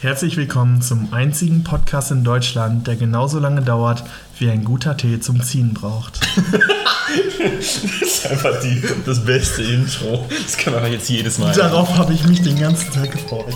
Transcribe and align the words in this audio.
Herzlich 0.00 0.36
willkommen 0.36 0.80
zum 0.80 1.12
einzigen 1.12 1.64
Podcast 1.64 2.12
in 2.12 2.22
Deutschland, 2.22 2.86
der 2.86 2.94
genauso 2.94 3.40
lange 3.40 3.62
dauert, 3.62 4.04
wie 4.38 4.48
ein 4.48 4.62
guter 4.62 4.96
Tee 4.96 5.18
zum 5.18 5.42
Ziehen 5.42 5.74
braucht. 5.74 6.20
das 7.58 7.82
ist 8.00 8.30
einfach 8.30 8.60
die, 8.60 8.80
das 9.04 9.24
beste 9.24 9.64
Intro. 9.64 10.24
Das 10.44 10.56
kann 10.56 10.74
man 10.74 10.92
jetzt 10.92 11.08
jedes 11.08 11.38
Mal. 11.38 11.52
Darauf 11.52 11.96
habe 11.96 12.12
ich 12.12 12.24
mich 12.28 12.40
den 12.42 12.60
ganzen 12.60 12.92
Tag 12.92 13.10
gefreut. 13.10 13.52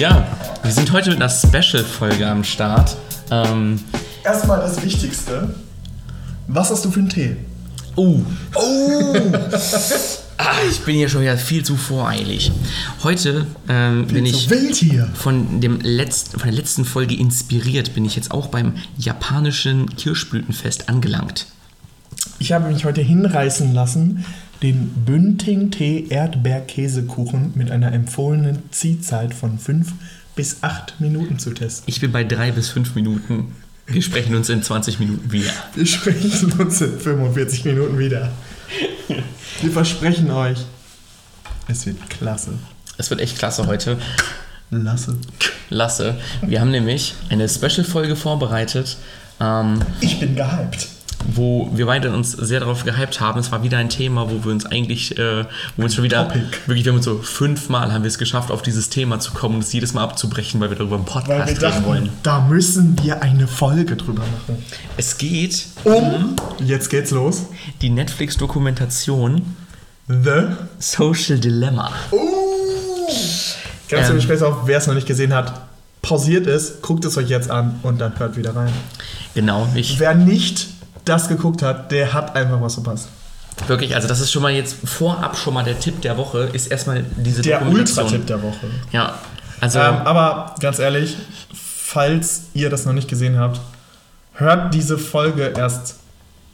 Ja, 0.00 0.26
wir 0.64 0.72
sind 0.72 0.90
heute 0.90 1.10
mit 1.10 1.22
einer 1.22 1.30
Special-Folge 1.30 2.26
am 2.26 2.42
Start. 2.42 2.96
Ähm, 3.30 3.78
Erstmal 4.24 4.58
das 4.58 4.82
Wichtigste. 4.82 5.54
Was 6.48 6.72
hast 6.72 6.84
du 6.84 6.90
für 6.90 6.98
einen 6.98 7.08
Tee? 7.08 7.36
oh. 7.94 8.20
Oh! 8.56 9.14
ah, 10.48 10.56
ich 10.70 10.80
bin 10.80 10.96
hier 10.96 11.08
schon 11.08 11.22
wieder 11.22 11.36
viel 11.36 11.64
zu 11.64 11.76
voreilig. 11.76 12.52
Heute 13.02 13.46
ähm, 13.68 14.06
bin 14.06 14.26
ich 14.26 14.48
von, 15.14 15.60
dem 15.60 15.80
letzten, 15.80 16.38
von 16.38 16.48
der 16.48 16.56
letzten 16.56 16.84
Folge 16.84 17.14
inspiriert, 17.14 17.94
bin 17.94 18.04
ich 18.04 18.16
jetzt 18.16 18.30
auch 18.30 18.48
beim 18.48 18.74
japanischen 18.96 19.94
Kirschblütenfest 19.96 20.88
angelangt. 20.88 21.46
Ich 22.38 22.52
habe 22.52 22.68
mich 22.68 22.84
heute 22.84 23.00
hinreißen 23.00 23.74
lassen, 23.74 24.24
den 24.62 24.88
Bünding-Tee 25.04 26.06
Erdbeerkäsekuchen 26.08 27.52
mit 27.54 27.70
einer 27.70 27.92
empfohlenen 27.92 28.62
Ziehzeit 28.70 29.34
von 29.34 29.58
5 29.58 29.92
bis 30.34 30.62
8 30.62 31.00
Minuten 31.00 31.38
zu 31.38 31.52
testen. 31.52 31.84
Ich 31.86 32.00
bin 32.00 32.12
bei 32.12 32.24
drei 32.24 32.52
bis 32.52 32.68
fünf 32.68 32.94
Minuten. 32.94 33.52
Wir 33.86 34.02
sprechen 34.02 34.34
uns 34.34 34.48
in 34.48 34.62
20 34.62 34.98
Minuten 34.98 35.32
wieder. 35.32 35.50
Wir 35.74 35.86
sprechen 35.86 36.52
uns 36.52 36.80
in 36.80 36.98
45 36.98 37.64
Minuten 37.64 37.98
wieder. 37.98 38.30
Wir 39.60 39.70
versprechen 39.70 40.30
euch, 40.30 40.58
es 41.66 41.86
wird 41.86 42.08
klasse. 42.10 42.52
Es 42.96 43.10
wird 43.10 43.20
echt 43.20 43.38
klasse 43.38 43.66
heute. 43.66 43.98
Lasse. 44.70 45.16
Lasse. 45.70 46.16
Wir 46.42 46.60
haben 46.60 46.70
nämlich 46.70 47.14
eine 47.30 47.48
Special-Folge 47.48 48.16
vorbereitet, 48.16 48.98
ähm, 49.40 49.80
Ich 50.00 50.20
bin 50.20 50.36
gehypt. 50.36 50.88
Wo 51.34 51.70
wir 51.74 51.86
beide 51.86 52.10
uns 52.10 52.32
sehr 52.32 52.60
darauf 52.60 52.84
gehypt 52.84 53.20
haben. 53.20 53.38
Es 53.38 53.52
war 53.52 53.62
wieder 53.62 53.78
ein 53.78 53.90
Thema, 53.90 54.30
wo 54.30 54.44
wir 54.44 54.50
uns 54.50 54.64
eigentlich, 54.66 55.18
äh, 55.18 55.44
wo 55.44 55.46
wir 55.76 55.84
uns 55.84 55.94
schon 55.94 56.04
wieder, 56.04 56.26
Topic. 56.28 56.40
wirklich, 56.66 56.84
wir 56.84 56.92
haben 56.92 56.96
uns 56.96 57.04
so 57.04 57.18
fünfmal 57.18 57.92
haben 57.92 58.02
wir 58.02 58.08
es 58.08 58.18
geschafft, 58.18 58.50
auf 58.50 58.62
dieses 58.62 58.88
Thema 58.88 59.20
zu 59.20 59.32
kommen 59.32 59.56
und 59.56 59.60
es 59.64 59.72
jedes 59.72 59.92
Mal 59.92 60.02
abzubrechen, 60.04 60.60
weil 60.60 60.70
wir 60.70 60.76
darüber 60.76 60.96
im 60.96 61.02
Weil 61.06 61.12
Podcast 61.22 61.28
wir 61.28 61.46
reden 61.46 61.60
dachten, 61.60 61.84
wollen. 61.84 62.08
da 62.22 62.40
müssen 62.40 62.96
wir 63.02 63.22
eine 63.22 63.46
Folge 63.46 63.96
drüber 63.96 64.22
machen. 64.22 64.62
Es 64.96 65.18
geht 65.18 65.66
Um, 65.84 66.34
jetzt 66.64 66.88
geht's 66.88 67.10
los, 67.10 67.44
die 67.82 67.90
Netflix-Dokumentation 67.90 69.42
The 70.08 70.46
Social 70.78 71.38
Dilemma. 71.38 71.90
Ganz 73.88 74.08
Ähm. 74.08 74.14
ähm, 74.16 74.20
später 74.22 74.48
auf, 74.48 74.56
wer 74.66 74.78
es 74.78 74.86
noch 74.86 74.94
nicht 74.94 75.06
gesehen 75.06 75.34
hat, 75.34 75.60
pausiert 76.02 76.46
es, 76.46 76.80
guckt 76.80 77.04
es 77.04 77.16
euch 77.18 77.28
jetzt 77.28 77.50
an 77.50 77.80
und 77.82 78.00
dann 78.00 78.18
hört 78.18 78.36
wieder 78.36 78.56
rein. 78.56 78.72
Genau, 79.34 79.68
ich 79.74 79.98
Wer 80.00 80.14
nicht 80.14 80.68
das 81.08 81.28
geguckt 81.28 81.62
hat, 81.62 81.90
der 81.90 82.12
hat 82.12 82.36
einfach 82.36 82.60
was 82.60 82.74
verpasst. 82.74 83.08
wirklich, 83.66 83.94
also 83.94 84.06
das 84.08 84.20
ist 84.20 84.30
schon 84.30 84.42
mal 84.42 84.52
jetzt 84.52 84.76
vorab 84.84 85.36
schon 85.36 85.54
mal 85.54 85.64
der 85.64 85.78
Tipp 85.80 86.00
der 86.02 86.16
Woche, 86.16 86.48
ist 86.52 86.68
erstmal 86.68 87.04
diese 87.16 87.42
Der. 87.42 87.66
Ultra-Tipp 87.66 88.26
der 88.26 88.42
Woche. 88.42 88.68
Ja, 88.92 89.14
also 89.60 89.80
Ähm, 89.80 89.96
aber 90.04 90.54
ganz 90.60 90.78
ehrlich, 90.78 91.16
falls 91.52 92.42
ihr 92.54 92.70
das 92.70 92.84
noch 92.84 92.92
nicht 92.92 93.08
gesehen 93.08 93.38
habt, 93.38 93.60
hört 94.34 94.74
diese 94.74 94.98
Folge 94.98 95.52
erst 95.56 95.96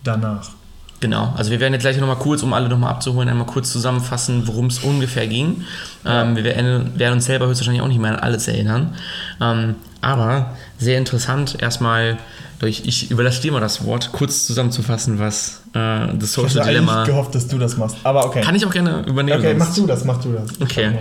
danach. 0.03 0.51
Genau, 1.01 1.35
also 1.37 1.51
wir 1.51 1.61
werden 1.61 1.75
jetzt 1.75 1.83
gleich 1.83 1.99
nochmal 1.99 2.17
kurz, 2.17 2.43
um 2.43 2.55
alle 2.55 2.69
nochmal 2.69 2.91
abzuholen, 2.91 3.29
einmal 3.29 3.47
kurz 3.47 3.71
zusammenfassen, 3.71 4.47
worum 4.47 4.67
es 4.67 4.79
ungefähr 4.79 5.27
ging. 5.27 5.65
Ähm, 6.07 6.35
wir 6.35 6.45
werden, 6.45 6.99
werden 6.99 7.15
uns 7.15 7.27
selber 7.27 7.47
höchstwahrscheinlich 7.47 7.83
auch 7.83 7.89
nicht 7.89 8.01
mehr 8.01 8.13
an 8.13 8.21
alles 8.21 8.49
erinnern. 8.49 8.95
Ähm, 9.39 9.75
aber 10.01 10.55
sehr 10.79 10.97
interessant, 10.97 11.61
erstmal, 11.61 12.17
durch, 12.59 12.83
ich 12.85 13.11
überlasse 13.11 13.43
dir 13.43 13.53
mal 13.53 13.61
das 13.61 13.85
Wort, 13.85 14.11
kurz 14.13 14.47
zusammenzufassen, 14.47 15.19
was 15.19 15.63
äh, 15.73 16.09
das 16.17 16.25
Ich 16.25 16.31
Social 16.31 16.61
hatte 16.61 16.71
Dilemma. 16.71 16.97
eigentlich 17.03 17.09
gehofft, 17.09 17.35
dass 17.35 17.49
du 17.49 17.59
das 17.59 17.77
machst. 17.77 17.97
Aber 18.05 18.27
okay. 18.27 18.41
Kann 18.43 18.55
ich 18.55 18.65
auch 18.65 18.73
gerne 18.73 19.05
übernehmen. 19.07 19.39
okay, 19.39 19.57
sonst. 19.57 19.69
mach 19.69 19.75
du 19.75 19.87
das, 19.87 20.05
mach 20.05 20.23
du 20.23 20.33
das. 20.33 20.61
Okay, 20.61 20.99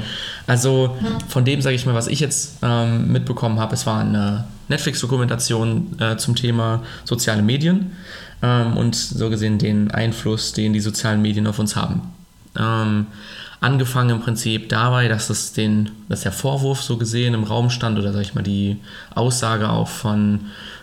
also 0.48 0.96
von 1.28 1.46
dem 1.46 1.62
sage 1.62 1.76
ich 1.76 1.86
mal, 1.86 1.96
was 1.96 2.08
ich 2.08 2.20
jetzt 2.20 2.58
ähm, 2.62 3.12
mitbekommen 3.12 3.60
habe, 3.60 3.74
es 3.74 3.86
war 3.86 4.02
eine 4.02 4.46
Netflix-Dokumentation 4.70 6.00
äh, 6.00 6.18
zum 6.18 6.36
Thema 6.36 6.82
soziale 7.06 7.42
Medien 7.42 7.92
ähm, 8.42 8.78
und 8.78 8.96
so 8.96 9.30
gesehen 9.30 9.58
den 9.58 9.92
Einfluss, 9.92 10.54
den 10.54 10.74
die 10.74 10.80
sozialen 10.80 11.22
Medien 11.22 11.48
auf 11.48 11.60
uns 11.60 11.76
haben. 11.76 12.02
Ähm, 12.58 13.08
angefangen 13.64 14.10
im 14.10 14.20
Prinzip 14.20 14.70
dabei, 14.70 15.08
dass 15.08 15.30
es 15.30 15.54
den, 15.54 15.92
dass 16.10 16.22
der 16.22 16.32
Vorwurf 16.32 16.82
so 16.82 16.98
gesehen 16.98 17.34
im 17.34 17.44
Raum 17.44 17.70
stand 17.70 17.98
oder 17.98 18.12
sag 18.12 18.22
ich 18.22 18.36
mal 18.36 18.44
die 18.44 18.78
Aussage 19.16 19.70
auch 19.70 19.88
von 19.88 20.42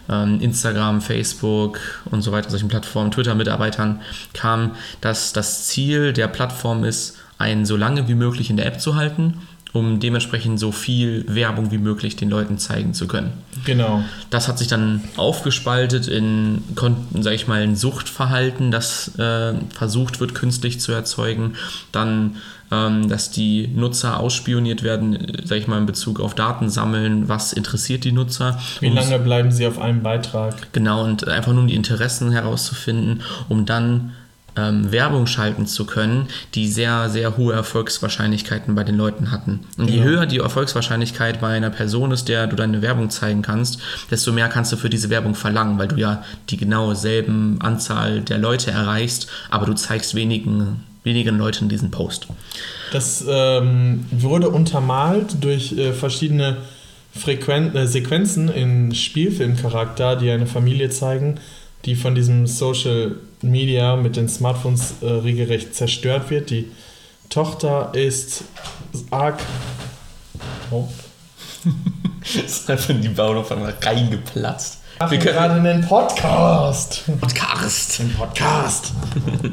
ähm, 0.09 0.41
Instagram, 0.41 1.01
Facebook 1.01 1.79
und 2.07 2.23
so 2.23 2.33
weiter, 2.33 2.51
solchen 2.51 2.69
Plattformen, 2.69 3.11
Twitter-Mitarbeitern 3.11 4.01
kam, 4.33 4.73
dass 5.01 5.33
das 5.33 5.67
Ziel 5.67 6.13
der 6.13 6.29
Plattform 6.29 6.85
ist, 6.85 7.19
einen 7.39 7.65
so 7.65 7.77
lange 7.77 8.09
wie 8.09 8.15
möglich 8.15 8.51
in 8.51 8.57
der 8.57 8.67
App 8.67 8.81
zu 8.81 8.97
halten, 8.97 9.35
um 9.73 10.01
dementsprechend 10.01 10.59
so 10.59 10.73
viel 10.73 11.25
Werbung 11.29 11.71
wie 11.71 11.79
möglich 11.79 12.17
den 12.17 12.31
Leuten 12.31 12.59
zeigen 12.59 12.95
zu 12.95 13.07
können. 13.07 13.33
Genau. 13.65 14.03
Das 14.31 14.49
hat 14.49 14.59
sich 14.59 14.69
dann 14.69 15.03
aufgespaltet 15.17 16.09
in, 16.09 16.63
sag 17.21 17.35
ich 17.35 17.47
mal, 17.47 17.63
ein 17.63 17.77
Suchtverhalten, 17.77 18.71
das 18.71 19.17
äh, 19.19 19.55
versucht 19.73 20.21
wird, 20.21 20.35
künstlich 20.35 20.81
zu 20.81 20.93
erzeugen. 20.93 21.55
Dann, 21.93 22.37
ähm, 22.73 23.09
dass 23.09 23.31
die 23.31 23.69
Nutzer 23.69 24.19
ausspioniert 24.19 24.83
werden, 24.83 25.41
sag 25.45 25.59
ich 25.59 25.69
mal, 25.69 25.79
in 25.79 25.87
Bezug 25.87 26.21
auf 26.21 26.35
Daten 26.35 26.69
sammeln, 26.69 27.29
was 27.29 27.53
interessiert 27.53 28.05
die 28.05 28.13
Nutzer. 28.13 28.59
Wie 28.81 28.89
lange 28.89 29.19
bleiben 29.19 29.53
sie 29.53 29.67
auf 29.67 29.79
einem 29.79 30.03
Beitrag? 30.03 30.73
Genau, 30.73 31.05
und 31.05 31.29
einfach 31.29 31.53
nur 31.53 31.63
um 31.63 31.69
die 31.69 31.77
Interessen 31.77 32.33
herauszufinden, 32.33 33.23
um 33.49 33.67
dann 33.67 34.13
ähm, 34.69 34.93
Werbung 34.93 35.27
schalten 35.27 35.67
zu 35.67 35.87
können, 35.87 36.27
die 36.55 36.69
sehr, 36.69 37.09
sehr 37.09 37.37
hohe 37.37 37.55
Erfolgswahrscheinlichkeiten 37.55 38.75
bei 38.75 38.85
den 38.85 38.97
Leuten 38.97 39.31
hatten. 39.31 39.61
Und 39.79 39.89
je 39.89 39.99
Genau. 39.99 40.11
höher 40.11 40.27
die 40.27 40.39
Erfolgswahrscheinlichkeit 40.39 41.41
bei 41.41 41.49
einer 41.49 41.71
Person 41.71 42.11
ist, 42.13 42.29
der 42.29 42.47
du 42.47 42.57
deine 42.57 42.83
Werbung 42.83 43.11
zeigen 43.11 43.43
kannst, 43.43 43.79
desto 44.11 44.33
mehr 44.33 44.49
kannst 44.49 44.73
du 44.73 44.77
für 44.77 44.91
diese 44.91 45.11
Werbung 45.11 45.35
verlangen, 45.35 45.79
weil 45.79 45.89
du 45.89 45.97
ja 45.97 46.23
die 46.49 46.57
genau 46.57 46.95
selben 46.95 47.59
Anzahl 47.61 48.21
der 48.21 48.39
Leute 48.39 48.71
erreichst, 48.71 49.29
aber 49.51 49.67
du 49.67 49.75
zeigst 49.75 50.15
wenigen, 50.15 50.85
wenigen 51.05 51.39
Leuten 51.39 51.69
diesen 51.69 51.91
Post. 51.91 52.27
Das 52.93 53.25
ähm, 53.29 54.05
wurde 54.11 54.49
untermalt 54.51 55.37
durch 55.43 55.73
äh, 55.73 55.93
verschiedene 55.93 56.57
Frequen 57.15 57.75
äh, 57.75 57.87
Sequenzen 57.87 58.49
in 58.49 58.95
Spielfilmcharakter, 58.95 60.17
die 60.17 60.31
eine 60.31 60.47
Familie 60.47 60.91
zeigen, 60.91 61.37
die 61.85 61.95
von 61.95 62.15
diesem 62.15 62.47
Social 62.47 63.17
Media 63.43 63.97
mit 63.97 64.17
den 64.17 64.29
Smartphones 64.29 64.95
äh, 65.03 65.07
regelrecht 65.07 65.75
zerstört 65.75 66.31
wird. 66.31 66.51
Die 66.51 66.71
Tochter 67.29 67.93
ist 67.95 68.45
arg. 69.11 69.39
Oh. 70.71 70.89
ist 72.23 72.71
einfach 72.71 72.91
in 72.91 73.03
die 73.03 73.09
Bauernopfer 73.09 73.57
reingeplatzt. 73.83 74.79
Wir 75.09 75.19
können 75.19 75.35
gerade 75.35 75.55
einen 75.55 75.81
Podcast. 75.87 77.05
Podcast. 77.21 78.01
Ein 78.01 78.13
Podcast. 78.13 78.93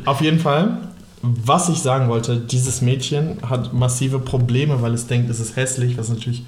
Auf 0.05 0.19
jeden 0.19 0.39
Fall, 0.39 0.77
was 1.21 1.69
ich 1.69 1.77
sagen 1.79 2.09
wollte, 2.09 2.37
dieses 2.37 2.81
Mädchen 2.81 3.37
hat 3.49 3.73
massive 3.73 4.19
Probleme, 4.19 4.81
weil 4.81 4.93
es 4.93 5.07
denkt, 5.07 5.29
es 5.29 5.39
ist 5.39 5.55
hässlich, 5.55 5.97
was 5.97 6.09
natürlich 6.09 6.45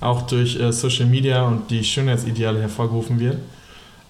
auch 0.00 0.22
durch 0.22 0.58
äh, 0.58 0.72
Social 0.72 1.06
Media 1.06 1.42
und 1.44 1.70
die 1.70 1.84
Schönheitsideale 1.84 2.60
hervorgerufen 2.60 3.20
wird. 3.20 3.38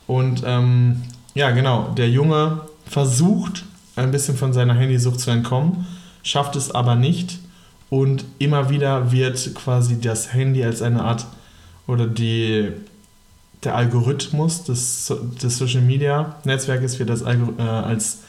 Und 0.06 0.42
ähm, 0.46 1.02
ja, 1.34 1.50
genau, 1.50 1.93
der 1.96 2.11
Junge 2.11 2.62
versucht 2.87 3.64
ein 3.96 4.11
bisschen 4.11 4.37
von 4.37 4.52
seiner 4.52 4.75
Handysucht 4.75 5.20
zu 5.20 5.31
entkommen, 5.31 5.87
schafft 6.23 6.56
es 6.56 6.70
aber 6.70 6.94
nicht. 6.94 7.38
Und 7.90 8.25
immer 8.38 8.70
wieder 8.70 9.12
wird 9.12 9.55
quasi 9.55 10.00
das 10.00 10.32
Handy 10.32 10.64
als 10.64 10.81
eine 10.81 11.02
Art 11.02 11.26
oder 11.87 12.06
die, 12.06 12.70
der 13.64 13.75
Algorithmus 13.75 14.64
des, 14.64 15.12
des 15.43 15.58
Social 15.58 15.82
Media 15.82 16.37
Netzwerkes 16.44 16.99
wird 16.99 17.11
als, 17.11 17.23
äh, 17.23 17.62
als 17.62 18.20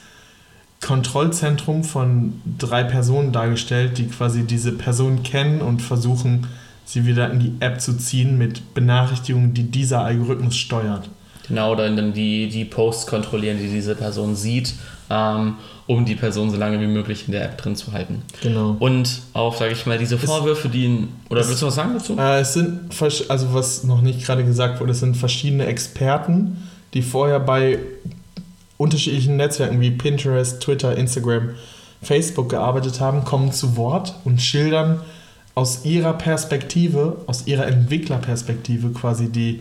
Kontrollzentrum 0.82 1.82
von 1.82 2.42
drei 2.58 2.84
Personen 2.84 3.32
dargestellt, 3.32 3.96
die 3.96 4.08
quasi 4.08 4.42
diese 4.42 4.72
Person 4.72 5.22
kennen 5.22 5.62
und 5.62 5.80
versuchen, 5.80 6.46
sie 6.84 7.06
wieder 7.06 7.30
in 7.30 7.40
die 7.40 7.54
App 7.60 7.80
zu 7.80 7.96
ziehen 7.96 8.36
mit 8.36 8.74
Benachrichtigungen, 8.74 9.54
die 9.54 9.70
dieser 9.70 10.04
Algorithmus 10.04 10.56
steuert. 10.56 11.08
Genau, 11.48 11.72
oder 11.72 11.90
dann 11.90 12.12
die, 12.12 12.48
die 12.48 12.64
Posts 12.64 13.06
kontrollieren, 13.06 13.58
die 13.58 13.68
diese 13.68 13.94
Person 13.94 14.34
sieht, 14.34 14.74
ähm, 15.10 15.54
um 15.86 16.06
die 16.06 16.14
Person 16.14 16.50
so 16.50 16.56
lange 16.56 16.80
wie 16.80 16.86
möglich 16.86 17.24
in 17.26 17.32
der 17.32 17.44
App 17.44 17.58
drin 17.58 17.76
zu 17.76 17.92
halten. 17.92 18.22
Genau. 18.42 18.76
Und 18.78 19.20
auch, 19.34 19.54
sage 19.54 19.72
ich 19.72 19.84
mal, 19.84 19.98
diese 19.98 20.16
Vorwürfe, 20.18 20.70
die 20.70 20.84
ihn. 20.84 21.08
Oder 21.28 21.42
es- 21.42 21.48
willst 21.48 21.60
du 21.62 21.66
was 21.66 21.74
sagen 21.74 21.90
dazu? 21.92 22.16
Äh, 22.18 22.40
es 22.40 22.54
sind, 22.54 22.80
also 23.28 23.52
was 23.52 23.84
noch 23.84 24.00
nicht 24.00 24.24
gerade 24.24 24.44
gesagt 24.44 24.80
wurde, 24.80 24.92
es 24.92 25.00
sind 25.00 25.16
verschiedene 25.16 25.66
Experten, 25.66 26.56
die 26.94 27.02
vorher 27.02 27.40
bei 27.40 27.78
unterschiedlichen 28.78 29.36
Netzwerken 29.36 29.80
wie 29.80 29.90
Pinterest, 29.90 30.60
Twitter, 30.62 30.96
Instagram 30.96 31.50
Facebook 32.02 32.48
gearbeitet 32.50 33.00
haben, 33.00 33.24
kommen 33.24 33.52
zu 33.52 33.76
Wort 33.76 34.14
und 34.24 34.40
schildern 34.40 35.00
aus 35.54 35.84
ihrer 35.84 36.14
Perspektive, 36.14 37.18
aus 37.26 37.46
ihrer 37.46 37.66
Entwicklerperspektive 37.66 38.88
quasi 38.90 39.28
die 39.30 39.60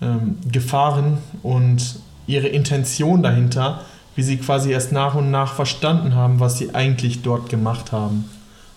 ähm, 0.00 0.38
Gefahren 0.50 1.18
und 1.42 1.96
ihre 2.26 2.48
Intention 2.48 3.22
dahinter, 3.22 3.82
wie 4.16 4.22
sie 4.22 4.36
quasi 4.36 4.70
erst 4.70 4.92
nach 4.92 5.14
und 5.14 5.30
nach 5.30 5.54
verstanden 5.54 6.14
haben, 6.14 6.40
was 6.40 6.58
sie 6.58 6.74
eigentlich 6.74 7.22
dort 7.22 7.48
gemacht 7.48 7.92
haben 7.92 8.28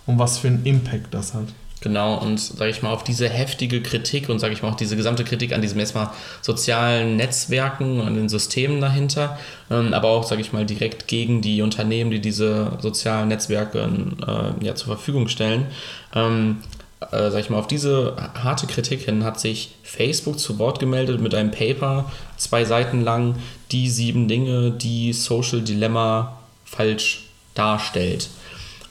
und 0.05 0.19
was 0.19 0.37
für 0.37 0.47
einen 0.47 0.65
Impact 0.65 1.13
das 1.13 1.33
hat. 1.33 1.47
Genau, 1.79 2.17
und 2.17 2.39
sage 2.39 2.71
ich 2.71 2.81
mal, 2.81 2.91
auf 2.91 3.03
diese 3.03 3.29
heftige 3.29 3.83
Kritik 3.83 4.29
und 4.29 4.39
sage 4.39 4.53
ich 4.53 4.63
mal 4.63 4.69
auch 4.69 4.75
diese 4.75 4.95
gesamte 4.95 5.23
Kritik 5.23 5.53
an 5.53 5.61
diesem 5.61 5.79
erstmal 5.79 6.09
sozialen 6.41 7.17
Netzwerken 7.17 8.01
und 8.01 8.15
den 8.15 8.29
Systemen 8.29 8.81
dahinter, 8.81 9.37
ähm, 9.69 9.93
aber 9.93 10.09
auch, 10.09 10.23
sage 10.23 10.41
ich 10.41 10.51
mal, 10.53 10.65
direkt 10.65 11.07
gegen 11.07 11.41
die 11.41 11.61
Unternehmen, 11.61 12.09
die 12.09 12.19
diese 12.19 12.71
sozialen 12.79 13.27
Netzwerke 13.27 13.87
äh, 14.27 14.65
ja, 14.65 14.73
zur 14.73 14.87
Verfügung 14.87 15.27
stellen. 15.27 15.67
Ähm, 16.15 16.57
äh, 16.99 17.29
sag 17.29 17.39
ich 17.39 17.49
mal, 17.49 17.59
auf 17.59 17.67
diese 17.67 18.15
harte 18.43 18.67
Kritik 18.67 19.01
hin 19.01 19.23
hat 19.23 19.39
sich 19.39 19.75
Facebook 19.83 20.39
zu 20.39 20.57
Wort 20.57 20.79
gemeldet 20.79 21.21
mit 21.21 21.35
einem 21.35 21.51
Paper, 21.51 22.11
zwei 22.37 22.65
Seiten 22.65 23.01
lang, 23.01 23.35
die 23.71 23.89
sieben 23.89 24.27
Dinge, 24.27 24.71
die 24.71 25.13
Social 25.13 25.61
Dilemma 25.61 26.39
falsch 26.65 27.27
darstellt. 27.53 28.29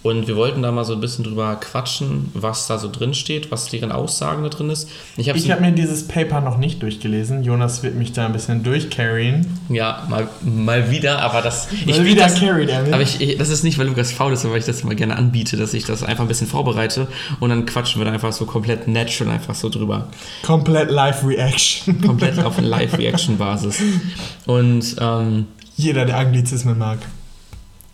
Und 0.07 0.29
wir 0.29 0.37
wollten 0.37 0.63
da 0.63 0.71
mal 0.71 0.85
so 0.85 0.93
ein 0.93 1.01
bisschen 1.01 1.25
drüber 1.25 1.57
quatschen, 1.57 2.31
was 2.33 2.69
da 2.69 2.79
so 2.79 2.89
drin 2.89 3.13
steht, 3.13 3.51
was 3.51 3.67
deren 3.67 3.91
Aussagen 3.91 4.45
da 4.45 4.51
drin 4.51 4.71
ist. 4.71 4.89
Ich 5.17 5.29
habe 5.29 5.37
hab 5.37 5.61
mir 5.61 5.73
dieses 5.73 6.07
Paper 6.07 6.41
noch 6.41 6.59
nicht 6.59 6.81
durchgelesen. 6.81 7.43
Jonas 7.43 7.83
wird 7.83 7.97
mich 7.97 8.13
da 8.13 8.27
ein 8.27 8.33
bisschen 8.33 8.63
durchcarryen. 8.63 9.45
Ja, 9.69 10.07
mal, 10.09 10.29
mal 10.45 10.93
wieder, 10.93 11.23
aber 11.23 11.43
das. 11.43 11.67
Mal 11.87 12.05
wieder 12.05 12.23
das, 12.23 12.39
carry 12.39 12.67
damit. 12.67 12.93
Aber 12.93 13.03
ich, 13.03 13.21
ich, 13.21 13.37
das 13.37 13.49
ist 13.49 13.65
nicht, 13.65 13.79
weil 13.79 13.89
Lukas 13.89 14.13
faul 14.13 14.33
ist, 14.33 14.43
sondern 14.43 14.53
weil 14.53 14.61
ich 14.61 14.67
das 14.67 14.85
mal 14.85 14.95
gerne 14.95 15.17
anbiete, 15.17 15.57
dass 15.57 15.75
ich 15.75 15.85
das 15.85 16.05
einfach 16.05 16.23
ein 16.23 16.29
bisschen 16.29 16.47
vorbereite 16.47 17.09
und 17.41 17.51
dann 17.51 17.67
quatschen 17.67 18.01
wir 18.01 18.07
da 18.07 18.13
einfach 18.13 18.33
so 18.33 18.47
komplett 18.47 18.87
natural 18.87 19.35
einfach 19.35 19.57
so 19.57 19.69
drüber. 19.71 20.07
Komplett 20.45 20.89
Live-Reaction. 20.89 22.01
Komplett 22.01 22.39
auf 22.39 22.55
Live-Reaction-Basis. 22.61 23.83
Und 24.47 24.97
ähm, 25.01 25.47
jeder, 25.77 26.05
der 26.05 26.19
Anglizismen 26.19 26.79
mag. 26.79 26.99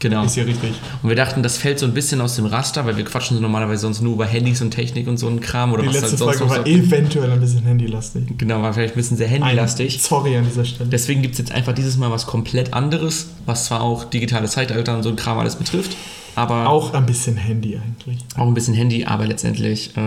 Genau. 0.03 0.25
Ist 0.25 0.35
ja 0.37 0.43
richtig. 0.43 0.73
Und 1.03 1.09
wir 1.09 1.15
dachten, 1.17 1.43
das 1.45 1.57
fällt 1.59 1.79
so 1.79 1.87
ein 1.87 1.95
bisschen 1.95 2.21
aus 2.21 2.35
dem 2.35 2.47
Raster, 2.47 2.85
weil 2.85 2.97
wir 2.97 3.05
quatschen 3.05 3.37
so 3.37 3.41
normalerweise 3.43 3.83
sonst 3.83 4.01
nur 4.03 4.15
über 4.15 4.27
Handys 4.27 4.61
und 4.61 4.73
Technik 4.73 5.07
und 5.07 5.17
so 5.17 5.29
ein 5.29 5.41
Kram. 5.41 5.73
Oder 5.73 5.83
Die 5.83 5.89
was 5.89 5.95
letzte 5.95 6.09
halt 6.11 6.19
sonst 6.19 6.37
Folge 6.39 6.51
war 6.51 6.59
noch 6.59 6.67
so. 6.67 6.73
eventuell 6.73 7.31
ein 7.31 7.41
bisschen 7.41 7.63
handylastig. 7.65 8.25
Genau, 8.37 8.61
war 8.63 8.73
vielleicht 8.75 8.95
ein 8.95 8.97
bisschen 8.97 9.17
sehr 9.17 9.29
handylastig. 9.29 9.95
Ein- 9.95 10.01
Sorry 10.01 10.37
an 10.37 10.45
dieser 10.45 10.65
Stelle. 10.65 10.91
Deswegen 10.91 11.23
gibt 11.23 11.35
es 11.35 11.39
jetzt 11.39 11.53
einfach 11.53 11.73
dieses 11.73 11.97
Mal 11.97 12.11
was 12.11 12.27
komplett 12.27 12.75
anderes, 12.75 13.29
was 13.47 13.67
zwar 13.67 13.81
auch 13.83 14.05
digitale 14.05 14.49
Zeitalter 14.49 14.97
und 14.97 15.05
so 15.05 15.09
ein 15.11 15.17
Kram 15.17 15.39
alles 15.39 15.55
betrifft, 15.55 15.97
aber 16.35 16.67
auch, 16.69 16.91
Auch 16.91 16.95
ein 16.95 17.07
bisschen 17.07 17.37
Handy 17.37 17.77
eigentlich. 17.79 18.19
ein 18.37 18.55
bisschen 18.55 18.75
Handy, 18.75 19.05
aber 19.05 19.27
letztendlich, 19.27 19.97
äh, 19.97 20.01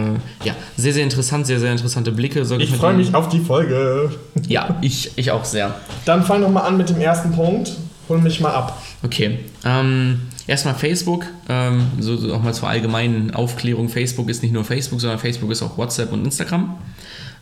ja, 0.45 0.55
sehr, 0.75 0.91
sehr 0.91 1.03
interessant, 1.03 1.45
sehr, 1.47 1.59
sehr 1.61 1.71
interessante 1.71 2.11
Blicke. 2.11 2.43
Soll 2.45 2.61
Ich 2.61 2.71
freue 2.75 2.95
mich 2.95 3.13
auf 3.15 3.29
die 3.29 3.39
Folge. 3.39 4.11
Ja, 4.47 4.75
ich, 4.81 5.11
ich 5.15 5.31
auch 5.31 5.45
sehr. 5.45 5.75
Dann 6.03 6.23
fang 6.23 6.41
doch 6.41 6.49
mal 6.51 6.61
an 6.61 6.75
mit 6.77 6.89
dem 6.89 6.99
ersten 6.99 7.31
Punkt. 7.31 7.71
Hol 8.07 8.19
mich 8.19 8.39
mal 8.39 8.53
ab. 8.53 8.81
Okay. 9.03 9.39
Ähm, 9.63 10.21
erstmal 10.47 10.75
Facebook. 10.75 11.25
Ähm, 11.49 11.87
so, 11.99 12.15
so 12.17 12.33
auch 12.33 12.43
mal 12.43 12.53
zur 12.53 12.69
allgemeinen 12.69 13.33
Aufklärung. 13.33 13.89
Facebook 13.89 14.29
ist 14.29 14.43
nicht 14.43 14.53
nur 14.53 14.63
Facebook, 14.63 15.01
sondern 15.01 15.19
Facebook 15.19 15.51
ist 15.51 15.61
auch 15.61 15.77
WhatsApp 15.77 16.11
und 16.11 16.23
Instagram. 16.25 16.75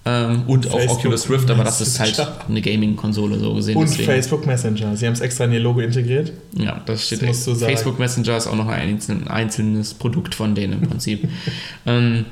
Ähm, 0.05 0.43
und 0.47 0.67
auch 0.67 0.77
Facebook 0.79 0.99
Oculus 0.99 1.29
Rift, 1.29 1.49
aber 1.49 1.63
das 1.63 1.79
ist 1.79 1.97
halt 1.99 2.19
eine 2.49 2.61
Gaming-Konsole 2.61 3.39
so 3.39 3.53
gesehen. 3.53 3.77
Und 3.77 3.89
deswegen- 3.89 4.05
Facebook 4.05 4.45
Messenger. 4.45 4.97
Sie 4.97 5.05
haben 5.05 5.13
es 5.13 5.21
extra 5.21 5.45
in 5.45 5.53
ihr 5.53 5.61
Logo 5.61 5.79
integriert. 5.79 6.33
Ja, 6.57 6.81
das 6.85 7.07
steht 7.07 7.21
Das 7.21 7.27
musst 7.27 7.47
du 7.47 7.53
sagen. 7.53 7.71
Facebook 7.71 7.99
Messenger 7.99 8.35
ist 8.35 8.47
auch 8.47 8.55
noch 8.55 8.67
ein 8.67 8.81
einzeln, 8.81 9.27
einzelnes 9.29 9.93
Produkt 9.93 10.35
von 10.35 10.55
denen 10.55 10.73
im 10.73 10.89
Prinzip. 10.89 11.29
ähm, 11.85 12.25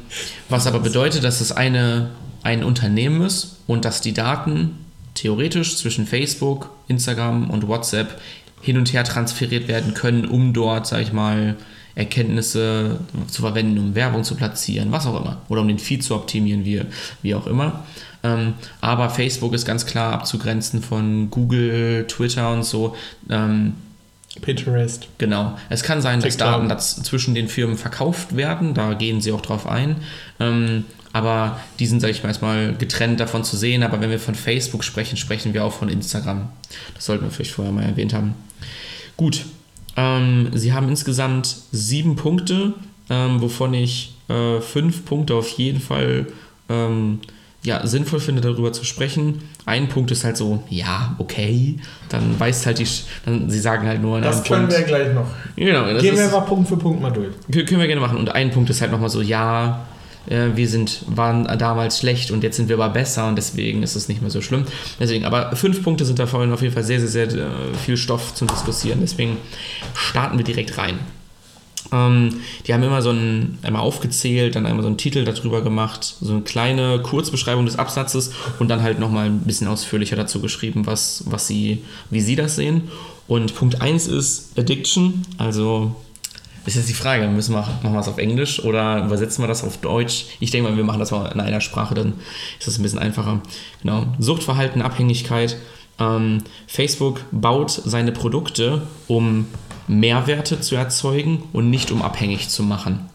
was 0.50 0.68
aber 0.68 0.80
bedeutet, 0.80 1.24
dass 1.24 1.40
es 1.40 1.54
eine, 1.54 2.10
ein 2.44 2.64
Unternehmen 2.64 3.22
ist 3.22 3.58
und 3.68 3.86
dass 3.86 4.02
die 4.02 4.14
Daten 4.14 4.72
theoretisch 5.22 5.78
zwischen 5.78 6.08
Facebook, 6.08 6.70
Instagram 6.88 7.50
und 7.50 7.68
WhatsApp 7.68 8.20
hin 8.62 8.78
und 8.78 8.92
her 8.92 9.04
transferiert 9.04 9.68
werden 9.68 9.94
können, 9.94 10.26
um 10.26 10.54
dort, 10.54 10.88
sag 10.88 11.02
ich 11.02 11.14
mal, 11.14 11.56
Erkenntnisse 11.94 13.00
zu 13.28 13.42
verwenden, 13.42 13.78
um 13.78 13.96
Werbung 13.96 14.24
zu 14.24 14.36
platzieren, 14.36 14.92
was 14.92 15.06
auch 15.06 15.20
immer. 15.20 15.42
Oder 15.50 15.62
um 15.62 15.68
den 15.68 15.80
Feed 15.80 16.04
zu 16.04 16.16
optimieren, 16.16 16.64
wie, 16.64 16.82
wie 17.22 17.36
auch 17.36 17.48
immer. 17.48 17.84
Ähm, 18.24 18.54
aber 18.80 19.10
Facebook 19.10 19.54
ist 19.54 19.66
ganz 19.66 19.86
klar 19.86 20.14
abzugrenzen 20.14 20.82
von 20.82 21.30
Google, 21.30 22.06
Twitter 22.08 22.54
und 22.54 22.64
so. 22.64 22.96
Ähm, 23.30 23.74
Pinterest. 24.42 25.08
Genau. 25.18 25.58
Es 25.70 25.84
kann 25.84 26.02
sein, 26.02 26.22
dass 26.22 26.38
TikTok. 26.38 26.52
Daten 26.52 26.70
daz- 26.70 27.04
zwischen 27.04 27.36
den 27.36 27.50
Firmen 27.50 27.78
verkauft 27.78 28.38
werden, 28.38 28.74
da 28.74 28.94
gehen 28.94 29.20
sie 29.20 29.34
auch 29.34 29.42
drauf 29.42 29.68
ein. 29.68 29.98
Ähm, 30.40 30.86
aber 31.14 31.60
die 31.80 31.86
sind, 31.88 32.00
sag 32.00 32.10
ich 32.10 32.24
mal, 32.24 32.30
erstmal 32.30 32.74
getrennt 32.76 33.20
davon 33.20 33.44
zu 33.44 33.58
sehen. 33.58 33.84
Aber 33.84 34.00
wenn 34.02 34.10
wir 34.10 34.20
von 34.20 34.36
Facebook 34.36 34.84
sprechen, 34.84 35.18
sprechen 35.18 35.54
wir 35.54 35.66
auch 35.66 35.74
von 35.74 35.90
Instagram. 35.90 36.50
Das 36.96 37.06
sollten 37.06 37.26
wir 37.26 37.32
vielleicht 37.32 37.52
vorher 37.52 37.74
mal 37.74 37.84
erwähnt 37.84 38.14
haben. 38.14 38.36
Gut. 39.18 39.46
Ähm, 39.98 40.50
sie 40.54 40.72
haben 40.72 40.88
insgesamt 40.88 41.54
sieben 41.72 42.16
Punkte, 42.16 42.74
ähm, 43.10 43.42
wovon 43.42 43.74
ich 43.74 44.16
äh, 44.30 44.62
fünf 44.62 45.04
Punkte 45.06 45.36
auf 45.36 45.50
jeden 45.50 45.82
Fall 45.82 46.28
ähm, 46.70 47.20
ja, 47.64 47.86
sinnvoll 47.86 48.20
finde, 48.20 48.42
darüber 48.42 48.74
zu 48.74 48.86
sprechen. 48.86 49.42
Ein 49.66 49.88
Punkt 49.88 50.10
ist 50.12 50.24
halt 50.24 50.36
so, 50.38 50.64
ja, 50.70 51.16
okay. 51.20 51.78
Dann 52.10 52.40
weiß 52.40 52.66
halt 52.66 52.80
die, 52.80 52.88
dann, 53.26 53.50
sie 53.50 53.60
sagen 53.60 53.86
halt 53.88 54.02
nur 54.02 54.20
Das 54.22 54.44
können 54.44 54.68
Punkt. 54.68 54.78
wir 54.80 54.86
gleich 54.86 55.14
noch. 55.14 55.28
Genau, 55.56 55.86
das 55.94 56.02
Gehen 56.02 56.16
wir 56.16 56.26
ist, 56.26 56.34
einfach 56.34 56.48
Punkt 56.48 56.70
für 56.70 56.78
Punkt 56.78 57.02
mal 57.02 57.12
durch. 57.12 57.34
können 57.52 57.80
wir 57.80 57.88
gerne 57.88 58.02
machen. 58.02 58.18
Und 58.18 58.30
ein 58.30 58.50
Punkt 58.50 58.70
ist 58.70 58.82
halt 58.82 58.92
nochmal 58.92 59.10
so, 59.10 59.22
ja, 59.22 59.86
äh, 60.28 60.50
wir 60.56 60.68
sind, 60.68 61.04
waren 61.08 61.46
damals 61.58 62.00
schlecht 62.00 62.32
und 62.32 62.44
jetzt 62.44 62.58
sind 62.58 62.70
wir 62.70 62.76
aber 62.76 62.90
besser 62.90 63.28
und 63.28 63.36
deswegen 63.36 63.84
ist 63.84 63.96
es 63.96 64.08
nicht 64.08 64.22
mehr 64.22 64.32
so 64.32 64.42
schlimm. 64.42 64.66
Deswegen, 65.00 65.26
aber 65.26 65.56
fünf 65.56 65.84
Punkte 65.84 66.06
sind 66.06 66.20
da 66.20 66.28
vorhin 66.28 66.52
auf 66.52 66.62
jeden 66.62 66.74
Fall 66.74 66.84
sehr, 66.84 67.00
sehr, 67.00 67.30
sehr 67.30 67.44
äh, 67.44 67.74
viel 67.86 67.98
Stoff 67.98 68.34
zum 68.34 68.48
Diskutieren. 68.48 69.00
Deswegen 69.02 69.38
starten 69.94 70.38
wir 70.38 70.46
direkt 70.46 70.78
rein. 70.78 71.00
Ähm, 71.92 72.42
die 72.66 72.74
haben 72.74 72.84
immer 72.84 73.02
so 73.02 73.12
ein, 73.12 73.58
einmal 73.64 73.82
aufgezählt, 73.82 74.56
dann 74.56 74.66
einmal 74.66 74.84
so 74.84 74.88
einen 74.88 74.98
Titel 74.98 75.26
darüber 75.26 75.62
gemacht, 75.62 76.16
so 76.22 76.34
eine 76.34 76.42
kleine 76.42 77.00
Kurzbeschreibung 77.00 77.66
des 77.66 77.78
Absatzes 77.78 78.32
und 78.60 78.70
dann 78.70 78.82
halt 78.82 79.00
nochmal 79.00 79.26
ein 79.26 79.42
bisschen 79.42 79.68
ausführlicher 79.68 80.16
dazu 80.16 80.40
geschrieben, 80.40 80.86
was, 80.86 81.24
was 81.28 81.48
sie, 81.48 81.84
wie 82.10 82.22
sie 82.22 82.36
das 82.36 82.56
sehen. 82.56 82.90
Und 83.28 83.56
Punkt 83.56 83.82
1 83.82 84.08
ist 84.08 84.58
Addiction, 84.58 85.26
also 85.38 85.96
ist 86.66 86.76
jetzt 86.76 86.90
die 86.90 86.94
Frage, 86.94 87.28
müssen 87.28 87.54
wir, 87.56 87.62
machen 87.62 87.94
wir 87.94 88.00
es 88.00 88.08
auf 88.08 88.18
Englisch 88.18 88.64
oder 88.64 89.04
übersetzen 89.06 89.44
wir 89.44 89.48
das 89.48 89.64
auf 89.64 89.78
Deutsch? 89.78 90.26
Ich 90.40 90.52
denke 90.52 90.70
mal, 90.70 90.78
wir 90.78 90.84
machen 90.84 91.00
das 91.00 91.12
mal 91.12 91.32
in 91.32 91.40
einer 91.40 91.62
Sprache, 91.62 91.96
dann 91.96 92.14
ist 92.60 92.68
das 92.68 92.78
ein 92.78 92.84
bisschen 92.84 93.00
einfacher. 93.00 93.42
Genau. 93.82 94.06
Suchtverhalten, 94.20 94.82
Abhängigkeit. 94.82 95.58
Ähm, 96.00 96.44
Facebook 96.68 97.22
baut 97.32 97.72
seine 97.72 98.12
Produkte, 98.12 98.84
um 99.08 99.48
Mehrwerte 99.88 100.62
zu 100.62 100.76
erzeugen 100.76 101.44
und 101.54 101.70
nicht 101.70 101.92
um 101.92 102.02
abhängig 102.02 102.50
zu 102.50 102.64
machen. 102.64 103.10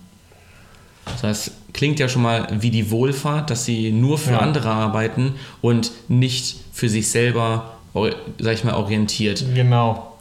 Das 1.05 1.23
heißt, 1.23 1.53
klingt 1.73 2.01
ja 2.01 2.09
schon 2.09 2.23
mal 2.23 2.49
wie 2.61 2.71
die 2.71 2.91
Wohlfahrt, 2.91 3.51
dass 3.51 3.65
sie 3.65 3.93
nur 3.93 4.19
für 4.19 4.33
Ja. 4.33 4.39
andere 4.39 4.71
arbeiten 4.71 5.37
und 5.61 5.93
nicht 6.09 6.57
für 6.73 6.89
sich 6.89 7.09
selber, 7.11 7.77
sag 8.39 8.55
ich 8.55 8.65
mal, 8.65 8.75
orientiert. 8.75 9.45
Genau. 9.55 10.16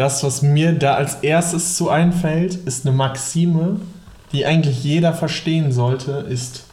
Das, 0.00 0.24
was 0.24 0.40
mir 0.40 0.72
da 0.72 0.94
als 0.94 1.16
erstes 1.16 1.76
zu 1.76 1.90
einfällt, 1.90 2.54
ist 2.54 2.86
eine 2.86 2.96
Maxime, 2.96 3.80
die 4.32 4.46
eigentlich 4.46 4.82
jeder 4.82 5.12
verstehen 5.12 5.72
sollte, 5.72 6.24
ist, 6.26 6.64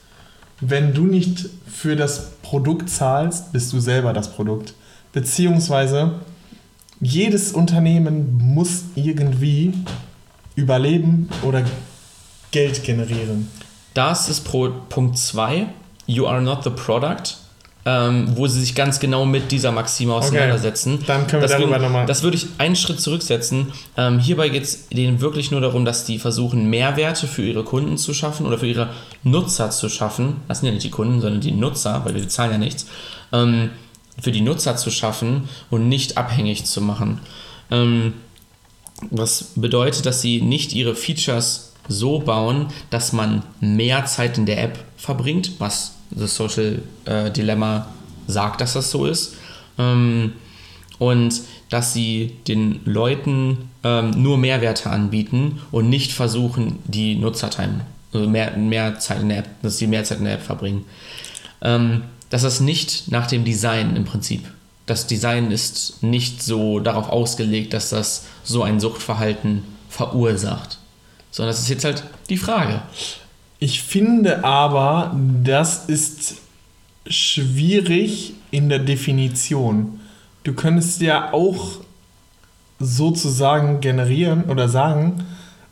wenn 0.62 0.94
du 0.94 1.04
nicht 1.04 1.50
für 1.68 1.98
das 1.98 2.32
Produkt 2.42 2.90
zahlst, 2.90 3.52
bist 3.52 3.74
du 3.74 3.82
selber 3.82 4.14
das 4.14 4.32
Produkt. 4.32 4.76
Beziehungsweise 5.12 6.22
jedes 7.02 7.52
Unternehmen 7.52 8.38
muss 8.38 8.84
irgendwie 8.96 9.74
überleben 10.56 11.28
oder 11.44 11.64
Geld 12.52 12.86
generieren. 12.86 13.50
Das 13.94 14.30
ist 14.30 14.50
Punkt 14.50 15.18
2, 15.18 15.68
You 16.06 16.28
are 16.28 16.42
not 16.42 16.64
the 16.64 16.70
product, 16.70 17.36
ähm, 17.90 18.34
wo 18.36 18.48
sie 18.48 18.60
sich 18.60 18.76
ganz 18.76 19.00
genau 19.00 19.26
mit 19.26 19.50
dieser 19.50 19.72
Maxime 19.72 20.14
auseinandersetzen. 20.14 21.00
Dann 21.08 21.26
können 21.26 21.42
wir 21.42 21.48
darüber 21.48 21.80
nochmal- 21.80 22.06
Das 22.06 22.22
würde 22.22 22.36
ich 22.36 22.48
einen 22.58 22.76
Schritt 22.76 23.00
zurücksetzen. 23.00 23.68
Ähm, 23.96 24.20
hierbei 24.20 24.50
geht 24.50 24.64
es 24.64 24.90
denen 24.90 25.22
wirklich 25.22 25.52
nur 25.52 25.62
darum, 25.62 25.86
dass 25.86 26.04
die 26.04 26.20
versuchen, 26.20 26.70
Mehrwerte 26.70 27.28
für 27.28 27.44
ihre 27.44 27.64
Kunden 27.64 27.98
zu 27.98 28.14
schaffen 28.14 28.46
oder 28.46 28.58
für 28.58 28.68
ihre 28.68 28.90
Nutzer 29.24 29.70
zu 29.70 29.88
schaffen. 29.88 30.42
Das 30.50 30.60
sind 30.60 30.68
ja 30.68 30.74
nicht 30.74 30.84
die 30.84 30.90
Kunden, 30.90 31.22
sondern 31.22 31.40
die 31.40 31.54
Nutzer, 31.54 32.02
weil 32.04 32.14
wir 32.14 32.28
zahlen 32.28 32.52
ja 32.52 32.58
nichts. 32.58 32.88
Ähm, 33.32 33.70
für 34.22 34.32
die 34.34 34.42
Nutzer 34.42 34.76
zu 34.76 34.92
schaffen 34.92 35.48
und 35.70 35.88
nicht 35.88 36.18
abhängig 36.18 36.66
zu 36.66 36.82
machen. 36.82 37.20
Ähm, 37.72 38.14
was 39.12 39.52
bedeutet, 39.56 40.06
dass 40.06 40.22
sie 40.22 40.42
nicht 40.42 40.74
ihre 40.74 40.94
Features 40.96 41.72
so 41.88 42.20
bauen, 42.20 42.68
dass 42.90 43.14
man 43.14 43.44
mehr 43.62 44.06
Zeit 44.06 44.38
in 44.38 44.46
der 44.46 44.62
App 44.62 44.78
verbringt, 44.98 45.52
was 45.60 45.94
das 46.18 46.36
Social 46.36 46.82
äh, 47.06 47.32
Dilemma 47.32 47.88
sagt, 48.28 48.62
dass 48.62 48.74
das 48.74 48.92
so 48.92 49.06
ist. 49.06 49.36
Ähm, 49.78 50.34
und 51.00 51.42
dass 51.70 51.94
sie 51.94 52.36
den 52.48 52.80
Leuten 52.86 53.70
ähm, 53.84 54.12
nur 54.12 54.38
Mehrwerte 54.38 54.90
anbieten 54.90 55.62
und 55.72 55.90
nicht 55.90 56.12
versuchen, 56.12 56.80
die 56.86 57.16
Nutzertime, 57.16 57.86
also 58.14 58.28
mehr, 58.28 58.58
mehr 58.58 59.00
Zeit 59.00 59.22
in 59.22 59.30
der 59.30 59.40
App, 59.40 59.50
dass 59.62 59.78
sie 59.78 59.88
mehr 59.88 60.04
Zeit 60.04 60.20
in 60.20 60.26
der 60.26 60.36
App 60.36 60.42
verbringen. 60.42 60.86
Ähm, 61.62 62.04
dass 62.30 62.42
das 62.42 62.60
nicht 62.60 63.12
nach 63.12 63.28
dem 63.28 63.46
Design 63.46 63.96
im 63.96 64.06
Prinzip. 64.06 64.44
Das 64.86 65.08
Design 65.08 65.52
ist 65.52 66.02
nicht 66.02 66.42
so 66.42 66.80
darauf 66.80 67.10
ausgelegt, 67.10 67.74
dass 67.74 67.90
das 67.90 68.26
so 68.44 68.64
ein 68.64 68.80
Suchtverhalten 68.80 69.64
verursacht. 69.90 70.80
Sondern 71.32 71.52
das 71.54 71.62
ist 71.62 71.70
jetzt 71.70 71.86
halt 71.86 72.04
die 72.30 72.38
Frage. 72.38 72.82
Ich 73.60 73.82
finde 73.82 74.44
aber, 74.44 75.16
das 75.44 75.86
ist 75.86 76.36
schwierig 77.08 78.34
in 78.52 78.70
der 78.70 78.80
Definition. 78.80 80.00
Du 80.44 80.54
könntest 80.54 81.02
ja 81.02 81.34
auch 81.34 81.80
sozusagen 82.80 83.80
generieren 83.82 84.44
oder 84.46 84.70
sagen, 84.70 85.24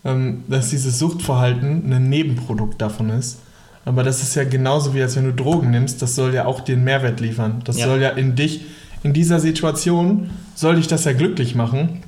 ähm, 0.04 0.44
dass 0.48 0.70
dieses 0.70 0.98
Suchtverhalten 1.00 1.92
ein 1.94 2.10
Nebenprodukt 2.10 2.82
davon 2.82 3.10
ist. 3.10 3.40
Aber 3.86 4.04
das 4.04 4.24
ist 4.24 4.36
ja 4.36 4.44
genauso 4.44 4.96
wie 4.96 5.02
als 5.04 5.16
wenn 5.16 5.26
du 5.26 5.34
Drogen 5.34 5.70
nimmst, 5.70 6.02
das 6.02 6.16
soll 6.16 6.34
ja 6.34 6.46
auch 6.46 6.62
dir 6.62 6.74
einen 6.76 6.84
Mehrwert 6.84 7.20
liefern. 7.20 7.62
Das 7.66 7.78
Ja. 7.78 7.86
soll 7.86 8.02
ja 8.02 8.10
in 8.10 8.36
dich, 8.36 8.62
in 9.04 9.14
dieser 9.14 9.40
Situation, 9.40 10.32
soll 10.56 10.78
dich 10.78 10.88
das 10.88 11.06
ja 11.06 11.14
glücklich 11.14 11.54
machen. 11.54 12.02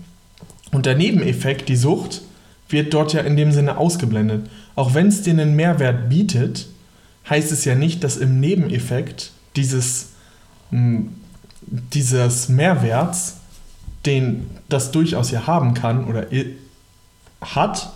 Und 0.71 0.87
der 0.87 0.95
Nebeneffekt, 0.95 1.69
die 1.69 1.75
Sucht, 1.75 2.21
wird 2.69 2.93
dort 2.93 3.13
ja 3.13 3.21
in 3.21 3.37
dem 3.37 3.51
Sinne 3.51 3.77
ausgeblendet. 3.77 4.49
Auch 4.77 4.93
wenn 4.93 5.07
es 5.07 5.23
dir 5.23 5.31
einen 5.31 5.55
Mehrwert 5.55 6.07
bietet, 6.07 6.67
heißt 7.29 7.51
es 7.51 7.65
ja 7.65 7.73
nicht, 7.75 8.03
dass 8.03 8.15
im 8.15 8.39
Nebeneffekt 8.39 9.31
dieses, 9.55 10.09
mh, 10.69 11.05
dieses 11.65 12.47
Mehrwerts, 12.47 13.37
den 14.05 14.49
das 14.69 14.91
durchaus 14.91 15.31
ja 15.31 15.47
haben 15.47 15.73
kann 15.73 16.05
oder 16.05 16.27
hat, 17.41 17.91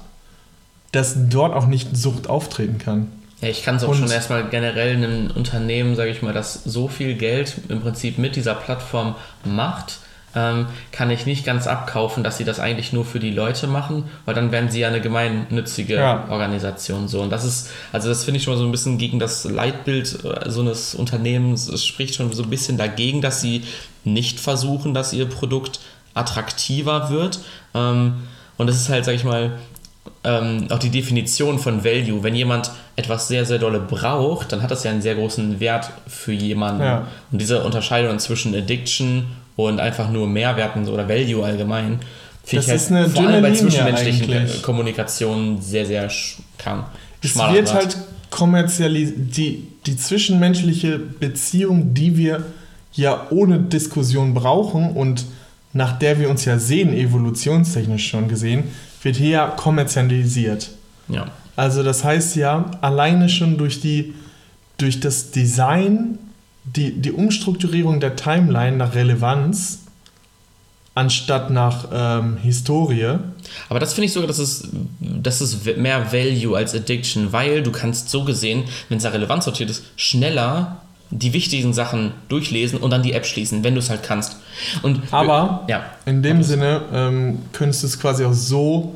dass 0.91 1.15
dort 1.29 1.53
auch 1.53 1.67
nicht 1.67 1.95
Sucht 1.95 2.27
auftreten 2.27 2.79
kann. 2.79 3.11
Ja, 3.41 3.49
ich 3.49 3.63
kann 3.63 3.75
es 3.75 3.83
auch 3.83 3.89
Und- 3.89 3.97
schon 3.99 4.09
erstmal 4.11 4.49
generell 4.49 4.95
einem 4.95 5.31
Unternehmen, 5.31 5.95
sage 5.95 6.09
ich 6.09 6.23
mal, 6.23 6.33
das 6.33 6.63
so 6.65 6.87
viel 6.87 7.13
Geld 7.15 7.57
im 7.69 7.81
Prinzip 7.81 8.17
mit 8.17 8.35
dieser 8.35 8.55
Plattform 8.55 9.15
macht, 9.45 9.99
ähm, 10.35 10.67
kann 10.91 11.09
ich 11.09 11.25
nicht 11.25 11.45
ganz 11.45 11.67
abkaufen, 11.67 12.23
dass 12.23 12.37
sie 12.37 12.45
das 12.45 12.59
eigentlich 12.59 12.93
nur 12.93 13.05
für 13.05 13.19
die 13.19 13.31
Leute 13.31 13.67
machen, 13.67 14.05
weil 14.25 14.33
dann 14.33 14.51
wären 14.51 14.69
sie 14.69 14.79
ja 14.79 14.87
eine 14.87 15.01
gemeinnützige 15.01 15.95
Ja. 15.95 16.25
Organisation 16.29 17.07
so. 17.07 17.21
Und 17.21 17.29
das 17.31 17.43
ist, 17.43 17.69
also 17.91 18.09
das 18.09 18.23
finde 18.23 18.37
ich 18.37 18.43
schon 18.43 18.53
mal 18.53 18.59
so 18.59 18.65
ein 18.65 18.71
bisschen 18.71 18.97
gegen 18.97 19.19
das 19.19 19.43
Leitbild 19.43 20.23
äh, 20.23 20.49
so 20.49 20.61
eines 20.61 20.95
Unternehmens. 20.95 21.67
Es 21.67 21.85
spricht 21.85 22.15
schon 22.15 22.31
so 22.31 22.43
ein 22.43 22.49
bisschen 22.49 22.77
dagegen, 22.77 23.21
dass 23.21 23.41
sie 23.41 23.63
nicht 24.03 24.39
versuchen, 24.39 24.93
dass 24.93 25.13
ihr 25.13 25.25
Produkt 25.27 25.79
attraktiver 26.13 27.09
wird. 27.09 27.39
Ähm, 27.73 28.13
und 28.57 28.67
das 28.67 28.77
ist 28.77 28.89
halt, 28.89 29.05
sag 29.05 29.15
ich 29.15 29.23
mal, 29.23 29.51
ähm, 30.23 30.67
auch 30.69 30.79
die 30.79 30.89
Definition 30.89 31.59
von 31.59 31.83
Value. 31.83 32.23
Wenn 32.23 32.35
jemand 32.35 32.71
etwas 32.95 33.27
sehr, 33.27 33.45
sehr 33.45 33.59
dolle 33.59 33.79
braucht, 33.79 34.51
dann 34.51 34.61
hat 34.61 34.71
das 34.71 34.83
ja 34.83 34.91
einen 34.91 35.01
sehr 35.01 35.15
großen 35.15 35.59
Wert 35.59 35.89
für 36.07 36.31
jemanden. 36.31 36.83
Ja. 36.83 37.07
Und 37.31 37.39
diese 37.41 37.63
Unterscheidung 37.63 38.19
zwischen 38.19 38.55
Addiction 38.55 39.25
und 39.55 39.79
einfach 39.79 40.09
nur 40.09 40.27
Mehrwerten 40.27 40.87
oder 40.87 41.07
Value 41.07 41.43
allgemein, 41.43 41.99
finde 42.43 42.65
Das 42.65 42.65
ich 42.65 42.69
halt 42.71 42.81
ist 42.81 42.91
eine 42.91 43.09
vor 43.09 43.21
allem 43.21 43.31
dünne 43.35 43.41
bei 43.41 43.53
zwischenmenschlichen 43.53 44.31
eigentlich. 44.33 44.59
äh, 44.59 44.61
Kommunikationen 44.61 45.61
sehr, 45.61 45.85
sehr 45.85 46.09
sch 46.09 46.37
kann. 46.57 46.85
Es 47.23 47.35
wird 47.35 47.67
Grad. 47.67 47.73
halt 47.73 47.97
kommerzialisiert, 48.29 49.37
die, 49.37 49.67
die 49.85 49.97
zwischenmenschliche 49.97 50.97
Beziehung, 50.97 51.93
die 51.93 52.17
wir 52.17 52.43
ja 52.93 53.27
ohne 53.29 53.59
Diskussion 53.59 54.33
brauchen 54.33 54.91
und 54.91 55.25
nach 55.73 55.97
der 55.99 56.19
wir 56.19 56.29
uns 56.29 56.45
ja 56.45 56.57
sehen, 56.59 56.93
evolutionstechnisch 56.93 58.07
schon 58.09 58.27
gesehen, 58.27 58.63
wird 59.03 59.15
hier 59.15 59.29
ja 59.29 59.47
kommerzialisiert. 59.47 60.71
Ja. 61.07 61.27
Also 61.55 61.83
das 61.83 62.03
heißt 62.03 62.35
ja, 62.35 62.71
alleine 62.81 63.29
schon 63.29 63.57
durch, 63.57 63.79
die, 63.81 64.13
durch 64.77 64.99
das 64.99 65.31
Design, 65.31 66.17
die, 66.63 66.91
die 67.01 67.11
Umstrukturierung 67.11 67.99
der 67.99 68.15
Timeline 68.15 68.77
nach 68.77 68.95
Relevanz, 68.95 69.79
anstatt 70.93 71.49
nach 71.49 71.87
ähm, 71.93 72.37
Historie, 72.37 73.17
Aber 73.69 73.79
das 73.79 73.93
finde 73.93 74.07
ich 74.07 74.13
sogar, 74.13 74.27
das 74.27 74.39
ist, 74.39 74.67
das 74.99 75.41
ist 75.41 75.77
mehr 75.77 76.11
Value 76.11 76.55
als 76.55 76.75
Addiction, 76.75 77.31
weil 77.31 77.63
du 77.63 77.71
kannst 77.71 78.09
so 78.09 78.25
gesehen, 78.25 78.65
wenn 78.89 78.97
es 78.97 79.03
da 79.03 79.09
relevant 79.09 79.43
sortiert 79.43 79.69
ist, 79.69 79.83
schneller 79.95 80.81
die 81.09 81.33
wichtigen 81.33 81.73
Sachen 81.73 82.13
durchlesen 82.29 82.79
und 82.79 82.89
dann 82.91 83.03
die 83.03 83.13
App 83.13 83.25
schließen, 83.25 83.63
wenn 83.63 83.73
du 83.73 83.79
es 83.79 83.89
halt 83.89 84.03
kannst. 84.03 84.37
Und 84.81 85.01
Aber 85.11 85.65
ja, 85.67 85.83
in 86.05 86.23
dem. 86.23 86.41
Sinne 86.41 86.81
ähm, 86.93 87.39
könntest 87.51 87.83
du 87.83 87.87
es 87.87 87.99
quasi 87.99 88.23
auch 88.23 88.33
so, 88.33 88.95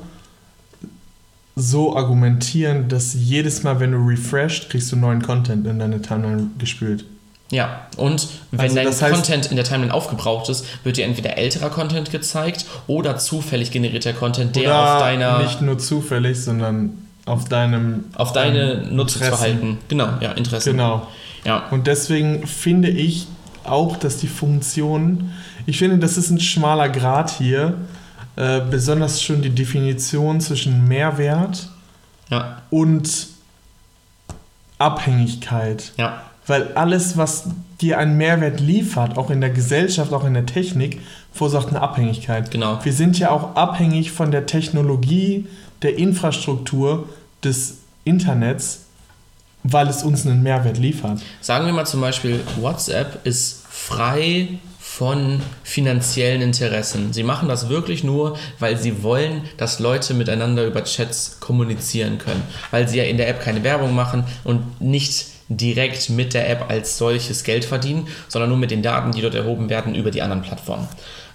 so 1.55 1.95
argumentieren, 1.95 2.87
dass 2.87 3.13
jedes 3.13 3.63
Mal, 3.63 3.79
wenn 3.79 3.91
du 3.91 3.97
refreshed, 3.97 4.69
kriegst 4.69 4.91
du 4.91 4.95
neuen 4.95 5.21
Content 5.21 5.67
in 5.67 5.79
deine 5.79 6.01
Timeline 6.01 6.51
gespült. 6.57 7.05
Ja, 7.51 7.81
und 7.97 8.27
wenn 8.51 8.59
Also 8.61 8.75
dein 8.75 8.87
heißt- 8.87 9.09
Content 9.11 9.45
in 9.47 9.55
der 9.55 9.65
Timeline 9.65 9.93
aufgebraucht 9.93 10.49
ist, 10.49 10.65
wird 10.83 10.97
dir 10.97 11.05
entweder 11.05 11.37
älterer 11.37 11.69
Content 11.69 12.11
gezeigt 12.11 12.65
oder 12.87 13.17
zufällig 13.17 13.69
generierter 13.71 14.13
Content, 14.13 14.55
der 14.55 14.75
auf 14.75 14.99
deiner 14.99 15.43
nicht 15.43 15.61
nur 15.61 15.77
zufällig, 15.77 16.41
sondern 16.41 17.05
auf 17.25 17.47
deinem 17.47 18.05
auf 18.15 18.33
deine 18.33 18.77
Nutzungsverhalten, 18.89 19.77
genau, 19.87 20.09
ja, 20.21 20.31
Interessen. 20.31 20.71
Genau. 20.71 21.07
Ja, 21.43 21.65
Und 21.69 21.85
deswegen 21.85 22.47
finde 22.47 22.89
ich 22.89 23.27
auch, 23.63 23.97
dass 23.97 24.17
die 24.17 24.27
Funktion, 24.27 25.31
ich 25.67 25.77
finde, 25.77 25.99
das 25.99 26.17
ist 26.17 26.31
ein 26.31 26.39
schmaler 26.39 26.89
Grad 26.89 27.29
hier, 27.31 27.75
äh, 28.35 28.61
besonders 28.61 29.21
schon 29.21 29.41
die 29.43 29.49
Definition 29.51 30.41
zwischen 30.41 30.87
Mehrwert 30.87 31.69
ja, 32.29 32.61
und 32.71 33.27
Abhängigkeit. 34.77 35.93
ja, 35.97 36.21
Weil 36.47 36.73
alles, 36.75 37.17
was 37.17 37.45
dir 37.81 37.97
einen 37.97 38.17
Mehrwert 38.17 38.59
liefert, 38.59 39.17
auch 39.17 39.29
in 39.29 39.41
der 39.41 39.49
Gesellschaft, 39.49 40.13
auch 40.13 40.25
in 40.25 40.33
der 40.33 40.45
Technik, 40.45 41.01
verursacht 41.33 41.69
eine 41.69 41.81
Abhängigkeit. 41.81 42.51
genau. 42.51 42.79
Wir 42.83 42.93
sind 42.93 43.19
ja 43.19 43.31
auch 43.31 43.55
abhängig 43.55 44.11
von 44.11 44.31
der 44.31 44.45
Technologie, 44.45 45.47
der 45.81 45.97
Infrastruktur 45.97 47.09
des 47.43 47.79
Internets, 48.05 48.85
weil 49.63 49.87
es 49.87 50.03
uns 50.03 50.25
einen 50.25 50.43
Mehrwert 50.43 50.77
liefert. 50.77 51.21
Sagen 51.41 51.65
wir 51.65 51.73
mal 51.73 51.85
zum 51.85 52.01
Beispiel, 52.01 52.39
WhatsApp 52.61 53.25
ist 53.25 53.63
frei 53.69 54.59
von 54.79 55.41
finanziellen 55.63 56.41
Interessen. 56.41 57.11
Sie 57.11 57.23
machen 57.23 57.49
das 57.49 57.67
wirklich 57.67 58.03
nur, 58.03 58.37
weil 58.59 58.77
sie 58.77 59.03
wollen, 59.03 59.41
dass 59.57 59.79
Leute 59.79 60.13
miteinander 60.13 60.65
über 60.65 60.83
Chats 60.85 61.39
kommunizieren 61.41 62.17
können. 62.17 62.41
Weil 62.71 62.87
sie 62.87 62.99
ja 62.99 63.03
in 63.03 63.17
der 63.17 63.27
App 63.27 63.41
keine 63.41 63.63
Werbung 63.63 63.93
machen 63.93 64.23
und 64.45 64.79
nicht 64.79 65.25
direkt 65.49 66.09
mit 66.09 66.33
der 66.33 66.49
App 66.49 66.65
als 66.69 66.97
solches 66.97 67.43
Geld 67.43 67.65
verdienen, 67.65 68.07
sondern 68.27 68.49
nur 68.49 68.57
mit 68.57 68.71
den 68.71 68.81
Daten, 68.81 69.11
die 69.11 69.21
dort 69.21 69.35
erhoben 69.35 69.69
werden 69.69 69.93
über 69.95 70.11
die 70.11 70.21
anderen 70.21 70.41
Plattformen. 70.41 70.87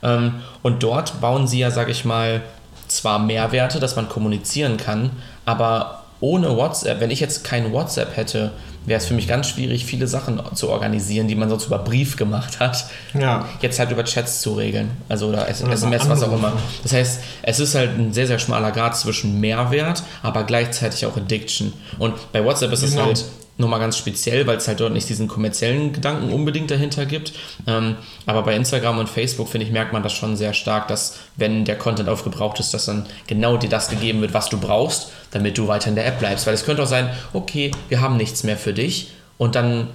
Ähm, 0.02 0.35
und 0.62 0.83
dort 0.83 1.21
bauen 1.21 1.47
sie 1.47 1.61
ja, 1.61 1.71
sage 1.71 1.93
ich 1.93 2.05
mal, 2.05 2.40
zwar 2.88 3.19
Mehrwerte, 3.21 3.79
dass 3.79 3.95
man 3.97 4.09
kommunizieren 4.09 4.76
kann, 4.76 5.11
aber 5.45 6.05
ohne 6.21 6.57
WhatsApp, 6.57 7.00
wenn 7.00 7.11
ich 7.11 7.21
jetzt 7.21 7.45
kein 7.45 7.73
WhatsApp 7.73 8.17
hätte, 8.17 8.50
wäre 8.85 8.99
es 8.99 9.07
für 9.07 9.14
mich 9.14 9.29
ganz 9.29 9.49
schwierig, 9.49 9.85
viele 9.85 10.07
Sachen 10.07 10.40
zu 10.55 10.71
organisieren, 10.71 11.29
die 11.29 11.35
man 11.35 11.49
sonst 11.49 11.67
über 11.67 11.79
Brief 11.79 12.17
gemacht 12.17 12.61
hat, 12.61 12.87
Ja. 13.14 13.47
jetzt 13.62 13.79
halt 13.79 13.90
über 13.90 14.05
Chats 14.05 14.40
zu 14.40 14.55
regeln. 14.55 14.90
Also 15.09 15.29
oder 15.29 15.43
Oder 15.43 15.49
SMS, 15.49 16.09
was 16.09 16.23
auch 16.23 16.33
immer. 16.33 16.52
Das 16.83 16.93
heißt, 16.93 17.21
es 17.43 17.61
ist 17.61 17.75
halt 17.75 17.90
ein 17.99 18.12
sehr, 18.12 18.26
sehr 18.26 18.38
schmaler 18.38 18.73
Grad 18.73 18.97
zwischen 18.97 19.38
Mehrwert, 19.38 20.02
aber 20.23 20.45
gleichzeitig 20.45 21.07
auch 21.07 21.17
Addiction. 21.17 21.73
Und 21.99 22.14
bei 22.33 22.45
WhatsApp 22.45 22.73
ist 22.73 22.83
es 22.83 22.93
Genau. 22.93 23.05
halt 23.07 23.25
nochmal 23.61 23.81
ganz 23.81 23.97
speziell, 23.97 24.47
weil 24.47 24.57
es 24.57 24.67
halt 24.67 24.81
dort 24.81 24.93
nicht 24.93 25.09
diesen 25.09 25.29
kommerziellen 25.29 25.93
Gedanken 25.93 26.33
unbedingt 26.33 26.71
dahinter 26.71 27.07
gibt. 27.07 27.33
Ähm, 27.67 27.97
aber 28.26 28.43
bei 28.43 28.57
Instagram 28.57 28.99
und 28.99 29.09
Facebook, 29.09 29.49
finde 29.49 29.67
ich, 29.67 29.73
merkt 29.73 29.93
man 29.93 30.02
das 30.02 30.12
schon 30.12 30.37
sehr 30.37 30.52
stark, 30.52 30.88
dass 30.88 31.19
wenn 31.37 31.64
der 31.64 31.76
Content 31.76 32.09
aufgebraucht 32.09 32.59
ist, 32.59 32.75
dass 32.75 32.87
dann 32.87 33.07
genau 33.26 33.57
dir 33.57 33.71
das 33.71 33.88
gegeben 33.88 34.21
wird, 34.21 34.35
was 34.35 34.49
du 34.49 34.59
brauchst, 34.59 35.12
damit 35.31 35.59
du 35.59 35.69
weiter 35.69 35.88
in 35.88 35.95
der 35.95 36.07
App 36.07 36.19
bleibst. 36.19 36.47
Weil 36.47 36.55
es 36.55 36.64
könnte 36.64 36.83
auch 36.83 36.88
sein, 36.88 37.11
okay, 37.33 37.71
wir 37.88 38.00
haben 38.00 38.17
nichts 38.17 38.43
mehr 38.43 38.57
für 38.57 38.73
dich 38.73 39.12
und 39.38 39.55
dann 39.55 39.88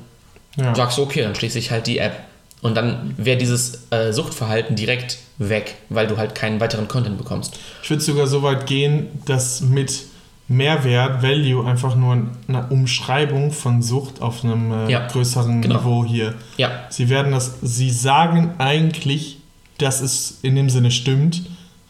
ja. 0.55 0.73
sagst 0.73 0.97
du, 0.97 1.03
okay, 1.03 1.21
dann 1.21 1.35
schließe 1.35 1.59
ich 1.59 1.71
halt 1.71 1.87
die 1.87 1.97
App. 1.97 2.13
Und 2.61 2.75
dann 2.75 3.13
wäre 3.17 3.37
dieses 3.37 3.91
äh, 3.91 4.11
Suchtverhalten 4.11 4.75
direkt 4.75 5.19
weg, 5.37 5.75
weil 5.89 6.07
du 6.07 6.17
halt 6.17 6.33
keinen 6.33 6.59
weiteren 6.59 6.87
Content 6.87 7.17
bekommst. 7.17 7.59
Ich 7.83 7.89
würde 7.89 8.01
sogar 8.01 8.27
so 8.27 8.41
weit 8.41 8.65
gehen, 8.65 9.09
dass 9.25 9.61
mit 9.61 10.05
Mehrwert, 10.47 11.23
Value 11.23 11.65
einfach 11.65 11.95
nur 11.95 12.17
eine 12.47 12.67
Umschreibung 12.67 13.51
von 13.51 13.81
Sucht 13.81 14.21
auf 14.21 14.43
einem 14.43 14.71
äh, 14.71 14.91
Ja, 14.91 15.07
größeren 15.07 15.61
genau. 15.61 15.77
Niveau 15.77 16.05
hier. 16.05 16.35
Ja, 16.57 16.85
Sie 16.89 17.09
werden 17.09 17.31
das, 17.31 17.55
sie 17.61 17.89
sagen 17.89 18.53
eigentlich, 18.59 19.39
dass 19.79 20.01
es 20.01 20.39
in 20.43 20.55
dem 20.55 20.69
Sinne 20.69 20.91
stimmt, 20.91 21.43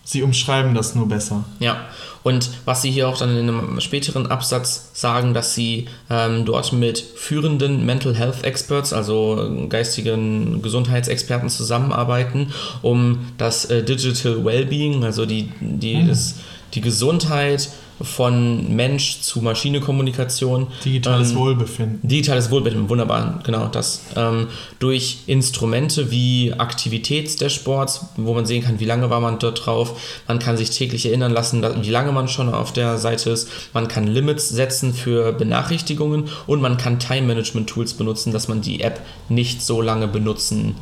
Sie 0.08 0.22
umschreiben 0.22 0.76
das 0.76 0.94
nur 0.94 1.08
besser. 1.08 1.46
Ja, 1.60 1.88
und 2.22 2.52
was 2.66 2.84
sie 2.84 2.92
hier 2.92 3.10
auch 3.10 3.18
dann 3.18 3.36
in 3.36 3.50
einem 3.50 3.82
späteren 3.82 4.28
Absatz 4.28 4.92
sagen, 4.94 5.34
dass 5.34 5.56
sie 5.56 5.88
ähm, 6.12 6.46
dort 6.46 6.74
mit 6.74 7.00
führenden 7.00 7.86
Mental 7.86 8.16
Health 8.16 8.44
Experts, 8.44 8.94
also 8.94 9.66
geistigen 9.68 10.62
Gesundheitsexperten 10.62 11.50
zusammenarbeiten, 11.50 12.54
um 12.84 13.28
das 13.40 13.66
äh, 13.66 13.84
Digital 13.84 14.46
Wellbeing, 14.46 15.04
also 15.04 15.26
die, 15.26 15.52
die, 15.60 15.98
mhm. 15.98 16.08
das, 16.08 16.36
die 16.76 16.82
Gesundheit 16.82 17.70
von 18.02 18.76
Mensch 18.76 19.22
zu 19.22 19.42
Maschine-Kommunikation. 19.42 20.68
Digitales 20.84 21.32
ähm, 21.32 21.38
Wohlbefinden. 21.38 22.08
Digitales 22.08 22.52
Wohlbefinden, 22.52 22.90
wunderbar, 22.90 23.40
genau 23.44 23.68
das. 23.68 24.02
Ähm, 24.16 24.48
durch 24.80 25.20
Instrumente 25.28 26.12
wie 26.12 26.54
Aktivitätsdashboards, 26.58 28.08
wo 28.18 28.34
man 28.34 28.46
sehen 28.46 28.64
kann, 28.64 28.80
wie 28.80 28.86
lange 28.86 29.10
war 29.10 29.22
man 29.22 29.40
dort 29.40 29.66
drauf. 29.66 30.00
Man 30.28 30.40
kann 30.40 30.58
sich 30.58 30.72
täglich 30.72 31.06
erinnern 31.06 31.32
lassen, 31.32 31.64
wie 31.82 31.90
lange 31.90 32.12
man 32.12 32.28
schon 32.28 32.54
auf 32.54 32.74
der 32.74 32.98
Seite 32.98 33.30
ist. 33.30 33.50
Man 33.74 33.88
kann 33.88 34.08
Limits 34.08 34.50
setzen 34.50 34.94
für 34.94 35.32
Benachrichtigungen 35.32 36.26
und 36.48 36.62
man 36.62 36.78
kann 36.78 37.00
Time-Management-Tools 37.00 37.94
benutzen, 37.94 38.34
dass 38.34 38.48
man 38.48 38.62
die 38.62 38.82
App 38.82 39.00
nicht 39.30 39.62
so 39.62 39.82
lange 39.82 40.08
benutzen 40.08 40.76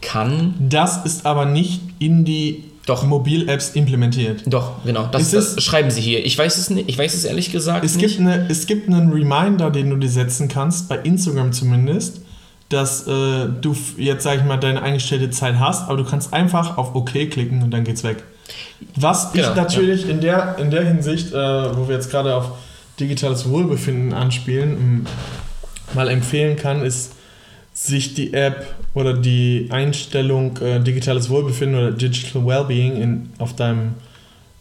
kann. 0.00 0.54
Das 0.58 1.04
ist 1.04 1.26
aber 1.26 1.46
nicht 1.46 1.80
in 1.98 2.24
die 2.24 2.64
doch. 2.86 3.02
Mobil-Apps 3.04 3.70
implementiert. 3.70 4.42
Doch, 4.46 4.84
genau. 4.84 5.06
Das, 5.10 5.30
das, 5.30 5.62
schreiben 5.62 5.90
sie 5.90 6.00
hier. 6.00 6.24
Ich 6.24 6.36
weiß 6.36 6.58
es 6.58 6.70
nicht, 6.70 6.88
ich 6.88 6.98
weiß 6.98 7.14
es 7.14 7.24
ehrlich 7.24 7.50
gesagt 7.50 7.84
es 7.84 7.96
nicht. 7.96 8.16
Gibt 8.16 8.20
eine, 8.20 8.46
es 8.48 8.66
gibt 8.66 8.88
einen 8.88 9.10
Reminder, 9.10 9.70
den 9.70 9.90
du 9.90 9.96
dir 9.96 10.08
setzen 10.08 10.48
kannst, 10.48 10.88
bei 10.88 10.98
Instagram 10.98 11.52
zumindest, 11.52 12.20
dass 12.68 13.06
äh, 13.06 13.46
du 13.60 13.76
jetzt, 13.96 14.24
sag 14.24 14.38
ich 14.38 14.44
mal, 14.44 14.58
deine 14.58 14.82
eingestellte 14.82 15.30
Zeit 15.30 15.58
hast, 15.58 15.88
aber 15.88 15.96
du 15.96 16.04
kannst 16.04 16.32
einfach 16.32 16.76
auf 16.76 16.94
OK 16.94 17.12
klicken 17.30 17.62
und 17.62 17.70
dann 17.70 17.84
geht's 17.84 18.04
weg. 18.04 18.22
Was 18.96 19.32
genau, 19.32 19.50
ich 19.50 19.56
natürlich 19.56 20.02
ja. 20.04 20.10
in, 20.10 20.20
der, 20.20 20.56
in 20.58 20.70
der 20.70 20.84
Hinsicht, 20.84 21.32
äh, 21.32 21.76
wo 21.76 21.88
wir 21.88 21.94
jetzt 21.94 22.10
gerade 22.10 22.34
auf 22.34 22.52
digitales 23.00 23.48
Wohlbefinden 23.48 24.12
anspielen, 24.12 25.06
mal 25.94 26.08
empfehlen 26.08 26.56
kann, 26.56 26.84
ist 26.84 27.12
sich 27.86 28.14
die 28.14 28.32
App 28.32 28.66
oder 28.94 29.12
die 29.12 29.68
Einstellung 29.70 30.56
äh, 30.58 30.80
digitales 30.80 31.28
Wohlbefinden 31.28 31.78
oder 31.78 31.90
Digital 31.92 32.46
Wellbeing 32.46 32.96
in, 32.96 33.30
auf 33.38 33.54
deinem 33.54 33.94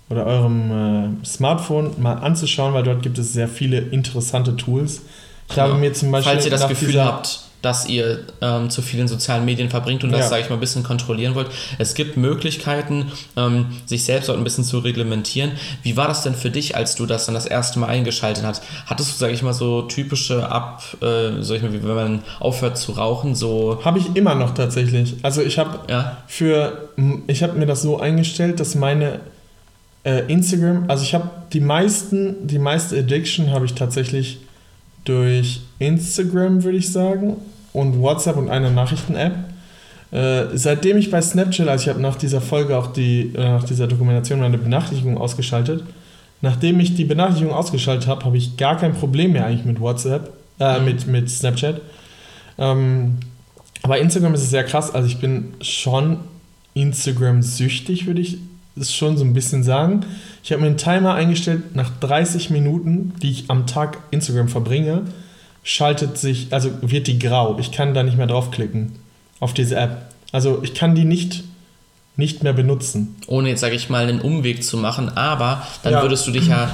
oder 0.09 0.25
eurem 0.25 1.21
äh, 1.21 1.25
Smartphone 1.25 1.91
mal 2.01 2.15
anzuschauen, 2.15 2.73
weil 2.73 2.83
dort 2.83 3.01
gibt 3.01 3.17
es 3.17 3.31
sehr 3.31 3.47
viele 3.47 3.77
interessante 3.77 4.57
Tools. 4.57 5.03
Ich 5.47 5.55
genau. 5.55 5.69
habe 5.69 5.79
mir 5.79 5.93
zum 5.93 6.11
Beispiel. 6.11 6.33
Falls 6.33 6.45
ihr 6.45 6.51
das 6.51 6.67
Gefühl 6.67 7.01
habt, 7.01 7.42
dass 7.63 7.87
ihr 7.87 8.19
ähm, 8.41 8.69
zu 8.69 8.81
vielen 8.81 9.07
sozialen 9.07 9.45
Medien 9.45 9.69
verbringt 9.69 10.03
und 10.03 10.11
das, 10.11 10.19
ja. 10.19 10.27
sage 10.27 10.41
ich 10.43 10.49
mal, 10.49 10.57
ein 10.57 10.59
bisschen 10.59 10.83
kontrollieren 10.83 11.33
wollt. 11.33 11.47
Es 11.79 11.93
gibt 11.95 12.17
Möglichkeiten, 12.17 13.11
ähm, 13.37 13.67
sich 13.85 14.03
selbst 14.03 14.27
dort 14.27 14.37
ein 14.37 14.43
bisschen 14.43 14.65
zu 14.65 14.79
reglementieren. 14.79 15.53
Wie 15.81 15.95
war 15.95 16.09
das 16.09 16.23
denn 16.23 16.35
für 16.35 16.49
dich, 16.49 16.75
als 16.75 16.95
du 16.95 17.05
das 17.05 17.25
dann 17.25 17.33
das 17.33 17.45
erste 17.45 17.79
Mal 17.79 17.87
eingeschaltet 17.87 18.43
hast? 18.43 18.63
Hattest 18.85 19.13
du, 19.13 19.17
sage 19.17 19.31
ich 19.33 19.41
mal, 19.43 19.53
so 19.53 19.83
wie 19.83 20.51
Ab, 20.51 20.83
äh, 21.01 21.41
sag 21.41 21.55
ich 21.55 21.63
mal, 21.63 21.71
wie 21.71 21.81
wenn 21.81 21.95
man 21.95 22.23
aufhört 22.41 22.77
zu 22.77 22.91
rauchen, 22.91 23.33
so... 23.33 23.79
Habe 23.85 23.97
ich 23.97 24.13
immer 24.13 24.35
noch 24.35 24.53
tatsächlich. 24.53 25.15
Also 25.23 25.41
ich 25.41 25.57
habe 25.57 25.79
ja? 25.89 26.17
für, 26.27 26.89
ich 27.27 27.43
habe 27.43 27.53
mir 27.53 27.65
das 27.65 27.81
so 27.81 27.97
eingestellt, 27.97 28.59
dass 28.59 28.75
meine 28.75 29.21
äh, 30.03 30.29
Instagram, 30.29 30.83
also 30.89 31.03
ich 31.03 31.15
habe 31.15 31.29
die 31.53 31.61
meisten, 31.61 32.45
die 32.45 32.59
meiste 32.59 32.99
Addiction 32.99 33.51
habe 33.51 33.65
ich 33.65 33.73
tatsächlich 33.73 34.39
durch 35.05 35.61
Instagram, 35.79 36.63
würde 36.63 36.77
ich 36.77 36.91
sagen 36.91 37.37
und 37.73 37.99
WhatsApp 37.99 38.37
und 38.37 38.49
eine 38.49 38.71
Nachrichten-App. 38.71 39.35
Äh, 40.11 40.55
seitdem 40.55 40.97
ich 40.97 41.09
bei 41.09 41.21
Snapchat, 41.21 41.67
also 41.67 41.83
ich 41.83 41.89
habe 41.89 41.99
nach 41.99 42.15
dieser 42.15 42.39
Folge 42.39 42.77
auch 42.77 42.93
die, 42.93 43.33
äh, 43.35 43.39
nach 43.39 43.63
dieser 43.63 43.87
Dokumentation 43.87 44.39
meine 44.39 44.59
Benachrichtigung 44.59 45.17
ausgeschaltet. 45.17 45.83
Nachdem 46.41 46.79
ich 46.79 46.95
die 46.95 47.05
Benachrichtigung 47.05 47.53
ausgeschaltet 47.53 48.07
habe, 48.07 48.23
habe 48.25 48.37
ich 48.37 48.57
gar 48.57 48.77
kein 48.77 48.93
Problem 48.93 49.31
mehr 49.31 49.45
eigentlich 49.45 49.65
mit 49.65 49.79
WhatsApp, 49.79 50.31
äh, 50.59 50.79
mhm. 50.79 50.85
mit, 50.85 51.07
mit 51.07 51.29
Snapchat. 51.29 51.81
Ähm, 52.59 53.17
aber 53.81 53.97
Instagram 53.97 54.33
ist 54.35 54.43
es 54.43 54.49
sehr 54.51 54.63
krass, 54.63 54.93
also 54.93 55.07
ich 55.07 55.19
bin 55.19 55.55
schon 55.61 56.17
Instagram-süchtig, 56.75 58.05
würde 58.05 58.21
ich 58.21 58.37
es 58.75 58.93
schon 58.93 59.17
so 59.17 59.23
ein 59.23 59.33
bisschen 59.33 59.63
sagen. 59.63 60.05
Ich 60.43 60.51
habe 60.51 60.61
mir 60.61 60.67
einen 60.67 60.77
Timer 60.77 61.13
eingestellt, 61.13 61.75
nach 61.75 61.91
30 61.99 62.49
Minuten, 62.49 63.13
die 63.21 63.31
ich 63.31 63.49
am 63.49 63.67
Tag 63.67 63.97
Instagram 64.11 64.47
verbringe, 64.47 65.03
schaltet 65.63 66.17
sich, 66.17 66.47
also 66.51 66.69
wird 66.81 67.07
die 67.07 67.17
grau. 67.17 67.57
Ich 67.59 67.71
kann 67.71 67.93
da 67.93 68.03
nicht 68.03 68.17
mehr 68.17 68.27
draufklicken 68.27 68.95
auf 69.39 69.53
diese 69.53 69.75
App. 69.75 70.09
Also 70.31 70.61
ich 70.63 70.73
kann 70.73 70.93
die 70.95 71.05
nicht, 71.05 71.43
nicht 72.17 72.43
mehr 72.43 72.53
benutzen. 72.53 73.15
Ohne 73.27 73.49
jetzt, 73.49 73.61
sage 73.61 73.75
ich 73.75 73.89
mal, 73.89 74.07
einen 74.07 74.21
Umweg 74.21 74.63
zu 74.63 74.77
machen, 74.77 75.09
aber 75.09 75.65
dann 75.83 75.93
ja. 75.93 76.01
würdest 76.01 76.27
du 76.27 76.31
dich 76.31 76.47
ja 76.47 76.69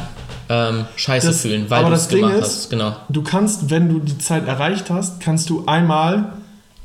ähm, 0.50 0.86
scheiße 0.96 1.28
das, 1.28 1.42
fühlen, 1.42 1.70
weil 1.70 1.86
du 1.86 1.92
es 1.92 2.10
gemacht 2.10 2.34
ist, 2.34 2.42
hast. 2.42 2.70
Genau. 2.72 2.96
Du 3.10 3.22
kannst, 3.22 3.70
wenn 3.70 3.90
du 3.90 4.00
die 4.00 4.18
Zeit 4.18 4.48
erreicht 4.48 4.90
hast, 4.90 5.20
kannst 5.20 5.50
du 5.50 5.66
einmal 5.68 6.34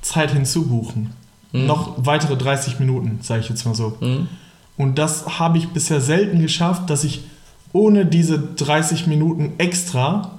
Zeit 0.03 0.33
hinzubuchen. 0.33 1.15
Mhm. 1.53 1.67
Noch 1.67 1.95
weitere 1.97 2.37
30 2.37 2.79
Minuten, 2.79 3.21
sage 3.23 3.41
ich 3.41 3.49
jetzt 3.49 3.65
mal 3.65 3.75
so. 3.75 3.97
Mhm. 4.01 4.29
Und 4.77 4.99
das 4.99 5.39
habe 5.39 5.57
ich 5.57 5.69
bisher 5.69 6.01
selten 6.01 6.41
geschafft, 6.41 6.91
dass 6.91 7.05
ich 7.05 7.23
ohne 7.73 8.05
diese 8.05 8.39
30 8.39 9.07
Minuten 9.07 9.55
extra 9.59 10.33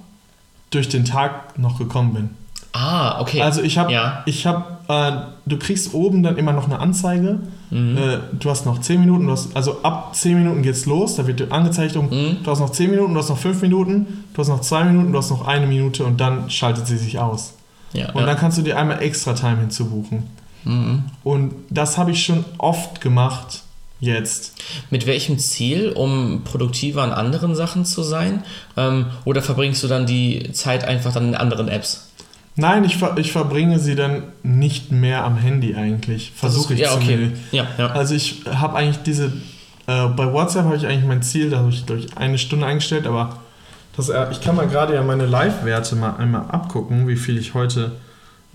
durch 0.70 0.90
den 0.90 1.06
Tag 1.06 1.58
noch 1.58 1.78
gekommen 1.78 2.14
bin. 2.14 2.30
Ah, 2.74 3.22
okay. 3.22 3.42
Also 3.42 3.62
ich 3.62 3.78
habe, 3.78 3.92
ja. 3.94 4.24
ich 4.26 4.46
habe, 4.46 4.66
äh, 4.90 5.12
du 5.46 5.58
kriegst 5.58 5.94
oben 5.94 6.24
dann 6.24 6.36
immer 6.36 6.52
noch 6.52 6.66
eine 6.66 6.80
Anzeige. 6.80 7.40
Mhm. 7.70 7.98
Äh, 7.98 8.18
du 8.38 8.50
hast 8.50 8.66
noch 8.66 8.82
10 8.82 9.00
Minuten, 9.00 9.30
hast, 9.30 9.56
also 9.56 9.82
ab 9.82 10.14
10 10.14 10.38
Minuten 10.38 10.62
geht's 10.62 10.86
los, 10.86 11.16
da 11.16 11.26
wird 11.26 11.40
dir 11.40 11.52
angezeigt, 11.52 11.96
um, 11.96 12.10
mhm. 12.10 12.38
du 12.44 12.52
hast 12.52 12.60
noch 12.60 12.70
10 12.70 12.92
Minuten, 12.92 13.14
du 13.14 13.20
hast 13.20 13.30
noch 13.30 13.38
5 13.38 13.62
Minuten, 13.62 14.26
du 14.34 14.42
hast 14.42 14.50
noch 14.50 14.62
2 14.62 14.84
Minuten, 14.86 15.12
du 15.14 15.18
hast 15.18 15.30
noch 15.30 15.48
eine 15.48 15.68
Minute 15.68 16.04
und 16.04 16.20
dann 16.20 16.50
schaltet 16.50 16.86
sie 16.88 16.98
sich 16.98 17.18
aus. 17.18 17.54
Ja, 17.94 18.12
und 18.12 18.22
ja. 18.22 18.26
dann 18.26 18.38
kannst 18.38 18.58
du 18.58 18.62
dir 18.62 18.78
einmal 18.78 19.02
extra 19.02 19.34
Time 19.34 19.58
hinzubuchen. 19.62 20.24
Mhm. 20.66 21.04
Und 21.24 21.54
das 21.70 21.98
habe 21.98 22.12
ich 22.12 22.26
schon 22.26 22.44
oft 22.58 23.00
gemacht 23.00 23.64
jetzt. 24.00 24.54
Mit 24.90 25.08
welchem 25.08 25.40
Ziel, 25.40 25.92
um 25.92 26.44
produktiver 26.44 27.04
an 27.04 27.12
anderen 27.12 27.56
Sachen 27.56 27.86
zu 27.86 28.04
sein? 28.04 28.44
Ähm, 28.78 29.08
oder 29.24 29.42
verbringst 29.42 29.84
du 29.84 29.88
dann 29.88 30.06
die 30.06 30.52
Zeit 30.52 30.86
einfach 30.86 31.14
dann 31.14 31.30
in 31.30 31.36
anderen 31.36 31.68
Apps? 31.68 32.10
Nein, 32.58 32.86
ich, 32.86 32.98
ver 32.98 33.18
ich 33.18 33.32
verbringe 33.32 33.80
sie 33.80 33.96
dann 33.96 34.24
nicht 34.44 34.92
mehr 34.92 35.26
am 35.26 35.38
Handy 35.38 35.76
eigentlich. 35.76 36.32
Versuche 36.36 36.74
ich 36.74 36.80
ja, 36.82 36.94
okay. 36.94 37.32
Ja, 37.52 37.68
ja. 37.78 37.88
Also 37.88 38.16
ich 38.16 38.44
habe 38.50 38.78
eigentlich 38.78 39.04
diese, 39.04 39.34
äh, 39.88 40.08
bei 40.08 40.32
WhatsApp 40.32 40.66
habe 40.66 40.78
ich 40.78 40.88
eigentlich 40.88 41.06
mein 41.06 41.22
Ziel, 41.22 41.50
da 41.50 41.58
habe 41.58 41.70
ich 41.70 41.84
durch 41.84 42.18
eine 42.18 42.38
Stunde 42.38 42.66
eingestellt, 42.66 43.08
aber 43.08 43.38
das, 43.98 44.08
äh, 44.08 44.28
ich 44.32 44.40
kann 44.40 44.56
mal 44.56 44.68
gerade 44.68 44.94
ja 44.94 45.04
meine 45.04 45.26
Live-Werte 45.26 45.98
mal 45.98 46.16
einmal 46.16 46.50
abgucken, 46.50 47.08
wie 47.10 47.18
viel 47.18 47.38
ich 47.38 47.54
heute 47.54 47.92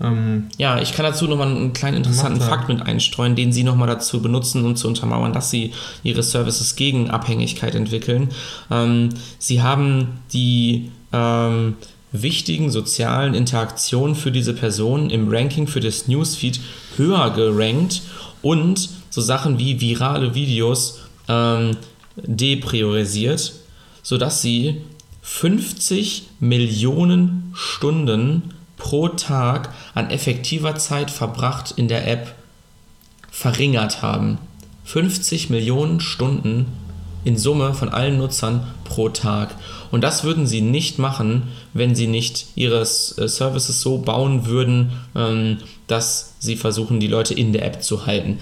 ähm, 0.01 0.47
ja, 0.57 0.81
ich 0.81 0.93
kann 0.93 1.05
dazu 1.05 1.27
nochmal 1.27 1.47
einen 1.47 1.73
kleinen 1.73 1.97
interessanten 1.97 2.41
Fakt 2.41 2.67
mit 2.67 2.81
einstreuen, 2.81 3.35
den 3.35 3.51
Sie 3.51 3.63
nochmal 3.63 3.87
dazu 3.87 4.21
benutzen, 4.21 4.65
um 4.65 4.75
zu 4.75 4.87
untermauern, 4.87 5.33
dass 5.33 5.49
Sie 5.49 5.73
Ihre 6.03 6.23
Services 6.23 6.75
gegen 6.75 7.09
Abhängigkeit 7.09 7.75
entwickeln. 7.75 8.29
Ähm, 8.69 9.09
Sie 9.39 9.61
haben 9.61 10.19
die 10.33 10.91
ähm, 11.13 11.75
wichtigen 12.11 12.71
sozialen 12.71 13.33
Interaktionen 13.33 14.15
für 14.15 14.31
diese 14.31 14.53
Person 14.53 15.09
im 15.09 15.29
Ranking 15.29 15.67
für 15.67 15.79
das 15.79 16.07
Newsfeed 16.07 16.59
höher 16.97 17.31
gerankt 17.31 18.01
und 18.41 18.89
so 19.09 19.21
Sachen 19.21 19.59
wie 19.59 19.79
virale 19.79 20.35
Videos 20.35 20.99
ähm, 21.27 21.77
depriorisiert, 22.15 23.53
sodass 24.03 24.41
sie 24.41 24.81
50 25.21 26.23
Millionen 26.39 27.51
Stunden 27.53 28.53
pro 28.81 29.09
Tag 29.09 29.69
an 29.93 30.09
effektiver 30.09 30.73
Zeit 30.75 31.11
verbracht 31.11 31.71
in 31.75 31.87
der 31.87 32.07
App 32.07 32.33
verringert 33.29 34.01
haben. 34.01 34.39
50 34.85 35.51
Millionen 35.51 35.99
Stunden 35.99 36.65
in 37.23 37.37
Summe 37.37 37.75
von 37.75 37.89
allen 37.89 38.17
Nutzern 38.17 38.65
pro 38.83 39.09
Tag. 39.09 39.53
Und 39.91 40.01
das 40.01 40.23
würden 40.23 40.47
sie 40.47 40.61
nicht 40.61 40.97
machen, 40.99 41.49
wenn 41.73 41.95
sie 41.95 42.07
nicht 42.07 42.47
ihre 42.55 42.81
äh, 42.81 42.85
Services 42.85 43.81
so 43.81 43.97
bauen 43.99 44.45
würden, 44.45 44.91
ähm, 45.15 45.57
dass 45.87 46.33
sie 46.39 46.55
versuchen, 46.55 46.99
die 46.99 47.07
Leute 47.07 47.33
in 47.33 47.53
der 47.53 47.65
App 47.65 47.83
zu 47.83 48.05
halten. 48.05 48.39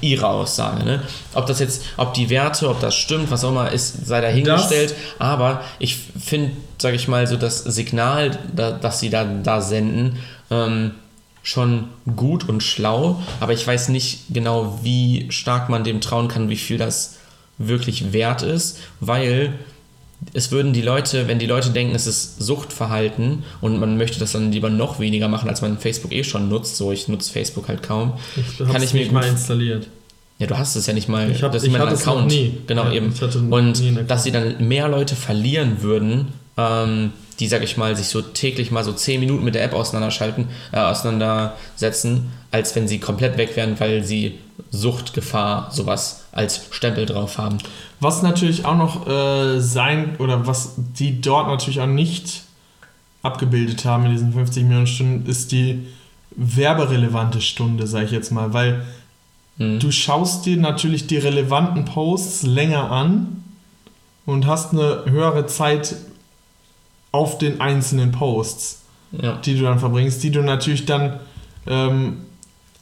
Ihre 0.00 0.26
Aussage. 0.26 0.84
Ne? 0.84 1.02
Ob 1.34 1.46
das 1.46 1.60
jetzt, 1.60 1.82
ob 1.96 2.14
die 2.14 2.28
Werte, 2.28 2.68
ob 2.68 2.80
das 2.80 2.96
stimmt, 2.96 3.30
was 3.30 3.44
auch 3.44 3.50
immer 3.50 3.70
ist, 3.70 4.06
sei 4.06 4.20
dahingestellt. 4.20 4.90
Das 4.90 5.20
Aber 5.20 5.62
ich 5.78 5.96
finde, 5.96 6.52
sage 6.78 6.96
ich 6.96 7.06
mal, 7.06 7.26
so 7.26 7.36
das 7.36 7.62
Signal, 7.62 8.38
das 8.54 9.00
sie 9.00 9.10
da, 9.10 9.24
da 9.24 9.60
senden, 9.60 10.18
ähm, 10.50 10.92
schon 11.42 11.88
gut 12.16 12.48
und 12.48 12.62
schlau. 12.62 13.22
Aber 13.38 13.52
ich 13.52 13.66
weiß 13.66 13.88
nicht 13.90 14.24
genau, 14.30 14.80
wie 14.82 15.30
stark 15.30 15.68
man 15.68 15.84
dem 15.84 16.00
trauen 16.00 16.28
kann, 16.28 16.50
wie 16.50 16.56
viel 16.56 16.78
das 16.78 17.18
wirklich 17.58 18.12
wert 18.12 18.42
ist, 18.42 18.78
weil 19.00 19.54
es 20.34 20.50
würden 20.50 20.72
die 20.72 20.82
Leute, 20.82 21.28
wenn 21.28 21.38
die 21.38 21.46
Leute 21.46 21.70
denken, 21.70 21.94
es 21.94 22.06
ist 22.06 22.40
Suchtverhalten 22.42 23.42
und 23.60 23.78
man 23.80 23.96
möchte 23.96 24.18
das 24.20 24.32
dann 24.32 24.52
lieber 24.52 24.68
noch 24.70 25.00
weniger 25.00 25.28
machen, 25.28 25.48
als 25.48 25.62
man 25.62 25.78
Facebook 25.78 26.12
eh 26.12 26.24
schon 26.24 26.48
nutzt, 26.48 26.76
so 26.76 26.92
ich 26.92 27.08
nutze 27.08 27.32
Facebook 27.32 27.68
halt 27.68 27.82
kaum, 27.82 28.14
ich 28.36 28.58
kann 28.70 28.82
ich 28.82 28.92
mir 28.92 29.00
nicht 29.00 29.12
mal 29.12 29.24
installiert. 29.26 29.88
Ja, 30.38 30.46
du 30.46 30.56
hast 30.56 30.74
es 30.76 30.86
ja 30.86 30.94
nicht 30.94 31.08
mal. 31.08 31.30
Ich 31.30 31.42
hab- 31.42 31.52
das 31.52 31.62
ist 31.62 31.66
ich 31.66 31.72
nicht 31.72 31.78
mal 31.78 31.84
ein 31.86 31.90
hatte 31.92 32.00
es 32.00 32.06
noch 32.06 32.14
Account. 32.16 32.32
nie. 32.32 32.54
Genau, 32.66 32.84
Ja, 32.84 32.92
eben. 32.92 33.12
Und 33.50 33.82
dass 34.08 34.24
sie 34.24 34.32
dann 34.32 34.66
mehr 34.68 34.88
Leute 34.88 35.14
verlieren 35.14 35.82
würden, 35.82 36.28
ähm, 36.56 37.12
die, 37.40 37.48
sag 37.48 37.62
ich 37.62 37.76
mal, 37.76 37.96
sich 37.96 38.08
so 38.08 38.22
täglich 38.22 38.70
mal 38.70 38.84
so 38.84 38.92
10 38.92 39.18
Minuten 39.18 39.44
mit 39.44 39.54
der 39.54 39.64
App 39.64 39.72
auseinanderschalten, 39.72 40.48
äh, 40.72 40.78
auseinandersetzen, 40.78 42.30
als 42.50 42.76
wenn 42.76 42.86
sie 42.86 43.00
komplett 43.00 43.36
weg 43.38 43.56
wären, 43.56 43.78
weil 43.80 44.04
sie 44.04 44.38
Suchtgefahr, 44.70 45.70
sowas 45.72 46.26
als 46.32 46.60
Stempel 46.70 47.06
drauf 47.06 47.38
haben. 47.38 47.58
Was 47.98 48.22
natürlich 48.22 48.64
auch 48.64 48.76
noch 48.76 49.06
äh, 49.08 49.60
sein, 49.60 50.16
oder 50.18 50.46
was 50.46 50.74
die 50.76 51.20
dort 51.20 51.48
natürlich 51.48 51.80
auch 51.80 51.86
nicht 51.86 52.42
abgebildet 53.22 53.84
haben 53.84 54.06
in 54.06 54.12
diesen 54.12 54.32
50 54.32 54.64
Millionen 54.64 54.86
Stunden, 54.86 55.28
ist 55.28 55.50
die 55.52 55.86
werberelevante 56.36 57.40
Stunde, 57.40 57.86
sage 57.86 58.06
ich 58.06 58.12
jetzt 58.12 58.30
mal. 58.30 58.52
Weil 58.52 58.84
Mhm. 59.60 59.78
du 59.78 59.92
schaust 59.92 60.46
dir 60.46 60.56
natürlich 60.56 61.06
die 61.06 61.18
relevanten 61.18 61.84
Posts 61.84 62.44
länger 62.44 62.90
an 62.90 63.44
und 64.24 64.46
hast 64.46 64.72
eine 64.72 65.04
höhere 65.06 65.46
Zeit 65.46 65.96
auf 67.12 67.38
den 67.38 67.60
einzelnen 67.60 68.12
Posts, 68.12 68.82
Ja. 69.12 69.36
die 69.44 69.56
du 69.58 69.64
dann 69.64 69.78
verbringst, 69.78 70.22
die 70.22 70.30
du 70.30 70.42
natürlich 70.42 70.86
dann 70.86 71.20
ähm, 71.66 72.18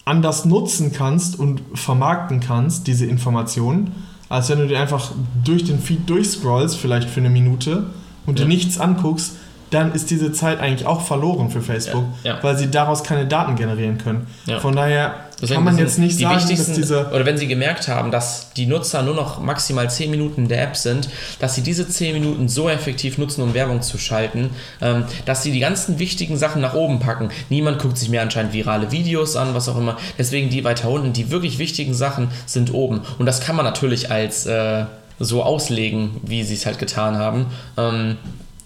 anders 0.04 0.44
nutzen 0.44 0.92
kannst 0.92 1.38
und 1.38 1.60
vermarkten 1.74 2.40
kannst, 2.40 2.86
diese 2.86 3.06
Informationen, 3.06 3.92
als 4.28 4.48
wenn 4.50 4.58
du 4.58 4.66
dir 4.66 4.78
einfach 4.80 5.10
durch 5.44 5.64
den 5.64 5.78
Feed 5.78 6.08
durchscrollst, 6.08 6.76
vielleicht 6.76 7.08
für 7.08 7.20
eine 7.20 7.30
Minute, 7.30 7.86
und 8.26 8.38
Ja. 8.38 8.44
dir 8.44 8.48
nichts 8.48 8.78
anguckst, 8.78 9.36
dann 9.70 9.92
ist 9.92 10.10
diese 10.10 10.32
Zeit 10.32 10.60
eigentlich 10.60 10.86
auch 10.86 11.00
verloren 11.02 11.50
für 11.50 11.60
Facebook, 11.62 12.04
Ja, 12.24 12.38
weil 12.42 12.56
sie 12.56 12.70
daraus 12.70 13.02
keine 13.04 13.26
Daten 13.26 13.56
generieren 13.56 13.98
können. 13.98 14.26
Von 14.60 14.74
daher 14.76 15.14
Deswegen 15.40 15.56
kann 15.56 15.64
man 15.64 15.78
jetzt 15.78 15.98
nicht 15.98 16.18
die 16.18 16.24
sagen, 16.24 16.36
wichtigsten- 16.36 16.74
diese 16.74 17.10
oder 17.12 17.24
wenn 17.24 17.38
sie 17.38 17.46
gemerkt 17.46 17.86
haben, 17.86 18.10
dass 18.10 18.50
die 18.56 18.66
Nutzer 18.66 19.02
nur 19.02 19.14
noch 19.14 19.40
maximal 19.40 19.88
10 19.88 20.10
Minuten 20.10 20.42
in 20.42 20.48
der 20.48 20.62
App 20.62 20.76
sind, 20.76 21.08
dass 21.38 21.54
sie 21.54 21.62
diese 21.62 21.88
10 21.88 22.12
Minuten 22.14 22.48
so 22.48 22.68
effektiv 22.68 23.18
nutzen, 23.18 23.42
um 23.42 23.54
Werbung 23.54 23.80
zu 23.82 23.98
schalten, 23.98 24.50
ähm, 24.80 25.04
dass 25.26 25.42
sie 25.44 25.52
die 25.52 25.60
ganzen 25.60 25.98
wichtigen 25.98 26.36
Sachen 26.36 26.60
nach 26.60 26.74
oben 26.74 26.98
packen. 26.98 27.30
Niemand 27.50 27.80
guckt 27.80 27.98
sich 27.98 28.08
mehr 28.08 28.22
anscheinend 28.22 28.52
virale 28.52 28.90
Videos 28.90 29.36
an, 29.36 29.54
was 29.54 29.68
auch 29.68 29.78
immer. 29.78 29.96
Deswegen 30.18 30.50
die 30.50 30.64
weiter 30.64 30.88
unten, 30.90 31.12
die 31.12 31.30
wirklich 31.30 31.58
wichtigen 31.58 31.94
Sachen 31.94 32.28
sind 32.46 32.74
oben. 32.74 33.02
Und 33.18 33.26
das 33.26 33.40
kann 33.40 33.54
man 33.54 33.64
natürlich 33.64 34.10
als 34.10 34.46
äh, 34.46 34.84
so 35.20 35.42
auslegen, 35.42 36.20
wie 36.24 36.42
sie 36.42 36.54
es 36.54 36.66
halt 36.66 36.78
getan 36.78 37.16
haben. 37.16 37.46
Ähm, 37.76 38.16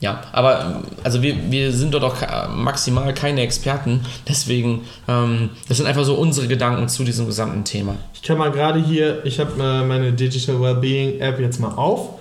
ja, 0.02 0.20
aber 0.32 0.82
also 1.04 1.22
wir, 1.22 1.36
wir 1.50 1.72
sind 1.72 1.94
dort 1.94 2.02
auch 2.02 2.16
maximal 2.54 3.14
keine 3.14 3.40
Experten, 3.40 4.00
deswegen, 4.28 4.80
ähm, 5.06 5.50
das 5.68 5.76
sind 5.76 5.86
einfach 5.86 6.04
so 6.04 6.16
unsere 6.16 6.48
Gedanken 6.48 6.88
zu 6.88 7.04
diesem 7.04 7.26
gesamten 7.26 7.62
Thema. 7.64 7.94
Ich 8.12 8.22
kann 8.22 8.36
mal 8.36 8.50
gerade 8.50 8.80
hier, 8.80 9.24
ich 9.24 9.38
habe 9.38 9.52
äh, 9.62 9.86
meine 9.86 10.12
Digital 10.12 10.60
Wellbeing 10.60 11.20
App 11.20 11.38
jetzt 11.38 11.60
mal 11.60 11.74
auf 11.74 12.18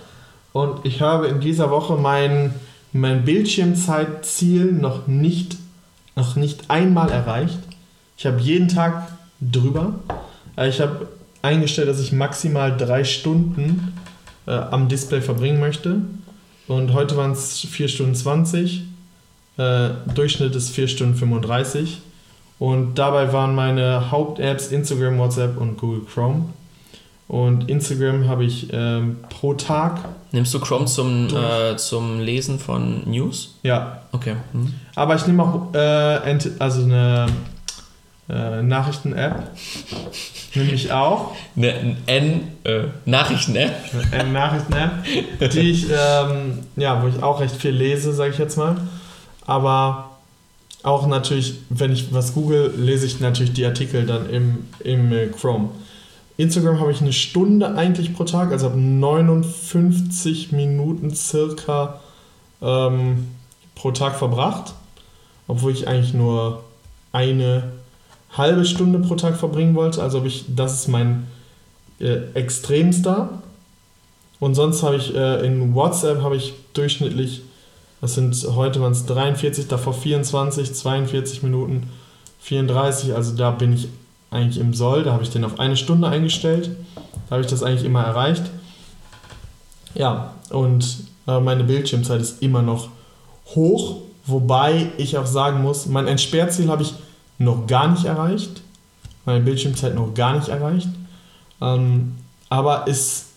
und 0.53 0.85
ich 0.85 1.01
habe 1.01 1.27
in 1.27 1.39
dieser 1.39 1.71
Woche 1.71 1.95
mein, 1.95 2.53
mein 2.93 3.25
Bildschirmzeitziel 3.25 4.71
noch 4.71 5.07
nicht, 5.07 5.57
noch 6.15 6.35
nicht 6.35 6.69
einmal 6.69 7.09
erreicht. 7.09 7.57
Ich 8.15 8.27
habe 8.27 8.39
jeden 8.39 8.67
Tag 8.67 9.07
drüber. 9.41 9.95
Äh, 10.55 10.69
Ich 10.69 10.79
habe 10.81 11.07
eingestellt, 11.41 11.89
dass 11.89 11.99
ich 11.99 12.11
maximal 12.11 12.77
drei 12.77 13.03
Stunden 13.03 13.93
äh, 14.45 14.51
am 14.51 14.87
Display 14.87 15.21
verbringen 15.21 15.59
möchte. 15.59 16.01
Und 16.71 16.93
heute 16.93 17.17
waren 17.17 17.31
es 17.31 17.59
4 17.59 17.89
Stunden 17.89 18.15
20. 18.15 18.83
Äh, 19.57 19.89
Durchschnitt 20.15 20.55
ist 20.55 20.69
4 20.69 20.87
Stunden 20.87 21.15
35. 21.15 21.97
Und 22.59 22.95
dabei 22.95 23.33
waren 23.33 23.55
meine 23.55 24.09
Haupt-Apps 24.09 24.67
Instagram, 24.67 25.17
WhatsApp 25.17 25.59
und 25.59 25.77
Google 25.77 26.03
Chrome. 26.05 26.45
Und 27.27 27.69
Instagram 27.69 28.29
habe 28.29 28.45
ich 28.45 28.69
ähm, 28.71 29.17
pro 29.29 29.53
Tag, 29.53 29.99
Nimmst 30.31 30.53
du 30.53 30.61
Chrome 30.61 30.85
zum, 30.85 31.27
äh, 31.35 31.75
zum 31.75 32.21
Lesen 32.21 32.57
von 32.57 33.01
News? 33.05 33.55
ja. 33.63 34.03
Okay. 34.13 34.37
Hm. 34.53 34.73
Aber 34.95 35.15
ich 35.15 35.27
nehme 35.27 35.43
auch 35.43 35.73
äh, 35.73 36.37
also 36.59 36.83
eine 36.83 37.27
äh, 38.31 38.61
Nachrichten-App. 38.61 39.51
Nehme 40.55 40.71
ich 40.71 40.91
auch. 40.91 41.33
Eine 41.55 41.97
N 42.05 42.47
äh, 42.63 42.83
Nachrichten-App. 43.05 43.73
Eine 44.11 44.31
Nachrichten-App, 44.31 45.51
die 45.51 45.59
ich, 45.59 45.87
ähm, 45.89 46.59
ja, 46.75 47.01
wo 47.03 47.07
ich 47.07 47.21
auch 47.21 47.41
recht 47.41 47.55
viel 47.55 47.71
lese, 47.71 48.13
sage 48.13 48.31
ich 48.31 48.37
jetzt 48.37 48.57
mal. 48.57 48.77
Aber 49.45 50.11
auch 50.83 51.07
natürlich, 51.07 51.55
wenn 51.69 51.91
ich 51.91 52.13
was 52.13 52.33
google, 52.33 52.73
lese 52.77 53.05
ich 53.05 53.19
natürlich 53.19 53.53
die 53.53 53.65
Artikel 53.65 54.05
dann 54.05 54.29
im, 54.29 54.67
im 54.83 55.11
äh, 55.11 55.27
Chrome. 55.27 55.69
Instagram 56.37 56.79
habe 56.79 56.91
ich 56.91 57.01
eine 57.01 57.13
Stunde 57.13 57.75
eigentlich 57.75 58.13
pro 58.13 58.23
Tag, 58.23 58.51
also 58.51 58.67
habe 58.69 58.79
59 58.79 60.53
Minuten 60.53 61.13
circa 61.13 61.99
ähm, 62.61 63.27
pro 63.75 63.91
Tag 63.91 64.15
verbracht. 64.15 64.73
Obwohl 65.47 65.73
ich 65.73 65.87
eigentlich 65.87 66.13
nur 66.13 66.63
eine 67.11 67.63
halbe 68.37 68.65
Stunde 68.65 68.99
pro 68.99 69.15
Tag 69.15 69.37
verbringen 69.37 69.75
wollte. 69.75 70.01
Also 70.01 70.19
habe 70.19 70.27
ich, 70.27 70.45
das 70.47 70.73
ist 70.81 70.87
mein 70.87 71.27
äh, 71.99 72.19
extremster. 72.33 73.41
Und 74.39 74.55
sonst 74.55 74.81
habe 74.83 74.95
ich 74.95 75.15
äh, 75.15 75.45
in 75.45 75.75
WhatsApp 75.75 76.21
habe 76.23 76.35
ich 76.35 76.53
durchschnittlich, 76.73 77.43
das 78.01 78.15
sind 78.15 78.35
heute 78.55 78.81
waren 78.81 78.93
es 78.93 79.05
43, 79.05 79.67
davor 79.67 79.93
24, 79.93 80.73
42 80.73 81.43
Minuten, 81.43 81.91
34, 82.39 83.13
also 83.13 83.35
da 83.35 83.51
bin 83.51 83.73
ich 83.73 83.87
eigentlich 84.31 84.57
im 84.57 84.73
Soll, 84.73 85.03
da 85.03 85.13
habe 85.13 85.21
ich 85.21 85.29
den 85.29 85.43
auf 85.43 85.59
eine 85.59 85.77
Stunde 85.77 86.07
eingestellt, 86.07 86.71
da 87.29 87.35
habe 87.35 87.41
ich 87.41 87.51
das 87.51 87.61
eigentlich 87.61 87.85
immer 87.85 88.01
erreicht. 88.01 88.43
Ja, 89.93 90.33
und 90.49 91.03
äh, 91.27 91.39
meine 91.39 91.63
Bildschirmzeit 91.63 92.19
ist 92.19 92.41
immer 92.41 92.63
noch 92.63 92.89
hoch, 93.53 93.97
wobei 94.25 94.87
ich 94.97 95.19
auch 95.19 95.27
sagen 95.27 95.61
muss, 95.61 95.85
mein 95.85 96.07
Entsperrziel 96.07 96.69
habe 96.69 96.81
ich 96.81 96.95
noch 97.43 97.67
gar 97.67 97.89
nicht 97.91 98.05
erreicht, 98.05 98.61
meine 99.25 99.43
Bildschirmzeit 99.43 99.95
noch 99.95 100.13
gar 100.13 100.35
nicht 100.35 100.49
erreicht, 100.49 100.89
ähm, 101.61 102.13
aber 102.49 102.85
es 102.87 103.27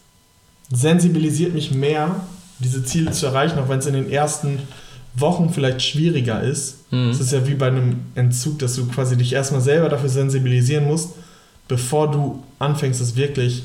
sensibilisiert 0.73 1.55
mich 1.55 1.73
mehr, 1.73 2.17
diese 2.59 2.85
Ziele 2.85 3.13
zu 3.13 3.27
erreichen, 3.27 3.59
auch 3.59 3.69
wenn 3.69 3.79
es 3.79 3.87
in 3.87 3.95
den 3.95 4.11
ersten 4.11 4.61
Wochen 5.15 5.51
vielleicht 5.51 5.83
schwieriger 5.83 6.43
ist. 6.43 6.91
Mhm. 6.91 7.11
Es 7.11 7.21
ist 7.21 7.33
ja 7.33 7.47
wie 7.47 7.55
bei 7.55 7.69
einem 7.69 8.01
Entzug, 8.15 8.59
dass 8.59 8.75
du 8.75 8.87
quasi 8.87 9.17
dich 9.17 9.33
erstmal 9.33 9.61
selber 9.61 9.89
dafür 9.89 10.09
sensibilisieren 10.09 10.87
musst, 10.87 11.11
bevor 11.69 12.11
du 12.11 12.43
anfängst, 12.59 13.01
es 13.01 13.17
wirklich 13.17 13.65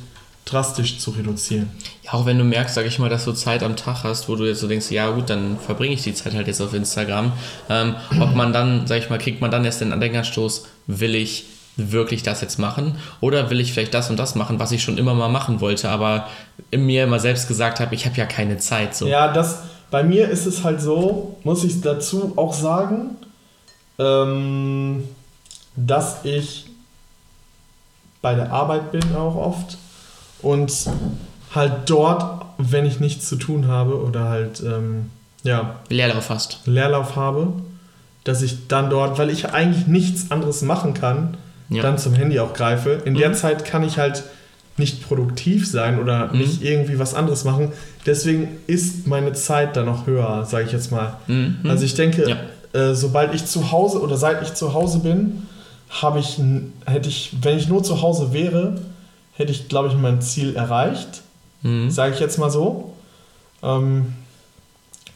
drastisch 0.51 0.99
zu 0.99 1.11
reduzieren. 1.11 1.69
Ja, 2.03 2.13
auch 2.13 2.25
wenn 2.25 2.37
du 2.37 2.43
merkst, 2.43 2.75
sag 2.75 2.85
ich 2.85 2.99
mal, 2.99 3.09
dass 3.09 3.25
du 3.25 3.33
Zeit 3.33 3.63
am 3.63 3.75
Tag 3.75 4.03
hast, 4.03 4.29
wo 4.29 4.35
du 4.35 4.45
jetzt 4.45 4.59
so 4.59 4.67
denkst, 4.67 4.91
ja 4.91 5.09
gut, 5.11 5.29
dann 5.29 5.57
verbringe 5.59 5.93
ich 5.93 6.03
die 6.03 6.13
Zeit 6.13 6.33
halt 6.33 6.47
jetzt 6.47 6.61
auf 6.61 6.73
Instagram. 6.73 7.31
Ähm, 7.69 7.95
ob 8.19 8.35
man 8.35 8.53
dann, 8.53 8.87
sag 8.87 8.99
ich 8.99 9.09
mal, 9.09 9.19
kriegt 9.19 9.41
man 9.41 9.51
dann 9.51 9.65
erst 9.65 9.81
den 9.81 9.97
Denkanstoß, 9.99 10.65
will 10.87 11.15
ich 11.15 11.45
wirklich 11.75 12.23
das 12.23 12.41
jetzt 12.41 12.59
machen 12.59 12.97
oder 13.21 13.49
will 13.49 13.59
ich 13.59 13.71
vielleicht 13.71 13.93
das 13.93 14.09
und 14.09 14.17
das 14.17 14.35
machen, 14.35 14.59
was 14.59 14.71
ich 14.71 14.83
schon 14.83 14.97
immer 14.97 15.13
mal 15.13 15.29
machen 15.29 15.61
wollte, 15.61 15.89
aber 15.89 16.27
in 16.71 16.85
mir 16.85 17.05
immer 17.05 17.19
selbst 17.19 17.47
gesagt 17.47 17.79
habe, 17.79 17.95
ich 17.95 18.05
habe 18.05 18.17
ja 18.17 18.25
keine 18.25 18.57
Zeit. 18.57 18.95
So. 18.95 19.07
Ja, 19.07 19.31
das, 19.31 19.63
bei 19.91 20.03
mir 20.03 20.29
ist 20.29 20.45
es 20.45 20.63
halt 20.63 20.81
so, 20.81 21.37
muss 21.43 21.63
ich 21.63 21.81
dazu 21.81 22.33
auch 22.35 22.53
sagen, 22.53 23.15
ähm, 23.97 25.03
dass 25.75 26.25
ich 26.25 26.65
bei 28.21 28.35
der 28.35 28.51
Arbeit 28.51 28.91
bin 28.91 29.15
auch 29.15 29.35
oft 29.35 29.77
und 30.41 30.71
halt 31.53 31.73
dort, 31.87 32.45
wenn 32.57 32.85
ich 32.85 32.99
nichts 32.99 33.27
zu 33.27 33.35
tun 33.35 33.67
habe 33.67 34.01
oder 34.01 34.25
halt, 34.25 34.61
ähm, 34.65 35.07
ja, 35.43 35.75
Leerlauf 35.89 36.29
hast. 36.29 36.59
Leerlauf 36.65 37.15
habe, 37.15 37.53
dass 38.23 38.41
ich 38.41 38.67
dann 38.67 38.89
dort, 38.89 39.17
weil 39.17 39.29
ich 39.29 39.49
eigentlich 39.49 39.87
nichts 39.87 40.31
anderes 40.31 40.61
machen 40.61 40.93
kann, 40.93 41.37
Ja. 41.69 41.81
dann 41.83 41.97
zum 41.97 42.13
Handy 42.13 42.39
auch 42.39 42.53
greife. 42.53 43.01
In 43.05 43.15
der 43.15 43.29
Mhm. 43.29 43.33
Zeit 43.35 43.63
kann 43.65 43.83
ich 43.83 43.97
halt 43.97 44.23
nicht 44.77 45.05
produktiv 45.07 45.67
sein 45.69 45.99
oder 45.99 46.27
Mhm. 46.31 46.39
nicht 46.39 46.63
irgendwie 46.63 46.99
was 46.99 47.13
anderes 47.13 47.43
machen. 47.43 47.71
Deswegen 48.05 48.47
ist 48.67 49.07
meine 49.07 49.33
Zeit 49.33 49.75
dann 49.75 49.85
noch 49.85 50.07
höher, 50.07 50.45
sage 50.45 50.65
ich 50.65 50.71
jetzt 50.71 50.91
mal. 50.91 51.17
Mhm. 51.27 51.57
Also 51.67 51.83
ich 51.85 51.95
denke, 51.95 52.27
Ja. 52.29 52.37
äh, 52.79 52.95
sobald 52.95 53.33
ich 53.33 53.45
zu 53.45 53.71
Hause 53.71 54.01
oder 54.01 54.17
seit 54.17 54.41
ich 54.43 54.53
zu 54.53 54.73
Hause 54.73 54.99
bin, 54.99 55.43
habe 55.89 56.19
ich, 56.19 56.39
hätte 56.85 57.09
ich, 57.09 57.31
wenn 57.41 57.57
ich 57.57 57.67
nur 57.67 57.83
zu 57.83 58.01
Hause 58.01 58.31
wäre, 58.33 58.79
hätte 59.39 59.51
ich, 59.51 59.69
glaube 59.69 59.87
ich, 59.87 59.95
mein 59.95 60.21
Ziel 60.21 60.55
erreicht. 60.55 61.21
Mhm. 61.61 61.89
Sage 61.89 62.13
ich 62.13 62.19
jetzt 62.19 62.37
mal 62.37 62.51
so. 62.51 62.93
Ähm, 63.63 64.13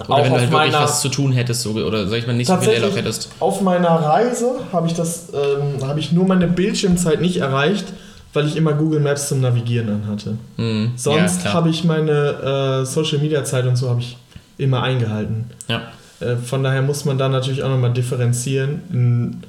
Oder 0.07 0.23
wenn 0.23 0.33
du 0.33 0.39
halt 0.39 0.51
wirklich 0.51 0.73
was 0.73 1.01
zu 1.01 1.09
tun 1.09 1.33
hättest, 1.33 1.61
so, 1.61 1.71
oder 1.71 2.07
sag 2.07 2.17
ich 2.17 2.27
mal, 2.27 2.33
nicht 2.33 2.47
so 2.47 2.57
viel 2.57 2.69
Leerlauf 2.69 2.95
hättest. 2.95 3.29
Auf 3.39 3.61
meiner 3.61 3.89
Reise 3.89 4.55
habe 4.71 4.87
ich 4.87 4.93
das, 4.93 5.27
ähm, 5.33 5.85
habe 5.85 5.99
ich 5.99 6.11
nur 6.11 6.25
meine 6.25 6.47
Bildschirmzeit 6.47 7.21
nicht 7.21 7.37
erreicht, 7.37 7.85
weil 8.31 8.47
ich 8.47 8.55
immer 8.55 8.73
Google 8.73 9.01
Maps 9.01 9.27
zum 9.27 9.41
Navigieren 9.41 9.89
anhatte. 9.89 10.37
Mhm. 10.57 10.93
Sonst 10.95 11.43
ja, 11.43 11.53
habe 11.53 11.69
ich 11.69 11.83
meine 11.83 12.81
äh, 12.81 12.85
Social 12.85 13.19
Media 13.19 13.43
Zeit 13.43 13.65
und 13.65 13.75
so 13.75 13.89
habe 13.89 13.99
ich 13.99 14.17
immer 14.57 14.83
eingehalten. 14.83 15.51
Ja. 15.67 15.81
Äh, 16.19 16.37
von 16.37 16.63
daher 16.63 16.81
muss 16.81 17.03
man 17.05 17.17
da 17.17 17.27
natürlich 17.27 17.61
auch 17.63 17.69
nochmal 17.69 17.93
differenzieren. 17.93 18.81
In, 18.89 19.43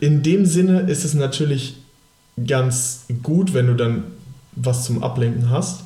in 0.00 0.22
dem 0.22 0.44
Sinne 0.44 0.80
ist 0.80 1.04
es 1.04 1.14
natürlich 1.14 1.76
ganz 2.44 3.06
gut, 3.22 3.54
wenn 3.54 3.66
du 3.66 3.74
dann 3.74 4.04
was 4.54 4.84
zum 4.84 5.02
Ablenken 5.02 5.50
hast 5.50 5.84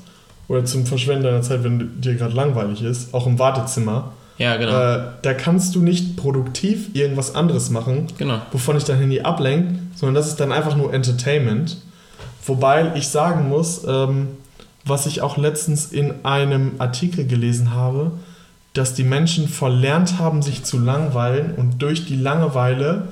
oder 0.48 0.64
zum 0.64 0.86
Verschwenden 0.86 1.24
deiner 1.24 1.42
Zeit, 1.42 1.62
wenn 1.64 2.00
dir 2.00 2.14
gerade 2.14 2.34
langweilig 2.34 2.82
ist, 2.82 3.14
auch 3.14 3.26
im 3.26 3.38
Wartezimmer, 3.38 4.12
Ja, 4.38 4.56
genau. 4.56 4.72
äh, 4.72 5.00
da 5.22 5.34
kannst 5.34 5.74
du 5.74 5.80
nicht 5.80 6.16
produktiv 6.16 6.94
irgendwas 6.94 7.34
anderes 7.34 7.70
machen, 7.70 8.06
genau. 8.18 8.40
wovon 8.52 8.76
ich 8.76 8.84
dein 8.84 8.98
Handy 8.98 9.20
ablenkt, 9.20 9.98
sondern 9.98 10.14
das 10.14 10.28
ist 10.28 10.40
dann 10.40 10.52
einfach 10.52 10.76
nur 10.76 10.92
Entertainment. 10.92 11.78
Wobei 12.46 12.92
ich 12.94 13.08
sagen 13.08 13.48
muss, 13.48 13.82
ähm, 13.86 14.28
was 14.84 15.06
ich 15.06 15.20
auch 15.20 15.36
letztens 15.36 15.92
in 15.92 16.24
einem 16.24 16.72
Artikel 16.78 17.26
gelesen 17.26 17.74
habe, 17.74 18.12
dass 18.72 18.94
die 18.94 19.04
Menschen 19.04 19.48
verlernt 19.48 20.18
haben, 20.18 20.42
sich 20.42 20.64
zu 20.64 20.78
langweilen 20.78 21.54
und 21.56 21.82
durch 21.82 22.06
die 22.06 22.16
Langeweile 22.16 23.08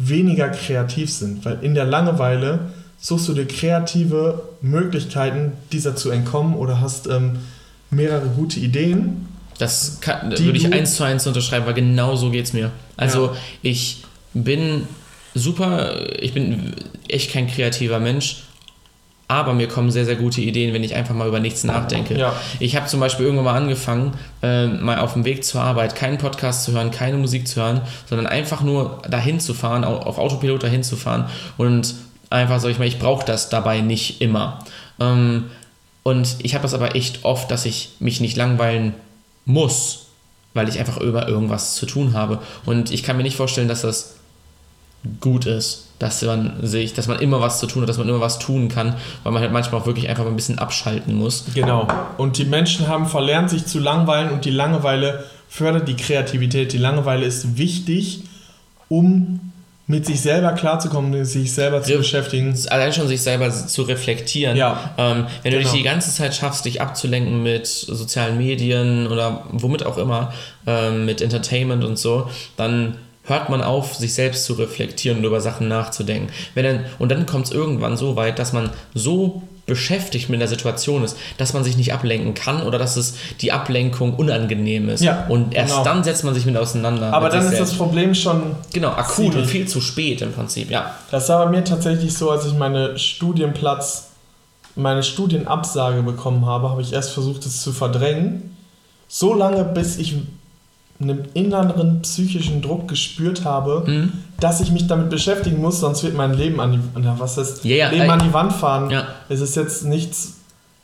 weniger 0.00 0.48
kreativ 0.48 1.12
sind. 1.12 1.44
Weil 1.44 1.58
in 1.62 1.74
der 1.74 1.84
Langeweile 1.84 2.72
suchst 2.98 3.28
du 3.28 3.34
dir 3.34 3.46
kreative 3.46 4.42
Möglichkeiten, 4.62 5.52
dieser 5.72 5.94
zu 5.94 6.10
entkommen 6.10 6.54
oder 6.54 6.80
hast 6.80 7.06
ähm, 7.06 7.38
mehrere 7.90 8.26
gute 8.26 8.58
Ideen. 8.60 9.28
Das 9.58 10.00
kann, 10.00 10.30
würde 10.30 10.56
ich 10.56 10.72
eins 10.72 10.96
zu 10.96 11.04
eins 11.04 11.26
unterschreiben, 11.26 11.66
weil 11.66 11.74
genau 11.74 12.16
so 12.16 12.30
geht 12.30 12.46
es 12.46 12.52
mir. 12.54 12.70
Also 12.96 13.26
Ja. 13.26 13.36
ich 13.62 14.04
bin 14.32 14.86
super, 15.34 15.94
ich 16.18 16.32
bin 16.32 16.72
echt 17.08 17.30
kein 17.32 17.46
kreativer 17.46 18.00
Mensch, 18.00 18.44
aber 19.30 19.52
mir 19.54 19.68
kommen 19.68 19.90
sehr, 19.90 20.04
sehr 20.04 20.16
gute 20.16 20.40
Ideen, 20.40 20.74
wenn 20.74 20.82
ich 20.82 20.94
einfach 20.94 21.14
mal 21.14 21.28
über 21.28 21.38
nichts 21.40 21.64
nachdenke. 21.64 22.18
Ja. 22.18 22.34
Ich 22.58 22.76
habe 22.76 22.86
zum 22.86 22.98
Beispiel 23.00 23.24
irgendwann 23.26 23.44
mal 23.44 23.56
angefangen, 23.56 24.12
ähm, 24.42 24.82
mal 24.84 24.98
auf 24.98 25.12
dem 25.12 25.24
Weg 25.24 25.44
zur 25.44 25.60
Arbeit 25.62 25.94
keinen 25.94 26.18
Podcast 26.18 26.64
zu 26.64 26.72
hören, 26.72 26.90
keine 26.90 27.16
Musik 27.16 27.46
zu 27.46 27.60
hören, 27.60 27.80
sondern 28.08 28.26
einfach 28.26 28.62
nur 28.62 29.00
dahin 29.08 29.38
zu 29.40 29.54
fahren, 29.54 29.84
au- 29.84 29.98
auf 29.98 30.18
Autopilot 30.18 30.62
dahin 30.62 30.82
zu 30.82 30.96
fahren 30.96 31.26
und 31.56 31.94
einfach, 32.28 32.58
sag 32.60 32.70
ich 32.70 32.78
mal, 32.78 32.88
ich 32.88 32.98
brauche 32.98 33.24
das 33.24 33.48
dabei 33.48 33.80
nicht 33.80 34.20
immer. 34.20 34.58
Ähm, 34.98 35.44
und 36.02 36.36
ich 36.42 36.54
habe 36.54 36.62
das 36.62 36.74
aber 36.74 36.96
echt 36.96 37.24
oft, 37.24 37.50
dass 37.50 37.64
ich 37.66 37.90
mich 38.00 38.20
nicht 38.20 38.36
langweilen 38.36 38.94
muss, 39.44 40.06
weil 40.54 40.68
ich 40.68 40.78
einfach 40.78 40.96
über 40.98 41.28
irgendwas 41.28 41.74
zu 41.76 41.86
tun 41.86 42.14
habe. 42.14 42.40
Und 42.66 42.90
ich 42.90 43.02
kann 43.02 43.16
mir 43.16 43.22
nicht 43.22 43.36
vorstellen, 43.36 43.68
dass 43.68 43.82
das 43.82 44.16
gut 45.20 45.46
ist, 45.46 45.86
dass 45.98 46.22
man 46.22 46.54
sich, 46.66 46.92
dass 46.94 47.06
man 47.08 47.20
immer 47.20 47.40
was 47.40 47.58
zu 47.58 47.66
tun 47.66 47.82
hat, 47.82 47.88
dass 47.88 47.98
man 47.98 48.08
immer 48.08 48.20
was 48.20 48.38
tun 48.38 48.68
kann, 48.68 48.94
weil 49.22 49.32
man 49.32 49.42
halt 49.42 49.52
manchmal 49.52 49.80
auch 49.80 49.86
wirklich 49.86 50.08
einfach 50.08 50.24
mal 50.24 50.30
ein 50.30 50.36
bisschen 50.36 50.58
abschalten 50.58 51.14
muss. 51.14 51.44
Genau. 51.54 51.86
Und 52.18 52.38
die 52.38 52.44
Menschen 52.44 52.88
haben 52.88 53.06
verlernt, 53.06 53.50
sich 53.50 53.66
zu 53.66 53.78
langweilen 53.78 54.30
und 54.30 54.44
die 54.44 54.50
Langeweile 54.50 55.24
fördert 55.48 55.88
die 55.88 55.96
Kreativität. 55.96 56.72
Die 56.72 56.78
Langeweile 56.78 57.24
ist 57.26 57.56
wichtig, 57.58 58.24
um 58.88 59.40
mit 59.86 60.06
sich 60.06 60.20
selber 60.20 60.52
klarzukommen, 60.52 61.24
sich 61.24 61.52
selber 61.52 61.82
zu 61.82 61.92
Ja. 61.92 61.98
beschäftigen. 61.98 62.54
Allein 62.68 62.92
schon 62.92 63.08
sich 63.08 63.22
selber 63.22 63.50
zu 63.50 63.82
reflektieren. 63.82 64.56
Ja. 64.56 64.92
Ähm, 64.96 65.26
wenn 65.42 65.50
du 65.52 65.58
Genau. 65.58 65.70
dich 65.70 65.80
die 65.80 65.84
ganze 65.84 66.14
Zeit 66.14 66.32
schaffst, 66.34 66.64
dich 66.64 66.80
abzulenken 66.80 67.42
mit 67.42 67.66
sozialen 67.66 68.38
Medien 68.38 69.08
oder 69.08 69.44
womit 69.50 69.84
auch 69.84 69.98
immer, 69.98 70.32
ähm, 70.66 71.06
mit 71.06 71.20
Entertainment 71.20 71.82
und 71.82 71.98
so, 71.98 72.30
dann 72.56 72.98
hört 73.30 73.48
man 73.48 73.62
auf, 73.62 73.94
sich 73.94 74.12
selbst 74.12 74.44
zu 74.44 74.52
reflektieren 74.54 75.18
und 75.18 75.24
über 75.24 75.40
Sachen 75.40 75.68
nachzudenken. 75.68 76.30
Wenn 76.54 76.64
dann, 76.64 76.84
und 76.98 77.10
dann 77.10 77.24
kommt 77.24 77.46
es 77.46 77.52
irgendwann 77.52 77.96
so 77.96 78.16
weit, 78.16 78.38
dass 78.38 78.52
man 78.52 78.70
so 78.92 79.42
beschäftigt 79.70 80.28
mit 80.28 80.40
der 80.40 80.48
Situation 80.48 81.04
ist, 81.04 81.16
dass 81.38 81.54
man 81.54 81.62
sich 81.62 81.76
nicht 81.76 81.94
ablenken 81.94 82.34
kann 82.34 82.64
oder 82.64 82.76
dass 82.76 82.96
es 82.96 83.14
die 83.40 83.52
Ablenkung 83.52 84.14
unangenehm 84.14 84.88
ist. 84.88 85.02
Ja, 85.02 85.26
und 85.28 85.54
erst 85.54 85.72
genau. 85.72 85.84
dann 85.84 86.04
setzt 86.04 86.24
man 86.24 86.34
sich 86.34 86.44
mit 86.44 86.56
auseinander. 86.56 87.12
Aber 87.12 87.26
mit 87.26 87.34
dann 87.34 87.44
ist 87.44 87.52
das 87.52 87.58
selbst. 87.58 87.78
Problem 87.78 88.14
schon. 88.14 88.56
Genau, 88.72 88.90
akut 88.90 89.36
und 89.36 89.46
viel 89.46 89.68
zu 89.68 89.80
spät 89.80 90.22
im 90.22 90.32
Prinzip, 90.32 90.70
ja. 90.70 90.94
Das 91.12 91.28
war 91.28 91.46
bei 91.46 91.52
mir 91.52 91.64
tatsächlich 91.64 92.12
so, 92.12 92.30
als 92.30 92.46
ich 92.46 92.54
meine 92.54 92.98
Studienplatz, 92.98 94.08
meine 94.74 95.04
Studienabsage 95.04 96.02
bekommen 96.02 96.46
habe, 96.46 96.68
habe 96.68 96.82
ich 96.82 96.92
erst 96.92 97.12
versucht, 97.12 97.46
es 97.46 97.62
zu 97.62 97.72
verdrängen. 97.72 98.56
So 99.06 99.34
lange, 99.34 99.64
bis 99.64 99.98
ich 99.98 100.16
einen 101.00 101.26
inneren 101.34 102.02
psychischen 102.02 102.60
Druck 102.62 102.86
gespürt 102.88 103.44
habe, 103.44 103.84
Mhm. 103.86 104.12
dass 104.38 104.60
ich 104.60 104.70
mich 104.70 104.86
damit 104.86 105.08
beschäftigen 105.10 105.60
muss, 105.60 105.80
sonst 105.80 106.02
wird 106.02 106.14
mein 106.14 106.34
Leben 106.34 106.60
an 106.60 106.72
die, 106.72 106.80
was 107.18 107.36
heißt, 107.38 107.64
ja, 107.64 107.88
Leben 107.88 108.04
äh, 108.04 108.08
an 108.10 108.18
die 108.20 108.32
Wand 108.32 108.52
fahren. 108.52 108.90
Ja. 108.90 109.06
Es 109.28 109.40
ist 109.40 109.56
jetzt 109.56 109.84
nichts 109.84 110.34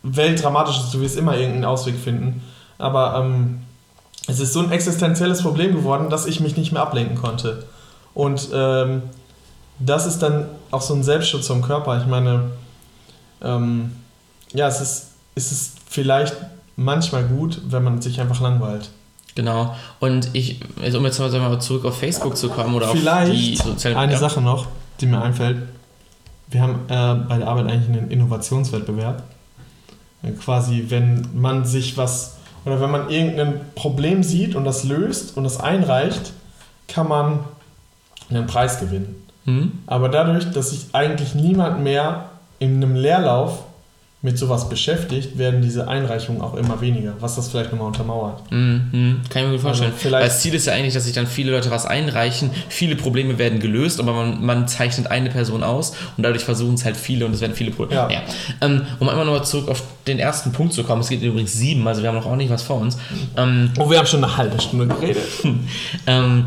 Weltdramatisches, 0.02 0.90
du 0.90 1.00
wirst 1.00 1.16
immer 1.18 1.34
irgendeinen 1.36 1.64
Ausweg 1.66 1.96
finden. 1.96 2.42
Aber 2.78 3.16
ähm, 3.20 3.58
es 4.28 4.40
ist 4.40 4.52
so 4.52 4.60
ein 4.60 4.70
existenzielles 4.70 5.42
Problem 5.42 5.74
geworden, 5.74 6.10
dass 6.10 6.26
ich 6.26 6.40
mich 6.40 6.56
nicht 6.56 6.72
mehr 6.72 6.82
ablenken 6.82 7.16
konnte. 7.16 7.64
Und 8.14 8.48
ähm, 8.54 9.02
das 9.78 10.06
ist 10.06 10.20
dann 10.22 10.46
auch 10.70 10.80
so 10.80 10.94
ein 10.94 11.02
Selbstschutz 11.02 11.46
vom 11.46 11.60
Körper. 11.62 12.00
Ich 12.00 12.06
meine, 12.06 12.50
ähm, 13.42 13.92
ja, 14.54 14.66
es 14.68 14.80
ist, 14.80 15.06
es 15.34 15.52
ist 15.52 15.72
vielleicht 15.88 16.34
manchmal 16.76 17.24
gut, 17.24 17.60
wenn 17.68 17.84
man 17.84 18.00
sich 18.00 18.20
einfach 18.20 18.40
langweilt. 18.40 18.90
Genau. 19.36 19.76
Und 20.00 20.30
ich, 20.32 20.60
also 20.82 20.98
um 20.98 21.04
jetzt 21.04 21.20
mal, 21.20 21.60
zurück 21.60 21.84
auf 21.84 21.98
Facebook 21.98 22.36
zu 22.36 22.48
kommen 22.48 22.74
oder 22.74 22.88
Vielleicht 22.88 23.30
auf 23.30 23.36
die 23.36 23.56
sozialen 23.56 23.96
Eine 23.96 24.12
ja. 24.12 24.18
Sache 24.18 24.40
noch, 24.40 24.66
die 25.00 25.06
mir 25.06 25.22
einfällt. 25.22 25.58
Wir 26.48 26.62
haben 26.62 26.74
äh, 26.88 27.28
bei 27.28 27.38
der 27.38 27.46
Arbeit 27.46 27.66
eigentlich 27.70 27.96
einen 27.96 28.10
Innovationswettbewerb. 28.10 29.22
Äh, 30.22 30.32
Quasi, 30.32 30.86
wenn 30.88 31.28
man 31.34 31.64
sich 31.64 31.96
was 31.96 32.38
oder 32.64 32.80
wenn 32.80 32.90
man 32.90 33.10
irgendein 33.10 33.60
Problem 33.74 34.22
sieht 34.24 34.56
und 34.56 34.64
das 34.64 34.84
löst 34.84 35.36
und 35.36 35.44
das 35.44 35.60
einreicht, 35.60 36.32
kann 36.88 37.06
man 37.06 37.40
einen 38.30 38.46
Preis 38.46 38.80
gewinnen. 38.80 39.22
Hm? 39.44 39.72
Aber 39.86 40.08
dadurch, 40.08 40.50
dass 40.50 40.70
sich 40.70 40.86
eigentlich 40.92 41.34
niemand 41.34 41.82
mehr 41.82 42.30
in 42.58 42.76
einem 42.76 42.96
Leerlauf 42.96 43.65
mit 44.26 44.36
sowas 44.38 44.68
beschäftigt, 44.68 45.38
werden 45.38 45.62
diese 45.62 45.86
Einreichungen 45.86 46.42
auch 46.42 46.54
immer 46.54 46.80
weniger, 46.80 47.14
was 47.20 47.36
das 47.36 47.48
vielleicht 47.48 47.70
nochmal 47.70 47.86
untermauert. 47.86 48.42
Hm, 48.50 48.88
hm, 48.90 49.20
kann 49.30 49.42
ich 49.42 49.46
mir 49.48 49.52
gut 49.54 49.60
vorstellen. 49.62 49.92
Also 49.92 50.02
vielleicht- 50.02 50.22
Weil 50.22 50.28
das 50.28 50.40
Ziel 50.42 50.52
ist 50.54 50.66
ja 50.66 50.72
eigentlich, 50.72 50.94
dass 50.94 51.04
sich 51.04 51.12
dann 51.14 51.28
viele 51.28 51.52
Leute 51.52 51.70
was 51.70 51.86
einreichen, 51.86 52.50
viele 52.68 52.96
Probleme 52.96 53.38
werden 53.38 53.60
gelöst, 53.60 54.00
aber 54.00 54.12
man, 54.12 54.44
man 54.44 54.66
zeichnet 54.66 55.06
eine 55.12 55.30
Person 55.30 55.62
aus 55.62 55.92
und 56.16 56.24
dadurch 56.24 56.42
versuchen 56.42 56.74
es 56.74 56.84
halt 56.84 56.96
viele 56.96 57.24
und 57.24 57.34
es 57.34 57.40
werden 57.40 57.54
viele 57.54 57.70
Probleme. 57.70 58.12
Ja. 58.12 58.20
Ähm, 58.60 58.82
um 58.98 59.08
einmal 59.08 59.24
nochmal 59.24 59.44
zurück 59.44 59.68
auf 59.68 59.82
den 60.08 60.18
ersten 60.18 60.50
Punkt 60.52 60.72
zu 60.74 60.82
kommen, 60.82 61.02
es 61.02 61.08
geht 61.08 61.22
übrigens 61.22 61.52
sieben, 61.52 61.86
also 61.86 62.02
wir 62.02 62.08
haben 62.08 62.16
noch 62.16 62.26
ordentlich 62.26 62.50
was 62.50 62.62
vor 62.64 62.80
uns. 62.80 62.98
Ähm, 63.36 63.70
Oh, 63.78 63.88
wir 63.88 63.96
haben 63.98 64.06
schon 64.06 64.24
eine 64.24 64.36
halbe 64.36 64.60
Stunde 64.60 64.86
geredet. 64.88 65.22
ähm, 66.08 66.46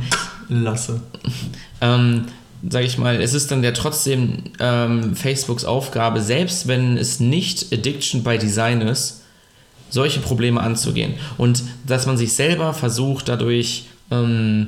Lasse. 0.50 1.00
ähm, 1.82 2.26
sage 2.68 2.86
ich 2.86 2.98
mal, 2.98 3.22
es 3.22 3.34
ist 3.34 3.52
dann 3.52 3.64
ja 3.64 3.72
trotzdem 3.72 4.44
ähm, 4.60 5.16
Facebooks 5.16 5.66
Aufgabe, 5.66 6.22
selbst 6.22 6.68
wenn 6.68 6.98
es 6.98 7.20
nicht 7.20 7.72
Addiction 7.74 8.24
by 8.24 8.38
Design 8.38 8.82
ist, 8.82 9.22
solche 9.90 10.20
Probleme 10.20 10.62
anzugehen. 10.62 11.14
Und 11.38 11.64
dass 11.88 12.06
man 12.06 12.18
sich 12.18 12.34
selber 12.34 12.74
versucht, 12.74 13.30
dadurch, 13.30 13.86
ähm, 14.12 14.68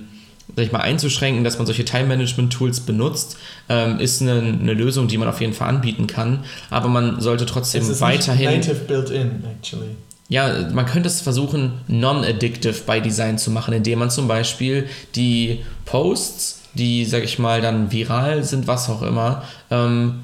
sag 0.56 0.66
ich 0.66 0.72
mal, 0.72 0.80
einzuschränken, 0.80 1.44
dass 1.44 1.58
man 1.58 1.66
solche 1.66 1.86
Time-Management-Tools 1.86 2.82
benutzt, 2.82 3.38
ähm, 3.70 4.00
ist 4.00 4.22
eine, 4.22 4.40
eine 4.40 4.74
Lösung, 4.74 5.08
die 5.08 5.18
man 5.18 5.28
auf 5.28 5.42
jeden 5.42 5.54
Fall 5.54 5.70
anbieten 5.70 6.08
kann. 6.08 6.44
Aber 6.70 6.88
man 6.88 7.22
sollte 7.22 7.46
trotzdem 7.46 7.82
Es 7.84 7.90
ist 7.90 8.02
weiterhin. 8.02 8.52
native 8.52 8.76
built-in, 8.88 9.44
actually. 9.60 9.96
Ja, 10.30 10.70
man 10.72 10.86
könnte 10.86 11.10
es 11.10 11.20
versuchen, 11.20 11.74
non-addictive 11.90 12.84
by 12.88 13.02
Design 13.02 13.38
zu 13.38 13.52
machen, 13.52 13.74
indem 13.74 14.00
man 14.00 14.10
zum 14.10 14.30
Beispiel 14.30 14.88
die 15.14 15.60
Posts, 15.84 16.61
die, 16.74 17.06
sag 17.06 17.24
ich 17.24 17.38
mal, 17.40 17.62
dann 17.62 17.92
viral 17.92 18.44
sind, 18.44 18.68
was 18.68 18.90
auch 18.90 19.02
immer, 19.02 19.44
ähm, 19.70 20.24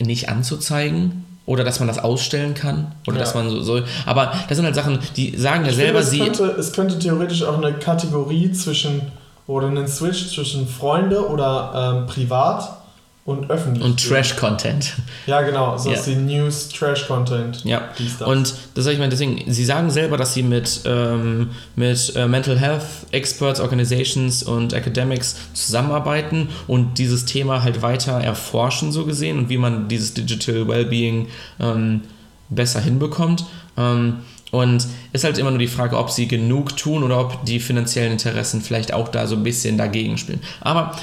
nicht 0.00 0.28
anzuzeigen 0.28 1.24
oder 1.46 1.62
dass 1.62 1.78
man 1.78 1.88
das 1.88 1.98
ausstellen 1.98 2.54
kann 2.54 2.92
oder 3.06 3.16
Ja. 3.18 3.22
dass 3.24 3.34
man 3.34 3.48
so, 3.50 3.60
so. 3.60 3.80
Aber 4.06 4.32
das 4.48 4.56
sind 4.56 4.64
halt 4.64 4.74
Sachen, 4.74 4.98
die 5.16 5.36
sagen 5.36 5.64
ja 5.64 5.70
Ich 5.70 5.76
selber, 5.76 6.02
finde, 6.02 6.24
es, 6.26 6.34
sie. 6.36 6.40
könnte, 6.42 6.56
es 6.58 6.72
könnte 6.72 6.98
theoretisch 6.98 7.42
auch 7.42 7.58
eine 7.58 7.74
Kategorie 7.74 8.50
zwischen 8.52 9.02
oder 9.46 9.66
einen 9.68 9.86
Switch 9.86 10.28
zwischen 10.34 10.66
Freunde 10.66 11.28
oder 11.28 11.98
ähm, 12.00 12.06
privat 12.06 12.78
und 13.24 13.50
öffentlich. 13.50 13.82
Und. 13.82 14.06
Trash-Content. 14.06 14.92
Ja, 15.26 15.40
genau. 15.40 15.78
So 15.78 15.90
Ja. 15.90 15.96
ist 15.96 16.06
die 16.06 16.16
News, 16.16 16.68
Trash-Content. 16.68 17.64
Ja, 17.64 17.88
das. 18.18 18.28
und 18.28 18.54
das 18.74 18.84
sag 18.84 18.92
ich 18.92 18.98
mal, 18.98 19.08
deswegen, 19.08 19.50
sie 19.50 19.64
sagen 19.64 19.90
selber, 19.90 20.16
dass 20.18 20.34
sie 20.34 20.42
mit, 20.42 20.80
ähm, 20.84 21.50
mit 21.74 22.14
äh, 22.16 22.28
Mental 22.28 22.58
Health 22.58 22.82
Experts, 23.12 23.60
Organizations 23.60 24.42
und 24.42 24.74
Academics 24.74 25.36
zusammenarbeiten 25.54 26.48
und 26.66 26.98
dieses 26.98 27.24
Thema 27.24 27.62
halt 27.62 27.80
weiter 27.80 28.12
erforschen, 28.20 28.92
so 28.92 29.06
gesehen, 29.06 29.38
und 29.38 29.48
wie 29.48 29.58
man 29.58 29.88
dieses 29.88 30.12
Digital 30.12 30.68
Wellbeing 30.68 31.28
ähm, 31.60 32.02
besser 32.50 32.80
hinbekommt. 32.80 33.46
Ähm, 33.78 34.18
und 34.50 34.86
ist 35.12 35.24
halt 35.24 35.36
immer 35.38 35.50
nur 35.50 35.58
die 35.58 35.66
Frage, 35.66 35.98
ob 35.98 36.10
sie 36.10 36.28
genug 36.28 36.76
tun 36.76 37.02
oder 37.02 37.18
ob 37.18 37.44
die 37.44 37.58
finanziellen 37.58 38.12
Interessen 38.12 38.60
vielleicht 38.60 38.92
auch 38.92 39.08
da 39.08 39.26
so 39.26 39.34
ein 39.34 39.42
bisschen 39.42 39.76
dagegen 39.78 40.16
spielen. 40.16 40.40
Aber 40.60 40.94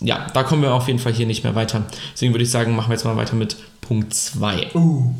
ja, 0.00 0.26
da 0.32 0.42
kommen 0.42 0.62
wir 0.62 0.72
auf 0.72 0.86
jeden 0.86 0.98
Fall 0.98 1.12
hier 1.12 1.26
nicht 1.26 1.44
mehr 1.44 1.54
weiter. 1.54 1.84
Deswegen 2.12 2.32
würde 2.32 2.44
ich 2.44 2.50
sagen, 2.50 2.74
machen 2.74 2.88
wir 2.88 2.94
jetzt 2.94 3.04
mal 3.04 3.16
weiter 3.16 3.36
mit 3.36 3.56
Punkt 3.80 4.14
2. 4.14 4.70
Uh, 4.74 5.14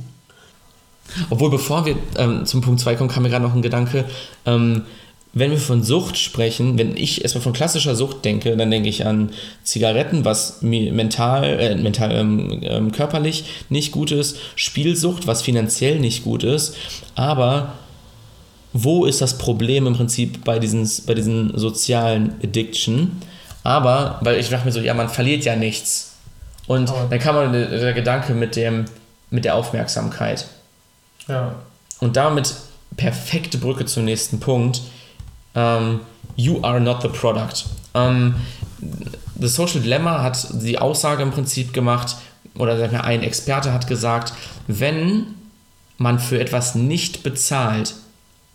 Obwohl, 1.29 1.51
bevor 1.51 1.85
wir 1.85 1.97
ähm, 2.17 2.47
zum 2.47 2.61
Punkt 2.61 2.81
2 2.81 2.95
kommen, 2.97 3.11
kam 3.11 3.23
mir 3.23 3.31
gerade 3.31 3.45
noch 3.45 3.55
ein 3.55 3.63
Gedanke. 3.63 4.07
Ähm, 4.47 4.83
wenn 5.33 5.53
wir 5.53 5.59
von 5.59 5.85
Sucht 5.85 6.19
sprechen, 6.19 6.77
wenn 6.77 6.97
ich 6.97 7.23
erstmal 7.23 7.43
von 7.43 7.53
klassischer 7.53 7.95
Sucht 7.95 8.25
denke, 8.25 8.57
dann 8.57 8.71
denke 8.71 8.89
ich 8.89 9.07
an 9.07 9.31
Zigaretten, 9.63 10.25
was 10.25 10.61
mir 10.63 10.93
mental, 10.93 11.45
äh, 11.45 11.75
mental 11.77 12.13
ähm, 12.13 12.61
ähm, 12.63 12.93
körperlich 12.93 13.45
nicht 13.69 13.93
gut 13.93 14.11
ist, 14.11 14.39
Spielsucht, 14.57 15.27
was 15.27 15.43
finanziell 15.43 16.01
nicht 16.01 16.25
gut 16.25 16.43
ist, 16.43 16.75
aber 17.15 17.75
wo 18.73 19.05
ist 19.05 19.21
das 19.21 19.39
Problem 19.39 19.87
im 19.87 19.95
Prinzip 19.95 20.45
bei 20.45 20.59
diesen, 20.59 20.89
bei 21.07 21.15
diesen 21.15 21.57
sozialen 21.57 22.35
Addiction? 22.43 23.21
Aber, 23.63 24.19
weil 24.23 24.39
ich 24.39 24.49
dachte 24.49 24.65
mir 24.67 24.73
so, 24.73 24.81
ja, 24.81 24.95
man 24.95 25.09
verliert 25.09 25.45
ja 25.45 25.57
nichts. 25.57 26.15
Und 26.67 26.91
oh. 26.91 27.07
dann 27.09 27.19
kam 27.19 27.35
man 27.35 27.53
der, 27.53 27.67
der 27.69 27.93
Gedanke 27.93 28.33
mit, 28.33 28.57
dem, 28.57 28.87
mit 29.31 29.45
der 29.45 29.55
Aufmerksamkeit. 29.55 30.47
Ja. 31.29 31.55
Und 32.01 32.17
damit 32.17 32.55
perfekte 32.97 33.59
Brücke 33.59 33.85
zum 33.87 34.05
nächsten 34.05 34.41
Punkt. 34.41 34.81
Um, 35.53 35.63
ähm, 35.63 36.01
you 36.37 36.63
are 36.63 36.81
not 36.81 37.03
the 37.03 37.09
product. 37.09 37.65
Um, 37.93 38.01
ähm, 38.03 38.35
the 39.39 39.49
Social 39.49 39.81
Dilemma 39.81 40.23
hat 40.23 40.47
die 40.63 40.79
Aussage 40.79 41.23
im 41.23 41.33
Prinzip 41.33 41.73
gemacht, 41.73 42.17
oder 42.55 43.05
ein 43.05 43.23
Experte 43.23 43.73
hat 43.73 43.87
gesagt, 43.87 44.33
wenn 44.67 45.35
man 45.99 46.19
für 46.19 46.41
etwas 46.41 46.75
nicht 46.75 47.23
bezahlt, 47.23 47.95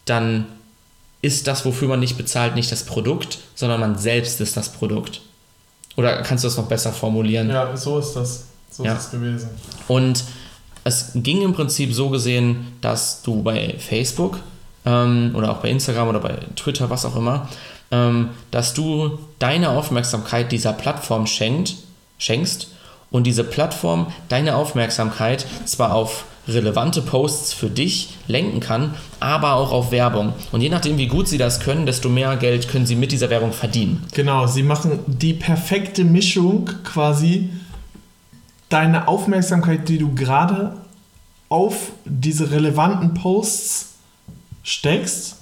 dann 0.06 0.46
ist 1.26 1.48
das, 1.48 1.66
wofür 1.66 1.88
man 1.88 2.00
nicht 2.00 2.18
bezahlt, 2.18 2.54
nicht 2.54 2.72
das 2.72 2.84
Produkt, 2.84 3.40
sondern 3.56 3.80
man 3.80 3.98
selbst 3.98 4.40
ist 4.42 4.56
das 4.56 4.70
Produkt. 4.70 5.22
Oder 5.98 6.22
kannst 6.22 6.44
du 6.44 6.48
das 6.48 6.58
noch 6.58 6.68
besser 6.68 6.94
formulieren? 6.94 7.50
Ja, 7.50 7.76
so 7.76 7.98
ist 7.98 8.14
das. 8.14 8.46
So 8.70 8.84
ja. 8.84 8.94
ist 8.94 9.06
es 9.06 9.12
gewesen. 9.12 9.50
Und 9.88 10.24
es 10.84 11.12
ging 11.16 11.42
im 11.42 11.54
Prinzip 11.54 11.94
so 11.94 12.10
gesehen, 12.10 12.74
dass 12.82 13.24
du 13.24 13.42
bei 13.42 13.76
Facebook 13.80 14.40
ähm, 14.86 15.32
oder 15.34 15.52
auch 15.52 15.58
bei 15.58 15.70
Instagram 15.70 16.10
oder 16.10 16.20
bei 16.20 16.38
Twitter, 16.56 16.92
was 16.92 17.06
auch 17.06 17.16
immer, 17.16 17.50
ähm, 17.90 18.30
dass 18.52 18.76
du 18.76 19.18
deine 19.40 19.70
Aufmerksamkeit 19.70 20.52
dieser 20.52 20.74
Plattform 20.74 21.26
schenkt, 21.26 21.76
schenkst 22.20 22.68
und 23.10 23.24
diese 23.24 23.44
Plattform 23.44 24.14
deine 24.30 24.56
Aufmerksamkeit 24.56 25.48
zwar 25.66 25.96
auf 25.96 26.26
relevante 26.48 27.02
Posts 27.02 27.54
für 27.54 27.70
dich 27.70 28.10
lenken 28.28 28.60
kann, 28.60 28.94
aber 29.20 29.56
auch 29.56 29.72
auf 29.72 29.92
Werbung. 29.92 30.34
Und 30.52 30.62
je 30.62 30.70
nachdem, 30.70 30.98
wie 30.98 31.08
gut 31.08 31.28
sie 31.28 31.38
das 31.38 31.60
können, 31.60 31.86
desto 31.86 32.10
mehr 32.10 32.38
Geld 32.38 32.68
können 32.70 32.86
sie 32.86 32.96
mit 32.96 33.12
dieser 33.12 33.30
Werbung 33.30 33.52
verdienen. 33.52 34.04
Genau, 34.14 34.48
sie 34.48 34.64
machen 34.64 35.00
die 35.08 35.34
perfekte 35.34 36.04
Mischung 36.04 36.70
quasi 36.84 37.50
deine 38.70 39.08
Aufmerksamkeit, 39.08 39.88
die 39.90 39.98
du 39.98 40.14
gerade 40.14 40.74
auf 41.50 41.92
diese 42.06 42.52
relevanten 42.52 43.14
Posts 43.14 43.94
steckst, 44.64 45.38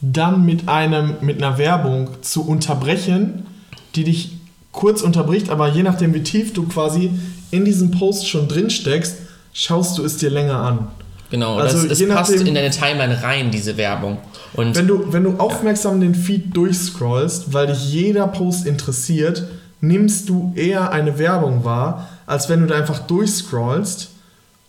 dann 0.00 0.44
mit 0.44 0.68
einem 0.68 1.16
mit 1.20 1.42
einer 1.42 1.58
Werbung 1.58 2.08
zu 2.22 2.46
unterbrechen, 2.46 3.46
die 3.94 4.04
dich 4.04 4.32
kurz 4.72 5.02
unterbricht, 5.02 5.50
aber 5.50 5.68
je 5.68 5.82
nachdem 5.82 6.14
wie 6.14 6.22
tief 6.22 6.52
du 6.52 6.66
quasi 6.66 7.10
in 7.50 7.64
diesem 7.64 7.90
Post 7.90 8.28
schon 8.28 8.48
drin 8.48 8.70
steckst, 8.70 9.16
schaust 9.52 9.98
du 9.98 10.04
es 10.04 10.16
dir 10.16 10.30
länger 10.30 10.56
an. 10.56 10.88
Genau, 11.30 11.56
also 11.56 11.88
das, 11.88 11.98
es 11.98 12.08
passt 12.08 12.30
nachdem, 12.30 12.48
in 12.48 12.54
deine 12.54 12.70
Timeline 12.70 13.22
rein, 13.22 13.50
diese 13.50 13.78
Werbung. 13.78 14.18
Und 14.52 14.76
wenn 14.76 14.86
du, 14.86 15.12
wenn 15.12 15.24
du 15.24 15.36
aufmerksam 15.38 15.94
ja. 15.94 16.08
den 16.08 16.14
Feed 16.14 16.54
durchscrollst, 16.54 17.54
weil 17.54 17.68
dich 17.68 17.90
jeder 17.90 18.28
Post 18.28 18.66
interessiert, 18.66 19.44
nimmst 19.80 20.28
du 20.28 20.52
eher 20.54 20.92
eine 20.92 21.18
Werbung 21.18 21.64
wahr, 21.64 22.08
als 22.26 22.50
wenn 22.50 22.60
du 22.60 22.66
da 22.66 22.74
einfach 22.76 22.98
durchscrollst 23.00 24.10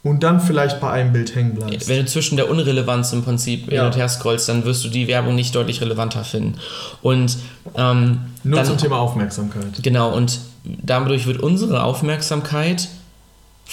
und 0.04 0.24
dann 0.24 0.40
vielleicht 0.40 0.80
bei 0.80 0.90
einem 0.90 1.12
Bild 1.12 1.36
hängen 1.36 1.56
bleibst. 1.56 1.88
Wenn 1.90 2.00
du 2.00 2.06
zwischen 2.06 2.38
der 2.38 2.50
Unrelevanz 2.50 3.14
im 3.14 3.24
Prinzip 3.24 3.72
ja. 3.72 3.80
hin 3.80 3.86
und 3.92 3.98
her 3.98 4.08
scrollst, 4.08 4.48
dann 4.48 4.64
wirst 4.64 4.84
du 4.86 4.90
die 4.90 5.08
Werbung 5.08 5.36
nicht 5.36 5.56
deutlich 5.56 5.82
relevanter 5.82 6.24
finden. 6.24 6.56
Und 7.02 7.38
ähm, 7.76 8.20
nur 8.44 8.58
dann, 8.58 8.66
zum 8.66 8.78
Thema 8.78 9.00
Aufmerksamkeit. 9.00 9.82
Genau, 9.82 10.14
und 10.16 10.40
dadurch 10.64 11.26
wird 11.26 11.42
unsere 11.42 11.84
Aufmerksamkeit 11.84 12.90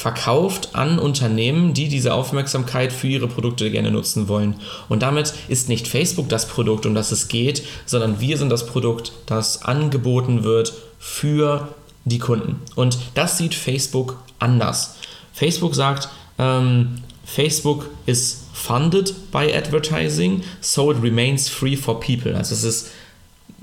verkauft 0.01 0.71
an 0.73 0.99
Unternehmen, 0.99 1.75
die 1.75 1.89
diese 1.89 2.15
Aufmerksamkeit 2.15 2.91
für 2.91 3.07
ihre 3.07 3.29
Produkte 3.29 3.71
gerne 3.71 3.91
nutzen 3.91 4.29
wollen. 4.29 4.55
Und 4.89 5.03
damit 5.03 5.35
ist 5.49 5.69
nicht 5.69 5.87
Facebook 5.87 6.31
das 6.31 6.49
Produkt, 6.49 6.87
um 6.87 6.95
das 6.95 7.13
es 7.13 7.29
geht, 7.29 7.63
sondern 7.85 8.19
wir 8.19 8.39
sind 8.39 8.49
das 8.49 8.65
Produkt, 8.65 9.13
das 9.27 9.63
angeboten 9.63 10.43
wird 10.43 10.73
für 10.99 11.69
die 12.07 12.19
Kunden. 12.19 12.61
Und 12.77 12.99
das 13.13 13.37
sieht 13.37 13.55
Facebook 13.55 14.17
anders. 14.39 14.97
Facebook 15.35 15.75
sagt, 15.75 16.09
ähm, 16.39 17.03
Facebook 17.27 17.91
is 18.07 18.45
funded 18.55 19.15
by 19.31 19.55
advertising, 19.55 20.43
so 20.63 20.91
it 20.91 21.03
remains 21.03 21.47
free 21.51 21.77
for 21.77 22.01
people. 22.01 22.35
Also 22.35 22.55
es 22.55 22.65
ist 22.65 22.91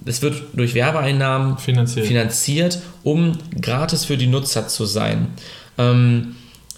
es 0.05 0.21
wird 0.21 0.41
durch 0.53 0.75
Werbeeinnahmen 0.75 1.57
finanziert. 1.57 2.05
finanziert, 2.05 2.79
um 3.03 3.37
gratis 3.59 4.05
für 4.05 4.15
die 4.15 4.27
Nutzer 4.27 4.67
zu 4.67 4.85
sein. 4.85 5.29
Ähm, 5.77 6.35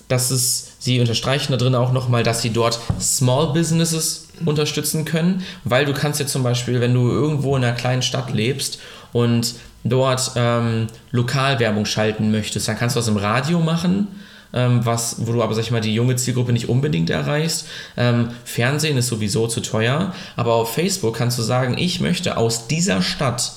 das 0.07 0.31
ist, 0.31 0.81
sie 0.81 0.99
unterstreichen 0.99 1.51
da 1.51 1.57
drin 1.57 1.75
auch 1.75 1.91
nochmal, 1.91 2.23
dass 2.23 2.41
sie 2.41 2.49
dort 2.49 2.79
Small 2.99 3.53
Businesses 3.53 4.27
unterstützen 4.43 5.05
können, 5.05 5.43
weil 5.63 5.85
du 5.85 5.93
kannst 5.93 6.19
ja 6.19 6.25
zum 6.25 6.41
Beispiel, 6.41 6.81
wenn 6.81 6.93
du 6.93 7.09
irgendwo 7.09 7.55
in 7.55 7.63
einer 7.63 7.75
kleinen 7.75 8.01
Stadt 8.01 8.33
lebst 8.33 8.79
und 9.13 9.53
dort 9.83 10.31
ähm, 10.35 10.87
Lokalwerbung 11.11 11.85
schalten 11.85 12.31
möchtest, 12.31 12.67
dann 12.67 12.77
kannst 12.77 12.95
du 12.95 12.99
das 12.99 13.07
im 13.07 13.17
Radio 13.17 13.59
machen, 13.59 14.07
ähm, 14.51 14.83
was, 14.83 15.27
wo 15.27 15.31
du 15.31 15.43
aber, 15.43 15.53
sag 15.53 15.61
ich 15.61 15.71
mal, 15.71 15.79
die 15.79 15.93
junge 15.93 16.15
Zielgruppe 16.15 16.53
nicht 16.53 16.69
unbedingt 16.69 17.11
erreichst. 17.11 17.67
Ähm, 17.95 18.29
Fernsehen 18.45 18.97
ist 18.97 19.07
sowieso 19.07 19.47
zu 19.47 19.61
teuer, 19.61 20.13
aber 20.35 20.55
auf 20.55 20.73
Facebook 20.73 21.15
kannst 21.15 21.37
du 21.37 21.43
sagen, 21.43 21.77
ich 21.77 22.01
möchte 22.01 22.35
aus 22.35 22.67
dieser 22.67 23.03
Stadt 23.03 23.51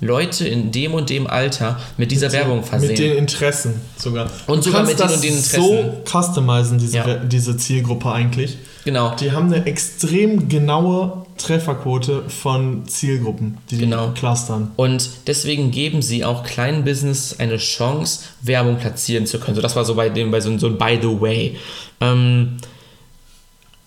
Leute 0.00 0.46
in 0.46 0.72
dem 0.72 0.94
und 0.94 1.08
dem 1.08 1.26
Alter 1.26 1.80
mit 1.96 2.10
dieser 2.10 2.26
mit 2.26 2.34
Werbung 2.34 2.62
versehen. 2.62 2.90
Mit 2.90 2.98
den 2.98 3.16
Interessen 3.16 3.80
sogar. 3.96 4.30
Und 4.46 4.58
du 4.58 4.70
sogar 4.70 4.84
mit 4.84 4.98
den 4.98 5.08
und 5.08 5.24
den 5.24 5.34
Interessen. 5.34 5.62
so 5.62 6.02
customizen, 6.04 6.78
diese, 6.78 6.96
ja. 6.96 7.14
diese 7.16 7.56
Zielgruppe 7.56 8.12
eigentlich. 8.12 8.58
Genau. 8.84 9.16
Die 9.16 9.32
haben 9.32 9.52
eine 9.52 9.66
extrem 9.66 10.48
genaue 10.48 11.26
Trefferquote 11.38 12.28
von 12.28 12.86
Zielgruppen, 12.86 13.58
die 13.70 13.78
genau. 13.78 14.08
die 14.08 14.20
clustern. 14.20 14.70
Und 14.76 15.10
deswegen 15.26 15.70
geben 15.70 16.02
sie 16.02 16.24
auch 16.24 16.44
kleinen 16.44 16.84
Business 16.84 17.36
eine 17.38 17.56
Chance, 17.56 18.20
Werbung 18.42 18.76
platzieren 18.76 19.26
zu 19.26 19.40
können. 19.40 19.56
So, 19.56 19.62
das 19.62 19.76
war 19.76 19.84
so 19.84 19.94
bei 19.94 20.08
dem, 20.08 20.30
bei 20.30 20.40
so, 20.40 20.56
so 20.58 20.68
ein 20.68 20.78
By 20.78 20.98
the 21.00 21.20
Way. 21.20 21.56
Ähm, 22.00 22.58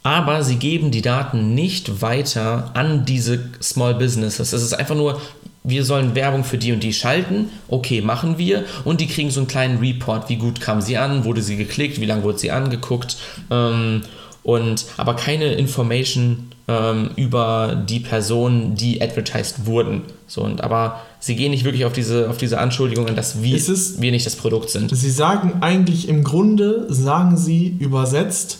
aber 0.03 0.43
sie 0.43 0.55
geben 0.55 0.91
die 0.91 1.01
Daten 1.01 1.53
nicht 1.53 2.01
weiter 2.01 2.71
an 2.73 3.05
diese 3.05 3.49
Small 3.61 3.95
Businesses. 3.95 4.53
Es 4.53 4.63
ist 4.63 4.73
einfach 4.73 4.95
nur, 4.95 5.21
wir 5.69 5.83
sollen 5.83 6.15
Werbung 6.15 6.43
für 6.43 6.57
die 6.57 6.71
und 6.71 6.83
die 6.83 6.93
schalten. 6.93 7.49
Okay, 7.67 8.01
machen 8.01 8.37
wir. 8.37 8.65
Und 8.83 9.01
die 9.01 9.07
kriegen 9.07 9.31
so 9.31 9.39
einen 9.39 9.47
kleinen 9.47 9.79
Report, 9.79 10.29
wie 10.29 10.37
gut 10.37 10.61
kam 10.61 10.81
sie 10.81 10.97
an, 10.97 11.25
wurde 11.25 11.41
sie 11.41 11.57
geklickt, 11.57 11.99
wie 11.99 12.05
lange 12.05 12.23
wurde 12.23 12.39
sie 12.39 12.51
angeguckt. 12.51 13.17
Ähm, 13.49 14.01
und 14.43 14.85
aber 14.97 15.15
keine 15.15 15.53
Information 15.53 16.51
ähm, 16.67 17.11
über 17.15 17.83
die 17.87 17.99
Personen, 17.99 18.75
die 18.75 19.01
advertised 19.01 19.65
wurden. 19.65 20.03
So, 20.27 20.41
und, 20.41 20.61
aber 20.61 21.01
sie 21.19 21.35
gehen 21.35 21.51
nicht 21.51 21.65
wirklich 21.65 21.85
auf 21.85 21.93
diese, 21.93 22.29
auf 22.29 22.37
diese 22.37 22.59
Anschuldigungen, 22.59 23.15
dass 23.15 23.41
wir, 23.41 23.55
ist, 23.55 24.01
wir 24.01 24.11
nicht 24.11 24.25
das 24.25 24.35
Produkt 24.35 24.69
sind. 24.69 24.95
Sie 24.95 25.11
sagen 25.11 25.57
eigentlich 25.61 26.07
im 26.07 26.23
Grunde, 26.23 26.85
sagen 26.89 27.37
sie 27.37 27.75
übersetzt, 27.79 28.59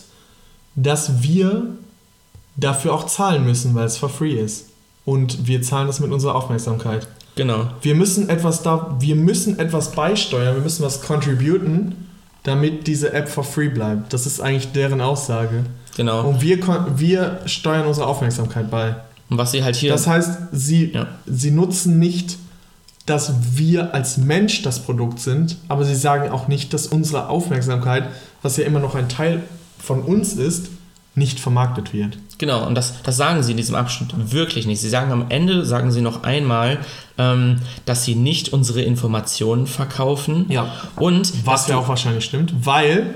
dass 0.76 1.22
wir 1.22 1.66
dafür 2.56 2.94
auch 2.94 3.06
zahlen 3.06 3.44
müssen, 3.44 3.74
weil 3.74 3.86
es 3.86 3.96
for 3.96 4.08
free 4.08 4.34
ist 4.34 4.69
und 5.10 5.48
wir 5.48 5.60
zahlen 5.60 5.88
das 5.88 5.98
mit 5.98 6.12
unserer 6.12 6.36
Aufmerksamkeit. 6.36 7.08
Genau. 7.34 7.66
Wir 7.82 7.96
müssen 7.96 8.28
etwas 8.28 8.62
da, 8.62 8.94
wir 9.00 9.16
müssen 9.16 9.58
etwas 9.58 9.90
beisteuern, 9.90 10.54
wir 10.54 10.62
müssen 10.62 10.84
was 10.84 11.02
contributen, 11.02 12.06
damit 12.44 12.86
diese 12.86 13.12
App 13.12 13.28
for 13.28 13.42
free 13.42 13.68
bleibt. 13.68 14.12
Das 14.12 14.24
ist 14.24 14.40
eigentlich 14.40 14.70
deren 14.70 15.00
Aussage. 15.00 15.64
Genau. 15.96 16.28
Und 16.28 16.42
wir, 16.42 16.58
wir 16.96 17.40
steuern 17.46 17.88
unsere 17.88 18.06
Aufmerksamkeit 18.06 18.70
bei. 18.70 18.94
Und 19.28 19.38
was 19.38 19.50
sie 19.50 19.64
halt 19.64 19.74
hier. 19.74 19.90
Das 19.90 20.06
heißt, 20.06 20.38
sie, 20.52 20.92
ja. 20.92 21.08
sie 21.26 21.50
nutzen 21.50 21.98
nicht, 21.98 22.38
dass 23.06 23.32
wir 23.56 23.92
als 23.92 24.16
Mensch 24.16 24.62
das 24.62 24.78
Produkt 24.78 25.18
sind, 25.18 25.56
aber 25.66 25.84
sie 25.84 25.96
sagen 25.96 26.30
auch 26.30 26.46
nicht, 26.46 26.72
dass 26.72 26.86
unsere 26.86 27.28
Aufmerksamkeit, 27.28 28.04
was 28.42 28.56
ja 28.58 28.64
immer 28.64 28.78
noch 28.78 28.94
ein 28.94 29.08
Teil 29.08 29.42
von 29.76 30.02
uns 30.02 30.34
ist, 30.34 30.68
nicht 31.14 31.40
vermarktet 31.40 31.92
wird. 31.92 32.18
Genau, 32.38 32.66
und 32.66 32.74
das, 32.74 33.02
das 33.02 33.16
sagen 33.16 33.42
sie 33.42 33.50
in 33.50 33.56
diesem 33.56 33.74
Abschnitt 33.74 34.12
wirklich 34.32 34.66
nicht. 34.66 34.80
Sie 34.80 34.88
sagen 34.88 35.10
am 35.12 35.26
Ende, 35.28 35.64
sagen 35.64 35.90
sie 35.90 36.00
noch 36.00 36.22
einmal, 36.22 36.78
ähm, 37.18 37.60
dass 37.84 38.04
sie 38.04 38.14
nicht 38.14 38.52
unsere 38.52 38.82
Informationen 38.82 39.66
verkaufen. 39.66 40.46
Ja. 40.48 40.72
Und 40.96 41.32
was 41.44 41.68
ja 41.68 41.76
auch 41.76 41.88
wahrscheinlich 41.88 42.24
stimmt, 42.24 42.54
weil. 42.64 43.14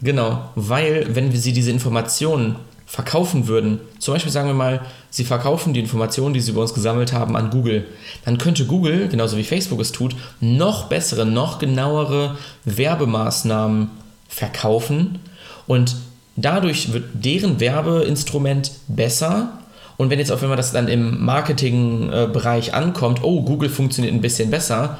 Genau, 0.00 0.50
weil, 0.56 1.14
wenn 1.14 1.32
wir 1.32 1.38
sie 1.38 1.52
diese 1.52 1.70
Informationen 1.70 2.56
verkaufen 2.86 3.46
würden, 3.46 3.80
zum 3.98 4.12
Beispiel 4.12 4.32
sagen 4.32 4.48
wir 4.48 4.54
mal, 4.54 4.80
sie 5.10 5.24
verkaufen 5.24 5.72
die 5.72 5.80
Informationen, 5.80 6.34
die 6.34 6.40
sie 6.40 6.50
über 6.50 6.60
uns 6.60 6.74
gesammelt 6.74 7.12
haben, 7.12 7.36
an 7.36 7.50
Google, 7.50 7.86
dann 8.24 8.36
könnte 8.36 8.66
Google, 8.66 9.08
genauso 9.08 9.36
wie 9.38 9.44
Facebook 9.44 9.80
es 9.80 9.92
tut, 9.92 10.14
noch 10.40 10.88
bessere, 10.88 11.24
noch 11.24 11.58
genauere 11.58 12.36
Werbemaßnahmen 12.66 13.90
verkaufen 14.28 15.20
und 15.66 15.96
Dadurch 16.36 16.92
wird 16.92 17.04
deren 17.14 17.60
Werbeinstrument 17.60 18.72
besser 18.88 19.58
Und 19.96 20.10
wenn 20.10 20.18
jetzt 20.18 20.32
auch, 20.32 20.42
wenn 20.42 20.48
man 20.48 20.56
das 20.56 20.72
dann 20.72 20.88
im 20.88 21.24
Marketingbereich 21.24 22.74
ankommt, 22.74 23.22
oh, 23.22 23.42
Google 23.42 23.68
funktioniert 23.68 24.12
ein 24.12 24.20
bisschen 24.20 24.50
besser, 24.50 24.98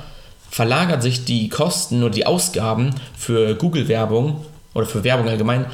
verlagert 0.51 1.03
sich 1.03 1.25
die 1.25 1.49
Kosten 1.49 2.03
oder 2.03 2.13
die 2.13 2.27
Ausgaben 2.27 2.91
für 3.17 3.55
Google-Werbung 3.55 4.45
oder 4.75 4.87
für 4.87 5.03
Werbung 5.03 5.29
allgemein 5.29 5.67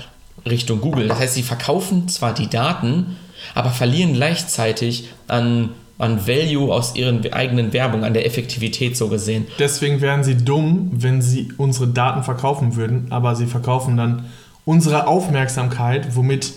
Richtung 0.46 0.80
Google. 0.80 1.08
Das 1.08 1.18
heißt, 1.18 1.34
sie 1.34 1.42
verkaufen 1.42 2.08
zwar 2.08 2.32
die 2.32 2.48
Daten, 2.48 3.16
aber 3.54 3.70
verlieren 3.70 4.14
gleichzeitig 4.14 5.08
an, 5.26 5.70
an 5.98 6.26
Value 6.26 6.72
aus 6.72 6.94
ihren 6.94 7.30
eigenen 7.32 7.72
Werbung, 7.72 8.04
an 8.04 8.14
der 8.14 8.24
Effektivität 8.24 8.96
so 8.96 9.08
gesehen. 9.08 9.46
Deswegen 9.58 10.00
wären 10.00 10.22
sie 10.24 10.36
dumm, 10.36 10.90
wenn 10.92 11.20
sie 11.20 11.52
unsere 11.58 11.88
Daten 11.88 12.22
verkaufen 12.22 12.76
würden, 12.76 13.08
aber 13.10 13.34
sie 13.34 13.46
verkaufen 13.46 13.96
dann 13.96 14.26
unsere 14.68 15.06
Aufmerksamkeit, 15.06 16.14
womit 16.14 16.52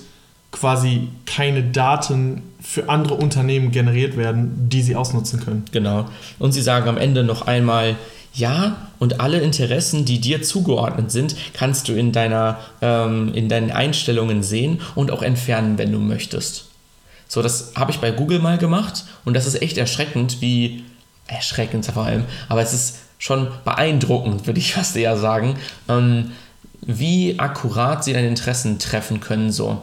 quasi 0.52 1.08
keine 1.26 1.64
Daten 1.64 2.42
für 2.60 2.90
andere 2.90 3.14
Unternehmen 3.14 3.72
generiert 3.72 4.18
werden, 4.18 4.68
die 4.68 4.82
sie 4.82 4.98
ausnutzen 4.98 5.40
können. 5.40 5.64
Genau. 5.72 6.10
Und 6.38 6.52
sie 6.52 6.62
sagen 6.62 6.90
am 6.90 6.98
Ende 6.98 7.24
noch 7.24 7.48
einmal, 7.48 7.96
ja, 8.34 8.90
und 9.00 9.22
alle 9.22 9.40
Interessen, 9.40 10.04
die 10.04 10.20
dir 10.20 10.42
zugeordnet 10.42 11.10
sind, 11.10 11.38
kannst 11.54 11.88
du 11.88 11.94
in, 11.94 12.12
deiner, 12.12 12.60
ähm, 12.82 13.34
in 13.34 13.48
deinen 13.48 13.72
Einstellungen 13.72 14.44
sehen 14.44 14.82
und 14.94 15.10
auch 15.10 15.22
entfernen, 15.22 15.78
wenn 15.78 15.94
du 15.94 16.00
möchtest. 16.00 16.66
So, 17.30 17.42
das 17.42 17.72
habe 17.78 17.92
ich 17.92 18.00
bei 18.00 18.12
Google 18.12 18.40
mal 18.40 18.58
gemacht 18.58 19.06
und 19.24 19.36
das 19.36 19.46
ist 19.46 19.62
echt 19.62 19.78
erschreckend, 19.78 20.42
wie 20.42 20.84
erschreckend 21.28 21.86
vor 21.86 22.04
allem, 22.04 22.26
aber 22.50 22.62
es 22.62 22.74
ist 22.74 22.98
schon 23.20 23.48
beeindruckend, 23.64 24.48
würde 24.48 24.60
ich 24.60 24.74
fast 24.74 24.98
eher 24.98 25.16
sagen, 25.16 25.56
ähm, 25.88 26.32
wie 26.82 27.40
akkurat 27.40 28.04
sie 28.04 28.14
deine 28.14 28.28
Interessen 28.28 28.80
treffen 28.80 29.20
können. 29.20 29.52
So. 29.52 29.82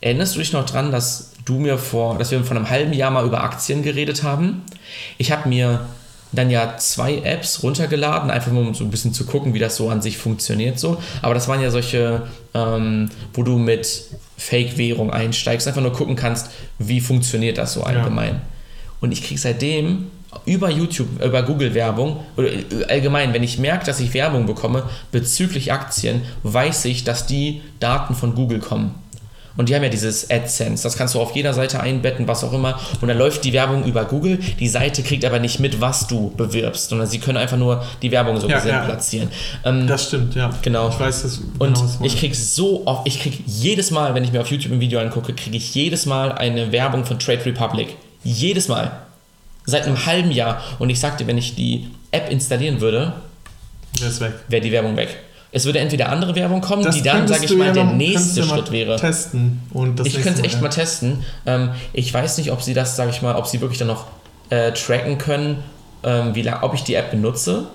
Erinnerst 0.00 0.34
du 0.34 0.40
dich 0.40 0.52
noch 0.52 0.66
dran, 0.66 0.92
dass 0.92 1.32
du 1.44 1.54
mir 1.54 1.78
vor, 1.78 2.18
dass 2.18 2.30
wir 2.30 2.42
vor 2.44 2.56
einem 2.56 2.70
halben 2.70 2.92
Jahr 2.92 3.10
mal 3.10 3.24
über 3.24 3.42
Aktien 3.42 3.82
geredet 3.82 4.22
haben? 4.22 4.62
Ich 5.18 5.32
habe 5.32 5.48
mir 5.48 5.86
dann 6.32 6.50
ja 6.50 6.76
zwei 6.78 7.18
Apps 7.18 7.62
runtergeladen, 7.62 8.30
einfach 8.30 8.52
mal 8.52 8.66
um 8.66 8.74
so 8.74 8.84
ein 8.84 8.90
bisschen 8.90 9.12
zu 9.12 9.26
gucken, 9.26 9.52
wie 9.52 9.58
das 9.58 9.76
so 9.76 9.90
an 9.90 10.00
sich 10.00 10.16
funktioniert 10.16 10.78
so. 10.78 11.00
Aber 11.20 11.34
das 11.34 11.46
waren 11.46 11.60
ja 11.60 11.70
solche, 11.70 12.22
ähm, 12.54 13.10
wo 13.34 13.42
du 13.42 13.58
mit 13.58 14.04
Fake-Währung 14.38 15.10
einsteigst, 15.10 15.68
einfach 15.68 15.82
nur 15.82 15.92
gucken 15.92 16.16
kannst, 16.16 16.50
wie 16.78 17.00
funktioniert 17.00 17.58
das 17.58 17.74
so 17.74 17.84
allgemein. 17.84 18.34
Ja. 18.34 18.40
Und 19.00 19.12
ich 19.12 19.22
kriege 19.22 19.40
seitdem 19.40 20.10
über 20.46 20.70
YouTube, 20.70 21.22
über 21.22 21.42
Google-Werbung 21.42 22.20
oder 22.36 22.48
allgemein, 22.88 23.32
wenn 23.34 23.42
ich 23.42 23.58
merke, 23.58 23.84
dass 23.86 24.00
ich 24.00 24.14
Werbung 24.14 24.46
bekomme 24.46 24.84
bezüglich 25.10 25.72
Aktien, 25.72 26.22
weiß 26.42 26.86
ich, 26.86 27.04
dass 27.04 27.26
die 27.26 27.62
Daten 27.80 28.14
von 28.14 28.34
Google 28.34 28.58
kommen. 28.60 28.94
Und 29.54 29.68
die 29.68 29.74
haben 29.74 29.82
ja 29.82 29.90
dieses 29.90 30.30
AdSense, 30.30 30.82
das 30.82 30.96
kannst 30.96 31.14
du 31.14 31.20
auf 31.20 31.36
jeder 31.36 31.52
Seite 31.52 31.78
einbetten, 31.78 32.26
was 32.26 32.42
auch 32.42 32.54
immer. 32.54 32.80
Und 33.02 33.08
dann 33.08 33.18
läuft 33.18 33.44
die 33.44 33.52
Werbung 33.52 33.84
über 33.84 34.06
Google. 34.06 34.38
Die 34.58 34.68
Seite 34.68 35.02
kriegt 35.02 35.26
aber 35.26 35.40
nicht 35.40 35.60
mit, 35.60 35.78
was 35.80 36.06
du 36.06 36.32
bewirbst, 36.38 36.88
sondern 36.88 37.06
sie 37.06 37.18
können 37.18 37.36
einfach 37.36 37.58
nur 37.58 37.84
die 38.00 38.10
Werbung 38.10 38.40
so 38.40 38.48
Ja, 38.48 38.56
gesehen 38.56 38.70
ja. 38.70 38.84
platzieren. 38.86 39.28
Ähm, 39.64 39.86
Das 39.86 40.06
stimmt, 40.06 40.34
ja. 40.34 40.48
Genau. 40.62 40.88
Ich 40.88 40.98
weiß 40.98 41.22
das. 41.24 41.38
und 41.58 41.74
genau, 41.74 41.84
ich 41.96 42.00
meinst. 42.00 42.16
krieg 42.16 42.34
so 42.34 42.86
oft, 42.86 43.06
ich 43.06 43.20
krieg 43.20 43.40
jedes 43.46 43.90
Mal, 43.90 44.14
wenn 44.14 44.24
ich 44.24 44.32
mir 44.32 44.40
auf 44.40 44.46
YouTube 44.50 44.72
ein 44.72 44.80
Video 44.80 44.98
angucke, 45.00 45.34
kriege 45.34 45.58
ich 45.58 45.74
jedes 45.74 46.06
Mal 46.06 46.32
eine 46.32 46.72
Werbung 46.72 47.04
von 47.04 47.18
Trade 47.18 47.44
Republic. 47.44 47.94
Jedes 48.24 48.68
Mal. 48.68 48.90
Seit 49.64 49.84
einem 49.86 50.06
halben 50.06 50.30
Jahr. 50.30 50.60
Und 50.78 50.90
ich 50.90 50.98
sagte, 51.00 51.26
wenn 51.26 51.38
ich 51.38 51.54
die 51.54 51.88
App 52.10 52.30
installieren 52.30 52.80
würde, 52.80 53.12
wäre 54.48 54.60
die 54.62 54.72
Werbung 54.72 54.96
weg. 54.96 55.16
Es 55.54 55.66
würde 55.66 55.80
entweder 55.80 56.08
andere 56.08 56.34
Werbung 56.34 56.62
kommen, 56.62 56.82
Das 56.82 56.94
die 56.96 57.02
dann, 57.02 57.28
sage 57.28 57.44
ich 57.44 57.54
mal, 57.56 57.66
ja 57.66 57.72
der 57.72 57.84
noch- 57.84 57.92
nächste 57.92 58.42
Schritt 58.42 58.72
wäre. 58.72 58.96
Testen 58.96 59.60
und 59.72 59.98
das 59.98 60.06
Ich 60.06 60.14
könnte 60.14 60.40
es 60.40 60.46
echt 60.46 60.54
ja. 60.54 60.60
mal 60.62 60.68
testen. 60.70 61.22
Ähm, 61.44 61.70
ich 61.92 62.12
weiß 62.12 62.38
nicht, 62.38 62.50
ob 62.52 62.62
sie 62.62 62.72
das, 62.72 62.96
sage 62.96 63.10
ich 63.10 63.20
mal, 63.20 63.34
ob 63.36 63.46
sie 63.46 63.60
wirklich 63.60 63.78
dann 63.78 63.88
noch 63.88 64.06
äh, 64.48 64.72
tracken 64.72 65.18
können, 65.18 65.62
ähm, 66.04 66.34
wie 66.34 66.48
ob 66.50 66.72
ich 66.74 66.84
die 66.84 66.94
App 66.94 67.10
benutze. 67.10 67.66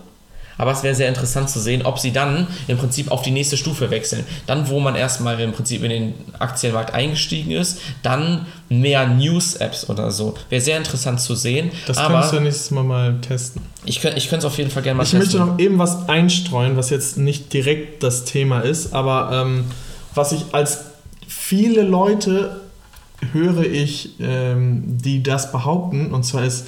Aber 0.58 0.72
es 0.72 0.84
wäre 0.84 0.96
sehr 0.96 1.08
interessant 1.08 1.50
zu 1.50 1.60
sehen, 1.60 1.84
ob 1.84 2.00
sie 2.00 2.12
dann 2.12 2.48
im 2.68 2.78
Prinzip 2.78 3.12
auf 3.12 3.22
die 3.22 3.32
nächste 3.32 3.58
Stufe 3.58 3.92
wechseln. 3.92 4.26
Dann, 4.46 4.70
wo 4.70 4.80
man 4.80 4.96
erstmal 4.96 5.40
im 5.40 5.54
Prinzip 5.54 5.84
in 5.84 5.90
den 5.90 6.14
Aktienmarkt 6.40 6.94
eingestiegen 6.94 7.52
ist, 7.52 7.80
dann 8.04 8.46
mehr 8.70 9.08
News-Apps 9.08 9.90
oder 9.90 10.12
so. 10.12 10.36
Wäre 10.50 10.62
sehr 10.62 10.78
interessant 10.78 11.22
zu 11.22 11.36
sehen. 11.36 11.72
Das 11.86 11.98
aber 11.98 12.16
könntest 12.16 12.34
du 12.34 12.40
nächstes 12.40 12.72
Mal 12.72 12.84
mal 12.84 13.22
testen. 13.22 13.62
ich 13.86 14.02
könnte 14.02 14.18
ich 14.18 14.32
es 14.32 14.46
auf 14.46 14.58
jeden 14.58 14.70
Fall 14.70 14.84
gerne 14.84 14.98
mal 14.98 15.04
Ich 15.04 15.14
möchte 15.14 15.38
testen. 15.38 15.48
noch 15.48 15.60
eben 15.60 15.78
was 15.78 16.10
einstreuen, 16.10 16.76
was 16.78 16.90
jetzt 16.90 17.18
nicht 17.18 17.54
direkt 17.54 18.04
das 18.04 18.26
Thema 18.26 18.60
ist, 18.62 18.94
aber 18.94 19.30
ähm, 19.32 19.66
was 20.14 20.32
ich 20.32 20.46
als 20.52 20.80
viele 21.28 21.84
Leute 21.84 22.62
höre 23.34 23.64
ich, 23.64 24.12
ähm, 24.20 24.84
die 24.86 25.24
das 25.24 25.52
behaupten, 25.52 26.14
und 26.14 26.24
zwar 26.24 26.44
ist, 26.44 26.68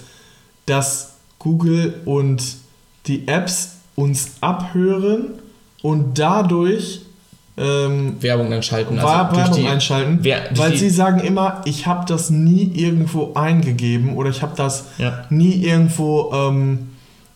dass 0.66 1.14
Google 1.40 1.96
und 2.06 2.42
die 3.08 3.28
Apps 3.28 3.79
uns 4.00 4.32
abhören 4.42 5.30
und 5.82 6.18
dadurch 6.20 7.02
ähm, 7.58 8.16
Werbung 8.22 8.50
dann 8.52 8.64
schalten. 8.64 8.98
Also 8.98 9.08
Werbung 9.38 9.54
die, 9.56 9.68
einschalten, 9.68 10.20
Wer- 10.22 10.50
weil 10.56 10.72
die- 10.72 10.78
sie 10.78 10.90
sagen 10.90 11.20
immer, 11.20 11.62
ich 11.66 11.86
habe 11.88 12.06
das 12.08 12.30
nie 12.30 12.72
irgendwo 12.74 13.34
eingegeben 13.34 14.16
oder 14.16 14.30
ich 14.30 14.42
habe 14.42 14.54
das 14.56 14.86
Ja. 14.98 15.26
nie 15.30 15.56
irgendwo, 15.66 16.32
ähm, 16.34 16.90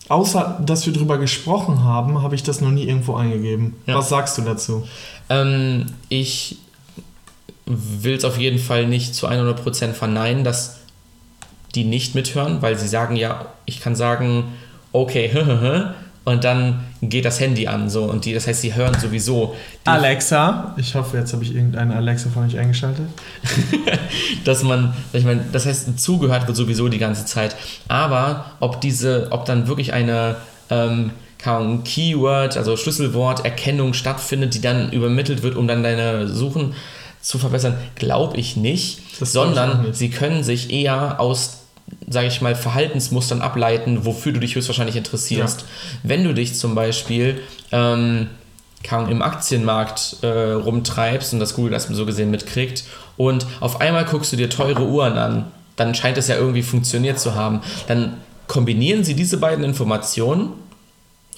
außer 0.07 0.61
dass 0.65 0.85
wir 0.85 0.93
drüber 0.93 1.17
gesprochen 1.17 1.83
haben, 1.83 2.21
habe 2.23 2.35
ich 2.35 2.43
das 2.43 2.61
noch 2.61 2.71
nie 2.71 2.85
irgendwo 2.87 3.15
eingegeben. 3.15 3.75
Ja. 3.85 3.95
Was 3.97 4.07
sagst 4.07 4.37
du 4.37 4.43
dazu? 4.43 4.87
Ähm, 5.29 5.87
ich 6.07 6.57
will 7.65 8.15
es 8.15 8.23
auf 8.25 8.37
jeden 8.37 8.59
Fall 8.59 8.87
nicht 8.87 9.15
zu 9.15 9.27
100% 9.27 9.93
verneinen, 9.93 10.43
dass 10.45 10.77
die 11.75 11.83
nicht 11.83 12.15
mithören, 12.15 12.61
weil 12.61 12.77
sie 12.77 12.87
sagen 12.87 13.15
ja, 13.17 13.47
ich 13.65 13.81
kann 13.81 13.95
sagen, 13.95 14.45
okay, 14.93 15.29
und 16.25 16.43
dann 16.43 16.83
geht 17.01 17.25
das 17.25 17.39
Handy 17.39 17.67
an, 17.67 17.89
so 17.89 18.03
und 18.05 18.25
die, 18.25 18.33
das 18.33 18.47
heißt, 18.47 18.61
sie 18.61 18.73
hören 18.75 18.97
sowieso, 18.99 19.55
die, 19.85 19.89
Alexa, 19.89 20.73
ich 20.77 20.95
hoffe, 20.95 21.17
jetzt 21.17 21.33
habe 21.33 21.43
ich 21.43 21.53
irgendeine 21.53 21.95
Alexa 21.95 22.29
von 22.29 22.45
euch 22.45 22.57
eingeschaltet. 22.57 23.05
dass 24.45 24.63
man, 24.63 24.93
ich 25.11 25.25
meine, 25.25 25.43
das 25.51 25.65
heißt, 25.65 25.99
zugehört 25.99 26.47
wird 26.47 26.55
sowieso 26.55 26.87
die 26.87 26.99
ganze 26.99 27.25
Zeit, 27.25 27.55
aber 27.87 28.45
ob 28.59 28.79
diese, 28.79 29.27
ob 29.31 29.45
dann 29.45 29.67
wirklich 29.67 29.93
eine 29.93 30.37
ähm, 30.69 31.11
Keyword, 31.83 32.55
also 32.55 32.77
Schlüsselworterkennung 32.77 33.93
stattfindet, 33.93 34.53
die 34.53 34.61
dann 34.61 34.91
übermittelt 34.91 35.43
wird, 35.43 35.57
um 35.57 35.67
dann 35.67 35.83
deine 35.83 36.27
Suchen 36.29 36.73
zu 37.21 37.37
verbessern, 37.37 37.75
glaube 37.95 38.37
ich 38.37 38.55
nicht, 38.55 38.99
Das 39.19 39.31
glaub 39.31 39.49
ich 39.49 39.55
sondern 39.55 39.81
nicht. 39.83 39.95
sie 39.95 40.09
können 40.09 40.43
sich 40.43 40.71
eher 40.71 41.19
aus 41.19 41.62
sage 42.07 42.27
ich 42.27 42.41
mal, 42.41 42.55
Verhaltensmustern 42.55 43.41
ableiten, 43.41 44.05
wofür 44.05 44.31
du 44.31 44.39
dich 44.39 44.55
höchstwahrscheinlich 44.55 44.95
interessierst. 44.95 45.65
Wenn 46.03 46.23
du 46.23 46.33
dich 46.33 46.55
zum 46.55 46.75
Beispiel 46.75 47.41
ähm, 47.71 48.29
im 48.91 49.21
Aktienmarkt 49.21 50.17
äh, 50.21 50.27
rumtreibst 50.27 51.33
und 51.33 51.39
das 51.39 51.55
Google 51.55 51.71
das 51.71 51.87
so 51.87 52.05
gesehen 52.05 52.31
mitkriegt 52.31 52.83
und 53.17 53.45
auf 53.59 53.81
einmal 53.81 54.05
guckst 54.05 54.31
du 54.33 54.37
dir 54.37 54.49
teure 54.49 54.85
Uhren 54.85 55.17
an, 55.17 55.51
dann 55.75 55.95
scheint 55.95 56.17
es 56.17 56.27
ja 56.27 56.35
irgendwie 56.35 56.63
funktioniert 56.63 57.19
zu 57.19 57.35
haben. 57.35 57.61
Dann 57.87 58.17
kombinieren 58.47 59.03
sie 59.03 59.15
diese 59.15 59.37
beiden 59.37 59.63
Informationen 59.63 60.51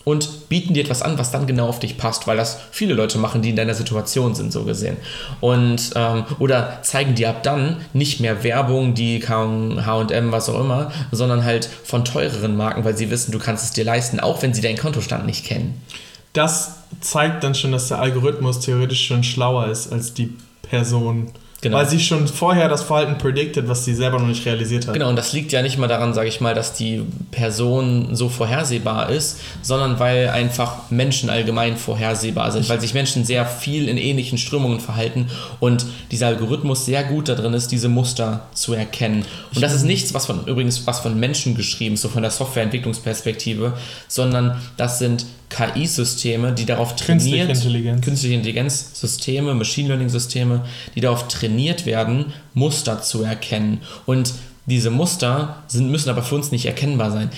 und 0.06 0.47
bieten 0.47 0.74
dir 0.74 0.84
etwas 0.84 1.01
an, 1.01 1.18
was 1.18 1.32
dann 1.32 1.47
genau 1.47 1.68
auf 1.68 1.80
dich 1.80 1.97
passt, 1.97 2.28
weil 2.28 2.38
das 2.38 2.60
viele 2.72 2.93
Leute 2.93 3.18
machen, 3.18 3.41
die 3.41 3.49
in 3.49 3.56
deiner 3.58 3.74
Situation 3.74 4.34
sind, 4.36 4.53
so 4.53 4.64
gesehen. 4.64 4.95
Und, 5.41 5.91
ähm, 5.95 6.24
oder 6.39 6.80
zeigen 6.84 7.16
dir 7.16 7.30
ab 7.30 7.43
dann 7.43 7.82
nicht 7.91 8.22
mehr 8.22 8.43
Werbung, 8.43 8.93
die 8.93 9.20
HM, 9.20 10.32
was 10.32 10.47
auch 10.47 10.62
immer, 10.62 10.91
sondern 11.12 11.43
halt 11.43 11.66
von 11.66 12.06
teureren 12.06 12.56
Marken, 12.56 12.86
weil 12.86 12.95
sie 12.95 13.10
wissen, 13.10 13.32
du 13.32 13.39
kannst 13.39 13.66
es 13.66 13.72
dir 13.72 13.84
leisten, 13.84 14.20
auch 14.20 14.41
wenn 14.41 14.53
sie 14.53 14.62
deinen 14.62 14.78
Kontostand 14.78 15.26
nicht 15.26 15.43
kennen. 15.43 15.82
Das 16.34 16.76
zeigt 17.01 17.43
dann 17.43 17.56
schon, 17.56 17.72
dass 17.72 17.88
der 17.88 17.99
Algorithmus 17.99 18.60
theoretisch 18.60 19.08
schon 19.08 19.24
schlauer 19.24 19.68
ist 19.68 19.91
als 19.91 20.14
die 20.14 20.36
Person. 20.62 21.32
Genau. 21.66 21.78
Weil 21.78 21.89
sie 21.89 21.99
schon 21.99 22.28
vorher 22.28 22.70
das 22.70 22.84
Verhalten 22.84 23.18
predicted, 23.18 23.68
was 23.68 23.86
sie 23.86 23.95
selber 23.95 24.20
noch 24.20 24.28
nicht 24.28 24.45
realisiert 24.45 24.86
hat. 24.86 24.93
Genau, 24.93 25.09
und 25.09 25.16
das 25.16 25.34
liegt 25.34 25.51
ja 25.51 25.63
nicht 25.63 25.80
mal 25.80 25.88
daran, 25.88 26.13
sage 26.13 26.28
ich 26.28 26.39
mal, 26.39 26.53
dass 26.53 26.74
die 26.74 27.01
Person 27.32 28.16
so 28.16 28.30
vorhersehbar 28.30 29.09
ist, 29.09 29.39
sondern 29.63 29.99
weil 29.99 30.30
einfach 30.30 30.91
Menschen 30.91 31.28
allgemein 31.32 31.76
vorhersehbar 31.76 32.51
sind, 32.51 32.70
weil 32.70 32.80
sich 32.80 32.93
Menschen 32.93 33.26
sehr 33.26 33.47
viel 33.47 33.89
in 33.89 33.97
ähnlichen 33.97 34.38
Strömungen 34.38 34.80
verhalten 34.80 35.26
und 35.59 35.88
dieser 36.11 36.28
Algorithmus 36.28 36.86
sehr 36.86 37.03
gut 37.03 37.30
darin 37.30 37.55
ist, 37.55 37.72
diese 37.72 37.89
Muster 37.89 38.45
zu 38.53 38.76
erkennen. 38.76 39.26
Und 39.55 39.63
das 39.63 39.74
ist 39.74 39.86
nichts, 39.86 40.13
was 40.13 40.28
von 40.28 40.45
übrigens 40.45 40.86
was 40.86 40.99
von 40.99 41.20
Menschen 41.20 41.55
geschrieben, 41.55 41.95
ist, 41.95 42.01
so 42.03 42.09
von 42.09 42.22
der 42.22 42.30
Softwareentwicklungsperspektive, 42.30 43.74
sondern 44.07 44.61
das 44.78 44.99
sind 44.99 45.26
KI-Systeme, 45.56 46.51
die 46.51 46.66
darauf 46.66 46.95
Künstliche 46.95 47.38
trainiert, 47.38 47.58
Intelligenz. 47.58 48.01
künstliche 48.03 48.36
Intelligenz-Systeme, 48.36 49.53
Machine 49.53 49.89
Learning-Systeme, 49.89 50.66
die 50.95 51.01
darauf 51.01 51.28
trainiert 51.28 51.86
werden, 51.86 52.34
Muster 52.53 53.01
zu 53.01 53.24
erkennen. 53.24 53.82
Und 54.06 54.34
diese 54.66 54.89
Muster 54.89 55.64
sind, 55.68 55.89
müssen 55.91 56.10
aber 56.10 56.24
für 56.24 56.36
uns 56.36 56.51
nicht 56.51 56.66
erkennbar 56.66 57.12
sein. 57.12 57.30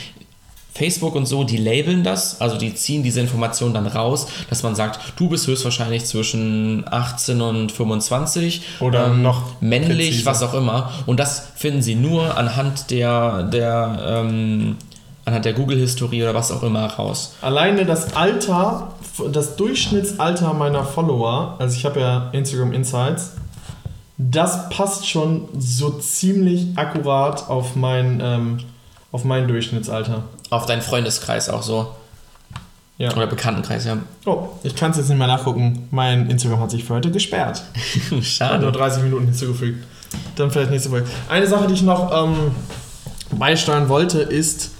Facebook 0.74 1.15
und 1.15 1.26
so, 1.26 1.43
die 1.43 1.57
labeln 1.57 2.03
das, 2.03 2.39
also 2.39 2.55
die 2.55 2.74
ziehen 2.76 3.01
diese 3.01 3.20
Information 3.20 3.74
dann 3.74 3.88
raus, 3.88 4.28
dass 4.49 4.61
man 4.61 4.76
sagt, 4.76 5.13
du 5.18 5.28
bist 5.28 5.47
höchstwahrscheinlich 5.47 6.05
zwischen 6.05 6.86
18 6.88 7.41
und 7.41 7.72
25 7.72 8.61
Oder 8.80 9.07
ähm, 9.07 9.24
noch 9.24 9.59
männlich, 9.59 10.09
präziser. 10.09 10.26
was 10.30 10.43
auch 10.43 10.53
immer. 10.53 10.91
Und 11.07 11.20
das 11.20 11.47
finden 11.55 11.82
sie 11.82 11.95
nur 11.95 12.38
anhand 12.38 12.91
der, 12.91 13.43
der 13.43 13.99
ähm, 14.07 14.78
anhand 15.28 15.43
der 15.43 15.53
Google-Historie 15.53 16.23
oder 16.23 16.34
was 16.34 16.51
auch 16.51 16.63
immer 16.63 16.86
raus. 16.86 17.36
Alleine 17.41 17.86
das 17.86 18.15
Alter, 18.15 18.93
das 19.32 19.57
Durchschnittsalter 19.57 20.53
meiner 20.53 20.86
Follower, 20.86 21.55
also 21.59 21.75
ich 21.75 21.86
habe 21.86 21.99
ja 21.99 22.30
Instagram 22.32 22.71
Insights, 22.71 23.34
das 24.17 24.69
passt 24.69 25.07
schon 25.07 25.49
so 25.59 25.91
ziemlich 25.91 26.67
akkurat 26.78 27.49
auf 27.49 27.75
mein, 27.75 28.21
ähm, 28.23 28.59
auf 29.11 29.25
mein 29.25 29.49
Durchschnittsalter. 29.49 30.23
Auf 30.49 30.65
deinen 30.65 30.82
Freundeskreis 30.82 31.49
auch 31.49 31.61
so. 31.61 31.88
Ja. 32.97 33.13
Oder 33.13 33.28
Bekanntenkreis, 33.28 33.86
ja. 33.86 33.97
Oh, 34.25 34.47
ich 34.63 34.75
kann 34.75 34.91
es 34.91 34.97
jetzt 34.97 35.09
nicht 35.09 35.17
mehr 35.17 35.28
nachgucken. 35.28 35.89
Mein 35.91 36.30
Instagram 36.30 36.61
hat 36.61 36.71
sich 36.71 36.86
für 36.86 36.95
heute 36.95 37.11
gesperrt. 37.11 37.63
Hat 37.73 38.11
nur 38.11 38.23
Schade. 38.23 38.71
30 38.71 39.03
Minuten 39.03 39.25
hinzugefügt. 39.25 39.84
Dann 40.38 40.49
vielleicht 40.49 40.71
nächste 40.71 40.89
Folge. 40.89 41.05
Eine 41.30 41.45
Sache, 41.45 41.67
die 41.67 41.73
ich 41.73 41.84
noch 41.84 42.11
ähm, 42.11 42.51
beisteuern 43.38 43.89
wollte, 43.89 44.21
ist, 44.21 44.71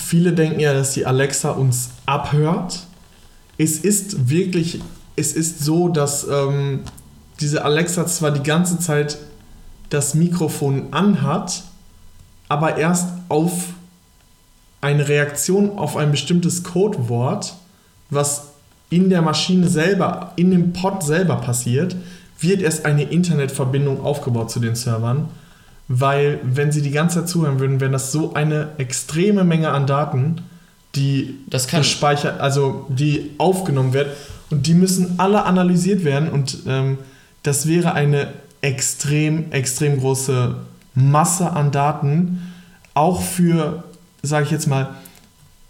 viele 0.00 0.32
denken 0.32 0.60
ja, 0.60 0.72
dass 0.72 0.92
die 0.92 1.06
Alexa 1.06 1.50
uns 1.50 1.90
abhört. 2.06 2.80
Es 3.56 3.78
ist 3.78 4.30
wirklich, 4.30 4.80
es 5.16 5.32
ist 5.32 5.60
so, 5.60 5.88
dass 5.88 6.26
ähm, 6.28 6.80
diese 7.40 7.64
Alexa 7.64 8.06
zwar 8.06 8.30
die 8.30 8.42
ganze 8.42 8.78
Zeit 8.78 9.18
das 9.90 10.14
Mikrofon 10.14 10.88
anhat, 10.92 11.62
aber 12.48 12.76
erst 12.76 13.08
auf 13.28 13.52
eine 14.80 15.08
Reaktion 15.08 15.76
auf 15.78 15.96
ein 15.96 16.10
bestimmtes 16.10 16.62
Codewort, 16.62 17.54
was 18.10 18.48
in 18.90 19.10
der 19.10 19.22
Maschine 19.22 19.68
selber, 19.68 20.32
in 20.36 20.50
dem 20.50 20.72
Pod 20.72 21.02
selber 21.02 21.36
passiert, 21.36 21.96
wird 22.40 22.62
erst 22.62 22.86
eine 22.86 23.02
Internetverbindung 23.02 24.02
aufgebaut 24.02 24.50
zu 24.50 24.60
den 24.60 24.76
Servern, 24.76 25.28
weil 25.88 26.38
wenn 26.42 26.70
sie 26.70 26.82
die 26.82 26.90
ganze 26.90 27.20
Zeit 27.20 27.28
zuhören 27.28 27.58
würden, 27.60 27.80
wäre 27.80 27.90
das 27.90 28.12
so 28.12 28.34
eine 28.34 28.68
extreme 28.78 29.44
Menge 29.44 29.70
an 29.70 29.86
Daten, 29.86 30.42
die 30.94 31.34
Das 31.48 31.66
kann- 31.66 31.80
gespeichert, 31.80 32.40
also 32.40 32.86
die 32.88 33.30
aufgenommen 33.38 33.92
wird 33.92 34.14
und 34.50 34.66
die 34.66 34.74
müssen 34.74 35.18
alle 35.18 35.44
analysiert 35.44 36.04
werden 36.04 36.28
und 36.30 36.58
ähm, 36.66 36.98
das 37.42 37.66
wäre 37.66 37.92
eine 37.92 38.28
extrem, 38.60 39.50
extrem 39.52 39.98
große 39.98 40.56
Masse 40.94 41.50
an 41.50 41.70
Daten, 41.70 42.52
auch 42.94 43.22
für, 43.22 43.84
sage 44.22 44.44
ich 44.46 44.50
jetzt 44.50 44.66
mal, 44.66 44.90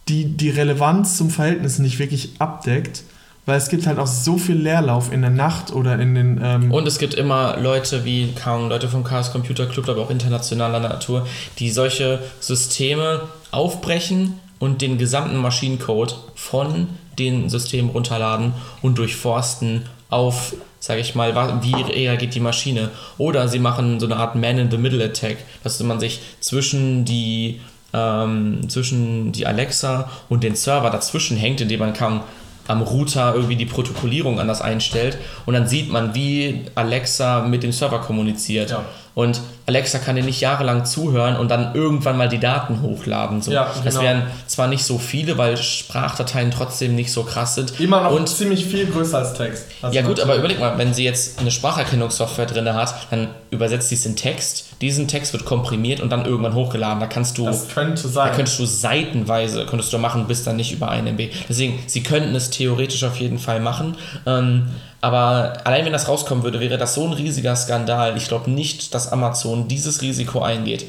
die 0.08 0.24
die 0.36 0.48
Relevanz 0.48 1.16
zum 1.18 1.28
Verhältnis 1.30 1.78
nicht 1.78 1.98
wirklich 1.98 2.32
abdeckt, 2.38 3.02
weil 3.48 3.56
es 3.56 3.70
gibt 3.70 3.86
halt 3.86 3.98
auch 3.98 4.06
so 4.06 4.36
viel 4.36 4.56
Leerlauf 4.56 5.10
in 5.10 5.22
der 5.22 5.30
Nacht 5.30 5.72
oder 5.72 5.98
in 5.98 6.14
den... 6.14 6.38
Ähm, 6.44 6.70
Und 6.70 6.86
es 6.86 6.98
gibt 6.98 7.14
immer 7.14 7.56
Leute 7.56 8.04
wie 8.04 8.32
kaum 8.32 8.68
Leute 8.68 8.88
vom 8.88 9.04
Chaos 9.04 9.32
Computer 9.32 9.64
Club, 9.64 9.88
aber 9.88 10.02
auch 10.02 10.10
internationaler 10.10 10.80
Natur, 10.80 11.26
die 11.58 11.70
solche 11.70 12.18
Systeme 12.40 13.22
aufbrechen 13.50 14.38
und 14.58 14.82
den 14.82 14.98
gesamten 14.98 15.38
Maschinencode 15.38 16.14
von 16.34 16.88
den 17.18 17.48
Systemen 17.48 17.90
runterladen 17.90 18.52
und 18.82 18.98
durchforsten 18.98 19.86
auf, 20.10 20.54
sage 20.78 21.00
ich 21.00 21.14
mal, 21.14 21.34
wie 21.62 21.74
reagiert 21.74 22.34
die 22.34 22.40
Maschine. 22.40 22.90
Oder 23.16 23.48
sie 23.48 23.60
machen 23.60 23.98
so 23.98 24.04
eine 24.04 24.16
Art 24.16 24.34
Man-in-the-Middle-Attack, 24.34 25.38
dass 25.64 25.82
man 25.82 26.00
sich 26.00 26.20
zwischen 26.40 27.06
die, 27.06 27.62
ähm, 27.94 28.68
zwischen 28.68 29.32
die 29.32 29.46
Alexa 29.46 30.10
und 30.28 30.44
den 30.44 30.54
Server 30.54 30.90
dazwischen 30.90 31.38
hängt, 31.38 31.62
indem 31.62 31.80
man 31.80 31.94
kann 31.94 32.20
am 32.68 32.82
Router 32.82 33.34
irgendwie 33.34 33.56
die 33.56 33.66
Protokollierung 33.66 34.38
anders 34.38 34.60
einstellt 34.60 35.18
und 35.46 35.54
dann 35.54 35.66
sieht 35.66 35.90
man, 35.90 36.14
wie 36.14 36.66
Alexa 36.74 37.42
mit 37.42 37.62
dem 37.62 37.72
Server 37.72 38.00
kommuniziert. 38.00 38.70
Ja. 38.70 38.84
Und 39.18 39.40
Alexa 39.66 39.98
kann 39.98 40.14
dir 40.14 40.22
nicht 40.22 40.40
jahrelang 40.40 40.84
zuhören 40.84 41.34
und 41.34 41.50
dann 41.50 41.74
irgendwann 41.74 42.16
mal 42.16 42.28
die 42.28 42.38
Daten 42.38 42.82
hochladen. 42.82 43.42
So. 43.42 43.50
Ja, 43.50 43.64
Das 43.82 43.94
genau. 43.94 44.06
wären 44.06 44.22
zwar 44.46 44.68
nicht 44.68 44.84
so 44.84 44.96
viele, 44.96 45.36
weil 45.36 45.56
Sprachdateien 45.56 46.52
trotzdem 46.52 46.94
nicht 46.94 47.10
so 47.10 47.24
krass 47.24 47.56
sind. 47.56 47.80
immer 47.80 48.02
noch 48.04 48.12
und 48.12 48.28
ziemlich 48.28 48.64
viel 48.66 48.86
größer 48.86 49.18
als 49.18 49.34
Text. 49.34 49.64
Also 49.82 49.96
ja 49.96 50.02
gut, 50.06 50.20
aber 50.20 50.36
überleg 50.36 50.60
mal, 50.60 50.78
wenn 50.78 50.94
sie 50.94 51.02
jetzt 51.02 51.40
eine 51.40 51.50
Spracherkennungssoftware 51.50 52.46
drin 52.46 52.72
hat, 52.72 52.94
dann 53.10 53.26
übersetzt 53.50 53.88
sie 53.88 53.96
es 53.96 54.06
in 54.06 54.14
Text. 54.14 54.66
Diesen 54.82 55.08
Text 55.08 55.32
wird 55.32 55.44
komprimiert 55.44 56.00
und 56.00 56.10
dann 56.10 56.24
irgendwann 56.24 56.54
hochgeladen. 56.54 57.00
Da 57.00 57.08
kannst 57.08 57.38
du 57.38 57.46
Das 57.46 57.66
könnte 57.66 58.02
da 58.04 58.08
sein. 58.08 58.32
könntest 58.36 58.56
du 58.60 58.66
seitenweise, 58.66 59.66
könntest 59.66 59.92
du 59.92 59.98
machen, 59.98 60.28
bis 60.28 60.44
dann 60.44 60.54
nicht 60.54 60.70
über 60.72 60.90
1 60.90 61.08
MB. 61.08 61.30
Deswegen, 61.48 61.80
sie 61.88 62.04
könnten 62.04 62.36
es 62.36 62.50
theoretisch 62.50 63.02
auf 63.02 63.18
jeden 63.18 63.40
Fall 63.40 63.58
machen. 63.58 63.96
Ähm, 64.26 64.68
aber 65.00 65.58
allein 65.64 65.84
wenn 65.84 65.92
das 65.92 66.08
rauskommen 66.08 66.42
würde, 66.44 66.60
wäre 66.60 66.78
das 66.78 66.94
so 66.94 67.06
ein 67.06 67.12
riesiger 67.12 67.54
Skandal. 67.54 68.16
Ich 68.16 68.28
glaube 68.28 68.50
nicht, 68.50 68.94
dass 68.94 69.12
Amazon 69.12 69.68
dieses 69.68 70.02
Risiko 70.02 70.40
eingeht. 70.42 70.86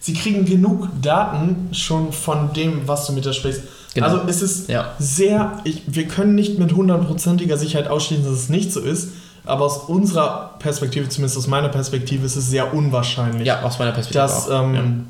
Sie 0.00 0.12
kriegen 0.12 0.44
genug 0.44 0.88
Daten 1.00 1.68
schon 1.72 2.12
von 2.12 2.52
dem, 2.52 2.86
was 2.86 3.06
du 3.06 3.12
mit 3.12 3.24
der 3.24 3.32
sprichst. 3.32 3.62
Genau. 3.94 4.06
Also 4.06 4.20
es 4.26 4.42
ist 4.42 4.68
Ja. 4.68 4.92
sehr, 4.98 5.60
ich, 5.64 5.82
wir 5.86 6.08
können 6.08 6.34
nicht 6.34 6.58
mit 6.58 6.74
hundertprozentiger 6.74 7.56
Sicherheit 7.56 7.88
ausschließen, 7.88 8.24
dass 8.24 8.34
es 8.34 8.48
nicht 8.48 8.72
so 8.72 8.80
ist, 8.80 9.10
aber 9.46 9.64
aus 9.66 9.78
unserer 9.88 10.54
Perspektive, 10.58 11.08
zumindest 11.08 11.38
aus 11.38 11.46
meiner 11.46 11.68
Perspektive, 11.68 12.26
ist 12.26 12.36
es 12.36 12.48
sehr 12.48 12.74
unwahrscheinlich, 12.74 13.46
Ja, 13.46 13.62
aus 13.62 13.78
meiner 13.78 13.92
Perspektive 13.92 14.22
dass 14.24 14.48
ähm, 14.50 15.06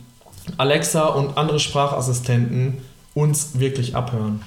Alexa 0.59 1.07
und 1.07 1.39
andere 1.39 1.59
Sprachassistenten 1.61 2.79
uns 3.15 3.59
wirklich 3.59 3.97
abhören. 3.97 4.43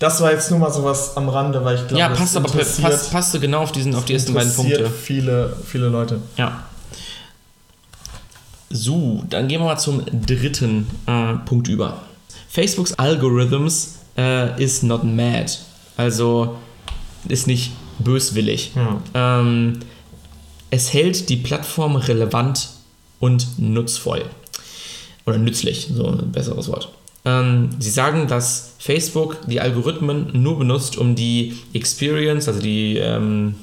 Das 0.00 0.18
war 0.22 0.32
jetzt 0.32 0.50
nur 0.50 0.58
mal 0.58 0.72
sowas 0.72 1.14
am 1.18 1.28
Rande, 1.28 1.62
weil 1.62 1.76
ich 1.76 1.82
glaube, 1.86 1.98
ja, 1.98 2.08
passt 2.08 2.34
aber 2.34 2.48
passt, 2.48 3.12
passte 3.12 3.38
genau 3.38 3.60
auf, 3.60 3.70
diesen, 3.70 3.94
auf 3.94 4.06
die 4.06 4.14
ersten 4.14 4.32
beiden 4.32 4.52
Punkte. 4.52 4.90
Viele, 4.90 5.54
viele 5.66 5.88
Leute. 5.88 6.20
Ja. 6.38 6.64
So, 8.70 9.22
dann 9.28 9.46
gehen 9.46 9.60
wir 9.60 9.66
mal 9.66 9.76
zum 9.76 10.02
dritten 10.26 10.88
äh, 11.06 11.34
Punkt 11.44 11.68
über. 11.68 12.00
Facebooks 12.48 12.94
Algorithms 12.94 13.98
äh, 14.16 14.62
is 14.62 14.82
not 14.82 15.04
mad. 15.04 15.52
Also 15.98 16.56
ist 17.28 17.46
nicht 17.46 17.72
böswillig. 17.98 18.72
Ja. 18.74 19.40
Ähm, 19.40 19.80
es 20.70 20.94
hält 20.94 21.28
die 21.28 21.36
Plattform 21.36 21.96
relevant 21.96 22.70
und 23.18 23.58
nutzvoll. 23.58 24.24
Oder 25.26 25.36
nützlich, 25.36 25.90
so 25.94 26.06
ein 26.06 26.32
besseres 26.32 26.68
Wort. 26.68 26.90
Ähm, 27.24 27.70
sie 27.78 27.90
sagen, 27.90 28.26
dass 28.28 28.74
Facebook 28.78 29.38
die 29.46 29.60
Algorithmen 29.60 30.30
nur 30.32 30.58
benutzt, 30.58 30.96
um 30.96 31.14
die 31.14 31.58
Experience, 31.74 32.48
also 32.48 32.60
die, 32.60 32.96
ähm, 32.96 33.56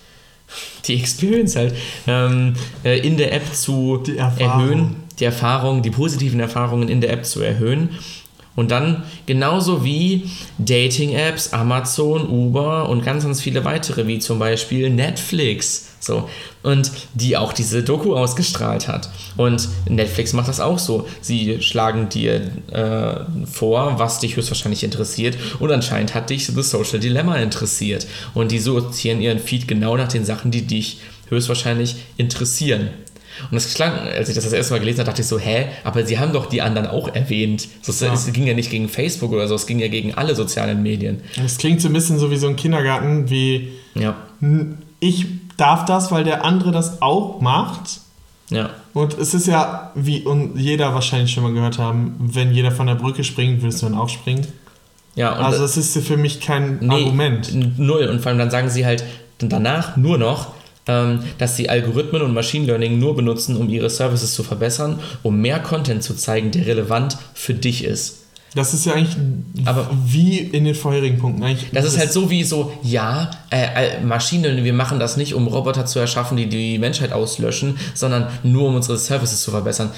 die 0.86 0.94
Experience 0.94 1.56
halt, 1.56 1.74
ähm, 2.06 2.54
äh, 2.84 2.98
in 3.00 3.16
der 3.16 3.32
App 3.32 3.52
zu 3.52 4.02
Die 4.06 4.16
erhöhen, 4.16 4.96
die 5.18 5.24
Erfahrung, 5.24 5.82
die 5.82 5.90
positiven 5.90 6.40
Erfahrungen 6.40 6.88
in 6.88 7.00
der 7.00 7.12
App 7.12 7.24
zu 7.24 7.40
erhöhen. 7.40 7.90
Und 8.56 8.70
dann 8.70 9.04
genauso 9.26 9.84
wie 9.84 10.28
Dating-Apps, 10.58 11.52
Amazon, 11.52 12.28
Uber 12.28 12.88
und 12.88 13.04
ganz, 13.04 13.24
ganz 13.24 13.40
viele 13.40 13.64
weitere, 13.64 14.06
wie 14.06 14.18
zum 14.18 14.38
Beispiel 14.38 14.90
Netflix. 14.90 15.89
So. 16.02 16.28
Und 16.62 16.90
die 17.14 17.36
auch 17.36 17.52
diese 17.52 17.82
Doku 17.82 18.14
ausgestrahlt 18.16 18.88
hat. 18.88 19.10
Und 19.36 19.68
Netflix 19.88 20.32
macht 20.32 20.48
das 20.48 20.58
auch 20.58 20.78
so. 20.78 21.06
Sie 21.20 21.60
schlagen 21.60 22.08
dir 22.08 22.50
äh, 22.72 23.46
vor, 23.46 23.98
was 23.98 24.18
dich 24.18 24.36
höchstwahrscheinlich 24.36 24.82
interessiert. 24.82 25.36
Und 25.58 25.70
anscheinend 25.70 26.14
hat 26.14 26.30
dich 26.30 26.46
The 26.46 26.62
Social 26.62 27.00
Dilemma 27.00 27.36
interessiert. 27.36 28.06
Und 28.32 28.50
die 28.50 28.58
sortieren 28.58 29.20
ihren 29.20 29.38
Feed 29.38 29.68
genau 29.68 29.96
nach 29.96 30.08
den 30.08 30.24
Sachen, 30.24 30.50
die 30.50 30.62
dich 30.62 30.98
höchstwahrscheinlich 31.28 31.96
interessieren. 32.16 32.88
Und 33.50 33.54
das 33.54 33.72
klang, 33.74 33.92
als 33.92 34.28
ich 34.28 34.34
das 34.34 34.44
das 34.44 34.52
erste 34.52 34.72
Mal 34.74 34.80
gelesen 34.80 34.98
habe, 35.00 35.06
dachte 35.10 35.22
ich 35.22 35.28
so, 35.28 35.38
hä, 35.38 35.66
aber 35.84 36.04
sie 36.04 36.18
haben 36.18 36.32
doch 36.32 36.46
die 36.46 36.60
anderen 36.62 36.86
auch 36.88 37.14
erwähnt. 37.14 37.68
So, 37.80 37.92
es, 37.92 38.00
Ja. 38.00 38.12
es 38.12 38.30
ging 38.32 38.46
ja 38.46 38.54
nicht 38.54 38.70
gegen 38.70 38.88
Facebook 38.88 39.32
oder 39.32 39.48
so, 39.48 39.54
es 39.54 39.66
ging 39.66 39.78
ja 39.78 39.88
gegen 39.88 40.14
alle 40.14 40.34
sozialen 40.34 40.82
Medien. 40.82 41.20
Es 41.42 41.56
klingt 41.56 41.80
so 41.80 41.88
ein 41.88 41.92
bisschen 41.94 42.18
so 42.18 42.30
wie 42.30 42.36
so 42.36 42.48
ein 42.48 42.56
Kindergarten, 42.56 43.30
wie 43.30 43.68
Ja, 43.94 44.16
"N- 44.42 44.78
ich 45.00 45.26
darf 45.60 45.84
das, 45.84 46.10
weil 46.10 46.24
der 46.24 46.44
andere 46.44 46.72
das 46.72 47.02
auch 47.02 47.40
macht. 47.40 48.00
ja. 48.50 48.70
Und 48.92 49.16
es 49.18 49.34
ist 49.34 49.46
ja, 49.46 49.92
wie 49.94 50.22
und 50.22 50.56
jeder 50.58 50.92
wahrscheinlich 50.94 51.30
schon 51.32 51.44
mal 51.44 51.52
gehört 51.52 51.78
haben, 51.78 52.16
wenn 52.18 52.52
jeder 52.52 52.72
von 52.72 52.88
der 52.88 52.96
Brücke 52.96 53.22
springt, 53.22 53.62
willst 53.62 53.82
du 53.82 53.86
dann 53.86 53.96
auch 53.96 54.08
springen. 54.08 54.46
Ja, 55.14 55.32
Also 55.32 55.62
es 55.64 55.76
ist 55.76 55.96
für 56.06 56.16
mich 56.16 56.40
kein 56.40 56.78
Nee, 56.80 56.94
Argument. 57.04 57.78
Null. 57.78 58.06
Und 58.06 58.20
vor 58.20 58.30
allem 58.30 58.38
dann 58.38 58.50
sagen 58.50 58.68
sie 58.68 58.84
halt 58.86 59.04
danach 59.38 59.96
nur 59.96 60.18
noch, 60.18 60.48
ähm, 60.86 61.20
dass 61.38 61.56
sie 61.56 61.68
Algorithmen 61.68 62.22
und 62.22 62.34
Machine 62.34 62.66
Learning 62.66 62.98
nur 62.98 63.14
benutzen, 63.14 63.56
um 63.56 63.68
ihre 63.68 63.90
Services 63.90 64.34
zu 64.34 64.42
verbessern, 64.42 64.98
um 65.22 65.40
mehr 65.40 65.60
Content 65.60 66.02
zu 66.02 66.14
zeigen, 66.14 66.50
der 66.50 66.66
relevant 66.66 67.16
für 67.34 67.54
dich 67.54 67.84
ist. 67.84 68.19
Das 68.54 68.74
ist 68.74 68.84
ja 68.84 68.94
eigentlich 68.94 69.16
Aber- 69.64 69.88
wie 70.06 70.38
in 70.38 70.64
den 70.64 70.74
vorherigen 70.74 71.18
Punkten. 71.18 71.42
Eigentlich 71.44 71.70
Das 71.72 71.84
ist 71.84 71.98
halt 71.98 72.12
so 72.12 72.30
wie 72.30 72.42
so, 72.42 72.72
ja, 72.82 73.30
äh, 73.50 73.96
äh, 73.98 74.00
Maschinen, 74.00 74.64
wir 74.64 74.72
machen 74.72 74.98
das 74.98 75.16
nicht, 75.16 75.34
um 75.34 75.46
Roboter 75.46 75.86
zu 75.86 75.98
erschaffen, 76.00 76.36
die 76.36 76.48
die 76.48 76.78
Menschheit 76.78 77.12
auslöschen, 77.12 77.78
sondern 77.94 78.26
nur 78.42 78.68
um 78.68 78.74
unsere 78.74 78.98
Services 78.98 79.42
zu 79.42 79.50
verbessern. 79.52 79.90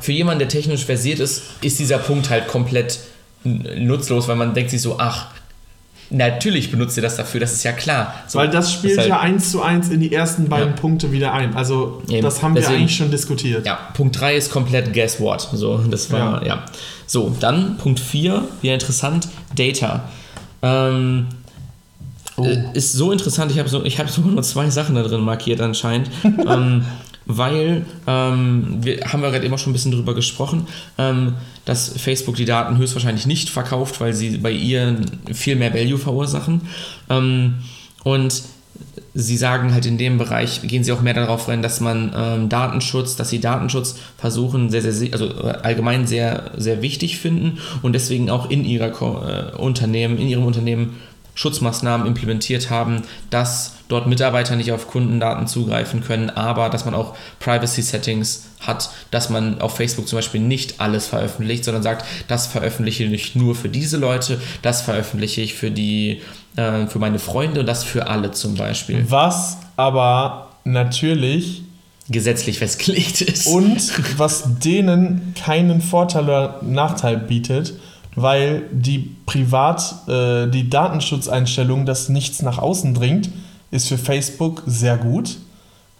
Für 0.00 0.12
jemanden, 0.12 0.40
der 0.40 0.48
technisch 0.48 0.84
versiert 0.84 1.20
ist, 1.20 1.42
ist 1.60 1.78
dieser 1.78 1.98
Punkt 1.98 2.28
halt 2.30 2.48
komplett 2.48 2.98
nutzlos, 3.44 4.28
weil 4.28 4.36
man 4.36 4.54
denkt 4.54 4.70
sich 4.70 4.82
so, 4.82 4.96
ach, 4.98 5.26
natürlich 6.12 6.70
benutzt 6.70 6.96
ihr 6.96 7.02
das 7.02 7.16
dafür, 7.16 7.40
das 7.40 7.52
ist 7.52 7.62
ja 7.64 7.72
klar. 7.72 8.14
So, 8.28 8.38
Weil 8.38 8.48
das 8.50 8.72
spielt 8.72 8.98
halt- 8.98 9.08
ja 9.08 9.20
eins 9.20 9.50
zu 9.50 9.62
eins 9.62 9.88
in 9.88 10.00
die 10.00 10.12
ersten 10.12 10.48
beiden 10.48 10.70
Ja. 10.70 10.80
Punkte 10.80 11.10
wieder 11.12 11.32
ein. 11.32 11.54
Also 11.56 12.02
Eben. 12.08 12.22
das 12.22 12.42
haben 12.42 12.54
wir 12.54 12.60
Deswegen- 12.60 12.80
eigentlich 12.80 12.96
schon 12.96 13.10
diskutiert. 13.10 13.66
Ja, 13.66 13.78
Punkt 13.94 14.20
3 14.20 14.36
ist 14.36 14.50
komplett 14.52 14.92
Guess 14.92 15.18
What. 15.20 15.48
So, 15.52 15.78
das 15.78 16.10
war, 16.12 16.42
ja. 16.42 16.46
Ja. 16.48 16.64
So, 17.06 17.34
dann 17.40 17.76
Punkt 17.78 17.98
4, 18.00 18.44
wieder 18.60 18.74
interessant, 18.74 19.28
Data. 19.56 20.04
Ähm, 20.62 21.26
Oh. 22.36 22.44
äh, 22.46 22.64
Ist 22.72 22.92
so 22.92 23.12
interessant, 23.12 23.52
ich 23.52 23.58
habe 23.58 23.68
so, 23.68 23.84
ich 23.84 23.98
hab 23.98 24.08
sogar 24.08 24.30
nur 24.32 24.42
zwei 24.42 24.70
Sachen 24.70 24.94
da 24.94 25.02
drin 25.02 25.20
markiert 25.20 25.60
anscheinend. 25.60 26.08
ähm, 26.48 26.84
weil, 27.38 27.86
ähm, 28.06 28.78
wir 28.80 29.00
haben 29.12 29.22
wir 29.22 29.30
gerade 29.30 29.52
auch 29.52 29.58
schon 29.58 29.70
ein 29.70 29.74
bisschen 29.74 29.92
drüber 29.92 30.14
gesprochen, 30.14 30.66
ähm, 30.98 31.34
dass 31.64 31.88
Facebook 31.98 32.36
die 32.36 32.44
Daten 32.44 32.78
höchstwahrscheinlich 32.78 33.26
nicht 33.26 33.48
verkauft, 33.48 34.00
weil 34.00 34.12
sie 34.14 34.38
bei 34.38 34.50
ihr 34.50 34.96
viel 35.32 35.56
mehr 35.56 35.74
Value 35.74 35.98
verursachen. 35.98 36.62
Ähm, 37.08 37.54
und 38.04 38.42
sie 39.14 39.36
sagen 39.36 39.74
halt 39.74 39.86
in 39.86 39.98
dem 39.98 40.18
Bereich, 40.18 40.62
gehen 40.62 40.84
sie 40.84 40.92
auch 40.92 41.02
mehr 41.02 41.14
darauf 41.14 41.48
rein, 41.48 41.62
dass 41.62 41.80
man 41.80 42.12
ähm, 42.16 42.48
Datenschutz, 42.48 43.16
dass 43.16 43.30
sie 43.30 43.40
Datenschutz 43.40 43.96
versuchen, 44.16 44.70
sehr, 44.70 44.80
sehr, 44.80 45.12
also 45.12 45.26
äh, 45.28 45.58
allgemein 45.62 46.06
sehr, 46.06 46.52
sehr 46.56 46.82
wichtig 46.82 47.18
finden 47.18 47.58
und 47.82 47.92
deswegen 47.92 48.30
auch 48.30 48.50
in 48.50 48.64
ihrer 48.64 48.90
Ko 48.90 49.22
äh, 49.22 49.56
Unternehmen, 49.56 50.18
in 50.18 50.28
ihrem 50.28 50.44
Unternehmen 50.44 50.96
Schutzmaßnahmen 51.34 52.06
implementiert 52.06 52.70
haben, 52.70 53.02
dass 53.30 53.76
dort 53.88 54.06
Mitarbeiter 54.06 54.56
nicht 54.56 54.72
auf 54.72 54.88
Kundendaten 54.88 55.46
zugreifen 55.46 56.02
können, 56.02 56.30
aber 56.30 56.68
dass 56.68 56.84
man 56.84 56.94
auch 56.94 57.16
Privacy-Settings 57.40 58.46
hat, 58.60 58.90
dass 59.10 59.30
man 59.30 59.60
auf 59.60 59.76
Facebook 59.76 60.08
zum 60.08 60.18
Beispiel 60.18 60.40
nicht 60.40 60.80
alles 60.80 61.06
veröffentlicht, 61.06 61.64
sondern 61.64 61.82
sagt, 61.82 62.04
das 62.28 62.46
veröffentliche 62.46 63.04
ich 63.04 63.34
nur 63.34 63.54
für 63.54 63.68
diese 63.68 63.96
Leute, 63.96 64.40
das 64.62 64.82
veröffentliche 64.82 65.40
ich 65.40 65.54
für 65.54 65.70
die, 65.70 66.22
äh, 66.56 66.86
für 66.86 66.98
meine 66.98 67.18
Freunde 67.18 67.60
und 67.60 67.66
das 67.66 67.84
für 67.84 68.06
alle 68.06 68.30
zum 68.30 68.54
Beispiel. 68.54 69.04
Was 69.08 69.58
aber 69.76 70.50
natürlich 70.64 71.62
Gesetzlich 72.08 72.58
festgelegt 72.58 73.20
ist. 73.20 73.46
und 73.46 74.18
was 74.18 74.58
denen 74.58 75.34
keinen 75.34 75.80
Vorteil 75.80 76.24
oder 76.24 76.60
Nachteil 76.62 77.16
bietet, 77.16 77.74
weil 78.14 78.64
die 78.72 79.16
Privat, 79.26 80.08
äh, 80.08 80.46
die 80.48 80.68
Datenschutzeinstellung, 80.68 81.86
dass 81.86 82.08
nichts 82.08 82.42
nach 82.42 82.58
außen 82.58 82.94
dringt, 82.94 83.30
ist 83.70 83.88
für 83.88 83.98
Facebook 83.98 84.62
sehr 84.66 84.98
gut, 84.98 85.38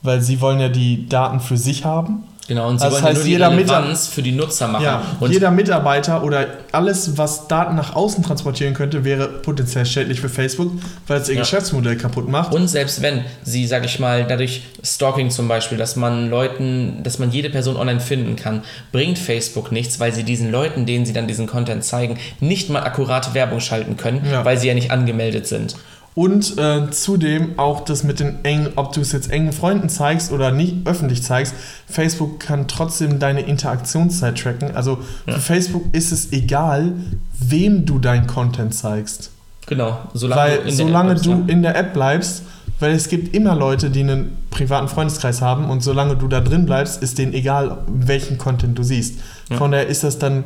weil 0.02 0.20
sie 0.20 0.40
wollen 0.40 0.60
ja 0.60 0.68
die 0.68 1.08
Daten 1.08 1.40
für 1.40 1.56
sich 1.56 1.84
haben. 1.84 2.24
Genau, 2.48 2.68
und 2.68 2.78
sie 2.78 2.84
das 2.84 2.92
wollen 2.94 3.02
ja 3.02 3.08
heißt, 3.10 3.16
nur 3.18 3.24
die 3.24 3.30
jeder 3.32 3.50
Relevanz 3.50 4.08
für 4.08 4.22
die 4.22 4.32
Nutzer 4.32 4.68
machen. 4.68 4.84
Ja, 4.84 5.02
und 5.20 5.30
jeder 5.32 5.50
Mitarbeiter 5.50 6.22
oder 6.22 6.46
alles, 6.72 7.16
was 7.18 7.48
Daten 7.48 7.74
nach 7.76 7.94
außen 7.94 8.22
transportieren 8.24 8.74
könnte, 8.74 9.04
wäre 9.04 9.28
potenziell 9.28 9.86
schädlich 9.86 10.20
für 10.20 10.28
Facebook, 10.28 10.72
weil 11.06 11.20
es 11.20 11.28
ihr 11.28 11.34
Ja. 11.36 11.40
Geschäftsmodell 11.40 11.96
kaputt 11.96 12.28
macht. 12.28 12.52
Und 12.54 12.68
selbst 12.68 13.02
wenn 13.02 13.24
sie, 13.42 13.66
sag 13.66 13.84
ich 13.84 13.98
mal, 13.98 14.24
dadurch 14.26 14.62
Stalking 14.82 15.30
zum 15.30 15.48
Beispiel, 15.48 15.78
dass 15.78 15.96
man 15.96 16.30
Leuten, 16.30 17.02
dass 17.02 17.18
man 17.18 17.30
jede 17.30 17.50
Person 17.50 17.76
online 17.76 18.00
finden 18.00 18.36
kann, 18.36 18.62
bringt 18.92 19.18
Facebook 19.18 19.72
nichts, 19.72 20.00
weil 20.00 20.12
sie 20.12 20.24
diesen 20.24 20.50
Leuten, 20.50 20.86
denen 20.86 21.06
sie 21.06 21.12
dann 21.12 21.26
diesen 21.26 21.46
Content 21.46 21.84
zeigen, 21.84 22.18
nicht 22.40 22.68
mal 22.70 22.82
akkurate 22.82 23.34
Werbung 23.34 23.60
schalten 23.60 23.96
können, 23.96 24.26
Ja. 24.30 24.44
weil 24.44 24.58
sie 24.58 24.68
ja 24.68 24.74
nicht 24.74 24.90
angemeldet 24.90 25.46
sind. 25.46 25.76
Und 26.14 26.58
äh, 26.58 26.90
zudem 26.90 27.58
auch 27.58 27.84
das 27.84 28.04
mit 28.04 28.20
den 28.20 28.44
engen, 28.44 28.68
ob 28.76 28.92
du 28.92 29.00
es 29.00 29.12
jetzt 29.12 29.30
engen 29.30 29.52
Freunden 29.52 29.88
zeigst 29.88 30.30
oder 30.30 30.50
nicht 30.50 30.86
öffentlich 30.86 31.22
zeigst, 31.22 31.54
Facebook 31.88 32.38
kann 32.38 32.68
trotzdem 32.68 33.18
deine 33.18 33.40
Interaktionszeit 33.42 34.38
tracken. 34.38 34.76
Also 34.76 34.98
Ja. 35.26 35.34
für 35.34 35.40
Facebook 35.40 35.84
ist 35.92 36.12
es 36.12 36.32
egal, 36.32 36.92
wem 37.38 37.86
du 37.86 37.98
dein 37.98 38.26
Content 38.26 38.74
zeigst. 38.74 39.30
Genau, 39.66 39.98
solange 40.12 40.40
Weil 40.42 40.56
du 40.58 40.62
in 40.62 40.66
der 40.76 40.86
solange 40.86 41.12
App 41.12 41.22
du 41.22 41.30
bleibst, 41.30 41.50
in 41.50 41.62
der 41.62 41.76
App 41.76 41.92
bleibst, 41.94 42.42
weil 42.80 42.92
es 42.92 43.08
gibt 43.08 43.34
immer 43.34 43.54
Leute, 43.54 43.90
die 43.90 44.00
einen 44.00 44.36
privaten 44.50 44.88
Freundeskreis 44.88 45.40
haben 45.40 45.70
und 45.70 45.82
solange 45.82 46.16
du 46.16 46.28
da 46.28 46.40
drin 46.40 46.66
bleibst, 46.66 47.02
ist 47.02 47.16
denen 47.16 47.32
egal, 47.32 47.78
welchen 47.86 48.36
Content 48.38 48.76
du 48.78 48.82
siehst. 48.82 49.20
Ja. 49.48 49.56
Von 49.56 49.70
daher 49.70 49.86
ist 49.86 50.04
das 50.04 50.18
dann 50.18 50.44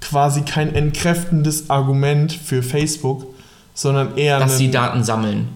quasi 0.00 0.42
kein 0.42 0.74
entkräftendes 0.74 1.70
Argument 1.70 2.32
für 2.32 2.62
Facebook, 2.62 3.26
sondern 3.78 4.16
eher 4.16 4.38
dass 4.40 4.58
sie 4.58 4.70
Daten 4.70 5.04
sammeln. 5.04 5.48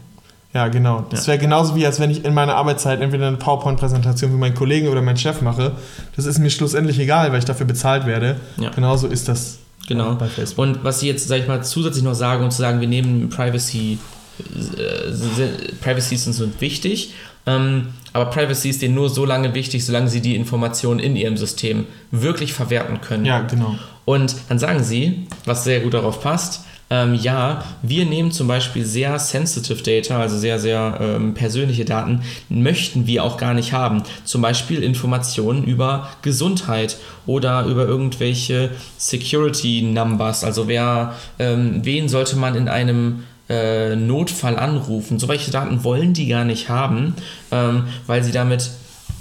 ja, 0.54 0.68
genau. 0.68 1.04
Das 1.10 1.26
wäre 1.26 1.38
genauso 1.38 1.74
wie, 1.74 1.84
als 1.84 1.98
wenn 1.98 2.10
ich 2.10 2.24
in 2.24 2.34
meiner 2.34 2.54
Arbeitszeit 2.56 3.00
entweder 3.00 3.26
eine 3.26 3.36
PowerPoint-Präsentation 3.36 4.30
für 4.30 4.36
meinen 4.36 4.54
Kollegen 4.54 4.88
oder 4.88 5.02
meinen 5.02 5.16
Chef 5.16 5.40
mache. 5.40 5.72
Das 6.14 6.24
ist 6.26 6.38
mir 6.38 6.50
schlussendlich 6.50 6.98
egal, 7.00 7.32
weil 7.32 7.38
ich 7.40 7.44
dafür 7.44 7.66
bezahlt 7.66 8.06
werde. 8.06 8.36
Ja. 8.58 8.70
Genauso 8.70 9.08
ist 9.08 9.28
das 9.28 9.58
Genau. 9.88 10.14
bei 10.14 10.28
Facebook. 10.28 10.64
Und 10.64 10.84
was 10.84 11.00
sie 11.00 11.08
jetzt, 11.08 11.26
sag 11.26 11.40
ich 11.40 11.48
mal, 11.48 11.64
zusätzlich 11.64 12.04
noch 12.04 12.14
sagen, 12.14 12.44
um 12.44 12.50
zu 12.52 12.58
sagen, 12.58 12.80
wir 12.80 12.86
nehmen 12.88 13.28
Privacy, 13.30 13.98
äh, 14.38 15.10
sind- 15.10 15.80
Privacies 15.80 16.24
sind 16.24 16.60
wichtig, 16.60 17.14
ähm, 17.46 17.88
aber 18.12 18.26
Privacy 18.26 18.68
ist 18.70 18.82
denen 18.82 18.94
nur 18.94 19.08
so 19.10 19.24
lange 19.24 19.52
wichtig, 19.54 19.84
solange 19.84 20.08
sie 20.08 20.20
die 20.20 20.36
Informationen 20.36 21.00
in 21.00 21.16
ihrem 21.16 21.36
System 21.36 21.86
wirklich 22.12 22.52
verwerten 22.52 23.00
können. 23.00 23.24
Ja, 23.24 23.40
genau. 23.40 23.74
Und 24.04 24.36
dann 24.48 24.58
sagen 24.60 24.84
sie, 24.84 25.26
was 25.44 25.64
sehr 25.64 25.80
gut 25.80 25.94
darauf 25.94 26.20
passt, 26.22 26.64
ähm, 26.92 27.14
ja, 27.14 27.64
wir 27.80 28.04
nehmen 28.04 28.32
zum 28.32 28.48
Beispiel 28.48 28.84
sehr 28.84 29.18
sensitive 29.18 29.82
Data, 29.82 30.20
also 30.20 30.36
sehr, 30.36 30.58
sehr 30.58 30.98
ähm, 31.00 31.32
persönliche 31.32 31.86
Daten, 31.86 32.20
möchten 32.50 33.06
wir 33.06 33.24
auch 33.24 33.38
gar 33.38 33.54
nicht 33.54 33.72
haben. 33.72 34.02
Zum 34.24 34.42
Beispiel 34.42 34.82
Informationen 34.82 35.64
über 35.64 36.10
Gesundheit 36.20 36.98
oder 37.24 37.64
über 37.64 37.86
irgendwelche 37.86 38.72
Security 38.98 39.80
Numbers, 39.80 40.44
also 40.44 40.68
wer, 40.68 41.14
ähm, 41.38 41.80
wen 41.82 42.10
sollte 42.10 42.36
man 42.36 42.56
in 42.56 42.68
einem 42.68 43.22
äh, 43.48 43.96
Notfall 43.96 44.58
anrufen. 44.58 45.18
So 45.18 45.28
welche 45.28 45.50
Daten 45.50 45.84
wollen 45.84 46.12
die 46.12 46.28
gar 46.28 46.44
nicht 46.44 46.68
haben, 46.68 47.14
ähm, 47.50 47.84
weil 48.06 48.22
sie 48.22 48.32
damit 48.32 48.70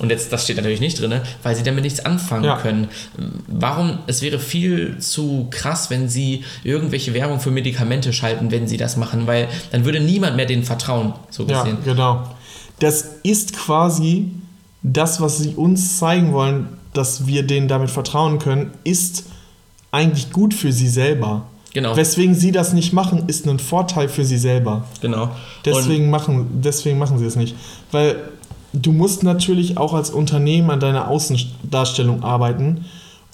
und 0.02 0.10
jetzt, 0.10 0.34
das 0.34 0.44
steht 0.44 0.58
natürlich 0.58 0.80
nicht 0.82 1.00
drin, 1.00 1.22
weil 1.44 1.56
sie 1.56 1.64
damit 1.64 1.84
nichts 1.84 2.00
anfangen 2.04 2.44
Ja. 2.44 2.58
können. 2.58 2.88
Warum? 3.48 4.00
Es 4.08 4.22
wäre 4.22 4.40
viel 4.40 4.98
zu 5.00 5.48
krass, 5.52 5.90
wenn 5.90 6.10
sie 6.10 6.44
irgendwelche 6.64 7.14
Werbung 7.14 7.40
für 7.40 7.52
Medikamente 7.52 8.12
schalten, 8.14 8.52
wenn 8.52 8.68
sie 8.68 8.78
das 8.78 8.98
machen, 8.98 9.28
weil 9.28 9.48
dann 9.72 9.86
würde 9.86 10.00
niemand 10.00 10.36
mehr 10.36 10.46
denen 10.46 10.64
vertrauen, 10.64 11.14
so 11.30 11.46
Ja, 11.46 11.64
gesehen. 11.64 11.78
genau. 11.86 12.28
Das 12.80 13.06
ist 13.24 13.56
quasi 13.56 14.32
das, 14.84 15.22
was 15.22 15.38
sie 15.38 15.54
uns 15.56 16.00
zeigen 16.00 16.34
wollen, 16.34 16.68
dass 16.94 17.28
wir 17.28 17.44
denen 17.44 17.68
damit 17.68 17.92
vertrauen 17.92 18.40
können, 18.40 18.72
ist 18.84 19.26
eigentlich 19.92 20.32
gut 20.32 20.54
für 20.54 20.72
sie 20.72 20.88
selber. 20.88 21.46
Genau. 21.74 21.96
Weswegen 21.96 22.34
sie 22.36 22.52
das 22.52 22.74
nicht 22.74 22.92
machen, 22.92 23.26
ist 23.28 23.46
ein 23.48 23.60
Vorteil 23.60 24.10
für 24.10 24.26
sie 24.26 24.38
selber. 24.38 24.86
genau. 25.00 25.30
Deswegen 25.64 26.10
machen, 26.10 26.62
deswegen 26.64 26.98
machen 26.98 27.18
sie 27.18 27.26
es 27.26 27.36
nicht. 27.36 27.56
Weil 27.92 28.16
du 28.74 28.92
musst 28.92 29.24
natürlich 29.24 29.78
auch 29.78 29.94
als 29.94 30.10
Unternehmen 30.10 30.70
an 30.72 30.80
deiner 30.80 31.08
Außendarstellung 31.10 32.24
arbeiten 32.24 32.86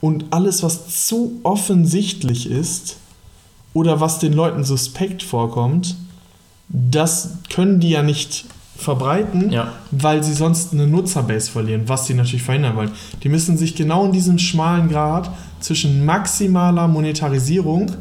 und 0.02 0.26
alles, 0.32 0.64
was 0.64 1.06
zu 1.08 1.40
offensichtlich 1.44 2.50
ist 2.50 2.98
oder 3.74 4.00
was 4.00 4.20
den 4.20 4.34
Leuten 4.34 4.64
suspekt 4.64 5.24
vorkommt, 5.24 5.96
das 6.70 7.38
können 7.50 7.80
die 7.80 7.90
ja 7.92 8.04
nicht 8.04 8.46
verbreiten, 8.76 9.52
Ja. 9.52 9.72
weil 9.92 10.24
sie 10.24 10.34
sonst 10.34 10.74
eine 10.74 10.86
Nutzerbase 10.86 11.50
verlieren, 11.50 11.84
was 11.88 12.06
sie 12.06 12.14
natürlich 12.14 12.44
verhindern 12.44 12.76
wollen. 12.76 12.92
Die 13.24 13.30
müssen 13.30 13.58
sich 13.58 13.76
genau 13.76 14.06
in 14.06 14.12
diesem 14.12 14.38
schmalen 14.38 14.90
Grad 14.90 15.32
zwischen 15.60 16.06
maximaler 16.06 16.88
Monetarisierung 16.88 17.92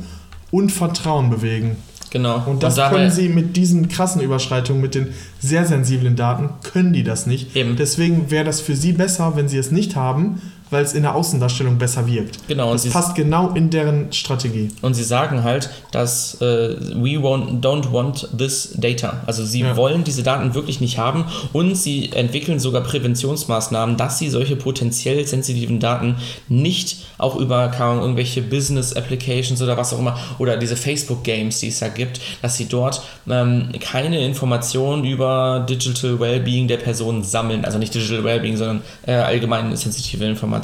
und 0.51 0.71
Vertrauen 0.71 1.31
bewegen. 1.31 1.77
Und, 2.17 2.23
genau. 2.23 2.43
Und 2.47 2.63
das 2.63 2.75
daher- 2.77 2.97
können 2.97 3.11
sie 3.11 3.29
mit 3.29 3.57
diesen 3.57 3.89
krassen 3.89 4.21
Überschreitungen, 4.21 4.81
mit 4.83 4.95
den 4.95 5.09
sehr 5.41 5.65
sensiblen 5.67 6.17
Daten, 6.17 6.49
können 6.63 6.93
die 6.93 7.03
das 7.05 7.27
nicht. 7.27 7.55
Eben. 7.57 7.77
Deswegen 7.77 8.31
wäre 8.31 8.45
das 8.45 8.61
für 8.61 8.75
sie 8.77 8.93
besser, 8.93 9.33
wenn 9.37 9.49
sie 9.49 9.59
es 9.59 9.71
nicht 9.71 9.97
haben, 9.97 10.41
weil 10.71 10.83
es 10.85 10.93
in 10.95 11.03
der 11.03 11.15
Außendarstellung 11.15 11.79
besser 11.79 12.07
wirkt. 12.07 12.39
Genau, 12.49 12.71
und 12.73 12.85
Das 12.85 12.93
passt 12.93 13.15
genau 13.15 13.51
in 13.51 13.71
deren 13.71 14.13
Strategie. 14.13 14.71
Und 14.83 14.95
sie 14.95 15.05
sagen 15.05 15.45
halt, 15.45 15.71
dass 15.93 16.41
äh, 16.41 16.77
we 16.95 17.23
want, 17.23 17.65
don't 17.65 17.93
want 17.93 18.29
this 18.37 18.73
data. 18.77 19.23
Also 19.27 19.45
sie 19.45 19.61
Ja. 19.61 19.77
wollen 19.77 20.03
diese 20.05 20.23
Daten 20.23 20.55
wirklich 20.55 20.81
nicht 20.81 20.99
haben 20.99 21.25
und 21.53 21.77
sie 21.77 22.13
entwickeln 22.13 22.59
sogar 22.59 22.83
Präventionsmaßnahmen, 22.83 23.97
dass 23.97 24.19
sie 24.19 24.29
solche 24.29 24.57
potenziell 24.57 25.27
sensitiven 25.27 25.79
Daten 25.81 26.17
nicht 26.49 26.97
auch 27.19 27.37
über 27.37 27.73
irgendwelche 27.79 28.43
Business 28.43 28.93
Applications 28.93 29.63
oder 29.63 29.77
was 29.77 29.93
auch 29.95 29.99
immer 29.99 30.19
oder 30.39 30.57
diese 30.57 30.77
Facebook 30.77 31.25
Games, 31.25 31.61
die 31.61 31.69
es 31.69 31.79
da 31.79 31.89
gibt, 31.89 32.21
dass 32.43 32.57
sie 32.57 32.67
dort 32.67 33.03
ähm, 33.29 33.69
keine 33.81 34.25
Informationen 34.25 35.05
über 35.05 35.65
Digital 35.69 36.19
Wellbeing 36.21 36.69
der 36.69 36.77
Person 36.79 37.23
sammeln. 37.23 37.65
Also 37.65 37.79
nicht 37.79 37.95
Digital 37.95 38.25
Wellbeing, 38.25 38.57
sondern 38.57 38.83
äh, 39.07 39.13
allgemein 39.13 39.75
sensitive 39.77 40.25
Informationen. 40.25 40.56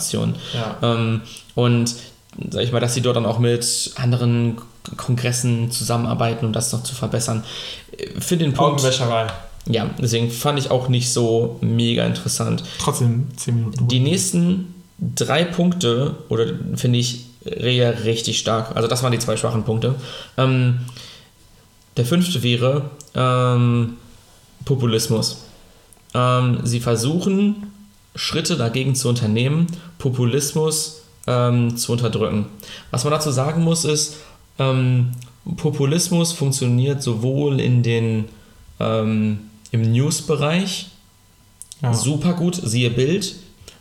Ja. 0.55 0.77
Ähm, 0.95 1.21
und 1.55 1.95
sag 2.51 2.63
ich 2.63 2.73
mal, 2.73 2.81
dass 2.81 2.95
sie 2.95 3.01
dort 3.03 3.17
dann 3.17 3.27
auch 3.27 3.39
mit 3.39 3.93
anderen 3.97 4.57
Kongressen 4.97 5.71
zusammenarbeiten, 5.71 6.47
um 6.47 6.53
das 6.53 6.73
noch 6.73 6.83
zu 6.83 6.95
verbessern. 6.95 7.45
Finde 8.19 8.45
den 8.47 8.55
Punkt. 8.55 8.81
Ja, 9.67 9.91
deswegen 10.01 10.31
fand 10.31 10.59
ich 10.59 10.71
auch 10.71 10.89
nicht 10.89 11.13
so 11.13 11.59
mega 11.61 12.05
interessant. 12.05 12.65
Trotzdem 12.81 13.29
10 13.37 13.55
Minuten. 13.55 13.89
Die 13.89 14.01
nächsten 14.01 14.75
drei 14.99 15.45
Punkte, 15.45 16.17
oder 16.29 16.47
finde 16.75 16.99
ich 16.99 17.27
re- 17.47 18.05
richtig 18.05 18.39
stark. 18.39 18.75
Also 18.75 18.89
das 18.89 19.03
waren 19.05 19.13
die 19.13 19.19
zwei 19.21 19.37
schwachen 19.37 19.63
Punkte. 19.65 19.95
Ähm, 20.37 20.81
der 21.97 22.07
fünfte 22.07 22.43
wäre 22.43 22.91
ähm, 23.15 23.99
Populismus. 24.65 25.45
Ähm, 26.15 26.61
sie 26.65 26.81
versuchen, 26.81 27.71
Schritte 28.15 28.57
dagegen 28.57 28.95
zu 28.95 29.09
unternehmen, 29.09 29.67
Populismus 29.99 31.03
ähm, 31.27 31.77
zu 31.77 31.93
unterdrücken. 31.93 32.47
Was 32.91 33.05
man 33.05 33.13
dazu 33.13 33.31
sagen 33.31 33.63
muss, 33.63 33.85
ist, 33.85 34.17
ähm, 34.59 35.13
Populismus 35.57 36.33
funktioniert 36.33 37.03
sowohl 37.03 37.61
in 37.61 37.83
den 37.83 38.27
ähm, 38.79 39.51
im 39.71 39.93
News-Bereich 39.93 40.89
Ja. 41.81 41.95
super 41.95 42.35
gut, 42.35 42.61
siehe 42.63 42.91
Bild, 42.91 43.37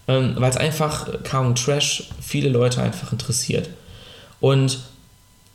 ähm, 0.07 0.35
weil 0.37 0.49
es 0.49 0.57
einfach 0.57 1.07
kaum 1.23 1.53
Trash 1.55 2.09
viele 2.21 2.49
Leute 2.49 2.81
einfach 2.81 3.11
interessiert. 3.11 3.69
Und 4.39 4.79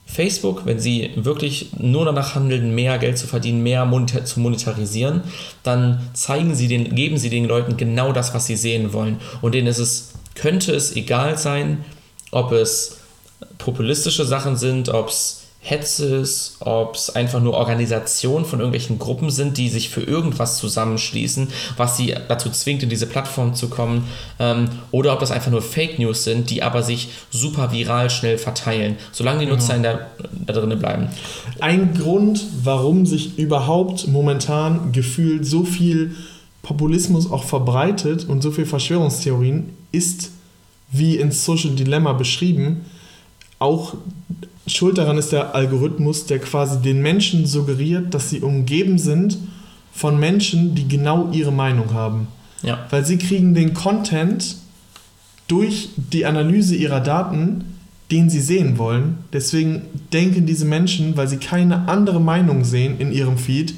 Facebook, 0.06 0.64
wenn 0.64 0.78
sie 0.78 1.10
wirklich 1.16 1.70
nur 1.78 2.04
danach 2.04 2.36
handeln, 2.36 2.74
mehr 2.74 2.96
Geld 2.98 3.18
zu 3.18 3.26
verdienen, 3.26 3.62
mehr 3.62 3.84
monetar 3.84 4.24
zu 4.24 4.40
monetarisieren, 4.40 5.22
dann 5.64 6.00
zeigen 6.14 6.54
sie 6.54 6.68
den, 6.68 6.94
geben 6.94 7.18
sie 7.18 7.28
den 7.28 7.44
Leuten 7.44 7.76
genau 7.76 8.12
das, 8.12 8.32
was 8.32 8.46
sie 8.46 8.56
sehen 8.56 8.92
wollen. 8.92 9.18
Und 9.42 9.52
denen 9.54 9.66
ist 9.66 9.78
es, 9.78 10.12
könnte 10.34 10.72
es 10.72 10.94
egal 10.94 11.36
sein, 11.36 11.84
ob 12.30 12.52
es 12.52 12.98
populistische 13.58 14.24
Sachen 14.24 14.56
sind, 14.56 14.88
ob 14.88 15.08
es 15.08 15.45
Hetze 15.68 16.18
ist, 16.18 16.58
ob 16.60 16.94
es 16.94 17.10
einfach 17.10 17.40
nur 17.40 17.54
Organisationen 17.54 18.44
von 18.44 18.60
irgendwelchen 18.60 19.00
Gruppen 19.00 19.30
sind, 19.30 19.58
die 19.58 19.68
sich 19.68 19.88
für 19.88 20.00
irgendwas 20.00 20.58
zusammenschließen, 20.58 21.48
was 21.76 21.96
sie 21.96 22.14
dazu 22.28 22.50
zwingt, 22.50 22.84
in 22.84 22.88
diese 22.88 23.06
Plattform 23.06 23.52
zu 23.52 23.68
kommen, 23.68 24.06
ähm, 24.38 24.68
oder 24.92 25.12
ob 25.12 25.18
das 25.18 25.32
einfach 25.32 25.50
nur 25.50 25.62
Fake 25.62 25.98
News 25.98 26.22
sind, 26.22 26.50
die 26.50 26.62
aber 26.62 26.84
sich 26.84 27.08
super 27.32 27.72
viral 27.72 28.10
schnell 28.10 28.38
verteilen, 28.38 28.96
solange 29.10 29.40
die 29.40 29.46
Nutzer 29.46 29.74
in 29.74 29.82
der, 29.82 30.06
da 30.46 30.52
drinnen 30.52 30.78
bleiben. 30.78 31.08
Ein 31.58 31.94
Grund, 31.94 32.44
warum 32.62 33.04
sich 33.04 33.36
überhaupt 33.36 34.06
momentan 34.06 34.92
gefühlt 34.92 35.44
so 35.44 35.64
viel 35.64 36.14
Populismus 36.62 37.28
auch 37.28 37.42
verbreitet 37.42 38.28
und 38.28 38.40
so 38.40 38.52
viel 38.52 38.66
Verschwörungstheorien, 38.66 39.70
ist, 39.90 40.30
wie 40.92 41.16
in 41.16 41.32
Social 41.32 41.72
Dilemma 41.72 42.12
beschrieben, 42.12 42.84
auch 43.58 43.94
schuld 44.66 44.98
daran 44.98 45.18
ist 45.18 45.32
der 45.32 45.54
Algorithmus, 45.54 46.26
der 46.26 46.38
quasi 46.38 46.80
den 46.80 47.00
Menschen 47.00 47.46
suggeriert, 47.46 48.12
dass 48.14 48.30
sie 48.30 48.40
umgeben 48.40 48.98
sind 48.98 49.38
von 49.92 50.18
Menschen, 50.18 50.74
die 50.74 50.88
genau 50.88 51.30
ihre 51.32 51.52
Meinung 51.52 51.94
haben. 51.94 52.28
Ja. 52.62 52.86
Weil 52.90 53.04
sie 53.04 53.18
kriegen 53.18 53.54
den 53.54 53.74
Content 53.74 54.56
durch 55.48 55.90
die 55.96 56.26
Analyse 56.26 56.74
ihrer 56.74 57.00
Daten, 57.00 57.76
den 58.10 58.30
sie 58.30 58.40
sehen 58.40 58.78
wollen. 58.78 59.18
Deswegen 59.32 59.82
denken 60.12 60.46
diese 60.46 60.64
Menschen, 60.64 61.16
weil 61.16 61.28
sie 61.28 61.38
keine 61.38 61.88
andere 61.88 62.20
Meinung 62.20 62.64
sehen 62.64 62.98
in 62.98 63.12
ihrem 63.12 63.38
Feed 63.38 63.74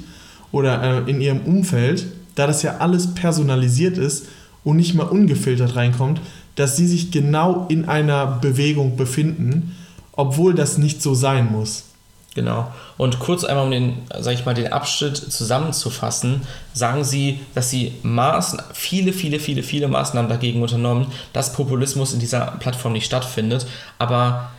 oder 0.53 1.07
äh, 1.07 1.11
in 1.11 1.21
ihrem 1.21 1.41
Umfeld, 1.41 2.07
da 2.35 2.47
das 2.47 2.63
ja 2.63 2.79
alles 2.79 3.15
personalisiert 3.15 3.99
ist 3.99 4.27
und 4.65 4.77
nicht 4.77 4.95
mal 4.95 5.05
ungefiltert 5.05 5.77
reinkommt, 5.77 6.21
dass 6.57 6.77
sie 6.77 6.87
sich 6.87 7.11
genau 7.11 7.67
in 7.69 7.87
einer 7.87 8.27
Bewegung 8.27 8.97
befinden, 8.97 9.77
obwohl 10.19 10.53
das 10.55 10.77
nicht 10.79 11.01
so 11.01 11.15
sein 11.15 11.51
muss. 11.51 11.85
Genau. 12.35 12.71
Und 12.99 13.19
kurz 13.21 13.45
einmal, 13.45 13.65
um 13.65 13.71
den, 13.71 13.95
sag 14.21 14.35
ich 14.35 14.45
mal, 14.45 14.53
den 14.55 14.73
Abschnitt 14.73 15.17
zusammenzufassen, 15.17 16.43
sagen 16.75 17.03
sie, 17.05 17.41
dass 17.55 17.71
sie 17.71 17.93
Maßen, 18.03 18.61
viele, 18.75 19.13
viele, 19.13 19.41
viele, 19.41 19.63
viele 19.63 19.89
Maßnahmen 19.89 20.29
dagegen 20.29 20.61
unternommen, 20.63 21.07
dass 21.33 21.53
Populismus 21.53 22.13
in 22.13 22.21
dieser 22.21 22.47
Plattform 22.61 22.93
nicht 22.93 23.07
stattfindet. 23.07 23.67
Aber 23.99 24.51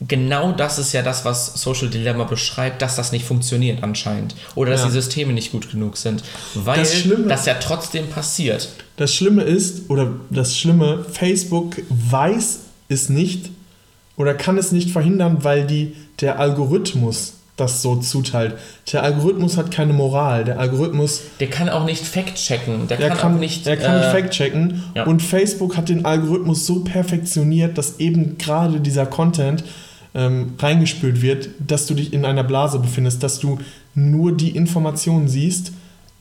genau 0.00 0.52
das 0.52 0.78
ist 0.78 0.92
ja 0.92 1.02
das, 1.02 1.24
was 1.24 1.54
Social 1.60 1.88
Dilemma 1.88 2.24
beschreibt, 2.24 2.82
dass 2.82 2.96
das 2.96 3.10
nicht 3.10 3.24
funktioniert 3.24 3.82
anscheinend. 3.82 4.34
Oder 4.54 4.70
dass 4.72 4.80
Ja. 4.82 4.86
die 4.88 4.92
Systeme 4.92 5.32
nicht 5.32 5.50
gut 5.52 5.70
genug 5.70 5.96
sind. 5.96 6.22
Weil 6.54 6.78
Das 6.80 6.94
Schlimme- 6.94 7.26
das 7.28 7.46
ja 7.46 7.54
trotzdem 7.54 8.08
passiert. 8.08 8.68
Das 8.96 9.12
Schlimme 9.14 9.42
ist, 9.42 9.90
oder 9.90 10.12
das 10.30 10.56
Schlimme, 10.56 11.04
Facebook 11.10 11.82
weiß 11.88 12.60
es 12.88 13.08
nicht 13.08 13.50
oder 14.18 14.34
kann 14.34 14.58
es 14.58 14.72
nicht 14.72 14.90
verhindern, 14.90 15.38
weil 15.42 15.66
die, 15.66 15.94
der 16.20 16.38
Algorithmus 16.38 17.34
das 17.56 17.82
so 17.82 17.96
zuteilt. 17.96 18.54
Der 18.92 19.02
Algorithmus 19.02 19.56
hat 19.56 19.70
keine 19.70 19.92
Moral. 19.92 20.44
Der 20.44 20.60
Algorithmus, 20.60 21.22
Der 21.40 21.50
kann 21.50 21.68
auch 21.68 21.84
nicht 21.84 22.04
fact-checken. 22.04 22.86
Der, 22.86 23.00
er 23.00 23.08
kann, 23.08 23.18
kann, 23.18 23.34
auch 23.34 23.40
nicht. 23.40 23.66
er 23.66 23.76
kann 23.76 23.96
nicht 23.96 24.06
äh, 24.06 24.10
fact-checken. 24.12 24.82
ja. 24.94 25.04
Und 25.04 25.22
Facebook 25.22 25.76
hat 25.76 25.88
den 25.88 26.04
Algorithmus 26.04 26.66
so 26.66 26.84
perfektioniert, 26.84 27.76
dass 27.76 27.98
eben 27.98 28.38
gerade 28.38 28.80
dieser 28.80 29.06
Content 29.06 29.64
ähm, 30.14 30.54
reingespült 30.58 31.20
wird, 31.20 31.48
dass 31.58 31.86
du 31.86 31.94
dich 31.94 32.12
in 32.12 32.24
einer 32.24 32.44
Blase 32.44 32.78
befindest, 32.78 33.22
dass 33.22 33.40
du 33.40 33.58
nur 33.94 34.36
die 34.36 34.50
Informationen 34.50 35.28
siehst, 35.28 35.72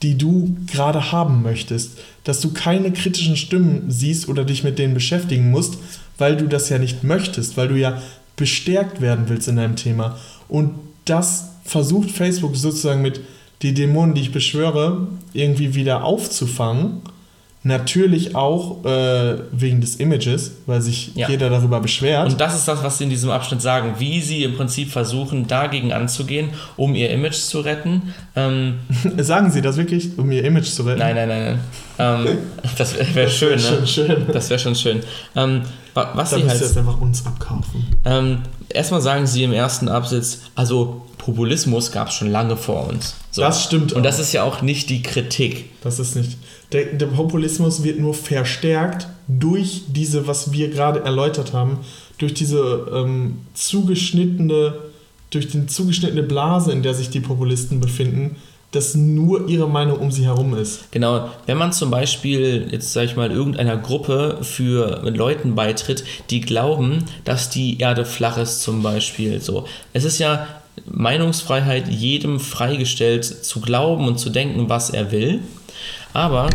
die 0.02 0.18
du 0.18 0.56
gerade 0.72 1.12
haben 1.12 1.44
möchtest. 1.44 2.00
Dass 2.24 2.42
du 2.42 2.52
keine 2.52 2.92
kritischen 2.92 3.38
Stimmen 3.38 3.86
siehst 3.90 4.28
oder 4.28 4.44
dich 4.44 4.64
mit 4.64 4.80
denen 4.80 4.94
beschäftigen 4.96 5.52
musst, 5.52 5.78
weil 6.18 6.38
du 6.38 6.48
das 6.48 6.70
ja 6.70 6.78
nicht 6.78 7.04
möchtest, 7.04 7.58
weil 7.58 7.68
du 7.68 7.76
ja 7.76 8.02
bestärkt 8.36 9.02
werden 9.02 9.26
willst 9.28 9.48
in 9.48 9.58
deinem 9.58 9.76
Thema. 9.76 10.18
Und 10.48 10.76
das 11.06 11.50
versucht 11.64 12.12
Facebook 12.12 12.56
sozusagen 12.56 13.02
mit 13.02 13.22
die 13.62 13.74
Dämonen, 13.74 14.14
die 14.14 14.22
ich 14.22 14.32
beschwöre, 14.32 15.08
irgendwie 15.34 15.76
wieder 15.76 16.04
aufzufangen. 16.04 17.02
Natürlich 17.64 18.34
auch 18.36 18.86
äh, 18.86 19.36
wegen 19.52 19.82
des 19.82 19.96
Images, 19.98 20.52
weil 20.68 20.82
sich 20.82 21.12
Ja. 21.16 21.28
jeder 21.28 21.50
darüber 21.50 21.82
beschwert. 21.82 22.30
Und 22.32 22.40
das 22.40 22.56
ist 22.56 22.68
das, 22.68 22.82
was 22.84 22.98
sie 22.98 23.06
in 23.06 23.10
diesem 23.10 23.30
Abschnitt 23.30 23.62
sagen, 23.62 23.96
wie 23.98 24.22
sie 24.22 24.44
im 24.44 24.56
Prinzip 24.56 24.90
versuchen, 24.92 25.48
dagegen 25.48 25.92
anzugehen, 25.92 26.52
um 26.78 26.96
ihr 26.96 27.10
Image 27.10 27.36
zu 27.36 27.60
retten. 27.60 28.14
Ähm, 28.36 28.76
Sagen 29.18 29.52
Sie 29.52 29.62
das 29.62 29.76
wirklich, 29.76 30.18
um 30.18 30.32
ihr 30.32 30.46
Image 30.46 30.68
zu 30.68 30.84
retten? 30.84 31.00
nein, 31.00 31.16
nein, 31.16 31.28
nein, 31.28 31.60
nein. 31.98 32.26
Ähm, 32.28 32.38
das 32.78 32.96
wäre 32.96 33.16
wär 33.16 33.28
schön, 33.28 33.56
ne? 33.56 33.60
Schon 33.60 33.88
schön. 33.88 34.26
Das 34.32 34.50
wäre 34.50 34.60
schon 34.60 34.76
schön. 34.76 35.02
Ähm, 35.36 35.64
wa- 35.94 36.12
was 36.14 36.30
Da 36.30 36.38
sie 36.38 36.48
halt. 36.48 36.62
jetzt 36.62 36.78
einfach 36.78 37.02
uns 37.02 37.26
abkaufen. 37.26 37.86
Ähm, 38.06 38.38
erstmal 38.70 39.02
sagen 39.02 39.26
sie 39.28 39.44
im 39.44 39.52
ersten 39.52 39.90
Absatz, 39.90 40.42
also 40.56 41.02
Populismus 41.18 41.92
gab 41.92 42.08
es 42.10 42.14
schon 42.14 42.32
lange 42.32 42.56
vor 42.56 42.88
uns. 42.88 43.16
So. 43.32 43.42
Das 43.42 43.64
stimmt 43.64 43.92
Und 43.94 44.04
das 44.04 44.16
auch. 44.18 44.22
ist 44.22 44.32
ja 44.34 44.44
auch 44.44 44.62
nicht 44.62 44.90
die 44.90 45.02
Kritik. 45.02 45.72
Das 45.82 46.00
ist 46.00 46.16
nicht. 46.16 46.38
Der, 46.72 46.86
der 46.86 47.06
Populismus 47.08 47.84
wird 47.84 48.00
nur 48.00 48.14
verstärkt 48.14 49.08
durch 49.28 49.84
diese, 49.88 50.28
was 50.28 50.52
wir 50.52 50.70
gerade 50.70 51.02
erläutert 51.02 51.54
haben, 51.54 51.80
durch 52.18 52.34
diese 52.34 52.88
ähm, 52.94 53.40
zugeschnittene, 53.54 54.74
durch 55.30 55.50
den 55.50 55.68
zugeschnittene 55.68 56.24
Blase, 56.24 56.72
in 56.72 56.84
der 56.84 56.94
sich 56.94 57.10
die 57.10 57.20
Populisten 57.20 57.80
befinden, 57.80 58.36
dass 58.72 58.96
nur 58.96 59.48
ihre 59.48 59.70
Meinung 59.70 59.98
um 59.98 60.12
sie 60.12 60.26
herum 60.26 60.54
ist. 60.54 60.92
Genau, 60.92 61.30
wenn 61.46 61.58
man 61.58 61.72
zum 61.72 61.90
Beispiel, 61.90 62.68
jetzt 62.70 62.92
sage 62.92 63.08
ich 63.08 63.16
mal, 63.16 63.32
irgendeiner 63.32 63.78
Gruppe 63.78 64.40
für 64.42 65.10
Leuten 65.10 65.56
beitritt, 65.56 66.04
die 66.30 66.42
glauben, 66.42 67.06
dass 67.24 67.50
die 67.50 67.80
Erde 67.80 68.04
flach 68.04 68.38
ist 68.38 68.62
zum 68.62 68.84
Beispiel. 68.84 69.40
So. 69.40 69.66
Es 69.94 70.04
ist 70.04 70.20
ja 70.20 70.48
Meinungsfreiheit 70.86 71.88
jedem 71.88 72.40
freigestellt 72.40 73.24
zu 73.24 73.62
glauben 73.62 74.08
und 74.08 74.20
zu 74.20 74.30
denken, 74.30 74.68
was 74.70 74.90
er 74.90 75.12
will. 75.12 75.40
Aber, 76.14 76.50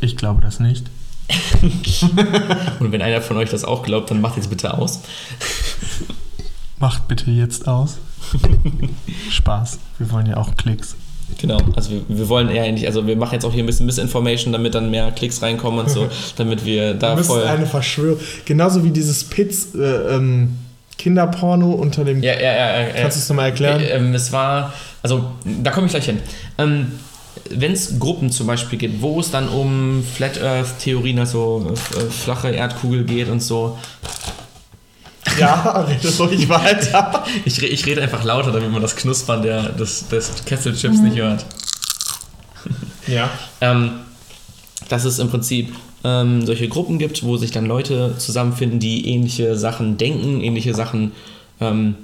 Ich 0.00 0.16
glaube 0.16 0.40
das 0.40 0.60
nicht. 0.60 0.86
und 2.80 2.92
wenn 2.92 3.02
einer 3.02 3.20
von 3.20 3.36
euch 3.36 3.50
das 3.50 3.64
auch 3.64 3.82
glaubt, 3.82 4.10
dann 4.10 4.20
macht 4.20 4.36
jetzt 4.36 4.48
bitte 4.50 4.74
aus. 4.74 5.00
Macht 6.78 7.08
bitte 7.08 7.30
jetzt 7.30 7.68
aus. 7.68 7.98
Spaß. 9.30 9.78
Wir 9.98 10.10
wollen 10.10 10.26
ja 10.26 10.36
auch 10.36 10.56
Klicks. 10.56 10.96
Genau, 11.36 11.58
also 11.76 11.90
wir, 11.90 12.02
wir 12.08 12.28
wollen 12.28 12.48
eher 12.48 12.70
nicht, 12.72 12.86
also 12.86 13.06
wir 13.06 13.14
machen 13.16 13.34
jetzt 13.34 13.44
auch 13.44 13.52
hier 13.52 13.62
ein 13.62 13.66
bisschen 13.66 13.84
Misinformation, 13.84 14.52
damit 14.52 14.74
dann 14.74 14.90
mehr 14.90 15.10
Klicks 15.12 15.42
reinkommen 15.42 15.80
und 15.80 15.90
so, 15.90 16.08
damit 16.36 16.64
wir 16.64 16.94
da 16.94 17.14
bist 17.14 17.28
voll... 17.28 17.44
eine 17.44 17.66
Verschwörung. 17.66 18.18
Genauso 18.46 18.82
wie 18.82 18.90
dieses 18.90 19.24
Pitz 19.24 19.74
äh, 19.74 20.14
ähm, 20.14 20.56
Kinderporno 20.96 21.70
unter 21.72 22.04
dem. 22.04 22.22
Ja, 22.22 22.34
ja, 22.34 22.80
ja. 22.80 22.88
Kannst 22.92 23.18
du 23.18 23.20
es 23.20 23.28
nochmal 23.28 23.50
erklären? 23.50 23.80
Äh, 23.80 23.90
ähm, 23.90 24.14
es 24.14 24.32
war, 24.32 24.72
also 25.02 25.32
da 25.44 25.70
komme 25.70 25.86
ich 25.86 25.92
gleich 25.92 26.06
hin. 26.06 26.18
Ähm, 26.56 26.92
Wenn 27.50 27.72
es 27.72 27.98
Gruppen 27.98 28.30
zum 28.30 28.46
Beispiel 28.46 28.78
geht, 28.78 29.00
wo 29.02 29.20
es 29.20 29.30
dann 29.30 29.48
um 29.48 30.04
Flat 30.14 30.40
Earth 30.42 30.78
Theorien, 30.80 31.18
also 31.18 31.72
äh, 31.96 32.10
flache 32.10 32.50
Erdkugel 32.50 33.04
geht 33.04 33.28
und 33.28 33.42
so. 33.42 33.78
Ja, 35.38 35.80
rede 35.88 36.16
ruhig 36.18 36.48
weiter. 36.48 37.24
Ich, 37.44 37.60
re- 37.62 37.66
ich 37.66 37.84
rede 37.86 38.02
einfach 38.02 38.24
lauter, 38.24 38.50
damit 38.52 38.70
man 38.72 38.82
das 38.82 38.96
Knuspern 38.96 39.42
der, 39.42 39.70
des, 39.70 40.08
des 40.08 40.44
Kesselchips 40.44 40.98
nicht 40.98 41.16
hört. 41.16 41.44
Ja. 43.06 43.30
Ähm, 43.62 43.92
dass 44.90 45.06
es 45.06 45.18
im 45.18 45.30
Prinzip 45.30 45.74
ähm, 46.04 46.44
solche 46.44 46.68
Gruppen 46.68 46.98
gibt, 46.98 47.22
wo 47.24 47.38
sich 47.38 47.50
dann 47.52 47.64
Leute 47.64 48.14
zusammenfinden, 48.18 48.80
die 48.80 49.08
ähnliche 49.08 49.56
Sachen 49.56 49.96
denken, 49.96 50.42
ähnliche 50.42 50.74
Sachen 50.74 51.12
ähm, 51.58 51.94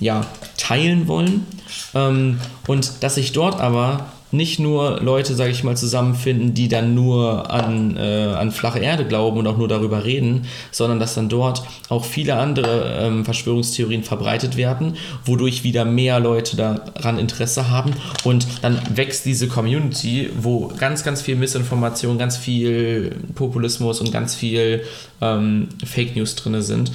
ja, 0.00 0.24
teilen 0.56 1.06
wollen. 1.06 1.46
Ähm, 1.94 2.38
und 2.66 3.02
dass 3.02 3.16
sich 3.16 3.32
dort 3.32 3.60
aber 3.60 4.06
nicht 4.34 4.58
nur 4.58 5.00
Leute, 5.00 5.34
sage 5.34 5.50
ich 5.50 5.64
mal, 5.64 5.76
zusammenfinden, 5.76 6.54
die 6.54 6.68
dann 6.68 6.94
nur 6.94 7.50
an, 7.50 7.96
äh, 7.96 8.34
an 8.34 8.50
flache 8.50 8.80
Erde 8.80 9.04
glauben 9.04 9.38
und 9.38 9.46
auch 9.46 9.56
nur 9.56 9.68
darüber 9.68 10.04
reden, 10.04 10.46
sondern 10.70 10.98
dass 10.98 11.14
dann 11.14 11.28
dort 11.28 11.62
auch 11.88 12.04
viele 12.04 12.36
andere 12.36 12.98
ähm, 13.00 13.24
Verschwörungstheorien 13.24 14.02
verbreitet 14.02 14.56
werden, 14.56 14.96
wodurch 15.24 15.64
wieder 15.64 15.84
mehr 15.84 16.20
Leute 16.20 16.56
daran 16.56 17.18
Interesse 17.18 17.70
haben 17.70 17.92
und 18.24 18.46
dann 18.62 18.80
wächst 18.94 19.24
diese 19.24 19.48
Community, 19.48 20.30
wo 20.36 20.68
ganz, 20.68 21.04
ganz 21.04 21.22
viel 21.22 21.36
Missinformation, 21.36 22.18
ganz 22.18 22.36
viel 22.36 23.16
Populismus 23.34 24.00
und 24.00 24.12
ganz 24.12 24.34
viel 24.34 24.82
ähm, 25.20 25.68
Fake 25.84 26.16
News 26.16 26.34
drin 26.34 26.60
sind, 26.62 26.92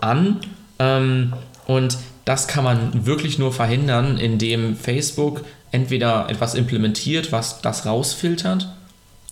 an. 0.00 0.40
Ähm, 0.78 1.32
und 1.66 1.96
das 2.24 2.48
kann 2.48 2.64
man 2.64 3.06
wirklich 3.06 3.38
nur 3.38 3.52
verhindern, 3.52 4.18
indem 4.18 4.76
Facebook 4.76 5.42
entweder 5.74 6.30
etwas 6.30 6.54
implementiert, 6.54 7.32
was 7.32 7.60
das 7.60 7.84
rausfiltert, 7.84 8.68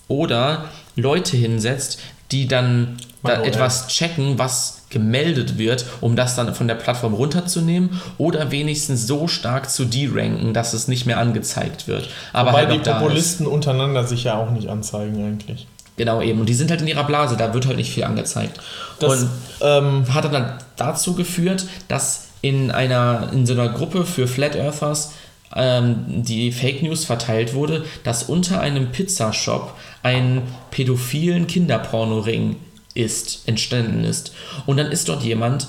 oder 0.08 0.64
Leute 0.96 1.36
hinsetzt, 1.36 2.00
die 2.32 2.48
dann 2.48 2.96
da 3.22 3.42
etwas 3.42 3.86
checken, 3.86 4.38
was 4.38 4.82
gemeldet 4.90 5.56
wird, 5.56 5.86
um 6.00 6.16
das 6.16 6.34
dann 6.34 6.54
von 6.54 6.66
der 6.66 6.74
Plattform 6.74 7.14
runterzunehmen 7.14 8.00
oder 8.18 8.50
wenigstens 8.50 9.06
so 9.06 9.28
stark 9.28 9.70
zu 9.70 9.84
deranken, 9.84 10.52
dass 10.52 10.74
es 10.74 10.88
nicht 10.88 11.06
mehr 11.06 11.18
angezeigt 11.18 11.86
wird. 11.86 12.08
Aber 12.32 12.50
Wobei 12.50 12.66
halt 12.66 12.84
die 12.84 12.90
Populisten 12.90 13.46
untereinander 13.46 14.04
sich 14.04 14.24
ja 14.24 14.36
auch 14.36 14.50
nicht 14.50 14.68
anzeigen 14.68 15.24
eigentlich. 15.24 15.68
Genau 15.96 16.20
eben. 16.20 16.40
Und 16.40 16.48
die 16.48 16.54
sind 16.54 16.70
halt 16.70 16.80
in 16.80 16.88
ihrer 16.88 17.04
Blase, 17.04 17.36
da 17.36 17.54
wird 17.54 17.66
halt 17.66 17.76
nicht 17.76 17.92
viel 17.92 18.04
angezeigt. 18.04 18.58
Das, 18.98 19.22
und 19.22 19.30
ähm, 19.60 20.12
hat 20.12 20.24
dann 20.32 20.58
dazu 20.76 21.14
geführt, 21.14 21.66
dass 21.86 22.28
in 22.40 22.72
einer 22.72 23.30
in 23.32 23.46
so 23.46 23.52
einer 23.52 23.68
Gruppe 23.68 24.04
für 24.04 24.26
Flat 24.26 24.56
Earthers 24.56 25.12
ähm, 25.54 26.22
die 26.22 26.52
Fake 26.52 26.82
News 26.82 27.04
verteilt 27.04 27.54
wurde, 27.54 27.84
dass 28.04 28.24
unter 28.24 28.60
einem 28.60 28.92
Pizzashop 28.92 29.74
ein 30.02 30.42
pädophilen 30.70 31.46
Kinderpornoring 31.46 32.56
ist, 32.94 33.46
entstanden 33.46 34.04
ist. 34.04 34.34
Und 34.66 34.76
dann 34.76 34.90
ist 34.90 35.08
dort 35.08 35.22
jemand 35.22 35.68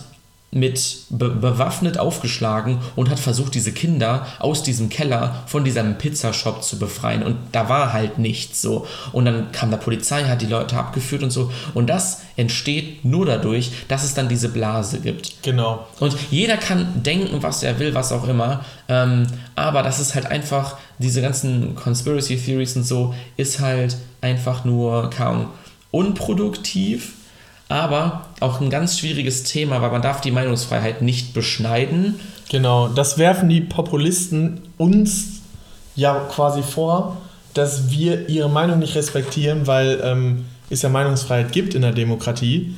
mit 0.53 0.97
be 1.09 1.29
bewaffnet 1.29 1.97
aufgeschlagen 1.97 2.79
und 2.95 3.09
hat 3.09 3.19
versucht, 3.19 3.55
diese 3.55 3.71
Kinder 3.71 4.25
aus 4.39 4.63
diesem 4.63 4.89
Keller 4.89 5.43
von 5.47 5.63
diesem 5.63 5.97
Pizzashop 5.97 6.63
zu 6.63 6.79
befreien. 6.79 7.23
Und 7.23 7.37
da 7.51 7.69
war 7.69 7.93
halt 7.93 8.17
nichts 8.17 8.61
so. 8.61 8.85
Und 9.11 9.25
dann 9.25 9.51
kam 9.51 9.71
der 9.71 9.77
Polizei, 9.77 10.23
hat 10.25 10.41
die 10.41 10.47
Leute 10.47 10.77
abgeführt 10.77 11.23
und 11.23 11.31
so. 11.31 11.51
Und 11.73 11.87
das 11.87 12.21
entsteht 12.35 13.05
nur 13.05 13.25
dadurch, 13.25 13.71
dass 13.87 14.03
es 14.03 14.13
dann 14.13 14.29
diese 14.29 14.49
Blase 14.49 14.99
gibt. 14.99 15.43
Genau. 15.43 15.87
Und 15.99 16.15
jeder 16.31 16.57
kann 16.57 17.03
denken, 17.03 17.41
was 17.41 17.63
er 17.63 17.79
will, 17.79 17.93
was 17.93 18.11
auch 18.11 18.27
immer. 18.27 18.63
Ähm, 18.87 19.27
aber 19.55 19.83
das 19.83 19.99
ist 19.99 20.15
halt 20.15 20.27
einfach, 20.27 20.77
diese 20.99 21.21
ganzen 21.21 21.75
Conspiracy 21.75 22.37
Theories 22.37 22.75
und 22.75 22.83
so, 22.83 23.13
ist 23.37 23.59
halt 23.59 23.97
einfach 24.21 24.65
nur 24.65 25.09
kaum 25.09 25.49
unproduktiv 25.91 27.13
aber 27.69 28.27
auch 28.39 28.61
ein 28.61 28.69
ganz 28.69 28.99
schwieriges 28.99 29.43
Thema, 29.43 29.81
weil 29.81 29.91
man 29.91 30.01
darf 30.01 30.21
die 30.21 30.31
Meinungsfreiheit 30.31 31.01
nicht 31.01 31.33
beschneiden. 31.33 32.19
Genau, 32.49 32.87
das 32.87 33.17
werfen 33.17 33.49
die 33.49 33.61
Populisten 33.61 34.61
uns 34.77 35.41
ja 35.95 36.19
quasi 36.31 36.61
vor, 36.61 37.17
dass 37.53 37.89
wir 37.89 38.29
ihre 38.29 38.49
Meinung 38.49 38.79
nicht 38.79 38.95
respektieren, 38.95 39.67
weil 39.67 40.01
ähm, 40.03 40.45
es 40.69 40.81
ja 40.81 40.89
Meinungsfreiheit 40.89 41.51
gibt 41.51 41.75
in 41.75 41.81
der 41.83 41.91
Demokratie. 41.91 42.75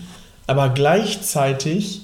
Aber 0.48 0.70
gleichzeitig 0.70 2.02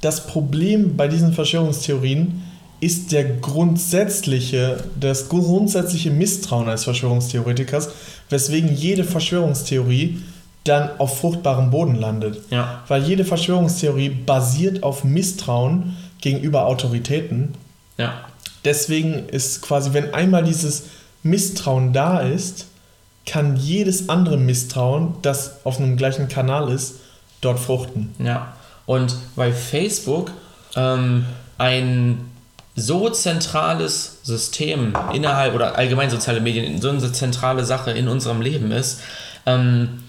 das 0.00 0.26
Problem 0.26 0.96
bei 0.96 1.08
diesen 1.08 1.32
Verschwörungstheorien 1.32 2.42
ist 2.80 3.12
der 3.12 3.24
grundsätzliche, 3.24 4.84
das 4.98 5.28
grundsätzliche 5.28 6.10
Misstrauen 6.10 6.68
als 6.68 6.84
Verschwörungstheoretikers, 6.84 7.90
weswegen 8.28 8.74
jede 8.74 9.04
Verschwörungstheorie 9.04 10.18
dann 10.64 10.90
auf 10.98 11.20
fruchtbarem 11.20 11.70
Boden 11.70 11.94
landet. 11.94 12.40
Ja. 12.50 12.82
Weil 12.88 13.02
jede 13.02 13.24
Verschwörungstheorie 13.24 14.08
basiert 14.08 14.82
auf 14.82 15.04
Misstrauen 15.04 15.96
gegenüber 16.20 16.66
Autoritäten. 16.66 17.54
Ja. 17.98 18.14
Deswegen 18.64 19.28
ist 19.28 19.60
quasi, 19.60 19.92
wenn 19.92 20.14
einmal 20.14 20.42
dieses 20.42 20.84
Misstrauen 21.22 21.92
da 21.92 22.20
ist, 22.20 22.66
kann 23.26 23.56
jedes 23.56 24.08
andere 24.08 24.36
Misstrauen, 24.36 25.14
das 25.22 25.64
auf 25.64 25.78
einem 25.78 25.96
gleichen 25.96 26.28
Kanal 26.28 26.70
ist, 26.70 26.96
dort 27.40 27.58
fruchten. 27.58 28.14
Ja. 28.18 28.54
Und 28.86 29.16
weil 29.36 29.52
Facebook 29.52 30.30
ähm, 30.76 31.26
ein 31.58 32.30
so 32.76 33.08
zentrales 33.10 34.18
System 34.22 34.94
innerhalb 35.12 35.54
oder 35.54 35.76
allgemein 35.76 36.10
soziale 36.10 36.40
Medien 36.40 36.80
so 36.80 36.88
eine 36.88 37.12
zentrale 37.12 37.64
Sache 37.64 37.92
in 37.92 38.08
unserem 38.08 38.40
Leben 38.40 38.72
ist, 38.72 39.00
ähm, 39.46 40.03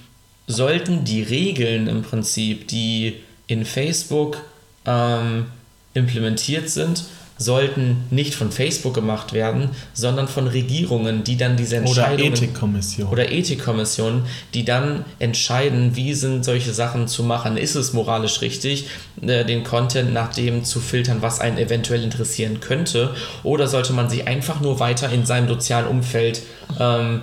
sollten 0.48 1.04
die 1.06 1.24
Regeln 1.24 1.88
im 1.88 2.02
Prinzip, 2.04 2.68
die 2.68 3.16
in 3.48 3.66
Facebook 3.66 4.42
ähm, 4.86 5.46
implementiert 5.94 6.70
sind, 6.70 7.06
sollten 7.38 8.06
nicht 8.12 8.34
von 8.34 8.52
Facebook 8.52 8.94
gemacht 8.94 9.34
werden, 9.34 9.70
sondern 9.94 10.28
von 10.28 10.48
Regierungen, 10.48 11.24
die 11.24 11.36
dann 11.36 11.58
diese 11.58 11.78
Entscheidungen... 11.78 12.32
Oder 12.32 12.42
Ethikkommissionen. 12.42 13.12
Oder 13.12 13.32
Ethikkommissionen, 13.32 14.24
die 14.54 14.64
dann 14.64 15.04
entscheiden, 15.20 15.96
wie 15.96 16.14
sind 16.14 16.46
solche 16.46 16.74
Sachen 16.74 17.08
zu 17.10 17.24
machen. 17.24 17.58
Ist 17.58 17.76
es 17.76 17.92
moralisch 17.92 18.42
richtig, 18.42 18.88
äh, 19.22 19.44
den 19.44 19.66
Content 19.66 20.14
nach 20.14 20.34
dem 20.34 20.64
zu 20.64 20.80
filtern, 20.80 21.18
was 21.22 21.42
einen 21.42 21.58
eventuell 21.58 22.04
interessieren 22.04 22.62
könnte? 22.62 23.14
Oder 23.44 23.68
sollte 23.68 23.92
man 23.92 24.10
sich 24.10 24.28
einfach 24.28 24.62
nur 24.62 24.80
weiter 24.80 25.12
in 25.12 25.26
seinem 25.26 25.50
sozialen 25.50 25.88
Umfeld 25.88 26.42
ähm, 26.80 27.22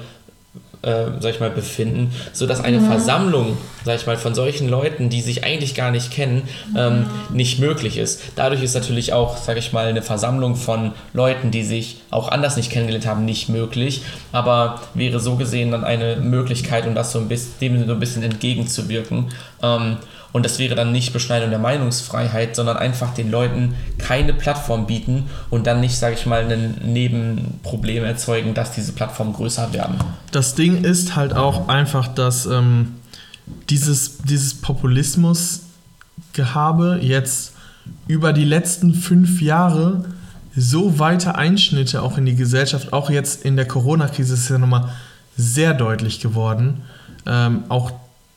äh, 0.83 1.05
sag 1.21 1.35
ich 1.35 1.41
mal, 1.41 1.51
befinden, 1.51 2.13
sodass 2.33 2.61
eine 2.61 2.79
mhm. 2.79 2.87
Versammlung, 2.87 3.57
sag 3.85 3.97
ich 3.97 4.07
mal, 4.07 4.17
von 4.17 4.35
solchen 4.35 4.69
Leuten, 4.69 5.09
die 5.09 5.21
sich 5.21 5.45
eigentlich 5.45 5.75
gar 5.75 5.91
nicht 5.91 6.11
kennen, 6.11 6.49
ähm, 6.77 7.07
nicht 7.33 7.59
möglich 7.59 7.99
ist. 7.99 8.23
Dadurch 8.37 8.63
ist 8.63 8.75
natürlich 8.75 9.13
auch, 9.13 9.37
sag 9.37 9.57
ich 9.57 9.73
mal, 9.73 9.87
eine 9.87 10.03
Versammlung 10.03 10.57
von 10.57 10.93
Leuten, 11.13 11.51
die 11.51 11.65
sich 11.65 12.01
auch 12.11 12.31
anders 12.31 12.57
nicht 12.57 12.71
kennengelernt 12.71 13.07
haben, 13.07 13.25
nicht 13.25 13.49
möglich, 13.49 14.03
aber 14.33 14.81
wäre 14.95 15.21
so 15.21 15.37
gesehen 15.37 15.71
dann 15.71 15.85
eine 15.85 16.17
Möglichkeit, 16.17 16.87
um 16.87 16.95
das 16.95 17.13
so 17.13 17.19
ein 17.19 17.29
bisschen, 17.29 17.53
dem 17.61 17.87
so 17.87 17.93
ein 17.93 18.01
bisschen 18.01 18.23
entgegenzuwirken. 18.23 19.31
Ähm, 19.63 19.99
und 20.33 20.45
das 20.45 20.59
wäre 20.59 20.75
dann 20.75 20.91
nicht 20.93 21.13
Beschneidung 21.13 21.51
der 21.51 21.59
Meinungsfreiheit, 21.59 22.57
sondern 22.57 22.79
einfach 22.79 23.13
den 23.15 23.31
Leuten 23.31 23.75
keine 23.99 24.33
Plattform 24.33 24.87
bieten 24.87 25.29
und 25.51 25.67
dann 25.67 25.81
nicht, 25.81 25.99
sage 25.99 26.15
ich 26.15 26.25
mal, 26.27 26.51
ein 26.51 26.81
Nebenproblem 26.85 28.05
erzeugen, 28.05 28.55
dass 28.55 28.73
diese 28.73 28.93
Plattformen 28.93 29.35
größer 29.35 29.73
werden. 29.73 29.97
Das 30.31 30.55
Ding 30.55 30.85
ist 30.85 31.17
halt 31.17 31.35
auch 31.35 31.67
einfach, 31.69 32.07
dass 32.09 32.47
ähm, 32.47 32.95
dieses, 33.69 34.19
dieses 34.19 34.55
Populismusgehabe 34.55 37.01
jetzt 37.03 37.53
über 38.07 38.33
die 38.33 38.45
letzten 38.45 38.95
fünf 38.95 39.43
Jahre 39.43 40.05
so 40.55 40.99
weite 40.99 41.35
Einschnitte 41.35 42.03
auch 42.03 42.19
in 42.19 42.27
die 42.27 42.37
Gesellschaft, 42.37 42.93
auch 42.93 43.09
jetzt 43.11 43.45
in 43.45 43.57
der 43.57 43.67
Corona-Krise 43.67 44.35
ist 44.35 44.51
ja 44.51 44.59
nochmal 44.59 44.91
sehr 45.37 45.75
deutlich 45.75 46.21
geworden. 46.21 46.83
Ähm, 47.27 47.65
auch 47.69 47.91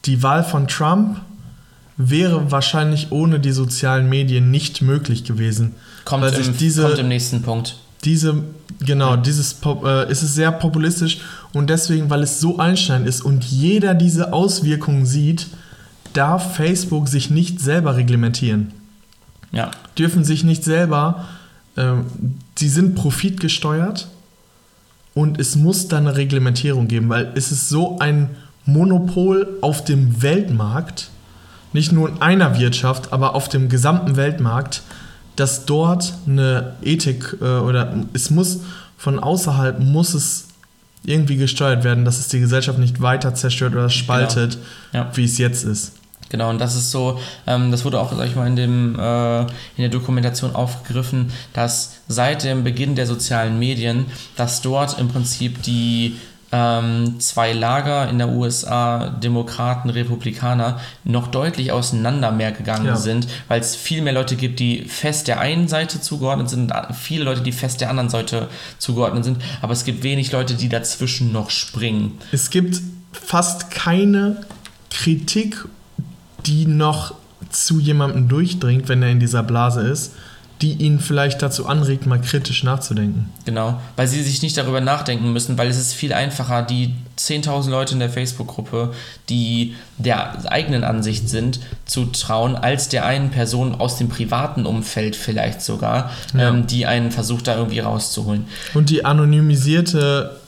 die 0.06 0.24
Wahl 0.24 0.44
von 0.44 0.68
Trump 0.68 1.20
wäre 1.98 2.52
wahrscheinlich 2.52 3.12
ohne 3.12 3.40
die 3.40 3.52
sozialen 3.52 4.10
Medien 4.10 4.52
nicht 4.52 4.82
möglich 4.82 5.24
gewesen. 5.24 5.76
Kommt, 6.04 6.24
weil 6.24 6.34
im, 6.34 6.58
diese, 6.58 6.84
kommt 6.84 7.00
im 7.00 7.08
nächsten 7.08 7.42
Punkt. 7.42 7.78
Diese, 8.04 8.44
genau, 8.80 9.16
dieses 9.16 9.58
äh, 9.64 10.12
ist 10.12 10.22
es 10.22 10.36
sehr 10.36 10.52
populistisch 10.52 11.20
und 11.54 11.70
deswegen, 11.70 12.10
weil 12.10 12.22
es 12.24 12.40
so 12.40 12.58
einschneidend 12.58 13.08
ist 13.08 13.22
und 13.22 13.44
jeder 13.46 13.94
diese 13.94 14.34
Auswirkungen 14.34 15.06
sieht, 15.06 15.48
darf 16.14 16.56
Facebook 16.56 17.08
sich 17.08 17.30
nicht 17.30 17.60
selber 17.60 17.96
reglementieren. 17.96 18.72
Ja. 19.52 19.72
Dürfen 19.98 20.24
sich 20.24 20.44
nicht 20.44 20.64
selber, 20.64 21.26
äh, 21.76 21.94
sie 22.56 22.70
sind 22.70 22.96
profitgesteuert 22.96 24.08
und 25.14 25.40
es 25.40 25.56
muss 25.56 25.88
dann 25.88 26.08
eine 26.08 26.18
Reglementierung 26.18 26.88
geben, 26.88 27.10
weil 27.10 27.32
es 27.36 27.52
ist 27.52 27.70
so 27.70 27.98
ein 28.00 28.30
Monopol 28.66 29.58
auf 29.62 29.84
dem 29.84 30.22
Weltmarkt, 30.22 31.10
nicht 31.76 31.92
nur 31.92 32.10
in 32.10 32.22
einer 32.22 32.58
Wirtschaft, 32.58 33.14
aber 33.14 33.36
auf 33.36 33.50
dem 33.50 33.70
gesamten 33.70 34.16
Weltmarkt, 34.16 34.82
dass 35.36 35.66
dort 35.66 36.14
eine 36.26 36.76
Ethik 36.82 37.36
äh, 37.42 37.46
oder 37.60 37.94
es 38.14 38.32
muss 38.32 38.62
von 38.98 39.20
außerhalb 39.20 39.80
muss 39.80 40.14
es 40.14 40.48
irgendwie 41.04 41.36
gesteuert 41.36 41.84
werden, 41.84 42.06
dass 42.06 42.18
es 42.18 42.30
die 42.30 42.40
Gesellschaft 42.40 42.80
nicht 42.80 43.02
weiter 43.02 43.36
zerstört 43.36 43.74
oder 43.74 43.90
spaltet, 43.90 44.58
genau. 44.92 45.04
ja. 45.06 45.12
wie 45.14 45.26
es 45.26 45.38
jetzt 45.38 45.64
ist. 45.66 45.92
Genau, 46.30 46.50
und 46.50 46.60
das 46.60 46.76
ist 46.76 46.92
so, 46.92 47.20
ähm, 47.46 47.70
das 47.72 47.86
wurde 47.86 48.00
auch, 48.00 48.12
sag 48.16 48.26
ich 48.26 48.36
mal, 48.36 48.48
in, 48.48 48.56
dem, 48.56 48.98
äh, 48.98 49.42
in 49.42 49.48
der 49.78 49.90
Dokumentation 49.90 50.56
aufgegriffen, 50.56 51.32
dass 51.54 51.98
seit 52.08 52.44
dem 52.44 52.64
Beginn 52.64 52.96
der 52.96 53.06
sozialen 53.06 53.60
Medien, 53.60 54.06
dass 54.36 54.62
dort 54.62 54.98
im 54.98 55.10
Prinzip 55.10 55.62
die 55.62 56.16
ähm, 56.58 57.20
zwei 57.20 57.52
Lager 57.52 58.08
in 58.10 58.18
der 58.18 58.30
USA, 58.30 59.10
Demokraten, 59.10 59.90
Republikaner, 59.90 60.80
noch 61.04 61.28
deutlich 61.28 61.74
auseinander 61.74 62.32
mehr 62.32 62.54
gegangen 62.54 62.86
Ja. 62.86 62.96
sind, 62.96 63.28
weil 63.50 63.60
es 63.60 63.76
viel 63.76 64.02
mehr 64.02 64.14
Leute 64.14 64.38
gibt, 64.38 64.60
die 64.62 64.84
fest 64.84 65.28
der 65.28 65.42
einen 65.42 65.68
Seite 65.68 66.00
zugeordnet 66.00 66.50
sind, 66.50 66.72
und 66.72 66.96
viele 66.96 67.26
Leute, 67.26 67.42
die 67.42 67.52
fest 67.52 67.82
der 67.82 67.90
anderen 67.90 68.10
Seite 68.10 68.48
zugeordnet 68.78 69.26
sind, 69.26 69.42
aber 69.62 69.74
es 69.74 69.84
gibt 69.84 70.04
wenig 70.04 70.32
Leute, 70.32 70.54
die 70.54 70.70
dazwischen 70.70 71.34
noch 71.34 71.50
springen. 71.50 72.20
Es 72.32 72.50
gibt 72.50 72.80
fast 73.12 73.70
keine 73.70 74.38
Kritik, 74.90 75.66
die 76.46 76.66
noch 76.68 77.16
zu 77.50 77.80
jemandem 77.80 78.30
durchdringt, 78.30 78.88
wenn 78.88 79.04
er 79.04 79.10
in 79.10 79.20
dieser 79.20 79.44
Blase 79.44 79.82
ist, 79.82 80.14
die 80.62 80.72
ihn 80.74 81.00
vielleicht 81.02 81.42
dazu 81.42 81.66
anregt, 81.68 82.06
mal 82.06 82.20
kritisch 82.22 82.64
nachzudenken. 82.64 83.30
Genau, 83.44 83.80
weil 83.98 84.08
sie 84.08 84.24
sich 84.24 84.42
nicht 84.42 84.56
darüber 84.58 84.80
nachdenken 84.80 85.34
müssen, 85.34 85.58
weil 85.58 85.68
es 85.68 85.78
ist 85.78 85.94
viel 85.94 86.14
einfacher, 86.14 86.62
die 86.64 86.94
10.000 87.18 87.70
Leute 87.70 87.94
in 87.94 88.00
der 88.00 88.10
Facebook-Gruppe, 88.10 88.94
die 89.30 89.76
der 89.98 90.50
eigenen 90.52 90.84
Ansicht 90.86 91.28
sind, 91.30 91.60
zu 91.86 92.06
trauen, 92.06 92.56
als 92.56 92.88
der 92.90 93.06
einen 93.06 93.32
Person 93.32 93.76
aus 93.76 93.98
dem 93.98 94.08
privaten 94.10 94.66
Umfeld 94.66 95.16
vielleicht 95.16 95.62
sogar, 95.62 96.12
Ja. 96.34 96.50
ähm, 96.50 96.68
die 96.68 96.86
einen 96.86 97.12
versucht, 97.12 97.48
da 97.48 97.58
irgendwie 97.58 97.80
rauszuholen. 97.80 98.46
Und 98.74 98.90
die 98.90 99.04
anonymisierte, 99.06 100.40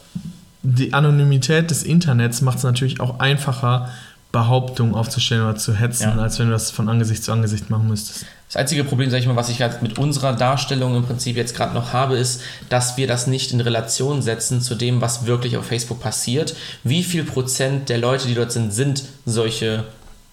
die 0.64 0.93
Anonymität 0.93 1.70
des 1.72 1.84
Internets 1.84 2.41
macht 2.41 2.58
es 2.60 2.64
natürlich 2.64 2.99
auch 2.99 3.20
einfacher, 3.20 3.89
Behauptungen 4.34 4.93
aufzustellen 4.93 5.43
oder 5.43 5.55
zu 5.55 5.74
hetzen, 5.74 6.14
Ja. 6.16 6.22
als 6.22 6.38
wenn 6.39 6.47
du 6.47 6.51
das 6.51 6.70
von 6.72 6.89
Angesicht 6.89 7.24
zu 7.24 7.32
Angesicht 7.32 7.70
machen 7.70 7.88
müsstest. 7.88 8.26
Das 8.48 8.56
einzige 8.56 8.86
Problem, 8.86 9.10
sag 9.10 9.20
ich 9.20 9.28
mal, 9.28 9.36
was 9.36 9.50
ich 9.50 9.62
halt 9.62 9.82
mit 9.82 10.00
unserer 10.00 10.32
Darstellung 10.34 10.95
im 10.95 11.06
Prinzip 11.06 11.36
jetzt 11.36 11.54
gerade 11.54 11.74
noch 11.74 11.91
habe, 11.91 12.18
ist, 12.18 12.41
dass 12.70 12.95
wir 12.95 13.06
das 13.06 13.28
nicht 13.28 13.52
in 13.52 13.60
Relation 13.60 14.22
setzen 14.22 14.62
zu 14.62 14.76
dem, 14.76 15.02
was 15.02 15.26
wirklich 15.26 15.58
auf 15.58 15.66
Facebook 15.66 16.00
passiert. 16.00 16.56
Wie 16.84 17.04
viel 17.04 17.26
Prozent 17.26 17.89
der 17.89 17.98
Leute, 17.98 18.28
die 18.28 18.36
dort 18.36 18.54
sind, 18.54 18.74
sind 18.74 19.04
solche, 19.26 19.84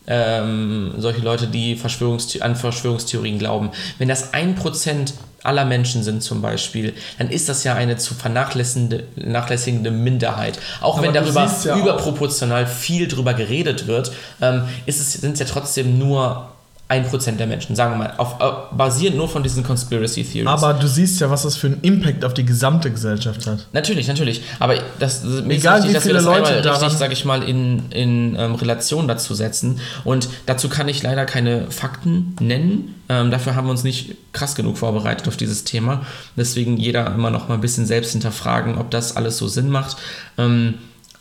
ähm, 0.07 0.95
solche 0.99 1.23
Leute, 1.23 1.49
die 1.49 1.75
Verschwörungsthi 1.75 2.41
an 2.41 2.55
Verschwörungstheorien 2.55 3.41
glauben. 3.41 3.71
Wenn 3.99 4.09
das 4.09 4.33
ein 4.33 4.55
Prozent 4.55 5.15
aller 5.43 5.65
Menschen 5.65 6.05
sind 6.05 6.23
zum 6.23 6.41
Beispiel, 6.41 6.95
dann 7.19 7.29
ist 7.31 7.49
das 7.49 7.65
ja 7.65 7.75
eine 7.75 7.97
zu 7.97 8.15
vernachlässigende, 8.15 9.91
Minderheit. 9.91 10.59
Auch 10.81 10.99
Aber 10.99 11.07
wenn 11.09 11.15
darüber 11.15 11.51
ja 11.65 11.75
auch- 11.75 11.79
überproportional 11.81 12.67
viel 12.67 13.09
drüber 13.09 13.35
geredet 13.35 13.89
wird, 13.89 14.13
ähm, 14.41 14.63
ist 14.87 15.01
es, 15.01 15.15
sind 15.15 15.33
es 15.33 15.41
ja 15.41 15.47
trotzdem 15.47 15.99
nur 15.99 16.49
ein 16.95 17.05
Prozent 17.05 17.41
der 17.41 17.47
Menschen, 17.47 17.77
sagen 17.77 17.93
wir 17.93 17.99
mal, 17.99 18.15
auf, 18.17 18.41
auf, 18.41 18.71
basierend 18.73 19.17
nur 19.17 19.29
von 19.29 19.43
diesen 19.43 19.65
Conspiracy 19.65 20.25
Theories. 20.25 20.49
Aber 20.49 20.75
du 20.75 20.87
siehst 20.87 21.21
ja, 21.21 21.29
was 21.29 21.43
das 21.43 21.57
für 21.57 21.67
einen 21.67 21.81
Impact 21.83 22.25
auf 22.25 22.35
die 22.35 22.45
gesamte 22.45 22.91
Gesellschaft 22.91 23.47
hat. 23.47 23.67
Natürlich, 23.73 24.07
natürlich. 24.09 24.43
Aber 24.61 24.75
das, 24.99 25.25
mir 25.25 25.55
Egal, 25.55 25.81
ist 25.81 25.85
wichtig, 25.85 25.91
wie 25.91 25.93
dass 25.93 25.93
wir 25.93 26.01
viele 26.01 26.15
das 26.15 26.25
Leute 26.25 26.63
daran- 26.63 26.81
richtig, 26.83 26.99
sag 26.99 27.13
ich 27.13 27.25
mal, 27.25 27.43
in, 27.43 27.91
in 27.91 28.37
ähm, 28.39 28.55
Relation 28.55 29.09
dazu 29.09 29.35
setzen. 29.35 29.81
Und 30.05 30.29
dazu 30.47 30.69
kann 30.69 30.89
ich 30.89 31.03
leider 31.03 31.27
keine 31.27 31.71
Fakten 31.71 32.37
nennen. 32.41 32.95
Ähm, 33.09 33.31
dafür 33.31 33.55
haben 33.55 33.67
wir 33.67 33.73
uns 33.73 33.85
nicht 33.85 34.17
krass 34.33 34.55
genug 34.55 34.79
vorbereitet 34.79 35.29
auf 35.29 35.37
dieses 35.37 35.65
Thema. 35.65 36.07
Deswegen 36.37 36.77
jeder 36.77 37.07
immer 37.15 37.31
noch 37.31 37.49
mal 37.49 37.57
ein 37.57 37.61
bisschen 37.61 37.87
selbst 37.87 38.13
hinterfragen, 38.13 38.79
ob 38.79 38.91
das 38.91 39.17
alles 39.17 39.37
so 39.37 39.49
Sinn 39.49 39.69
macht. 39.69 39.97
Ähm, 40.39 40.75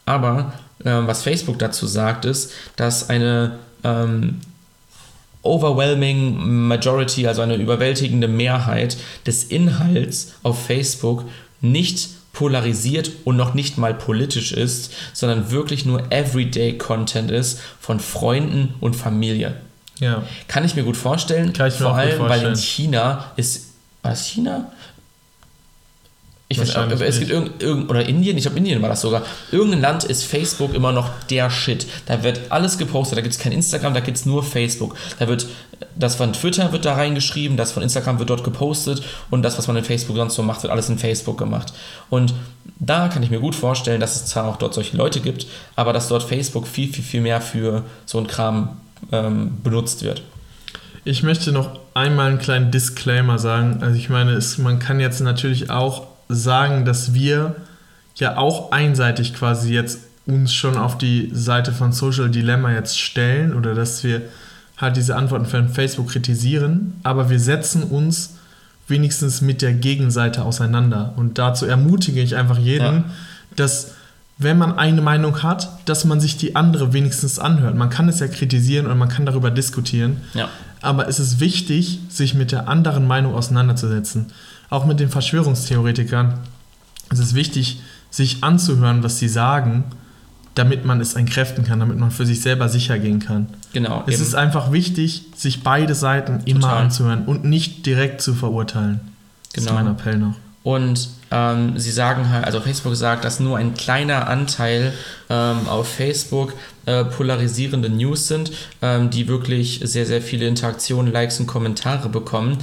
aber 0.06 0.54
ähm, 0.86 1.08
was 1.08 1.24
Facebook 1.24 1.60
dazu 1.60 1.88
sagt, 1.88 2.26
ist, 2.26 2.52
dass 2.76 3.10
eine 3.10 3.60
ähm, 3.84 4.40
overwhelming 5.44 6.68
majority, 6.68 7.28
also 7.28 7.42
eine 7.42 7.56
überwältigende 7.56 8.28
Mehrheit 8.28 8.98
des 9.28 9.44
Inhalts 9.44 10.34
auf 10.42 10.66
Facebook 10.66 11.26
nicht 11.62 12.10
polarisiert 12.34 13.12
und 13.26 13.38
noch 13.38 13.54
nicht 13.54 13.78
mal 13.78 13.94
politisch 13.94 14.52
ist, 14.52 14.92
sondern 15.14 15.52
wirklich 15.52 15.86
nur 15.86 16.12
everyday 16.12 16.78
Content 16.78 17.30
ist 17.30 17.60
von 17.80 18.00
Freunden 18.00 18.74
und 18.80 18.96
Familie. 18.96 19.56
Ja. 20.00 20.24
Kann 20.48 20.66
ich 20.66 20.76
mir 20.76 20.84
gut 20.84 20.98
vorstellen, 20.98 21.54
Kann 21.54 21.68
ich 21.68 21.80
mir 21.80 21.86
vor 21.86 21.96
allem, 21.96 22.20
weil 22.22 22.40
in 22.40 22.46
vorstellen. 22.48 22.56
China 22.56 23.32
ist, 23.36 23.68
war 24.02 24.14
es 24.14 24.26
China? 24.26 24.72
Ich 26.54 26.60
weiß, 26.60 26.76
aber 26.76 27.06
es 27.06 27.20
gibt 27.20 27.32
irgend, 27.32 27.62
irgend, 27.62 27.90
oder 27.90 28.08
Indien, 28.08 28.38
ich 28.38 28.44
glaube 28.44 28.58
Indien 28.58 28.82
war 28.82 28.90
das 28.90 29.02
sogar. 29.02 29.24
Irgendein 29.52 29.82
Land 29.82 30.04
ist 30.04 30.24
Facebook 30.24 30.74
immer 30.74 30.92
noch 30.92 31.10
der 31.30 31.50
Shit. 31.50 31.88
Da 32.06 32.24
wird 32.24 32.42
alles 32.50 32.78
gepostet, 32.78 33.18
da 33.18 33.22
gibt 33.22 33.34
es 33.34 33.40
kein 33.40 33.52
Instagram, 33.52 33.94
da 33.94 34.00
gibt 34.00 34.18
es 34.18 34.26
nur 34.26 34.44
Facebook. 34.44 34.96
Da 35.20 35.28
wird 35.28 35.48
das 35.96 36.16
von 36.16 36.34
Twitter 36.34 36.72
wird 36.72 36.86
da 36.86 36.94
reingeschrieben, 36.94 37.58
das 37.58 37.72
von 37.72 37.84
Instagram 37.84 38.20
wird 38.20 38.30
dort 38.30 38.44
gepostet 38.44 39.04
und 39.30 39.44
das, 39.44 39.58
was 39.58 39.68
man 39.68 39.76
in 39.78 39.84
Facebook 39.84 40.16
sonst 40.16 40.36
so 40.36 40.44
macht, 40.44 40.64
wird 40.64 40.72
alles 40.72 40.90
in 40.90 40.98
Facebook 40.98 41.38
gemacht. 41.38 41.74
Und 42.10 42.34
da 42.80 43.08
kann 43.08 43.24
ich 43.24 43.30
mir 43.30 43.40
gut 43.40 43.56
vorstellen, 43.56 44.00
dass 44.00 44.16
es 44.16 44.26
zwar 44.26 44.46
auch 44.46 44.58
dort 44.58 44.74
solche 44.74 44.98
Leute 44.98 45.20
gibt, 45.20 45.48
aber 45.76 45.94
dass 45.94 46.08
dort 46.08 46.24
Facebook 46.24 46.68
viel, 46.68 46.92
viel, 46.92 47.04
viel 47.04 47.22
mehr 47.22 47.42
für 47.42 47.84
so 48.06 48.18
ein 48.18 48.28
Kram 48.28 48.78
ähm, 49.12 49.58
benutzt 49.64 50.04
wird. 50.04 50.24
Ich 51.06 51.22
möchte 51.22 51.52
noch 51.52 51.80
einmal 51.94 52.30
einen 52.30 52.40
kleinen 52.40 52.72
Disclaimer 52.72 53.38
sagen. 53.38 53.80
Also 53.82 53.98
ich 53.98 54.10
meine, 54.10 54.32
es, 54.32 54.58
man 54.58 54.80
kann 54.80 55.00
jetzt 55.00 55.20
natürlich 55.20 55.70
auch 55.70 56.08
sagen, 56.34 56.86
dass 56.86 57.14
wir 57.14 57.56
ja 58.16 58.38
auch 58.38 58.72
einseitig 58.72 59.34
quasi 59.34 59.74
jetzt 59.74 60.00
uns 60.26 60.54
schon 60.54 60.78
auf 60.78 60.98
die 60.98 61.30
Seite 61.34 61.72
von 61.74 61.92
Social 61.92 62.30
Dilemma 62.30 62.72
jetzt 62.72 63.00
stellen 63.00 63.54
oder 63.54 63.76
dass 63.76 64.04
wir 64.04 64.22
halt 64.78 64.96
diese 64.98 65.16
Antworten 65.16 65.46
von 65.46 65.68
Facebook 65.70 66.10
kritisieren, 66.10 66.94
aber 67.04 67.30
wir 67.30 67.40
setzen 67.40 67.84
uns 67.84 68.36
wenigstens 68.88 69.42
mit 69.42 69.62
der 69.62 69.74
Gegenseite 69.74 70.44
auseinander. 70.44 71.14
Und 71.16 71.38
dazu 71.38 71.66
ermutige 71.66 72.22
ich 72.22 72.36
einfach 72.36 72.58
jeden, 72.58 72.82
Ja. 72.98 73.04
dass 73.56 73.92
wenn 74.38 74.58
man 74.58 74.78
eine 74.78 75.02
Meinung 75.02 75.44
hat, 75.44 75.70
dass 75.86 76.06
man 76.06 76.20
sich 76.20 76.38
die 76.38 76.56
andere 76.56 76.92
wenigstens 76.92 77.38
anhört. 77.40 77.76
Man 77.76 77.90
kann 77.90 78.10
es 78.10 78.20
ja 78.20 78.28
kritisieren 78.28 78.88
und 78.88 78.98
man 78.98 79.08
kann 79.10 79.26
darüber 79.26 79.52
diskutieren, 79.52 80.18
Ja. 80.34 80.50
aber 80.82 81.08
es 81.08 81.20
ist 81.20 81.40
wichtig, 81.40 82.00
sich 82.10 82.34
mit 82.34 82.52
der 82.52 82.68
anderen 82.68 83.08
Meinung 83.08 83.36
auseinanderzusetzen. 83.36 84.28
Auch 84.74 84.86
mit 84.86 85.00
den 85.00 85.10
Verschwörungstheoretikern. 85.10 86.40
Es 87.12 87.20
ist 87.20 87.36
wichtig, 87.36 87.80
sich 88.10 88.44
anzuhören, 88.44 89.04
was 89.04 89.20
sie 89.20 89.28
sagen, 89.28 89.84
damit 90.56 90.84
man 90.84 91.00
es 91.00 91.14
entkräften 91.14 91.64
kann, 91.64 91.80
damit 91.80 92.00
man 92.00 92.10
für 92.10 92.26
sich 92.26 92.42
selber 92.42 92.68
sicher 92.70 92.98
gehen 92.98 93.20
kann. 93.20 93.50
Genau. 93.72 94.02
Es 94.08 94.16
eben. 94.16 94.24
ist 94.24 94.34
einfach 94.34 94.72
wichtig, 94.72 95.26
sich 95.36 95.62
beide 95.62 95.94
Seiten 95.94 96.40
immer 96.46 96.62
Total. 96.62 96.84
anzuhören 96.86 97.26
und 97.26 97.46
nicht 97.46 97.86
direkt 97.86 98.22
zu 98.22 98.34
verurteilen. 98.34 99.00
Das 99.54 99.64
Genau. 99.64 99.78
ist 99.78 99.84
mein 99.84 99.94
Appell 99.94 100.18
noch. 100.18 100.34
Und 100.64 101.10
ähm, 101.30 101.78
sie 101.78 101.92
sagen 101.92 102.30
halt, 102.30 102.46
also 102.46 102.60
Facebook 102.60 102.96
sagt, 102.96 103.26
dass 103.26 103.40
nur 103.40 103.58
ein 103.60 103.76
kleiner 103.76 104.28
Anteil 104.28 104.94
ähm, 105.30 105.68
auf 105.68 105.88
Facebook 105.88 106.54
äh, 106.88 107.04
polarisierende 107.04 107.90
News 107.90 108.28
sind, 108.28 108.52
ähm, 108.82 109.12
die 109.12 109.28
wirklich 109.28 109.82
sehr, 109.84 110.08
sehr 110.08 110.22
viele 110.24 110.48
Interaktionen, 110.48 111.14
Likes 111.14 111.40
und 111.40 111.46
Kommentare 111.46 112.10
bekommen. 112.10 112.58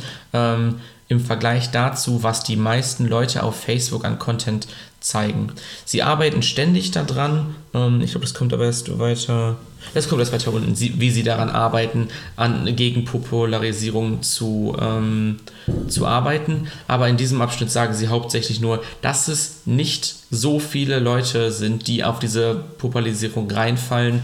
Im 1.11 1.19
Vergleich 1.19 1.73
dazu, 1.73 2.23
was 2.23 2.45
die 2.45 2.55
meisten 2.55 3.05
Leute 3.05 3.43
auf 3.43 3.57
Facebook 3.57 4.05
an 4.05 4.21
Content 4.21 4.69
zeigen. 5.01 5.51
Sie 5.85 6.05
arbeiten 6.05 6.41
ständig 6.41 6.93
daran, 6.93 7.57
ähm, 7.75 8.01
ich 8.01 8.13
glaube, 8.13 8.25
das 8.25 8.33
kommt 8.33 8.53
aber 8.53 8.67
erst 8.67 8.97
weiter, 8.97 9.57
das 9.93 10.09
kommt 10.09 10.21
erst 10.21 10.33
weiter 10.33 10.53
unten, 10.53 10.79
wie 10.79 11.11
sie 11.11 11.25
daran 11.25 11.51
arbeiten, 11.51 12.11
an 12.37 12.77
Gegenpopularisierung 12.77 14.23
zu, 14.23 14.77
ähm, 14.81 15.41
zu 15.89 16.07
arbeiten. 16.07 16.69
Aber 16.87 17.09
in 17.09 17.17
diesem 17.17 17.43
Abschnitt 17.43 17.73
sagen 17.73 17.93
sie 17.93 18.07
hauptsächlich 18.07 18.61
nur, 18.61 18.81
dass 19.03 19.27
es 19.27 19.63
nicht 19.65 20.15
so 20.31 20.61
viele 20.61 21.01
Leute 21.01 21.51
sind, 21.51 21.89
die 21.89 22.05
auf 22.05 22.21
diese 22.21 22.55
Popularisierung 22.79 23.51
reinfallen, 23.51 24.21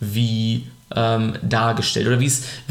wie 0.00 0.68
ähm, 0.96 1.34
dargestellt 1.42 2.06
oder 2.06 2.20
wie 2.20 2.26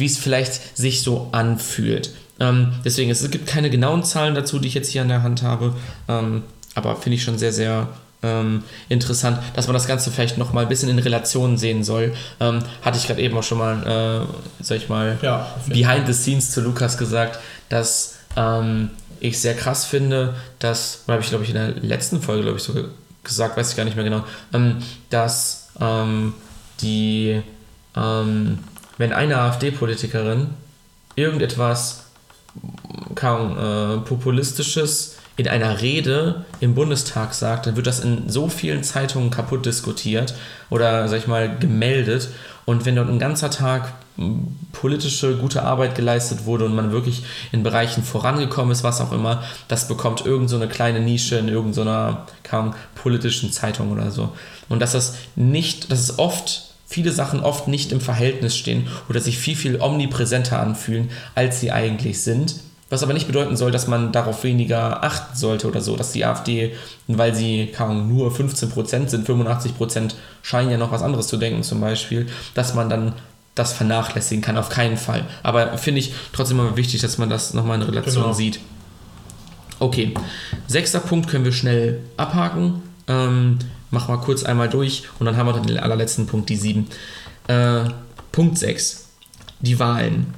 es 0.06 0.18
vielleicht 0.18 0.76
sich 0.76 1.04
so 1.04 1.28
anfühlt. 1.34 2.10
Ähm, 2.44 2.74
deswegen, 2.84 3.10
es 3.10 3.30
gibt 3.32 3.48
keine 3.48 3.70
genauen 3.70 4.04
Zahlen 4.04 4.36
dazu, 4.36 4.60
die 4.60 4.68
ich 4.68 4.74
jetzt 4.74 4.92
hier 4.92 5.02
an 5.02 5.08
der 5.08 5.24
Hand 5.24 5.44
habe, 5.44 5.74
ähm, 6.10 6.44
aber 6.76 6.96
finde 6.98 7.16
ich 7.16 7.24
schon 7.24 7.38
sehr, 7.38 7.54
sehr 7.54 7.88
ähm, 8.22 8.64
interessant, 8.90 9.40
dass 9.54 9.68
man 9.68 9.74
das 9.74 9.88
Ganze 9.88 10.12
vielleicht 10.12 10.38
noch 10.38 10.52
mal 10.52 10.62
ein 10.62 10.70
bisschen 10.70 10.90
in 10.90 11.00
Relation 11.00 11.58
sehen 11.58 11.84
soll. 11.84 12.14
Ähm, 12.40 12.60
hatte 12.82 12.98
ich 12.98 13.08
gerade 13.08 13.22
eben 13.22 13.38
auch 13.38 13.44
schon 13.44 13.60
mal, 13.60 14.28
äh, 14.28 14.64
sag 14.64 14.78
ich 14.78 14.90
mal, 14.90 15.18
Ja, 15.22 15.48
behind 15.68 16.08
the 16.08 16.14
scenes 16.14 16.52
zu 16.52 16.62
Lukas 16.62 16.98
gesagt, 16.98 17.40
dass 17.70 18.16
ähm, 18.36 18.90
ich 19.20 19.40
sehr 19.40 19.56
krass 19.56 19.86
finde, 19.86 20.36
dass, 20.60 21.04
oder 21.06 21.14
habe 21.14 21.24
ich 21.24 21.30
glaube 21.30 21.44
ich 21.44 21.50
in 21.52 21.56
der 21.56 21.70
letzten 21.82 22.22
Folge, 22.22 22.44
glaube 22.44 22.58
ich, 22.58 22.64
sogar 22.64 22.86
gesagt, 23.24 23.56
weiß 23.56 23.72
ich 23.72 23.78
gar 23.78 23.86
nicht 23.86 23.96
mehr 23.96 24.04
genau, 24.04 24.24
ähm, 24.54 24.78
dass 25.10 25.70
ähm, 25.80 26.34
die, 26.82 27.42
ähm, 27.96 28.60
wenn 28.98 29.14
eine 29.14 29.38
AfD-Politikerin 29.38 30.50
irgendetwas 31.16 32.04
kaum 33.16 33.58
äh, 33.58 33.98
populistisches 34.00 35.18
in 35.36 35.48
einer 35.48 35.82
Rede 35.82 36.46
im 36.60 36.76
Bundestag 36.76 37.34
sagt, 37.34 37.66
dann 37.66 37.76
wird 37.76 37.88
das 37.88 38.00
in 38.00 38.30
so 38.30 38.50
vielen 38.50 38.84
Zeitungen 38.84 39.32
kaputt 39.32 39.66
diskutiert 39.66 40.36
oder, 40.70 41.08
sag 41.08 41.20
ich 41.20 41.28
mal, 41.28 41.58
gemeldet. 41.58 42.30
Und 42.66 42.86
wenn 42.86 42.96
dort 42.96 43.10
ein 43.10 43.20
ganzer 43.20 43.50
Tag 43.50 43.94
politische 44.72 45.38
gute 45.38 45.64
Arbeit 45.64 45.96
geleistet 45.96 46.46
wurde 46.46 46.66
und 46.66 46.76
man 46.76 46.92
wirklich 46.92 47.24
in 47.52 47.64
Bereichen 47.64 48.04
vorangekommen 48.04 48.72
ist, 48.72 48.84
was 48.84 49.02
auch 49.02 49.12
immer, 49.12 49.44
das 49.68 49.88
bekommt 49.88 50.24
irgend 50.24 50.52
so 50.52 50.56
eine 50.56 50.68
kleine 50.68 51.00
Nische 51.00 51.38
in 51.38 51.48
irgendeiner 51.48 52.28
so 52.50 52.74
politischen 52.94 53.52
Zeitung 53.52 53.92
oder 53.92 54.12
so. 54.12 54.32
Und 54.70 54.82
dass 54.82 54.92
das 54.92 55.16
nicht, 55.36 55.92
dass 55.92 56.00
es 56.00 56.20
oft 56.20 56.73
viele 56.94 57.12
Sachen 57.12 57.40
oft 57.40 57.68
nicht 57.68 57.92
im 57.92 58.00
Verhältnis 58.00 58.56
stehen 58.56 58.88
oder 59.10 59.20
sich 59.20 59.40
viel, 59.40 59.56
viel 59.56 59.82
omnipräsenter 59.82 60.60
anfühlen, 60.60 61.10
als 61.34 61.60
sie 61.60 61.72
eigentlich 61.72 62.22
sind. 62.22 62.56
Was 62.92 63.02
aber 63.02 63.14
nicht 63.14 63.26
bedeuten 63.26 63.58
soll, 63.58 63.72
dass 63.72 63.88
man 63.88 64.12
darauf 64.12 64.44
weniger 64.44 65.04
achten 65.04 65.36
sollte 65.36 65.68
oder 65.68 65.82
so, 65.82 65.96
dass 65.96 66.12
die 66.12 66.24
AfD, 66.24 66.76
weil 67.08 67.34
sie 67.34 67.66
kann, 67.66 68.08
nur 68.08 68.32
15% 68.32 69.08
sind, 69.08 69.28
85% 69.28 70.14
scheinen 70.44 70.70
ja 70.70 70.78
noch 70.78 70.92
was 70.92 71.02
anderes 71.02 71.28
zu 71.28 71.38
denken 71.38 71.64
zum 71.64 71.82
Beispiel, 71.82 72.28
dass 72.54 72.76
man 72.76 72.90
dann 72.90 73.14
das 73.56 73.74
vernachlässigen 73.74 74.44
kann, 74.44 74.58
auf 74.58 74.70
keinen 74.70 74.98
Fall. 74.98 75.26
Aber 75.42 75.76
finde 75.80 76.00
ich 76.00 76.14
trotzdem 76.32 76.60
immer 76.60 76.78
wichtig, 76.78 77.02
dass 77.02 77.18
man 77.18 77.32
das 77.32 77.56
nochmal 77.56 77.82
in 77.82 77.88
Relation 77.88 78.24
genau. 78.26 78.36
sieht. 78.36 78.60
Okay, 79.80 80.14
sechster 80.68 81.00
Punkt 81.00 81.28
können 81.28 81.46
wir 81.46 81.54
schnell 81.54 82.02
abhaken. 82.18 82.84
Ähm, 83.08 83.58
mach 83.94 84.08
mal 84.08 84.18
kurz 84.18 84.44
einmal 84.44 84.68
durch 84.68 85.04
und 85.20 85.26
dann 85.26 85.38
haben 85.38 85.48
wir 85.48 85.60
den 85.62 85.78
allerletzten 85.78 86.26
Punkt, 86.28 86.50
die 86.50 86.58
sieben. 86.58 86.88
Äh, 87.48 87.86
Punkt 88.32 88.58
6. 88.58 89.08
Die 89.62 89.80
Wahlen. 89.80 90.34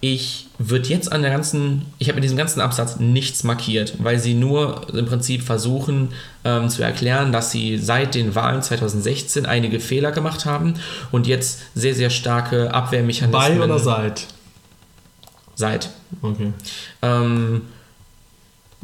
Ich 0.00 0.48
würde 0.58 0.88
jetzt 0.88 1.10
an 1.10 1.22
der 1.22 1.30
ganzen, 1.30 1.86
ich 1.98 2.08
habe 2.08 2.18
in 2.18 2.22
diesem 2.22 2.36
ganzen 2.36 2.60
Absatz 2.60 2.98
nichts 2.98 3.42
markiert, 3.44 3.94
weil 4.00 4.18
sie 4.18 4.34
nur 4.34 4.86
im 4.92 5.06
Prinzip 5.06 5.42
versuchen 5.42 6.10
ähm, 6.44 6.68
zu 6.68 6.82
erklären, 6.82 7.32
dass 7.32 7.50
sie 7.50 7.78
seit 7.78 8.14
den 8.14 8.34
Wahlen 8.34 8.60
2016 8.60 9.46
einige 9.46 9.80
Fehler 9.80 10.12
gemacht 10.12 10.44
haben 10.44 10.74
und 11.10 11.26
jetzt 11.26 11.60
sehr, 11.74 11.94
sehr 11.94 12.10
starke 12.10 12.74
Abwehrmechanismen. 12.74 13.58
Bei 13.58 13.64
oder 13.64 13.78
seit? 13.78 14.26
Seit. 15.54 15.90
Okay. 16.20 16.52
Ähm, 17.00 17.62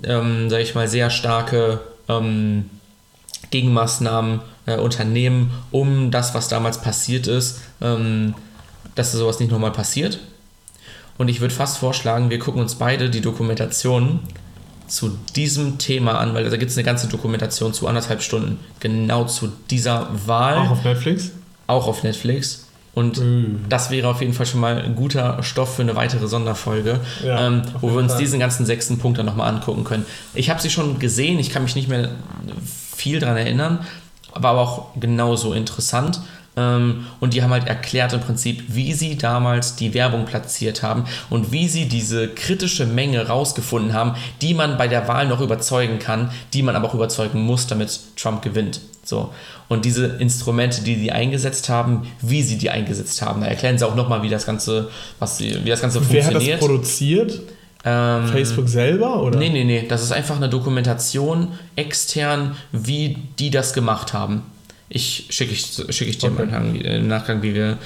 ähm, 0.05 0.49
sag 0.49 0.61
ich 0.61 0.75
mal, 0.75 0.89
sehr 0.89 1.11
starke 1.11 1.81
ähm, 2.09 2.71
Gegenmaßnahmen 3.51 4.41
äh, 4.67 4.77
unternehmen, 4.77 5.51
um 5.71 6.11
das, 6.11 6.35
was 6.35 6.49
damals 6.49 6.81
passiert 6.81 7.27
ist, 7.27 7.61
ähm, 7.81 8.35
dass 8.95 9.13
sowas 9.13 9.41
nicht 9.41 9.51
nochmal 9.51 9.73
passiert. 9.73 10.21
Und 11.19 11.29
ich 11.29 11.41
würde 11.41 11.55
fast 11.55 11.79
vorschlagen, 11.79 12.31
wir 12.31 12.39
gucken 12.39 12.61
uns 12.61 12.77
beide 12.77 13.11
die 13.11 13.21
Dokumentation 13.21 14.21
zu 14.87 15.17
diesem 15.37 15.79
Thema 15.79 16.19
an, 16.19 16.35
weil 16.35 16.49
da 16.49 16.57
gibt 16.57 16.71
es 16.71 16.77
eine 16.77 16.85
ganze 16.85 17.09
Dokumentation 17.09 17.73
zu 17.73 17.87
anderthalb 17.87 18.23
Stunden, 18.23 18.59
genau 18.81 19.25
zu 19.25 19.53
dieser 19.71 20.09
Wahl. 20.27 20.57
Auch 20.57 20.71
auf 20.71 20.85
Netflix? 20.85 21.31
Auch 21.67 21.87
auf 21.87 22.03
Netflix. 22.03 22.67
Und 22.93 23.19
mm. 23.19 23.67
das 23.69 23.91
wäre 23.91 24.09
auf 24.09 24.21
jeden 24.21 24.33
Fall 24.33 24.47
schon 24.47 24.61
mal 24.61 24.83
ein 24.83 24.97
guter 24.97 25.43
Stoff 25.43 25.77
für 25.77 25.83
eine 25.83 25.95
weitere 25.95 26.27
Sonderfolge, 26.27 26.99
ja, 27.25 27.47
ähm, 27.47 27.63
wo 27.81 27.91
wir 27.91 27.99
uns 27.99 28.13
Fall. 28.13 28.21
diesen 28.21 28.41
ganzen 28.41 28.67
sechsten 28.67 28.99
Punkt 28.99 29.19
dann 29.19 29.27
nochmal 29.27 29.49
angucken 29.49 29.85
können. 29.85 30.05
Ich 30.35 30.51
habe 30.51 30.61
sie 30.61 30.71
schon 30.71 30.99
gesehen, 30.99 31.39
ich 31.39 31.51
kann 31.51 31.63
mich 31.63 31.77
nicht 31.77 31.89
mehr 31.89 32.11
viel 33.01 33.19
daran 33.19 33.37
erinnern, 33.37 33.87
war 34.35 34.53
aber 34.53 34.61
auch 34.61 34.87
genauso 34.99 35.55
interessant. 35.55 36.21
Ähm, 36.57 37.07
und 37.21 37.35
die 37.35 37.43
haben 37.43 37.51
halt 37.51 37.67
erklärt 37.67 38.13
im 38.13 38.21
Prinzip, 38.21 38.65
wie 38.69 38.93
sie 38.93 39.17
damals 39.17 39.77
die 39.77 39.95
Werbung 39.95 40.27
platziert 40.27 40.83
haben 40.83 41.05
und 41.31 41.53
wie 41.53 41.69
sie 41.69 41.87
diese 41.87 42.29
kritische 42.29 42.87
Menge 42.87 43.27
rausgefunden 43.27 43.95
haben, 43.95 44.17
die 44.43 44.55
man 44.55 44.77
bei 44.77 44.89
der 44.89 45.09
Wahl 45.09 45.29
noch 45.29 45.41
überzeugen 45.41 45.99
kann, 45.99 46.31
die 46.53 46.63
man 46.63 46.77
aber 46.77 46.89
auch 46.89 46.95
überzeugen 46.95 47.43
muss, 47.43 47.67
damit 47.67 48.01
Trump 48.17 48.43
gewinnt. 48.43 48.81
So. 49.05 49.33
Und 49.69 49.85
diese 49.85 50.07
Instrumente, 50.07 50.83
die 50.83 50.97
sie 50.97 51.13
eingesetzt 51.13 51.69
haben, 51.69 52.07
wie 52.21 52.43
sie 52.43 52.59
die 52.59 52.71
eingesetzt 52.71 53.23
haben, 53.23 53.41
da 53.41 53.47
erklären 53.47 53.79
sie 53.79 53.87
auch 53.87 53.95
nochmal, 53.95 54.23
wie 54.23 54.29
das 54.29 54.45
Ganze, 54.45 54.91
was 55.19 55.39
sie, 55.39 55.65
wie 55.65 55.71
das 55.71 55.81
Ganze 55.81 56.01
Wer 56.11 56.25
funktioniert. 56.25 56.47
Wer 56.47 56.55
hat 56.55 56.61
das 56.61 56.69
produziert? 56.69 57.41
Ähm, 57.85 58.27
Facebook 58.29 58.69
selber? 58.69 59.23
Oder? 59.23 59.39
Nee, 59.39 59.49
nee, 59.51 59.65
nee. 59.65 59.87
Das 59.89 60.03
ist 60.03 60.13
einfach 60.13 60.37
eine 60.37 60.49
Dokumentation 60.49 61.49
extern, 61.77 62.57
wie 62.73 63.17
die 63.39 63.51
das 63.51 63.73
gemacht 63.73 64.13
haben. 64.13 64.43
Ich 64.93 65.27
schicke 65.31 65.53
ich, 65.53 65.67
schick 65.91 66.09
ich 66.09 66.19
dir 66.19 66.33
okay. 66.33 66.47
mal 66.47 66.77
im 66.77 67.07
Nachgang, 67.07 67.43
wie 67.43 67.55
wir 67.55 67.79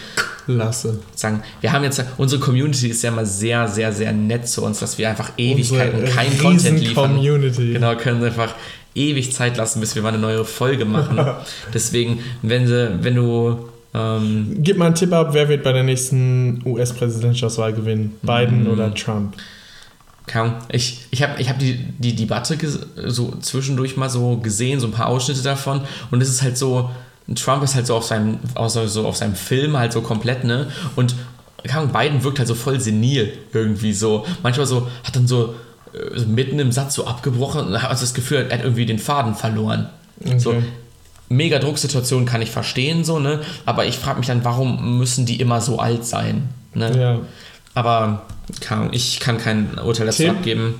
Klasse. 0.46 1.00
sagen. 1.14 1.42
Wir 1.60 1.72
haben 1.72 1.84
jetzt, 1.84 2.02
unsere 2.16 2.40
Community 2.40 2.88
ist 2.88 3.02
ja 3.02 3.10
immer 3.10 3.26
sehr, 3.26 3.68
sehr, 3.68 3.92
sehr 3.92 4.12
nett 4.12 4.48
zu 4.48 4.64
uns, 4.64 4.80
dass 4.80 4.96
wir 4.96 5.10
einfach 5.10 5.32
Ewigkeiten 5.36 6.04
keinen 6.06 6.38
Content 6.38 6.80
liefern. 6.80 7.16
Community. 7.16 7.74
Genau, 7.74 7.94
können 7.96 8.20
sie 8.20 8.28
einfach 8.28 8.54
ewig 8.94 9.32
Zeit 9.32 9.58
lassen, 9.58 9.80
bis 9.80 9.94
wir 9.94 10.02
mal 10.02 10.10
eine 10.10 10.18
neue 10.18 10.46
Folge 10.46 10.86
machen. 10.86 11.20
Deswegen, 11.74 12.20
wenn, 12.40 12.66
sie, 12.66 12.90
wenn 13.02 13.16
du 13.16 13.68
ähm, 13.94 14.56
Gib 14.58 14.76
mal 14.76 14.86
einen 14.86 14.94
Tipp 14.96 15.12
ab, 15.12 15.28
wer 15.32 15.48
wird 15.48 15.62
bei 15.62 15.72
der 15.72 15.84
nächsten 15.84 16.62
US-Präsidentschaftswahl 16.66 17.72
gewinnen? 17.72 18.16
Biden 18.22 18.64
mm. 18.64 18.68
oder 18.68 18.92
Trump? 18.92 19.36
Ich, 20.70 21.06
ich 21.10 21.22
habe 21.22 21.40
ich 21.40 21.48
hab 21.48 21.58
die, 21.58 21.76
die 21.98 22.16
Debatte 22.16 22.56
so 23.06 23.36
zwischendurch 23.40 23.96
mal 23.96 24.08
so 24.08 24.38
gesehen, 24.38 24.80
so 24.80 24.86
ein 24.86 24.92
paar 24.92 25.06
Ausschnitte 25.06 25.42
davon. 25.42 25.82
Und 26.10 26.22
es 26.22 26.28
ist 26.28 26.42
halt 26.42 26.56
so, 26.56 26.90
Trump 27.34 27.62
ist 27.62 27.74
halt 27.74 27.86
so 27.86 27.94
auf 27.96 28.04
seinem, 28.04 28.38
also 28.54 28.86
so 28.86 29.06
auf 29.06 29.16
seinem 29.16 29.34
Film 29.34 29.76
halt 29.76 29.92
so 29.92 30.00
komplett, 30.00 30.44
ne? 30.44 30.70
Und 30.96 31.14
Biden 31.62 32.22
wirkt 32.22 32.38
halt 32.38 32.48
so 32.48 32.54
voll 32.54 32.80
senil 32.80 33.32
irgendwie 33.52 33.92
so. 33.92 34.26
Manchmal 34.42 34.66
so, 34.66 34.88
hat 35.02 35.16
dann 35.16 35.26
so, 35.26 35.54
äh, 35.92 36.18
so 36.18 36.26
mitten 36.26 36.58
im 36.58 36.72
Satz 36.72 36.94
so 36.94 37.06
abgebrochen 37.06 37.68
und 37.68 37.82
hat 37.82 37.90
also 37.90 38.02
das 38.02 38.14
Gefühl, 38.14 38.46
er 38.48 38.58
hat 38.58 38.64
irgendwie 38.64 38.86
den 38.86 38.98
Faden 38.98 39.34
verloren. 39.34 39.88
Okay. 40.20 40.38
So, 40.38 40.54
mega 41.28 41.58
Drucksituation 41.58 42.26
kann 42.26 42.42
ich 42.42 42.50
verstehen, 42.50 43.04
so, 43.04 43.18
ne? 43.18 43.40
Aber 43.64 43.86
ich 43.86 43.98
frage 43.98 44.18
mich 44.18 44.26
dann, 44.26 44.44
warum 44.44 44.98
müssen 44.98 45.26
die 45.26 45.40
immer 45.40 45.60
so 45.60 45.78
alt 45.78 46.04
sein? 46.04 46.48
Ne? 46.74 46.98
Ja. 46.98 47.20
Aber 47.74 48.22
kann, 48.60 48.92
ich 48.92 49.20
kann 49.20 49.38
kein 49.38 49.78
Urteil 49.78 50.06
dazu 50.06 50.22
Tipp. 50.22 50.32
abgeben. 50.32 50.74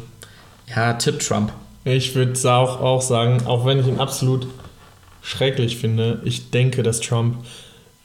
Ja, 0.75 0.95
Tipp 0.95 1.21
Trump. 1.21 1.53
Ich 1.85 2.15
würde 2.15 2.39
auch, 2.53 2.81
auch 2.81 3.03
sagen, 3.03 3.47
auch 3.47 3.67
wenn 3.67 3.79
ich 3.79 3.87
ihn 3.87 3.99
absolut 3.99 4.47
schrecklich 5.23 5.77
finde, 5.77 6.21
ich 6.25 6.51
denke, 6.51 6.83
dass 6.83 7.01
Trump 7.01 7.37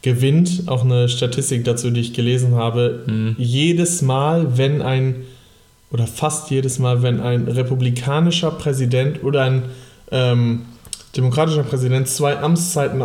gewinnt. 0.02 0.64
Auch 0.66 0.84
eine 0.84 1.08
Statistik 1.08 1.64
dazu, 1.64 1.90
die 1.90 2.00
ich 2.00 2.12
gelesen 2.12 2.54
habe. 2.54 3.04
Mhm. 3.06 3.36
Jedes 3.38 4.02
Mal, 4.02 4.56
wenn 4.58 4.82
ein, 4.82 5.16
oder 5.90 6.06
fast 6.06 6.50
jedes 6.50 6.78
Mal, 6.78 7.02
wenn 7.02 7.20
ein 7.20 7.48
republikanischer 7.48 8.50
Präsident 8.50 9.22
oder 9.22 9.42
ein 9.42 9.62
ähm, 10.10 10.62
demokratischer 11.16 11.64
Präsident 11.64 12.08
zwei 12.08 12.38
Amtszeiten 12.38 13.04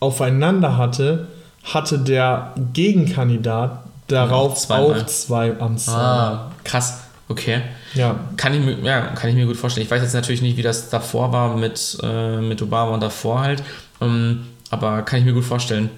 aufeinander 0.00 0.76
hatte, 0.76 1.28
hatte 1.64 1.98
der 1.98 2.54
Gegenkandidat 2.72 3.84
darauf 4.08 4.68
ja, 4.68 4.76
auch 4.76 5.06
zwei 5.06 5.58
Amtszeiten. 5.58 6.00
Ah, 6.00 6.50
krass. 6.64 7.04
Okay. 7.28 7.60
Ja. 7.94 8.18
Kann 8.36 8.54
ich, 8.54 8.60
mir, 8.60 8.78
ja, 8.82 9.08
kann 9.08 9.30
ich 9.30 9.36
mir 9.36 9.46
gut 9.46 9.56
vorstellen. 9.56 9.84
Ich 9.84 9.90
weiß 9.90 10.02
jetzt 10.02 10.14
natürlich 10.14 10.42
nicht, 10.42 10.56
wie 10.56 10.62
das 10.62 10.88
davor 10.88 11.30
war 11.32 11.56
mit, 11.56 11.98
äh, 12.02 12.40
mit 12.40 12.60
Obama 12.62 12.94
und 12.94 13.02
davor 13.02 13.40
halt. 13.40 13.62
Ähm, 14.00 14.46
aber 14.70 15.02
kann 15.02 15.20
ich 15.20 15.24
mir 15.24 15.34
gut 15.34 15.44
vorstellen. 15.44 15.90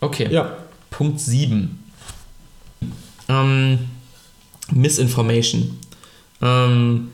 Okay. 0.00 0.28
Ja. 0.30 0.56
Punkt 0.90 1.20
7. 1.20 1.82
Ähm, 3.28 3.78
Misinformation. 4.72 5.78
Ähm, 6.40 7.10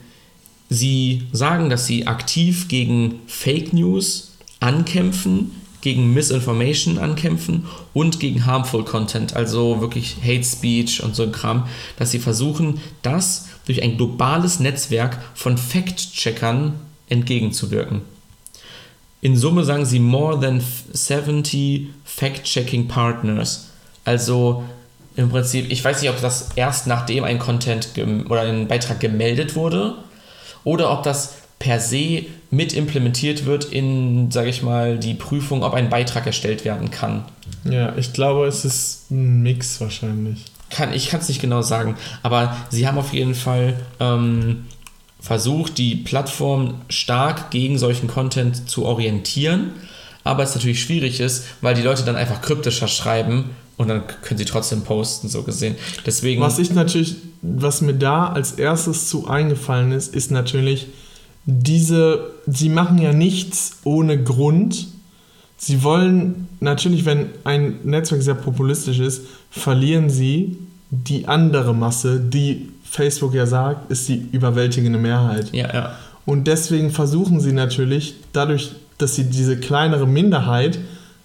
sie 0.69 1.27
sagen, 1.31 1.69
dass 1.69 1.85
sie 1.85 2.07
aktiv 2.07 2.67
gegen 2.67 3.21
Fake 3.27 3.73
News 3.73 4.37
ankämpfen, 4.59 5.51
gegen 5.87 6.13
Misinformation 6.13 6.97
ankämpfen 6.97 7.65
und 7.93 8.19
gegen 8.19 8.45
harmful 8.45 8.83
Content, 8.83 9.37
also 9.37 9.79
wirklich 9.79 10.17
Hate 10.21 10.43
Speech 10.43 11.01
und 11.01 11.15
so 11.15 11.23
ein 11.23 11.31
Kram, 11.31 11.65
dass 11.97 12.11
sie 12.11 12.19
versuchen, 12.19 12.81
das 13.03 13.47
durch 13.67 13.81
ein 13.81 13.95
globales 13.95 14.59
Netzwerk 14.59 15.17
von 15.33 15.57
Fact-Checkern 15.57 16.73
entgegenzuwirken. 17.07 18.01
In 19.21 19.37
Summe 19.37 19.63
sagen 19.63 19.85
sie 19.85 19.99
more 19.99 20.37
than 20.37 20.61
70 20.91 21.87
Fact-Checking 22.03 22.89
Partners. 22.89 23.69
Also 24.03 24.65
im 25.15 25.29
Prinzip, 25.29 25.71
ich 25.71 25.81
weiß 25.81 26.01
nicht, 26.01 26.09
ob 26.09 26.19
das 26.19 26.49
erst 26.57 26.87
nachdem 26.87 27.23
ein 27.23 27.39
Content 27.39 27.91
oder 28.27 28.41
ein 28.41 28.67
Beitrag 28.67 28.99
gemeldet 28.99 29.55
wurde 29.55 29.95
oder 30.65 30.91
ob 30.91 31.03
das 31.03 31.35
per 31.59 31.79
se 31.79 32.25
mit 32.49 32.73
implementiert 32.73 33.45
wird 33.45 33.65
in, 33.65 34.31
sage 34.31 34.49
ich 34.49 34.61
mal, 34.61 34.97
die 34.97 35.13
Prüfung, 35.13 35.63
ob 35.63 35.73
ein 35.73 35.89
Beitrag 35.89 36.25
erstellt 36.25 36.65
werden 36.65 36.91
kann. 36.91 37.25
Ja, 37.63 37.95
ich 37.97 38.13
glaube, 38.13 38.45
es 38.45 38.63
ist 38.63 39.11
ein 39.11 39.41
Mix 39.41 39.81
wahrscheinlich. 39.81 40.45
Kann, 40.69 40.93
ich 40.93 41.09
kann 41.09 41.21
es 41.21 41.29
nicht 41.29 41.41
genau 41.41 41.61
sagen, 41.61 41.95
aber 42.23 42.55
sie 42.69 42.87
haben 42.87 42.97
auf 42.97 43.13
jeden 43.13 43.35
Fall 43.35 43.75
ähm, 43.99 44.65
versucht, 45.19 45.77
die 45.77 45.95
Plattform 45.95 46.75
stark 46.89 47.51
gegen 47.51 47.77
solchen 47.77 48.07
Content 48.07 48.69
zu 48.69 48.85
orientieren, 48.85 49.71
aber 50.23 50.43
es 50.43 50.55
natürlich 50.55 50.81
schwierig 50.81 51.19
ist, 51.19 51.45
weil 51.61 51.73
die 51.73 51.81
Leute 51.81 52.03
dann 52.03 52.15
einfach 52.15 52.41
kryptischer 52.41 52.87
schreiben 52.87 53.51
und 53.77 53.87
dann 53.87 54.03
können 54.21 54.37
sie 54.37 54.45
trotzdem 54.45 54.83
posten, 54.83 55.29
so 55.29 55.43
gesehen. 55.43 55.75
Deswegen. 56.05 56.41
Was 56.41 56.59
ich 56.59 56.71
natürlich, 56.71 57.15
was 57.41 57.81
mir 57.81 57.93
da 57.93 58.27
als 58.27 58.53
erstes 58.53 59.07
zu 59.07 59.27
eingefallen 59.27 59.91
ist, 59.91 60.13
ist 60.13 60.31
natürlich, 60.31 60.87
diese, 61.47 62.29
sie 62.45 62.67
machen 62.69 62.97
ja 62.99 63.13
nichts 63.13 63.77
ohne 63.85 64.21
Grund, 64.21 64.87
sie 65.57 65.81
wollen 65.81 66.47
natürlich, 66.59 67.05
wenn 67.05 67.27
ein 67.45 67.75
Netzwerk 67.85 68.21
sehr 68.21 68.35
populistisch 68.35 68.99
ist, 68.99 69.21
verlieren 69.49 70.09
sie 70.09 70.57
die 70.91 71.27
andere 71.27 71.73
Masse, 71.73 72.19
die 72.19 72.69
Facebook 72.83 73.33
ja 73.33 73.45
sagt, 73.45 73.89
ist 73.89 74.07
die 74.09 74.27
überwältigende 74.31 74.99
Mehrheit. 74.99 75.49
Ja, 75.53 75.73
ja. 75.73 75.95
Und 76.25 76.47
deswegen 76.47 76.91
versuchen 76.91 77.39
sie 77.39 77.53
natürlich, 77.53 78.15
dadurch, 78.33 78.71
dass 78.97 79.15
sie 79.15 79.23
diese 79.25 79.57
kleinere 79.57 80.05
Minderheit 80.07 80.77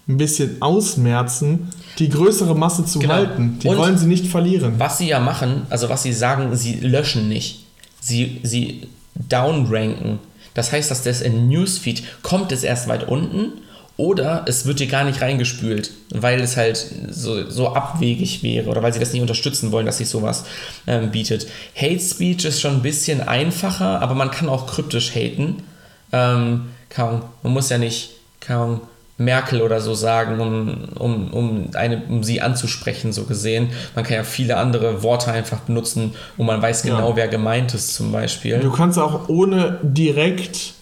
ein 0.07 0.17
bisschen 0.17 0.61
ausmerzen, 0.61 1.67
die 1.99 2.09
größere 2.09 2.55
Masse 2.55 2.85
zu 2.85 2.99
Genau. 2.99 3.13
halten. 3.13 3.59
Die 3.61 3.67
Und- 3.67 3.77
wollen 3.77 3.97
sie 3.97 4.07
nicht 4.07 4.27
verlieren. 4.27 4.75
Was 4.77 4.97
sie 4.99 5.07
ja 5.09 5.19
machen, 5.19 5.63
also 5.69 5.89
was 5.89 6.03
sie 6.03 6.13
sagen, 6.13 6.55
sie 6.55 6.75
löschen 6.79 7.27
nicht. 7.29 7.65
Sie, 8.01 8.39
sie 8.43 8.87
downranken. 9.15 10.19
Das 10.53 10.71
heißt, 10.71 10.91
dass 10.91 11.03
das 11.03 11.21
in 11.21 11.49
Newsfeed 11.49 12.03
kommt 12.21 12.51
es 12.51 12.63
erst 12.63 12.87
weit 12.87 13.07
unten 13.07 13.53
oder 13.95 14.45
es 14.47 14.65
wird 14.65 14.79
dir 14.79 14.87
gar 14.87 15.03
nicht 15.03 15.21
reingespült, 15.21 15.91
weil 16.09 16.39
es 16.41 16.57
halt 16.57 16.83
so, 17.09 17.49
so 17.49 17.73
abwegig 17.73 18.41
wäre 18.41 18.69
oder 18.69 18.81
weil 18.81 18.93
sie 18.93 18.99
das 18.99 19.13
nicht 19.13 19.21
unterstützen 19.21 19.71
wollen, 19.71 19.85
dass 19.85 19.99
sich 19.99 20.09
sowas 20.09 20.45
ähm, 20.87 21.11
bietet. 21.11 21.47
Hate 21.75 21.99
Speech 21.99 22.45
ist 22.45 22.61
schon 22.61 22.75
ein 22.75 22.81
bisschen 22.81 23.21
einfacher, 23.21 24.01
aber 24.01 24.15
man 24.15 24.31
kann 24.31 24.49
auch 24.49 24.67
kryptisch 24.67 25.13
haten. 25.13 25.63
Ähm, 26.11 26.69
kaum, 26.89 27.23
man 27.43 27.53
muss 27.53 27.69
ja 27.69 27.77
nicht 27.77 28.11
kaum 28.39 28.81
Merkel 29.17 29.61
oder 29.61 29.79
so 29.79 29.93
sagen, 29.93 30.39
um, 30.39 30.77
um, 30.99 31.33
um, 31.33 31.67
eine, 31.75 32.01
um 32.09 32.23
sie 32.23 32.41
anzusprechen, 32.41 33.13
so 33.13 33.25
gesehen. 33.25 33.69
Man 33.95 34.03
kann 34.03 34.15
ja 34.15 34.23
viele 34.23 34.57
andere 34.57 35.03
Worte 35.03 35.31
einfach 35.31 35.59
benutzen, 35.61 36.15
wo 36.35 36.43
man 36.43 36.61
weiß 36.61 36.81
genau, 36.83 37.11
Ja. 37.11 37.15
wer 37.15 37.27
gemeint 37.27 37.73
ist, 37.73 37.93
zum 37.93 38.11
Beispiel. 38.11 38.59
Du 38.59 38.71
kannst 38.71 38.97
auch 38.97 39.29
ohne 39.29 39.79
direkt 39.83 40.73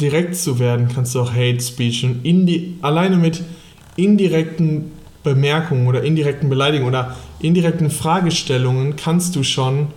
direkt 0.00 0.34
zu 0.34 0.58
werden, 0.58 0.88
kannst 0.92 1.14
du 1.14 1.20
auch 1.20 1.32
Hate 1.32 1.60
Speech 1.60 2.04
und 2.04 2.24
indi 2.24 2.78
alleine 2.80 3.16
mit 3.16 3.42
indirekten 3.96 4.92
Bemerkungen 5.22 5.86
oder 5.86 6.02
indirekten 6.02 6.48
Beleidigungen 6.48 6.94
oder 6.94 7.16
indirekten 7.40 7.90
Fragestellungen 7.90 8.96
kannst 8.96 9.36
du 9.36 9.42
schon 9.42 9.88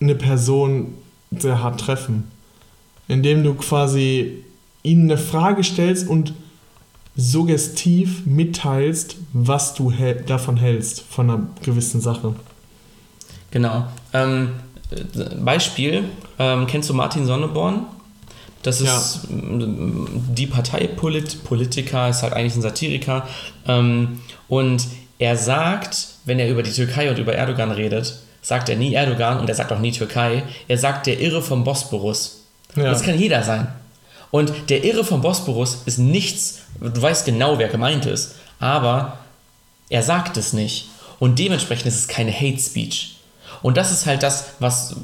eine 0.00 0.16
Person 0.16 0.94
sehr 1.38 1.62
hart 1.62 1.80
treffen. 1.80 2.30
Indem 3.06 3.44
du 3.44 3.54
quasi 3.54 4.44
ihnen 4.82 5.10
eine 5.10 5.18
Frage 5.18 5.64
stellst 5.64 6.08
und 6.08 6.34
suggestiv 7.16 8.24
mitteilst, 8.24 9.16
was 9.32 9.74
du 9.74 9.92
davon 10.26 10.56
hältst, 10.56 11.02
von 11.02 11.30
einer 11.30 11.42
gewissen 11.62 12.00
Sache. 12.00 12.34
Genau. 13.50 13.86
Ähm, 14.12 14.50
äh, 14.90 15.34
Beispiel, 15.36 16.04
ähm, 16.38 16.66
kennst 16.66 16.88
du 16.88 16.94
Martin 16.94 17.26
Sonneborn? 17.26 17.86
Das 18.62 18.80
ist 18.80 19.26
ähm, 19.30 20.06
die 20.28 20.46
Parteipolitiker, 20.46 22.08
ist 22.08 22.22
halt 22.22 22.32
eigentlich 22.34 22.56
ein 22.56 22.62
Satiriker. 22.62 23.26
Ähm, 23.66 24.20
und 24.48 24.86
er 25.18 25.36
sagt, 25.36 26.08
wenn 26.24 26.38
er 26.38 26.50
über 26.50 26.62
die 26.62 26.72
Türkei 26.72 27.10
und 27.10 27.18
über 27.18 27.34
Erdogan 27.34 27.70
redet, 27.70 28.20
sagt 28.42 28.68
er 28.68 28.76
nie 28.76 28.94
Erdogan 28.94 29.38
und 29.38 29.48
er 29.48 29.54
sagt 29.54 29.72
auch 29.72 29.78
nie 29.78 29.92
Türkei. 29.92 30.44
Er 30.68 30.78
sagt 30.78 31.06
der 31.06 31.20
Irre 31.20 31.42
vom 31.42 31.64
Bosporus. 31.64 32.44
Ja. 32.76 32.84
Das 32.84 33.02
kann 33.02 33.18
jeder 33.18 33.42
sein. 33.42 33.68
Und 34.30 34.52
der 34.68 34.84
Irre 34.84 35.04
vom 35.04 35.22
Bosporus 35.22 35.82
ist 35.86 35.98
nichts, 35.98 36.60
du 36.80 37.00
weißt 37.00 37.24
genau, 37.24 37.58
wer 37.58 37.68
gemeint 37.68 38.06
ist, 38.06 38.36
aber 38.58 39.18
er 39.88 40.02
sagt 40.02 40.36
es 40.36 40.52
nicht. 40.52 40.88
Und 41.18 41.38
dementsprechend 41.38 41.86
ist 41.86 41.98
es 41.98 42.08
keine 42.08 42.32
Hate 42.32 42.58
Speech. 42.58 43.16
Und 43.62 43.76
das 43.76 43.90
ist 43.92 44.06
halt 44.06 44.22
das, 44.22 44.52
was 44.58 44.96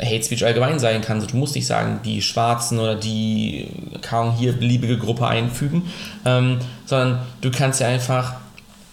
Hate 0.00 0.22
Speech 0.22 0.44
allgemein 0.44 0.78
sein 0.78 1.02
kann. 1.02 1.24
Du 1.26 1.36
musst 1.36 1.54
nicht 1.54 1.66
sagen, 1.66 2.00
die 2.04 2.22
Schwarzen 2.22 2.78
oder 2.78 2.94
die 2.94 3.68
kaum 4.00 4.34
hier 4.34 4.52
beliebige 4.52 4.96
Gruppe 4.96 5.26
einfügen, 5.26 5.90
ähm, 6.24 6.58
sondern 6.86 7.20
du 7.40 7.50
kannst 7.50 7.80
ja 7.80 7.88
einfach 7.88 8.34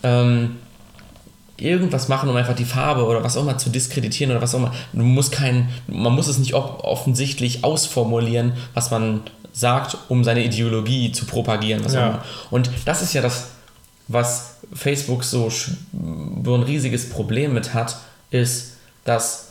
ähm, 0.04 0.58
irgendwas 1.58 2.08
machen, 2.08 2.30
um 2.30 2.36
einfach 2.36 2.56
die 2.56 2.66
Farbe 2.66 3.06
oder 3.06 3.24
was 3.24 3.38
auch 3.38 3.42
immer 3.42 3.58
zu 3.58 3.70
diskreditieren 3.70 4.32
oder 4.32 4.42
was 4.42 4.54
auch 4.54 4.60
immer. 4.60 4.74
Du 4.94 5.04
musst 5.04 5.32
kein, 5.32 5.70
man 5.88 6.14
muss 6.14 6.28
es 6.28 6.38
nicht 6.38 6.54
offensichtlich 6.54 7.64
ausformulieren, 7.64 8.54
was 8.74 8.92
man 8.92 9.22
sagt, 9.58 9.98
um 10.08 10.24
seine 10.24 10.44
Ideologie 10.44 11.12
zu 11.12 11.26
propagieren. 11.26 11.84
Was 11.84 11.94
Ja. 11.94 12.24
Und 12.52 12.70
das 12.86 13.02
ist 13.02 13.14
ja 13.14 13.24
das, 13.24 13.48
was 14.08 14.58
Facebook 14.74 15.24
so 15.24 15.50
ein 15.90 16.64
riesiges 16.64 17.10
Problem 17.10 17.56
mit 17.56 17.74
hat, 17.74 17.98
ist, 18.30 18.78
dass 19.04 19.48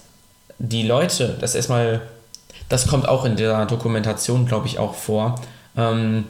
die 0.58 0.86
Leute, 0.86 1.36
das 1.40 1.56
erstmal, 1.56 2.02
das 2.68 2.86
kommt 2.86 3.08
auch 3.08 3.24
in 3.24 3.36
der 3.36 3.66
Dokumentation, 3.66 4.46
glaube 4.46 4.68
ich, 4.68 4.78
auch 4.78 4.94
vor, 4.94 5.40
ähm, 5.76 6.24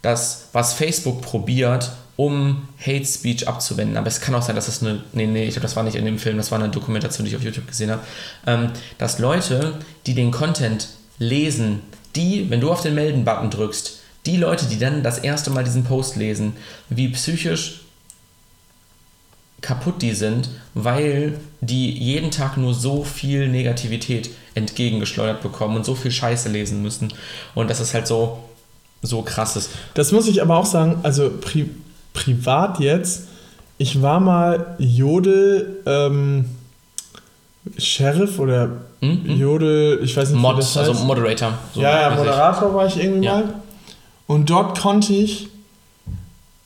dass 0.00 0.48
was 0.52 0.72
Facebook 0.72 1.20
probiert, 1.20 1.92
um 2.16 2.68
Hate 2.80 3.04
Speech 3.04 3.48
abzuwenden. 3.48 3.98
Aber 3.98 4.06
es 4.06 4.20
kann 4.20 4.34
auch 4.34 4.42
sein, 4.42 4.56
dass 4.56 4.66
das 4.66 4.82
eine, 4.82 5.02
nee, 5.12 5.26
nee, 5.26 5.44
ich 5.44 5.52
glaube, 5.52 5.62
das 5.62 5.76
war 5.76 5.82
nicht 5.82 5.96
in 5.96 6.06
dem 6.06 6.18
Film, 6.18 6.38
das 6.38 6.50
war 6.50 6.58
eine 6.58 6.70
Dokumentation, 6.70 7.26
die 7.26 7.32
ich 7.32 7.36
auf 7.36 7.42
YouTube 7.42 7.66
gesehen 7.66 7.90
habe, 7.90 8.02
ähm, 8.46 8.70
dass 8.96 9.18
Leute, 9.18 9.74
die 10.06 10.14
den 10.14 10.30
Content 10.30 10.88
lesen, 11.18 11.80
die, 12.16 12.50
wenn 12.50 12.60
du 12.60 12.70
auf 12.70 12.82
den 12.82 12.94
Melden-Button 12.94 13.50
drückst, 13.50 14.00
die 14.26 14.36
Leute, 14.36 14.66
die 14.66 14.78
dann 14.78 15.02
das 15.02 15.18
erste 15.18 15.50
Mal 15.50 15.64
diesen 15.64 15.84
Post 15.84 16.16
lesen, 16.16 16.54
wie 16.88 17.08
psychisch 17.08 17.80
kaputt 19.60 20.00
die 20.00 20.14
sind, 20.14 20.48
weil 20.74 21.38
die 21.60 21.90
jeden 21.92 22.30
Tag 22.30 22.56
nur 22.56 22.74
so 22.74 23.04
viel 23.04 23.48
Negativität 23.48 24.30
entgegengeschleudert 24.54 25.42
bekommen 25.42 25.76
und 25.76 25.84
so 25.84 25.94
viel 25.94 26.10
Scheiße 26.10 26.48
lesen 26.48 26.82
müssen. 26.82 27.12
Und 27.54 27.68
das 27.68 27.80
ist 27.80 27.94
halt 27.94 28.06
so, 28.06 28.42
so 29.02 29.22
krass 29.22 29.56
ist. 29.56 29.70
Das 29.94 30.12
muss 30.12 30.28
ich 30.28 30.42
aber 30.42 30.56
auch 30.56 30.66
sagen, 30.66 31.00
also 31.02 31.30
pri 31.30 31.68
privat 32.12 32.80
jetzt, 32.80 33.28
ich 33.78 34.02
war 34.02 34.18
mal 34.18 34.74
Jodel 34.78 35.80
ähm, 35.86 36.46
Sheriff 37.78 38.38
oder 38.38 38.82
Hm? 39.00 39.24
Hm? 39.24 39.36
Jodel, 39.40 40.00
ich 40.02 40.16
weiß 40.16 40.30
nicht, 40.30 40.40
Mod, 40.40 40.58
das 40.58 40.76
also 40.76 40.92
heißt. 40.94 41.04
Moderator. 41.04 41.52
so 41.74 41.80
ja, 41.80 42.10
ja. 42.10 42.16
Moderator 42.16 42.74
war 42.74 42.86
ich 42.86 43.02
irgendwie 43.02 43.24
Ja. 43.26 43.34
mal. 43.36 43.54
Und 44.26 44.48
dort 44.50 44.78
konnte 44.78 45.12
ich 45.12 45.48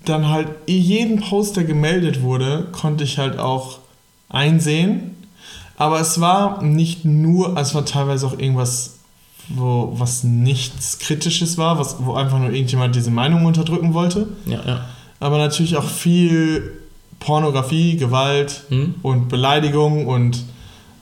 dann 0.05 0.29
halt 0.29 0.49
jeden 0.67 1.21
Post, 1.21 1.57
der 1.57 1.65
gemeldet 1.65 2.21
wurde, 2.23 2.67
konnte 2.73 3.05
ich 3.05 3.19
halt 3.19 3.39
auch 3.39 3.79
einsehen. 4.29 5.17
Aber 5.77 5.99
es 6.01 6.21
war 6.21 6.63
nicht 6.63 7.05
nur, 7.05 7.57
also 7.57 7.71
es 7.71 7.75
war 7.75 7.85
teilweise 7.87 8.27
auch 8.27 8.39
irgendwas, 8.39 8.97
wo, 9.49 9.93
was 9.95 10.23
nichts 10.25 10.99
Kritisches 10.99 11.57
war, 11.59 11.79
was, 11.79 11.97
wo 12.01 12.15
einfach 12.15 12.39
nur 12.39 12.51
irgendjemand 12.51 12.95
diese 12.95 13.11
Meinung 13.11 13.45
unterdrücken 13.47 13.95
wollte. 13.95 14.29
Ja, 14.47 14.61
ja. 14.67 14.85
Aber 15.21 15.39
natürlich 15.39 15.77
auch 15.77 15.85
viel 15.85 16.73
Pornografie, 17.21 17.97
Gewalt 17.97 18.65
Hm? 18.69 18.97
und 19.03 19.29
Beleidigung 19.29 20.07
und 20.07 20.45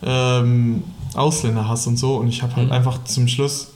ähm, 0.05 0.85
Ausländerhass 1.16 1.86
und 1.86 1.97
so. 1.97 2.16
Und 2.16 2.28
ich 2.28 2.43
habe 2.43 2.56
halt 2.56 2.66
Mhm. 2.66 2.72
einfach 2.72 3.05
zum 3.05 3.28
Schluss, 3.28 3.68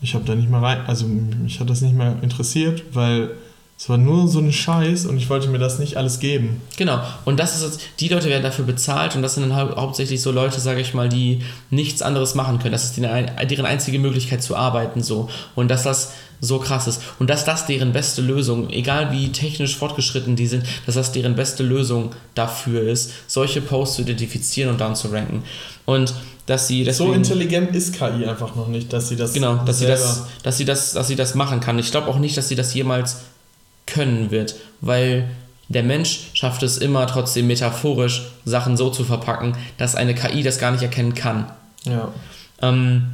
ich 0.00 0.14
habe 0.14 0.24
da 0.24 0.34
nicht 0.34 0.50
mehr 0.50 0.62
rein, 0.62 0.80
also 0.86 1.06
mich 1.06 1.60
hat 1.60 1.70
das 1.70 1.80
nicht 1.80 1.94
mehr 1.94 2.16
interessiert, 2.22 2.82
weil 2.92 3.30
es 3.76 3.88
war 3.88 3.98
nur 3.98 4.28
so 4.28 4.38
ein 4.38 4.52
Scheiß 4.52 5.06
und 5.06 5.16
ich 5.16 5.28
wollte 5.30 5.48
mir 5.48 5.58
das 5.58 5.78
nicht 5.80 5.96
alles 5.96 6.20
geben. 6.20 6.60
Genau. 6.76 7.00
Und 7.24 7.40
das 7.40 7.56
ist 7.56 7.62
jetzt, 7.64 7.80
die 7.98 8.08
Leute 8.08 8.28
werden 8.28 8.42
dafür 8.42 8.64
bezahlt 8.64 9.16
und 9.16 9.22
das 9.22 9.34
sind 9.34 9.48
dann 9.48 9.56
hau 9.56 9.76
hauptsächlich 9.76 10.22
so 10.22 10.30
Leute, 10.30 10.60
sage 10.60 10.80
ich 10.80 10.94
mal, 10.94 11.08
die 11.08 11.42
nichts 11.70 12.00
anderes 12.00 12.34
machen 12.36 12.60
können. 12.60 12.72
Das 12.72 12.84
ist 12.84 12.96
die, 12.96 13.00
deren 13.00 13.66
einzige 13.66 13.98
Möglichkeit 13.98 14.42
zu 14.42 14.54
arbeiten 14.56 15.02
so. 15.02 15.28
Und 15.56 15.68
dass 15.68 15.82
das 15.82 16.12
so 16.44 16.58
krass 16.58 16.86
ist. 16.86 17.00
Und 17.18 17.30
dass 17.30 17.44
das 17.44 17.66
deren 17.66 17.92
beste 17.92 18.22
Lösung, 18.22 18.70
egal 18.70 19.12
wie 19.12 19.32
technisch 19.32 19.76
fortgeschritten 19.76 20.36
die 20.36 20.46
sind, 20.46 20.64
dass 20.86 20.94
das 20.94 21.12
deren 21.12 21.34
beste 21.34 21.62
Lösung 21.62 22.12
dafür 22.34 22.82
ist, 22.82 23.12
solche 23.26 23.60
Posts 23.60 23.96
zu 23.96 24.02
identifizieren 24.02 24.70
und 24.70 24.80
dann 24.80 24.94
zu 24.94 25.08
ranken. 25.08 25.42
Und 25.86 26.14
dass 26.46 26.68
sie 26.68 26.84
deswegen, 26.84 27.10
so 27.10 27.14
intelligent 27.14 27.74
ist 27.74 27.94
KI 27.94 28.26
einfach 28.26 28.54
noch 28.54 28.68
nicht, 28.68 28.92
dass 28.92 29.08
sie 29.08 29.16
das 29.16 29.32
Genau, 29.32 29.56
dass 29.64 29.78
sie 29.78 29.86
das, 29.86 30.26
dass 30.42 30.58
sie 30.58 30.64
das, 30.64 30.92
dass 30.92 31.08
sie 31.08 31.16
das 31.16 31.34
machen 31.34 31.60
kann. 31.60 31.78
Ich 31.78 31.90
glaube 31.90 32.08
auch 32.08 32.18
nicht, 32.18 32.36
dass 32.36 32.48
sie 32.48 32.54
das 32.54 32.74
jemals 32.74 33.22
können 33.86 34.30
wird, 34.30 34.56
weil 34.80 35.28
der 35.68 35.82
Mensch 35.82 36.30
schafft 36.34 36.62
es 36.62 36.76
immer 36.76 37.06
trotzdem 37.06 37.46
metaphorisch 37.46 38.26
Sachen 38.44 38.76
so 38.76 38.90
zu 38.90 39.04
verpacken, 39.04 39.56
dass 39.78 39.94
eine 39.94 40.14
KI 40.14 40.42
das 40.42 40.58
gar 40.58 40.70
nicht 40.70 40.82
erkennen 40.82 41.14
kann. 41.14 41.50
Ja. 41.84 42.12
Ähm, 42.60 43.06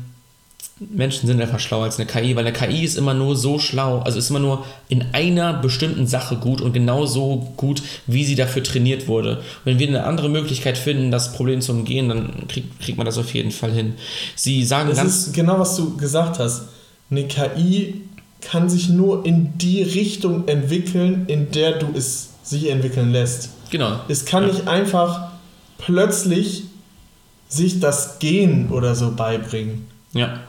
Menschen 0.81 1.27
sind 1.27 1.41
einfach 1.43 1.61
schlauer 1.61 1.85
als 1.85 1.99
eine 1.99 2.07
KI, 2.07 2.35
weil 2.37 2.47
eine 2.47 2.55
KI 2.57 2.85
ist 2.85 2.97
immer 2.97 3.13
nur 3.13 3.37
so 3.37 3.59
schlau, 3.59 3.99
also 4.01 4.19
ist 4.19 4.31
immer 4.31 4.39
nur 4.39 4.65
in 4.89 5.05
einer 5.13 5.53
bestimmten 5.53 6.07
Sache 6.07 6.37
gut 6.37 6.63
und 6.63 6.73
genau 6.73 7.05
so 7.05 7.53
gut, 7.59 7.83
wie 8.07 8.25
sie 8.25 8.35
dafür 8.35 8.63
trainiert 8.63 9.07
wurde. 9.07 9.37
Und 9.37 9.43
wenn 9.67 9.79
wir 9.79 9.89
eine 9.89 10.05
andere 10.05 10.31
Möglichkeit 10.31 10.79
finden, 10.79 11.11
das 11.11 11.35
Problem 11.35 11.61
zu 11.61 11.73
umgehen, 11.73 12.09
dann 12.09 12.49
kriegt, 12.49 12.81
kriegt 12.81 12.97
man 12.97 13.05
das 13.05 13.19
auf 13.19 13.35
jeden 13.35 13.51
Fall 13.51 13.73
hin. 13.73 13.95
Sie 14.37 14.65
sagen 14.65 14.89
Das 14.89 14.99
ganz 14.99 15.27
ist 15.27 15.35
genau, 15.35 15.59
was 15.59 15.77
du 15.77 15.97
gesagt 15.99 16.39
hast. 16.39 16.63
Eine 17.11 17.27
KI 17.29 18.01
kann 18.41 18.71
sich 18.71 18.89
nur 18.89 19.27
in 19.27 19.59
die 19.59 19.83
Richtung 19.83 20.49
entwickeln, 20.49 21.25
in 21.27 21.51
der 21.51 21.73
du 21.79 21.89
es 21.95 22.31
sich 22.43 22.71
entwickeln 22.71 23.13
lässt. 23.13 23.51
genau. 23.71 24.01
Es 24.09 24.25
kann 24.25 24.45
Ja. 24.45 24.49
nicht 24.55 24.67
einfach 24.67 25.29
plötzlich 25.77 26.63
sich 27.49 27.81
das 27.81 28.19
Gen 28.19 28.71
oder 28.71 28.95
so 28.95 29.13
beibringen. 29.13 29.87
Ja. 30.15 30.41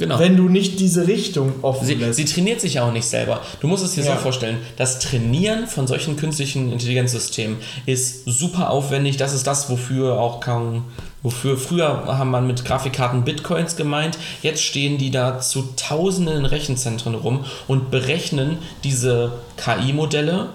Genau. 0.00 0.18
wenn 0.18 0.34
du 0.36 0.48
nicht 0.48 0.80
diese 0.80 1.06
Richtung 1.06 1.52
offen 1.62 1.86
Sie, 1.86 1.94
lässt. 1.94 2.16
sie 2.16 2.24
trainiert 2.24 2.60
sich 2.60 2.74
ja 2.74 2.84
auch 2.88 2.92
nicht 2.92 3.04
selber. 3.04 3.40
Du 3.60 3.68
musst 3.68 3.84
es 3.84 3.92
dir 3.94 4.02
Ja. 4.02 4.14
so 4.16 4.22
vorstellen, 4.22 4.56
das 4.78 4.98
Trainieren 4.98 5.66
von 5.66 5.86
solchen 5.86 6.16
künstlichen 6.16 6.72
Intelligenzsystemen 6.72 7.58
ist 7.84 8.24
super 8.24 8.70
aufwendig. 8.70 9.18
Das 9.18 9.34
ist 9.34 9.46
das, 9.46 9.68
wofür 9.68 10.18
auch 10.18 10.40
kaum, 10.40 10.84
wofür 11.22 11.58
früher 11.58 12.06
haben 12.06 12.30
man 12.30 12.46
mit 12.46 12.64
Grafikkarten 12.64 13.24
Bitcoins 13.24 13.76
gemeint. 13.76 14.16
Jetzt 14.42 14.62
stehen 14.62 14.96
die 14.96 15.10
da 15.10 15.38
zu 15.38 15.68
tausenden 15.76 16.38
in 16.38 16.44
Rechenzentren 16.46 17.14
rum 17.14 17.44
und 17.68 17.90
berechnen 17.90 18.56
diese 18.82 19.32
KI-Modelle. 19.58 20.48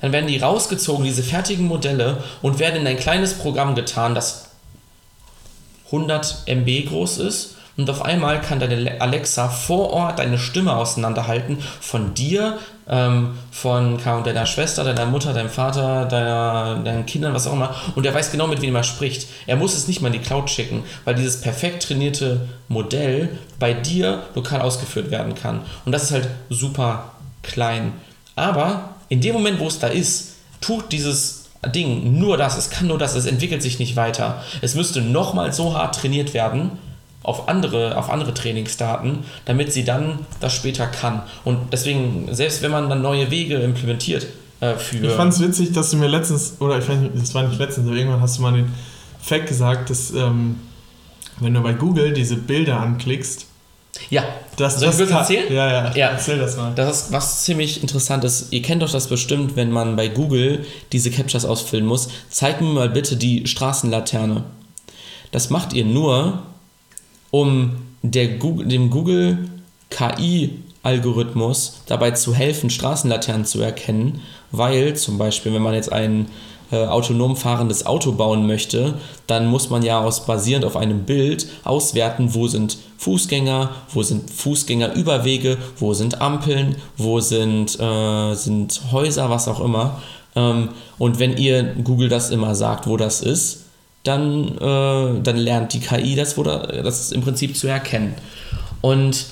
Dann 0.00 0.12
werden 0.12 0.28
die 0.28 0.38
rausgezogen, 0.38 1.04
diese 1.04 1.24
fertigen 1.24 1.66
Modelle, 1.66 2.18
und 2.40 2.60
werden 2.60 2.82
in 2.82 2.86
ein 2.86 2.98
kleines 2.98 3.34
Programm 3.34 3.74
getan, 3.74 4.14
das 4.14 4.50
100 5.86 6.42
MB 6.46 6.86
groß 6.88 7.18
ist 7.18 7.56
und 7.76 7.90
auf 7.90 8.02
einmal 8.02 8.40
kann 8.40 8.58
deine 8.58 9.00
Alexa 9.00 9.48
vor 9.48 9.90
Ort 9.90 10.18
deine 10.18 10.38
Stimme 10.38 10.74
auseinanderhalten 10.74 11.58
von 11.80 12.14
dir, 12.14 12.58
ähm, 12.88 13.34
von 13.50 13.98
deiner 14.02 14.46
Schwester, 14.46 14.82
deiner 14.82 15.04
Mutter, 15.04 15.34
deinem 15.34 15.50
Vater, 15.50 16.06
deiner, 16.06 16.80
deinen 16.82 17.04
Kindern, 17.04 17.34
was 17.34 17.46
auch 17.46 17.52
immer. 17.52 17.74
Und 17.94 18.06
er 18.06 18.14
weiß 18.14 18.32
genau, 18.32 18.46
mit 18.46 18.62
wem 18.62 18.74
er 18.74 18.82
spricht. 18.82 19.28
Er 19.46 19.56
muss 19.56 19.76
es 19.76 19.88
nicht 19.88 20.00
mal 20.00 20.08
in 20.08 20.14
die 20.14 20.26
Cloud 20.26 20.48
schicken, 20.48 20.84
weil 21.04 21.16
dieses 21.16 21.40
perfekt 21.42 21.82
trainierte 21.82 22.48
Modell 22.68 23.38
bei 23.58 23.74
dir 23.74 24.22
lokal 24.34 24.62
ausgeführt 24.62 25.10
werden 25.10 25.34
kann. 25.34 25.60
Und 25.84 25.92
das 25.92 26.04
ist 26.04 26.12
halt 26.12 26.28
super 26.48 27.12
klein. 27.42 27.92
Aber 28.36 28.90
in 29.10 29.20
dem 29.20 29.34
Moment, 29.34 29.60
wo 29.60 29.66
es 29.66 29.78
da 29.78 29.88
ist, 29.88 30.36
tut 30.62 30.92
dieses 30.92 31.50
Ding 31.74 32.18
nur 32.18 32.36
das, 32.38 32.56
es 32.56 32.70
kann 32.70 32.86
nur 32.86 32.98
das, 32.98 33.14
es 33.16 33.26
entwickelt 33.26 33.60
sich 33.60 33.78
nicht 33.78 33.96
weiter. 33.96 34.42
Es 34.62 34.74
müsste 34.74 35.02
nochmal 35.02 35.52
so 35.52 35.74
hart 35.74 35.96
trainiert 35.96 36.32
werden 36.32 36.78
auf 37.26 37.48
andere, 37.48 37.96
auf 37.98 38.08
andere 38.08 38.32
Trainingsdaten, 38.32 39.18
damit 39.44 39.72
sie 39.72 39.84
dann 39.84 40.20
das 40.40 40.54
später 40.54 40.86
kann. 40.86 41.22
Und 41.44 41.58
deswegen, 41.72 42.28
selbst 42.32 42.62
wenn 42.62 42.70
man 42.70 42.88
dann 42.88 43.02
neue 43.02 43.30
Wege 43.30 43.56
implementiert 43.56 44.26
äh, 44.60 44.74
für. 44.74 45.04
Ich 45.04 45.12
fand 45.12 45.32
es 45.32 45.40
witzig, 45.40 45.72
dass 45.72 45.90
du 45.90 45.96
mir 45.96 46.06
letztens, 46.06 46.56
oder 46.60 46.78
ich 46.78 46.88
weiß 46.88 46.98
nicht, 46.98 47.12
das 47.14 47.34
war 47.34 47.42
nicht 47.42 47.58
letztens, 47.58 47.88
aber 47.88 47.96
irgendwann 47.96 48.20
hast 48.20 48.38
du 48.38 48.42
mal 48.42 48.52
den 48.52 48.72
Fact 49.20 49.48
gesagt, 49.48 49.90
dass 49.90 50.12
ähm, 50.12 50.60
wenn 51.40 51.52
du 51.52 51.60
bei 51.60 51.72
Google 51.72 52.12
diese 52.12 52.36
Bilder 52.36 52.78
anklickst, 52.80 53.46
ja, 54.10 54.22
dass 54.56 54.78
Soll 54.78 54.90
ich 54.90 54.96
das 54.96 55.08
kurz 55.08 55.10
erzählen? 55.10 55.52
Ja, 55.52 55.68
ja, 55.68 55.94
Ja. 55.94 56.08
erzähl 56.10 56.38
das 56.38 56.56
mal. 56.56 56.72
Das 56.74 57.04
ist 57.04 57.12
was 57.12 57.44
ziemlich 57.44 57.82
interessant 57.82 58.24
ist. 58.24 58.52
Ihr 58.52 58.62
kennt 58.62 58.82
doch 58.82 58.90
das 58.92 59.08
bestimmt, 59.08 59.56
wenn 59.56 59.72
man 59.72 59.96
bei 59.96 60.08
Google 60.08 60.64
diese 60.92 61.10
Captchas 61.10 61.44
ausfüllen 61.44 61.86
muss. 61.86 62.08
Zeig 62.28 62.60
mir 62.60 62.68
mal 62.68 62.90
bitte 62.90 63.16
die 63.16 63.46
Straßenlaterne. 63.46 64.44
Das 65.32 65.50
macht 65.50 65.72
ihr 65.72 65.84
nur, 65.84 66.42
um 67.30 67.72
Google, 68.38 68.66
dem 68.66 68.90
Google 68.90 69.38
KI-Algorithmus 69.90 71.82
dabei 71.86 72.12
zu 72.12 72.34
helfen, 72.34 72.70
Straßenlaternen 72.70 73.44
zu 73.44 73.60
erkennen, 73.60 74.20
weil 74.52 74.94
zum 74.96 75.18
Beispiel, 75.18 75.52
wenn 75.52 75.62
man 75.62 75.74
jetzt 75.74 75.92
ein 75.92 76.26
äh, 76.72 76.84
autonom 76.86 77.36
fahrendes 77.36 77.86
Auto 77.86 78.12
bauen 78.12 78.46
möchte, 78.46 78.94
dann 79.26 79.46
muss 79.46 79.70
man 79.70 79.82
ja 79.82 80.00
aus 80.00 80.26
basierend 80.26 80.64
auf 80.64 80.76
einem 80.76 81.04
Bild 81.04 81.46
auswerten, 81.64 82.34
wo 82.34 82.48
sind 82.48 82.78
Fußgänger, 82.98 83.70
wo 83.92 84.02
sind 84.02 84.30
Fußgängerüberwege, 84.30 85.58
wo 85.78 85.94
sind 85.94 86.20
Ampeln, 86.20 86.76
wo 86.96 87.20
sind, 87.20 87.78
äh, 87.78 88.34
sind 88.34 88.80
Häuser, 88.90 89.30
was 89.30 89.48
auch 89.48 89.60
immer. 89.60 90.02
Ähm, 90.34 90.70
und 90.98 91.18
wenn 91.18 91.36
ihr 91.36 91.62
Google 91.62 92.08
das 92.08 92.30
immer 92.30 92.54
sagt, 92.54 92.86
wo 92.88 92.96
das 92.96 93.20
ist, 93.20 93.65
dann, 94.06 94.56
äh, 94.58 95.22
dann 95.22 95.36
lernt 95.36 95.72
die 95.72 95.80
KI 95.80 96.14
das, 96.14 96.36
wo 96.36 96.42
da, 96.42 96.58
das 96.58 97.12
im 97.12 97.22
Prinzip 97.22 97.56
zu 97.56 97.66
erkennen. 97.66 98.14
Und 98.80 99.26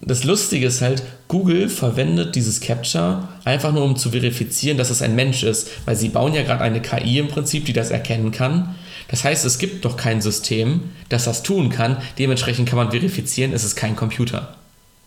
das 0.00 0.24
Lustige 0.24 0.66
ist 0.66 0.80
halt, 0.80 1.02
Google 1.26 1.68
verwendet 1.68 2.34
dieses 2.36 2.60
Capture 2.60 3.28
einfach 3.44 3.72
nur, 3.72 3.84
um 3.84 3.96
zu 3.96 4.10
verifizieren, 4.10 4.78
dass 4.78 4.90
es 4.90 5.02
ein 5.02 5.14
Mensch 5.14 5.42
ist, 5.42 5.68
weil 5.84 5.96
sie 5.96 6.08
bauen 6.08 6.34
ja 6.34 6.42
gerade 6.42 6.62
eine 6.62 6.80
KI 6.80 7.18
im 7.18 7.28
Prinzip, 7.28 7.64
die 7.64 7.72
das 7.72 7.90
erkennen 7.90 8.30
kann. 8.30 8.76
Das 9.08 9.24
heißt, 9.24 9.44
es 9.44 9.58
gibt 9.58 9.84
noch 9.84 9.96
kein 9.96 10.20
System, 10.20 10.90
das 11.08 11.24
das 11.24 11.42
tun 11.42 11.70
kann. 11.70 11.96
Dementsprechend 12.18 12.68
kann 12.68 12.76
man 12.76 12.90
verifizieren, 12.90 13.52
es 13.52 13.64
ist 13.64 13.76
kein 13.76 13.96
Computer. 13.96 14.54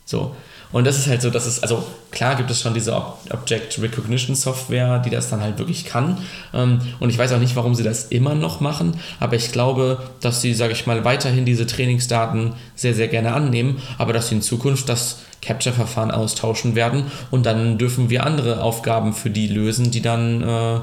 So. 0.05 0.35
Und 0.72 0.85
das 0.85 0.98
ist 0.98 1.07
halt 1.07 1.22
so, 1.22 1.30
dass 1.30 1.45
es, 1.45 1.61
also 1.61 1.84
klar 2.11 2.35
gibt 2.35 2.49
es 2.49 2.61
schon 2.61 2.73
diese 2.73 2.95
Ob 2.95 3.19
Object 3.31 3.81
Recognition 3.81 4.35
Software, 4.35 4.99
die 4.99 5.10
das 5.10 5.30
dann 5.30 5.41
halt 5.41 5.57
wirklich 5.57 5.85
kann. 5.85 6.18
Ähm, 6.53 6.81
und 6.99 7.10
ich 7.10 7.18
weiß 7.18 7.34
auch 7.34 7.39
nicht, 7.39 7.56
warum 7.56 7.76
sie 7.76 7.84
das 7.84 8.06
immer 8.06 8.35
noch 8.35 8.60
machen, 8.61 8.99
aber 9.19 9.35
ich 9.35 9.52
glaube, 9.52 10.02
dass 10.22 10.41
sie, 10.41 10.53
sage 10.53 10.73
ich 10.73 10.88
mal, 10.88 11.03
weiterhin 11.03 11.45
diese 11.45 11.68
Trainingsdaten 11.68 12.53
sehr, 12.76 12.93
sehr 12.93 13.07
gerne 13.07 13.34
annehmen, 13.34 13.81
aber 13.98 14.14
dass 14.14 14.30
sie 14.30 14.35
in 14.35 14.41
Zukunft 14.41 14.89
das 14.89 15.19
Capture-Verfahren 15.41 16.11
austauschen 16.11 16.76
werden 16.76 17.06
und 17.31 17.45
dann 17.45 17.77
dürfen 17.77 18.10
wir 18.10 18.26
andere 18.26 18.61
Aufgaben 18.61 19.14
für 19.14 19.30
die 19.30 19.48
lösen, 19.48 19.91
die 19.91 20.02
dann 20.02 20.43
äh, 20.43 20.80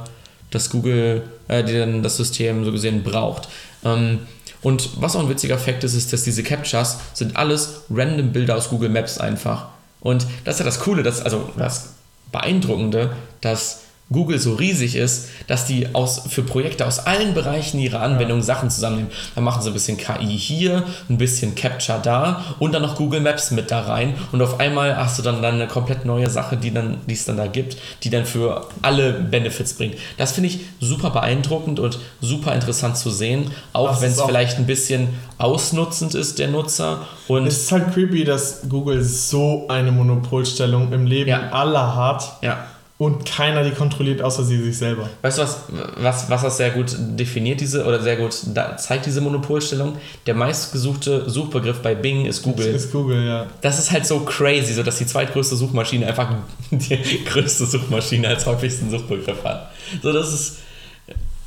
das 0.51 0.71
Google, 0.71 1.23
äh, 1.47 1.63
die 1.63 1.75
dann 1.75 2.03
das 2.03 2.17
System 2.17 2.65
so 2.65 2.73
gesehen 2.73 3.05
braucht. 3.05 3.49
Ähm, 3.85 4.21
und 4.61 5.01
was 5.01 5.15
auch 5.15 5.21
ein 5.21 5.29
witziger 5.29 5.59
Fakt 5.59 5.85
ist, 5.85 5.95
ist, 5.95 6.13
dass 6.13 6.25
diese 6.25 6.43
Captchas 6.43 6.99
sind 7.15 7.37
alles 7.37 7.83
random 7.91 8.33
Bilder 8.33 8.57
aus 8.57 8.71
Google 8.71 8.89
Maps 8.89 9.19
einfach. 9.19 9.69
Und 10.01 10.27
das 10.45 10.57
ist 10.57 10.61
ja 10.61 10.65
das 10.65 10.81
Coole, 10.81 11.03
das, 11.03 11.23
also 11.23 11.51
das 11.57 11.95
Beeindruckende, 12.31 13.17
dass 13.41 13.81
Google 14.11 14.39
so 14.39 14.55
riesig 14.55 14.97
ist, 14.97 15.29
dass 15.49 15.67
die 15.67 15.95
aus, 15.95 16.23
für 16.29 16.43
Projekte 16.43 16.87
aus 16.87 16.99
allen 17.01 17.35
Bereichen 17.35 17.79
ihrer 17.79 18.01
Anwendung 18.01 18.43
Sachen 18.43 18.71
zusammennehmen. 18.71 19.11
Dann 19.35 19.45
machen 19.45 19.61
sie 19.63 19.69
ein 19.69 19.75
bisschen 19.75 19.99
KI 19.99 20.27
hier, 20.39 20.85
ein 21.11 21.19
bisschen 21.19 21.55
Capture 21.55 22.01
da 22.03 22.43
und 22.59 22.73
dann 22.73 22.83
noch 22.83 22.97
Google 22.97 23.21
Maps 23.21 23.51
mit 23.51 23.71
da 23.71 23.81
rein. 23.83 24.15
Und 24.33 24.41
auf 24.41 24.61
einmal 24.61 24.97
hast 24.97 25.19
du 25.19 25.23
dann, 25.23 25.43
dann 25.43 25.57
eine 25.57 25.67
komplett 25.69 26.05
neue 26.07 26.31
Sache, 26.31 26.57
die, 26.57 26.73
dann, 26.73 26.99
die 27.07 27.15
es 27.15 27.27
dann 27.27 27.37
da 27.37 27.47
gibt, 27.47 27.77
die 28.03 28.11
dann 28.11 28.25
für 28.25 28.67
alle 28.83 29.13
Benefits 29.13 29.75
bringt. 29.75 29.97
Das 30.17 30.33
finde 30.33 30.49
ich 30.49 30.61
super 30.81 31.11
beeindruckend 31.11 31.79
und 31.79 31.99
super 32.21 32.55
interessant 32.55 32.97
zu 32.97 33.11
sehen, 33.11 33.51
auch 33.73 34.01
wenn 34.01 34.11
es 34.11 34.21
vielleicht 34.23 34.59
ein 34.59 34.67
bisschen 34.67 35.09
ausnutzend 35.37 36.15
ist, 36.15 36.39
der 36.39 36.49
Nutzer. 36.49 37.07
Und 37.29 37.47
Es 37.47 37.59
ist 37.65 37.73
halt 37.73 37.93
creepy, 37.93 38.25
dass 38.25 38.69
Google 38.69 39.03
so 39.03 39.67
eine 39.69 39.93
Monopolstellung 39.93 40.93
im 40.93 41.07
Leben 41.07 41.29
Ja. 41.29 41.51
aller 41.51 41.95
hat 41.95 42.39
ja. 42.43 42.67
Und 42.99 43.25
keiner 43.25 43.63
die 43.63 43.71
kontrolliert, 43.71 44.21
außer 44.21 44.43
sie 44.45 44.61
sich 44.61 44.77
selber. 44.77 45.09
Weißt 45.23 45.39
du, 45.39 45.43
was, 45.43 45.59
was, 45.99 46.29
was 46.31 46.43
das 46.43 46.57
sehr 46.57 46.71
gut 46.71 46.97
definiert, 46.99 47.61
diese, 47.61 47.85
oder 47.87 48.03
sehr 48.03 48.17
gut 48.17 48.33
zeigt, 48.77 49.07
diese 49.07 49.21
Monopolstellung? 49.21 49.97
Der 50.27 50.35
meistgesuchte 50.35 51.31
Suchbegriff 51.31 51.79
bei 51.81 51.95
Bing 51.95 52.27
ist 52.27 52.39
Das 52.39 52.43
Google. 52.45 52.67
ist 52.67 52.91
Google, 52.93 53.25
ja. 53.25 53.47
Das 53.61 53.79
ist 53.79 53.93
halt 53.93 54.05
so 54.05 54.21
crazy, 54.21 54.75
so 54.75 54.83
dass 54.83 54.99
die 54.99 55.07
zweitgrößte 55.07 55.55
Suchmaschine 55.55 56.09
einfach 56.09 56.29
die 56.73 57.25
größte 57.25 57.67
Suchmaschine 57.67 58.27
als 58.27 58.45
häufigsten 58.47 58.91
Suchbegriff 58.91 59.45
hat. 59.45 59.71
So, 60.03 60.13
das 60.13 60.33
ist. 60.33 60.57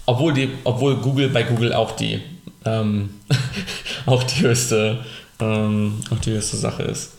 Obwohl, 0.06 0.34
die, 0.34 0.49
obwohl 0.64 0.95
Google 0.95 1.30
bei 1.30 1.44
Google 1.44 1.73
auch 1.73 1.91
die, 1.91 2.22
ähm, 2.65 3.11
auch 4.06 4.23
die 4.23 4.41
höchste, 4.41 4.99
ähm, 5.40 5.99
auch 6.10 6.19
die 6.19 6.32
höchste 6.32 6.56
Sache 6.57 6.84
ist. 6.84 7.11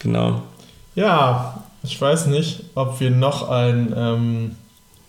Genau. 0.00 0.42
Ja, 0.94 1.62
ich 1.84 2.00
weiß 2.00 2.26
nicht, 2.26 2.60
ob 2.74 3.00
wir 3.00 3.10
noch 3.10 3.48
ein. 3.48 3.92
Ähm, 3.96 4.50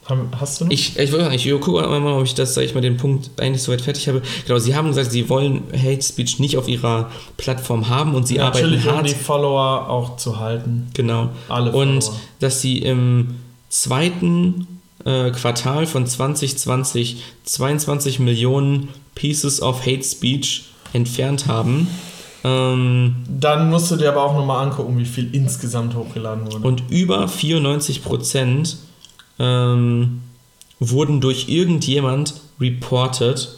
haben, 0.05 0.29
hast 0.37 0.59
du 0.59 0.65
noch? 0.65 0.71
Ich, 0.71 0.97
ich 0.99 1.11
würde 1.11 1.33
ich 1.33 1.49
gucke 1.61 1.81
mal, 1.87 2.13
ob 2.13 2.25
ich 2.25 2.35
das, 2.35 2.53
sag 2.55 2.63
ich 2.63 2.75
mal, 2.75 2.81
den 2.81 2.97
Punkt 2.97 3.29
eigentlich 3.39 3.63
soweit 3.63 3.81
fertig 3.81 4.07
habe. 4.09 4.21
Genau, 4.45 4.59
sie 4.59 4.75
haben 4.75 4.89
gesagt, 4.89 5.11
sie 5.11 5.29
wollen 5.29 5.63
Hate 5.71 6.01
Speech 6.01 6.39
nicht 6.39 6.57
auf 6.57 6.67
ihrer 6.67 7.09
Plattform 7.37 7.87
haben 7.87 8.13
und 8.13 8.27
sie 8.27 8.35
Natürlich, 8.35 8.81
arbeiten 8.81 8.89
um 8.89 8.95
hart. 8.95 9.09
die 9.09 9.15
Follower 9.15 9.89
auch 9.89 10.17
zu 10.17 10.39
halten. 10.39 10.89
Genau. 10.93 11.29
Alle 11.47 11.71
Und 11.71 12.03
Follower. 12.03 12.19
dass 12.39 12.61
sie 12.61 12.79
im 12.79 13.35
zweiten 13.69 14.67
äh, 15.05 15.31
Quartal 15.31 15.85
von 15.85 16.05
2020 16.05 17.23
22 17.45 18.19
Millionen 18.19 18.89
Pieces 19.15 19.61
of 19.61 19.85
Hate 19.85 20.03
Speech 20.03 20.65
entfernt 20.91 21.47
haben. 21.47 21.87
Ähm, 22.43 23.15
Dann 23.27 23.69
musst 23.69 23.89
du 23.89 23.95
dir 23.95 24.09
aber 24.09 24.23
auch 24.23 24.35
nochmal 24.35 24.65
angucken, 24.65 24.97
wie 24.97 25.05
viel 25.05 25.33
insgesamt 25.33 25.95
hochgeladen 25.95 26.45
wurde. 26.45 26.67
und 26.67 26.83
über 26.89 27.27
94 27.27 28.03
Prozent 28.03 28.77
ähm, 29.39 30.21
wurden 30.79 31.21
durch 31.21 31.47
irgendjemand 31.47 32.35
reported. 32.59 33.49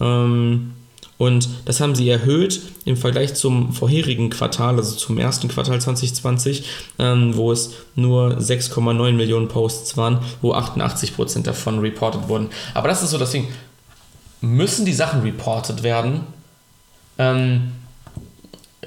Ähm, 0.00 0.72
und 1.18 1.48
das 1.66 1.80
haben 1.80 1.94
sie 1.94 2.08
erhöht 2.08 2.60
im 2.84 2.96
Vergleich 2.96 3.34
zum 3.34 3.72
vorherigen 3.72 4.28
Quartal, 4.28 4.76
also 4.76 4.96
zum 4.96 5.18
ersten 5.18 5.46
Quartal 5.46 5.80
2020, 5.80 6.64
ähm, 6.98 7.36
wo 7.36 7.52
es 7.52 7.74
nur 7.94 8.38
6,9 8.38 9.12
Millionen 9.12 9.46
Posts 9.46 9.96
waren, 9.96 10.18
wo 10.40 10.52
88 10.52 11.14
Prozent 11.14 11.46
davon 11.46 11.78
reported 11.78 12.26
wurden. 12.26 12.48
Aber 12.74 12.88
das 12.88 13.04
ist 13.04 13.10
so 13.10 13.18
das 13.18 13.30
Ding. 13.30 13.46
Müssen 14.40 14.84
die 14.84 14.92
Sachen 14.92 15.20
reported 15.20 15.84
werden? 15.84 16.22
Ähm, 17.18 17.70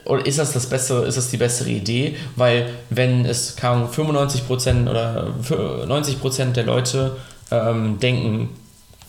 oder 0.04 0.26
ist 0.26 0.40
das 0.40 0.52
das 0.52 0.68
bessere, 0.68 1.06
ist 1.06 1.18
das 1.18 1.32
die 1.32 1.38
bessere 1.38 1.70
Idee? 1.70 2.16
Weil 2.36 2.70
wenn 2.90 3.26
es 3.26 3.56
Ahnung, 3.62 3.90
95% 3.90 4.90
oder 4.90 5.28
90% 5.50 6.52
der 6.52 6.66
Leute 6.66 7.16
ähm, 7.50 8.00
denken 8.00 8.50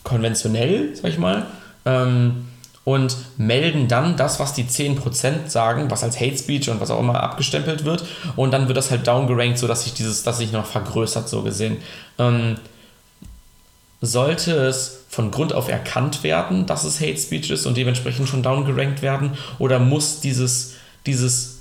konventionell, 0.04 0.94
sag 0.94 1.10
ich 1.10 1.18
mal, 1.18 1.46
ähm, 1.84 2.46
und 2.84 3.16
melden 3.36 3.88
dann 3.88 4.16
das, 4.16 4.38
was 4.38 4.54
die 4.54 4.62
10% 4.62 5.48
sagen, 5.48 5.90
was 5.90 6.04
als 6.04 6.20
Hate 6.20 6.38
Speech 6.38 6.70
und 6.70 6.80
was 6.80 6.92
auch 6.92 7.00
immer 7.00 7.20
abgestempelt 7.20 7.84
wird. 7.84 8.04
Und 8.36 8.52
dann 8.52 8.68
wird 8.68 8.78
das 8.78 8.92
halt 8.92 9.08
downgerankt, 9.08 9.58
sodass 9.58 9.82
sich 9.82 9.94
dieses, 9.94 10.22
dass 10.22 10.38
sich 10.38 10.52
noch 10.52 10.66
vergrößert, 10.66 11.28
so 11.28 11.42
gesehen. 11.42 11.78
Ähm, 12.18 12.54
sollte 14.00 14.52
es 14.52 15.04
von 15.08 15.32
Grund 15.32 15.52
auf 15.52 15.68
erkannt 15.68 16.22
werden, 16.22 16.66
dass 16.66 16.84
es 16.84 17.00
Hate 17.00 17.18
Speech 17.18 17.50
ist 17.50 17.66
und 17.66 17.76
dementsprechend 17.76 18.28
schon 18.28 18.44
downgerankt 18.44 19.02
werden? 19.02 19.32
Oder 19.58 19.80
muss 19.80 20.20
dieses, 20.20 20.75
dieses 21.06 21.60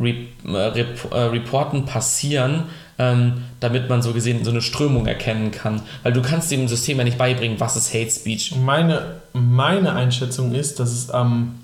Re 0.00 0.14
äh, 0.46 0.50
Rep 0.50 1.12
Reporten 1.12 1.84
passieren, 1.84 2.64
ähm, 2.98 3.42
damit 3.60 3.88
man 3.88 4.00
so 4.02 4.12
gesehen 4.12 4.44
so 4.44 4.50
eine 4.50 4.62
Strömung 4.62 5.06
erkennen 5.06 5.50
kann? 5.50 5.82
Weil 6.02 6.12
du 6.12 6.22
kannst 6.22 6.50
dem 6.50 6.68
System 6.68 6.98
ja 6.98 7.04
nicht 7.04 7.18
beibringen, 7.18 7.58
was 7.58 7.76
ist 7.76 7.92
Hate 7.92 8.10
Speech. 8.10 8.54
Meine, 8.56 9.16
meine 9.32 9.92
Einschätzung 9.94 10.54
ist, 10.54 10.78
dass 10.80 10.92
es 10.92 11.10
am 11.10 11.56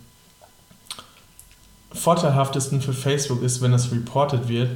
vorteilhaftesten 1.93 2.81
für 2.81 2.93
Facebook 2.93 3.43
ist, 3.43 3.63
wenn 3.63 3.73
es 3.73 3.91
reported 3.93 4.49
wird. 4.49 4.71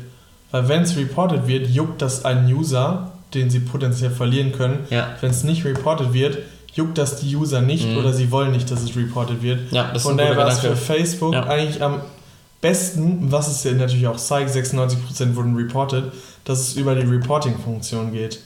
Weil 0.51 0.69
wenn 0.69 0.83
es 0.83 0.97
reported 0.97 1.47
wird, 1.47 1.69
juckt 1.69 2.03
das 2.03 2.25
einen 2.25 2.53
User, 2.53 3.13
den 3.35 3.51
sie 3.51 3.61
potenziell 3.61 4.11
verlieren 4.11 4.53
können. 4.53 4.87
Ja. 4.91 5.15
Wenn 5.21 5.31
es 5.31 5.45
nicht 5.45 5.65
reported 5.65 6.13
wird, 6.13 6.39
juckt 6.75 6.99
das 6.99 7.21
die 7.21 7.37
User 7.37 7.61
nicht 7.61 7.87
Mhm. 7.89 7.99
oder 7.99 8.13
sie 8.13 8.31
wollen 8.31 8.53
nicht, 8.53 8.71
dass 8.71 8.83
es 8.83 8.97
reported 8.97 9.43
wird. 9.43 9.71
Ja, 9.73 9.91
das 9.93 10.03
Von 10.03 10.17
daher 10.17 10.37
war 10.37 10.49
es 10.49 10.61
für. 10.61 10.77
Facebook 10.77 11.35
Ja. 11.35 11.45
eigentlich 11.47 11.83
am 11.83 12.01
besten, 12.61 13.31
was 13.33 13.49
es 13.49 13.65
ja 13.65 13.73
natürlich 13.73 14.07
auch 14.07 14.17
zeigt, 14.17 14.51
96% 14.51 15.35
wurden 15.35 15.57
reported, 15.57 16.05
dass 16.45 16.61
es 16.61 16.75
über 16.77 16.95
die 16.95 17.07
Reporting-Funktion 17.07 18.13
geht. 18.13 18.41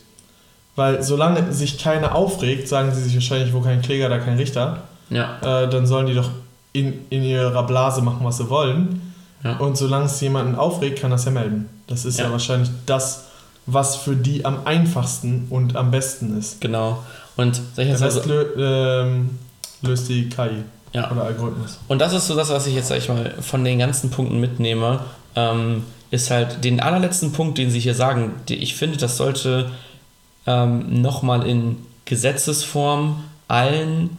Weil 0.77 1.03
solange 1.03 1.53
sich 1.53 1.79
keiner 1.79 2.15
aufregt, 2.15 2.69
sagen 2.69 2.93
sie 2.93 3.03
sich 3.03 3.15
wahrscheinlich, 3.15 3.53
wo 3.55 3.61
kein 3.61 3.81
Kläger, 3.83 4.09
da 4.09 4.19
kein 4.19 4.37
Richter, 4.37 4.83
Ja, 5.11 5.39
äh, 5.65 5.69
dann 5.71 5.87
sollen 5.87 6.07
die 6.07 6.15
doch 6.15 6.31
in, 6.73 6.95
in 7.11 7.23
ihrer 7.23 7.63
Blase 7.65 8.03
machen, 8.03 8.21
was 8.25 8.39
sie 8.39 8.49
wollen. 8.51 9.13
Ja. 9.45 9.57
Und 9.59 9.77
solange 9.77 10.07
es 10.07 10.21
jemanden 10.21 10.55
aufregt, 10.57 11.01
kann 11.01 11.11
das 11.11 11.25
ja 11.27 11.31
melden. 11.31 11.69
Das 11.87 12.05
ist 12.05 12.19
ja, 12.19 12.25
Ja. 12.27 12.33
wahrscheinlich 12.33 12.71
das, 12.87 13.25
was 13.67 13.97
für 13.97 14.17
die 14.17 14.45
am 14.45 14.59
einfachsten 14.65 15.47
und 15.51 15.77
am 15.77 15.91
besten 15.91 16.39
ist. 16.39 16.61
genau. 16.61 17.03
Und 17.37 17.57
sag 17.57 17.85
ich 17.85 17.91
Das 17.93 18.01
jetzt 18.01 18.03
heißt, 18.03 18.17
also, 18.19 18.29
lö 18.31 19.03
ähm, 19.03 19.39
löst 19.83 20.09
die 20.09 20.29
KI 20.29 20.63
ja. 20.95 21.11
oder 21.11 21.25
Algorithmus. 21.25 21.79
Und 21.89 21.99
das 21.99 22.15
ist 22.15 22.27
so 22.27 22.35
das, 22.35 22.49
was 22.49 22.67
ich 22.67 22.75
jetzt, 22.75 22.89
sag 22.89 22.97
ich 22.97 23.09
mal, 23.09 23.35
von 23.41 23.63
den 23.65 23.79
ganzen 23.79 24.11
Punkten 24.11 24.41
mitnehme, 24.41 25.01
ähm, 25.37 25.85
ist 26.11 26.31
halt 26.31 26.65
den 26.65 26.81
allerletzten 26.81 27.33
Punkt, 27.33 27.59
den 27.59 27.71
Sie 27.71 27.81
hier 27.81 27.95
sagen. 27.95 28.33
Die, 28.49 28.57
ich 28.57 28.77
finde, 28.77 28.97
das 28.97 29.17
sollte 29.17 29.71
ähm, 30.47 31.03
nochmal 31.03 31.47
in 31.47 31.85
Gesetzesform 32.07 33.25
allen 33.49 34.17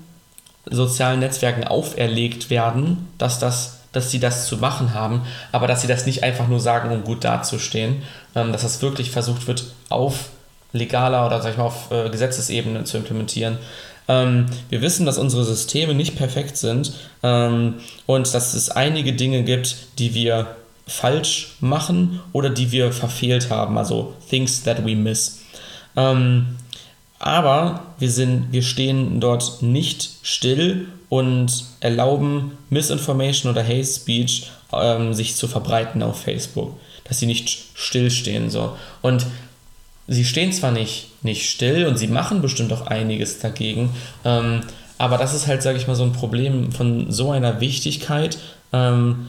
sozialen 0.69 1.19
Netzwerken 1.19 1.63
auferlegt 1.63 2.49
werden, 2.49 3.07
dass 3.17 3.39
das 3.39 3.75
dass 3.95 4.11
sie 4.11 4.19
das 4.19 4.45
zu 4.45 4.57
machen 4.57 4.93
haben, 4.93 5.21
aber 5.53 5.67
dass 5.67 5.81
sie 5.81 5.87
das 5.87 6.05
nicht 6.05 6.21
einfach 6.21 6.49
nur 6.49 6.59
sagen, 6.59 6.91
um 6.91 7.05
gut 7.05 7.23
dazustehen, 7.23 8.03
ähm, 8.35 8.51
dass 8.51 8.63
das 8.63 8.81
wirklich 8.81 9.09
versucht 9.09 9.47
wird, 9.47 9.73
auf 9.87 10.31
legaler 10.73 11.25
oder 11.25 11.41
sag 11.41 11.51
ich 11.51 11.57
mal 11.57 11.63
auf 11.63 11.89
äh, 11.91 12.09
Gesetzesebene 12.09 12.83
zu 12.83 12.97
implementieren. 12.97 13.57
Ähm, 14.07 14.45
wir 14.69 14.81
wissen, 14.81 15.05
dass 15.05 15.17
unsere 15.17 15.43
Systeme 15.43 15.93
nicht 15.93 16.15
perfekt 16.15 16.57
sind 16.57 16.93
ähm, 17.23 17.75
und 18.05 18.33
dass 18.33 18.53
es 18.53 18.69
einige 18.69 19.13
Dinge 19.13 19.43
gibt, 19.43 19.75
die 19.97 20.13
wir 20.13 20.55
falsch 20.87 21.55
machen 21.59 22.19
oder 22.31 22.49
die 22.49 22.71
wir 22.71 22.91
verfehlt 22.91 23.49
haben, 23.49 23.77
also 23.77 24.13
things 24.29 24.63
that 24.63 24.85
we 24.85 24.95
miss. 24.95 25.41
Ähm, 25.95 26.57
aber 27.17 27.95
wir, 27.97 28.11
sind, 28.11 28.51
wir 28.51 28.61
stehen 28.61 29.19
dort 29.19 29.61
nicht 29.61 30.09
still 30.21 30.87
und 31.09 31.65
erlauben 31.79 32.57
Misinformation 32.69 33.51
oder 33.51 33.63
Hate 33.63 33.85
Speech 33.85 34.51
ähm, 34.73 35.13
sich 35.13 35.35
zu 35.35 35.47
verbreiten 35.47 36.03
auf 36.03 36.21
Facebook. 36.21 36.77
Dass 37.05 37.19
sie 37.19 37.27
nicht 37.27 37.65
stillstehen. 37.75 38.49
So. 38.49 38.75
Und 39.01 39.25
sie 40.07 40.25
stehen 40.25 40.51
zwar 40.53 40.71
nicht, 40.71 41.23
nicht 41.23 41.49
still 41.49 41.85
und 41.87 41.97
sie 41.97 42.07
machen 42.07 42.41
bestimmt 42.41 42.71
auch 42.73 42.87
einiges 42.87 43.39
dagegen, 43.39 43.89
ähm, 44.23 44.61
aber 44.97 45.17
das 45.17 45.33
ist 45.33 45.47
halt, 45.47 45.61
sage 45.61 45.77
ich 45.77 45.87
mal, 45.87 45.95
so 45.95 46.03
ein 46.03 46.13
Problem 46.13 46.71
von 46.71 47.11
so 47.11 47.31
einer 47.31 47.59
Wichtigkeit. 47.59 48.37
Ähm, 48.71 49.27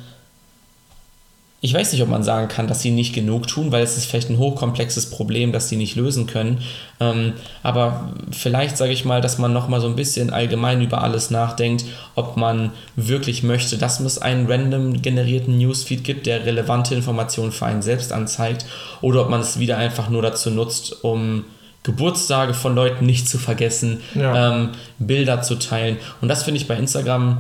ich 1.67 1.75
weiß 1.75 1.93
nicht, 1.93 2.01
ob 2.03 2.09
man 2.09 2.23
sagen 2.23 2.47
kann, 2.47 2.69
dass 2.69 2.81
sie 2.81 2.93
nicht 2.93 3.13
genug 3.13 3.49
tun, 3.49 3.73
weil 3.73 3.83
es 3.83 3.97
ist 3.97 4.07
vielleicht 4.07 4.31
ein 4.31 4.39
hochkomplexes 4.39 5.11
Problem, 5.11 5.51
das 5.51 5.69
sie 5.69 5.75
nicht 5.77 5.97
lösen 5.97 6.29
können. 6.29 6.61
Ähm, 7.01 7.33
aber 7.65 8.11
vielleicht 8.31 8.77
sage 8.77 8.93
ich 8.93 9.05
mal, 9.05 9.21
dass 9.21 9.39
man 9.39 9.53
nochmal 9.53 9.81
so 9.81 9.89
ein 9.89 9.97
bisschen 9.97 10.31
allgemein 10.33 10.81
über 10.81 11.03
alles 11.03 11.31
nachdenkt, 11.31 11.85
ob 12.15 12.37
man 12.37 12.71
wirklich 12.95 13.43
möchte, 13.43 13.79
dass 13.79 13.99
es 13.99 14.19
einen 14.19 14.47
random 14.47 15.03
generierten 15.03 15.59
Newsfeed 15.59 16.05
gibt, 16.05 16.27
der 16.27 16.47
relevante 16.47 16.95
Informationen 16.95 17.51
für 17.51 17.67
einen 17.67 17.83
selbst 17.83 18.13
anzeigt, 18.13 18.65
oder 19.01 19.23
ob 19.23 19.29
man 19.29 19.41
es 19.41 19.59
wieder 19.59 19.77
einfach 19.77 20.09
nur 20.09 20.23
dazu 20.23 20.51
nutzt, 20.51 21.03
um 21.05 21.45
Geburtstage 21.83 22.55
von 22.55 22.75
Leuten 22.77 23.07
nicht 23.07 23.29
zu 23.29 23.39
vergessen, 23.39 24.01
Ja. 24.15 24.55
ähm, 24.55 24.71
Bilder 25.01 25.43
zu 25.43 25.57
teilen. 25.57 25.97
Und 26.21 26.29
das 26.29 26.45
finde 26.45 26.61
ich 26.61 26.69
bei 26.69 26.77
Instagram 26.77 27.39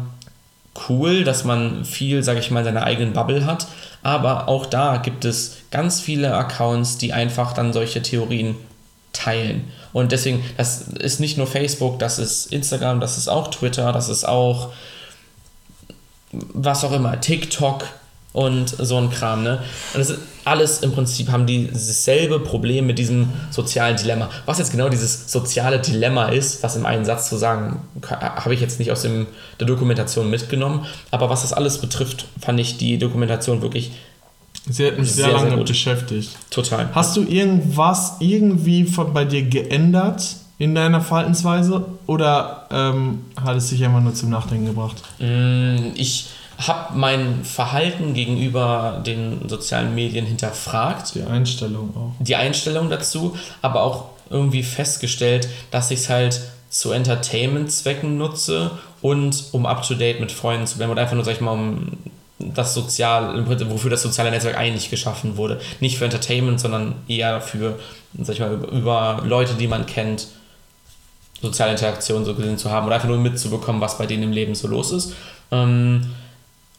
cool, 0.88 1.24
dass 1.24 1.44
man 1.44 1.84
viel, 1.84 2.22
sage 2.22 2.40
ich 2.40 2.50
mal, 2.50 2.60
in 2.60 2.66
seiner 2.66 2.84
eigenen 2.84 3.12
Bubble 3.12 3.44
hat. 3.44 3.66
Aber 4.02 4.48
auch 4.48 4.66
da 4.66 4.98
gibt 4.98 5.24
es 5.24 5.56
ganz 5.70 6.00
viele 6.00 6.34
Accounts, 6.34 6.98
die 6.98 7.12
einfach 7.12 7.52
dann 7.52 7.72
solche 7.72 8.02
Theorien 8.02 8.56
teilen. 9.12 9.64
Und 9.92 10.12
deswegen, 10.12 10.44
das 10.56 10.82
ist 10.82 11.20
nicht 11.20 11.38
nur 11.38 11.46
Facebook, 11.46 11.98
das 11.98 12.18
ist 12.18 12.52
Instagram, 12.52 13.00
das 13.00 13.18
ist 13.18 13.28
auch 13.28 13.48
Twitter, 13.48 13.92
das 13.92 14.08
ist 14.08 14.26
auch 14.28 14.72
was 16.32 16.84
auch 16.84 16.92
immer, 16.92 17.20
TikTok 17.20 17.84
und 18.36 18.68
so 18.68 18.98
ein 18.98 19.10
Kram. 19.10 19.42
Ne? 19.42 19.58
Und 19.94 19.98
das 20.00 20.10
ist 20.10 20.20
alles 20.44 20.80
im 20.80 20.92
Prinzip 20.92 21.28
haben 21.30 21.46
die 21.46 21.68
dasselbe 21.72 22.38
Problem 22.38 22.86
mit 22.86 22.98
diesem 22.98 23.30
sozialen 23.50 23.96
Dilemma. 23.96 24.28
Was 24.44 24.58
jetzt 24.58 24.70
genau 24.70 24.88
dieses 24.88 25.32
soziale 25.32 25.80
Dilemma 25.80 26.26
ist, 26.28 26.62
was 26.62 26.76
im 26.76 26.86
einen 26.86 27.04
Satz 27.04 27.28
zu 27.28 27.36
sagen, 27.36 27.80
habe 28.08 28.54
ich 28.54 28.60
jetzt 28.60 28.78
nicht 28.78 28.92
aus 28.92 29.02
dem, 29.02 29.26
der 29.58 29.66
Dokumentation 29.66 30.30
mitgenommen. 30.30 30.84
Aber 31.10 31.30
was 31.30 31.42
das 31.42 31.52
alles 31.52 31.78
betrifft, 31.78 32.26
fand 32.40 32.60
ich 32.60 32.76
die 32.76 32.98
Dokumentation 32.98 33.62
wirklich 33.62 33.90
Sie 34.68 34.84
hat 34.86 34.98
mich 34.98 35.12
sehr, 35.12 35.26
Sehr, 35.26 35.34
lange 35.34 35.50
sehr 35.50 35.64
beschäftigt. 35.64 36.36
total. 36.50 36.88
Hast 36.92 37.16
du 37.16 37.22
irgendwas 37.22 38.14
irgendwie 38.18 38.84
von, 38.84 39.12
bei 39.12 39.24
dir 39.24 39.42
geändert 39.42 40.24
in 40.58 40.74
deiner 40.74 41.00
Verhaltensweise 41.00 41.84
oder 42.06 42.66
ähm, 42.72 43.20
hat 43.40 43.56
es 43.56 43.68
dich 43.68 43.84
einfach 43.84 44.00
nur 44.00 44.14
zum 44.14 44.30
Nachdenken 44.30 44.66
gebracht? 44.66 44.96
Mm, 45.20 45.92
Ich 45.94 46.26
habe 46.58 46.96
mein 46.96 47.44
Verhalten 47.44 48.14
gegenüber 48.14 49.02
den 49.04 49.48
sozialen 49.48 49.94
Medien 49.94 50.26
hinterfragt. 50.26 51.14
Die 51.14 51.22
Einstellung 51.22 51.94
auch. 51.96 52.24
die 52.24 52.36
Einstellung 52.36 52.90
dazu, 52.90 53.36
aber 53.62 53.82
auch 53.82 54.06
irgendwie 54.30 54.62
festgestellt, 54.62 55.48
dass 55.70 55.90
ich 55.90 56.00
es 56.00 56.08
halt 56.08 56.40
zu 56.68 56.92
Entertainment-Zwecken 56.92 58.18
nutze 58.18 58.70
und 59.00 59.44
um 59.52 59.66
up-to-date 59.66 60.20
mit 60.20 60.32
Freunden 60.32 60.66
zu 60.66 60.78
bleiben 60.78 60.92
und 60.92 60.98
einfach 60.98 61.14
nur, 61.14 61.24
sag 61.24 61.34
ich 61.34 61.40
mal, 61.40 61.52
um 61.52 61.92
das 62.38 62.74
sozial, 62.74 63.46
wofür 63.70 63.90
das 63.90 64.02
soziale 64.02 64.30
Netzwerk 64.30 64.58
eigentlich 64.58 64.90
geschaffen 64.90 65.36
wurde. 65.36 65.60
Nicht 65.80 65.96
für 65.96 66.04
Entertainment, 66.04 66.60
sondern 66.60 66.96
eher 67.08 67.40
für, 67.40 67.78
sag 68.20 68.34
ich 68.34 68.40
mal, 68.40 68.52
über, 68.72 69.22
Leute, 69.24 69.54
die 69.54 69.68
man 69.68 69.86
kennt, 69.86 70.26
soziale 71.40 71.72
Interaktion 71.72 72.24
so 72.24 72.34
gesehen 72.34 72.58
zu 72.58 72.70
haben 72.70 72.86
oder 72.86 72.96
einfach 72.96 73.08
nur 73.08 73.18
mitzubekommen, 73.18 73.80
was 73.80 73.98
bei 73.98 74.06
denen 74.06 74.24
im 74.24 74.32
Leben 74.32 74.54
so 74.54 74.68
los 74.68 74.90
ist. 74.90 75.14
Ähm, 75.50 76.14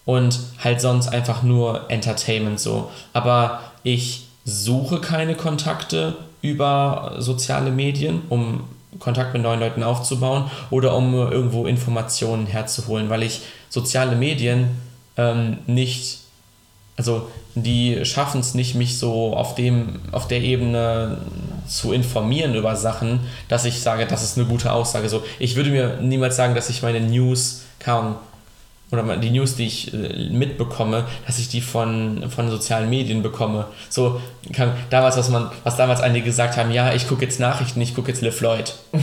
und 0.07 0.39
halt 0.63 0.79
sonst 0.79 1.09
einfach 1.09 1.43
nur 1.43 1.91
Entertainment 1.91 2.61
so. 2.61 2.89
Aber 3.11 3.59
ich 3.84 4.27
suche 4.45 5.01
keine 5.01 5.35
Kontakte 5.35 6.15
über 6.41 7.15
soziale 7.17 7.71
Medien, 7.71 8.21
um 8.29 8.63
Kontakt 8.99 9.34
mit 9.34 9.43
neuen 9.43 9.59
Leuten 9.59 9.84
aufzubauen 9.84 10.49
oder 10.71 10.95
um 10.95 11.13
irgendwo 11.13 11.65
Informationen 11.65 12.47
herzuholen, 12.47 13.09
weil 13.09 13.21
ich 13.21 13.41
soziale 13.67 14.15
Medien 14.15 14.69
ähm, 15.17 15.57
nicht, 15.67 16.19
also 16.95 17.27
die 17.55 18.05
schaffen 18.05 18.39
es 18.39 18.53
nicht, 18.53 18.75
mich 18.75 18.97
so 18.97 19.35
auf 19.35 19.55
dem, 19.55 19.99
auf 20.13 20.29
der 20.29 20.39
Ebene 20.39 21.17
zu 21.67 21.91
informieren 21.91 22.55
über 22.55 22.77
Sachen, 22.77 23.19
dass 23.49 23.65
ich 23.65 23.81
sage, 23.81 24.07
das 24.07 24.23
ist 24.23 24.38
eine 24.38 24.47
gute 24.47 24.71
Aussage. 24.71 25.09
So, 25.09 25.21
ich 25.38 25.57
würde 25.57 25.69
mir 25.69 25.97
niemals 26.01 26.38
sagen, 26.38 26.55
dass 26.55 26.69
ich 26.69 26.81
meine 26.81 27.01
News 27.01 27.63
kaum 27.79 28.15
oder 28.91 29.18
die 29.18 29.31
News, 29.31 29.55
die 29.55 29.65
ich 29.65 29.93
äh, 29.93 30.30
mitbekomme, 30.30 31.05
dass 31.26 31.39
ich 31.39 31.49
die 31.49 31.61
von, 31.61 32.30
von 32.30 32.49
sozialen 32.49 32.89
Medien 32.89 33.22
bekomme. 33.22 33.65
So, 33.89 34.22
kann, 34.53 34.73
damals, 34.89 35.18
was 35.18 35.30
man, 35.30 35.49
was 35.64 35.76
damals 35.76 36.01
einige 36.01 36.26
gesagt 36.26 36.57
haben, 36.57 36.72
ja, 36.72 36.93
ich 36.93 37.07
gucke 37.07 37.23
jetzt 37.23 37.39
Nachrichten, 37.39 37.81
ich 37.81 37.95
gucke 37.95 38.09
jetzt 38.09 38.22
Le 38.22 38.31
Floyd. 38.31 38.73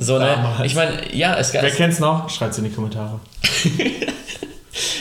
So, 0.00 0.18
ne? 0.18 0.36
Ich 0.64 0.74
meine, 0.74 1.14
ja, 1.14 1.36
es 1.36 1.52
Wer 1.52 1.62
gab. 1.62 1.72
kennt's 1.72 1.98
noch? 1.98 2.30
Schreibt's 2.30 2.58
in 2.58 2.64
die 2.64 2.70
Kommentare. 2.70 3.20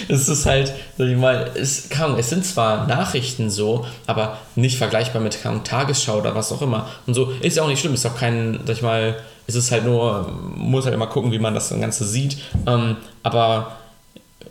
Es 0.09 0.27
ist 0.29 0.45
halt, 0.45 0.73
sag 0.97 1.07
ich 1.07 1.17
mal, 1.17 1.51
es, 1.55 1.89
Ahnung, 1.91 2.17
es 2.17 2.29
sind 2.29 2.45
zwar 2.45 2.87
Nachrichten 2.87 3.49
so, 3.49 3.85
aber 4.05 4.37
nicht 4.55 4.77
vergleichbar 4.77 5.21
mit 5.21 5.45
Ahnung, 5.45 5.63
Tagesschau 5.63 6.17
oder 6.17 6.33
was 6.33 6.51
auch 6.51 6.61
immer. 6.61 6.87
Und 7.05 7.13
so 7.13 7.31
ist 7.41 7.57
ja 7.57 7.63
auch 7.63 7.67
nicht 7.67 7.79
schlimm, 7.79 7.93
ist 7.93 8.05
auch 8.05 8.15
kein, 8.15 8.59
sag 8.65 8.77
ich 8.77 8.81
mal, 8.81 9.17
es 9.47 9.55
ist 9.55 9.71
halt 9.71 9.85
nur, 9.85 10.31
muss 10.55 10.85
halt 10.85 10.95
immer 10.95 11.07
gucken, 11.07 11.31
wie 11.31 11.39
man 11.39 11.53
das 11.53 11.69
Ganze 11.69 12.05
sieht. 12.05 12.37
Ähm, 12.65 12.97
aber 13.23 13.77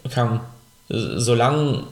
kann, 0.08 0.40
solange 0.88 1.84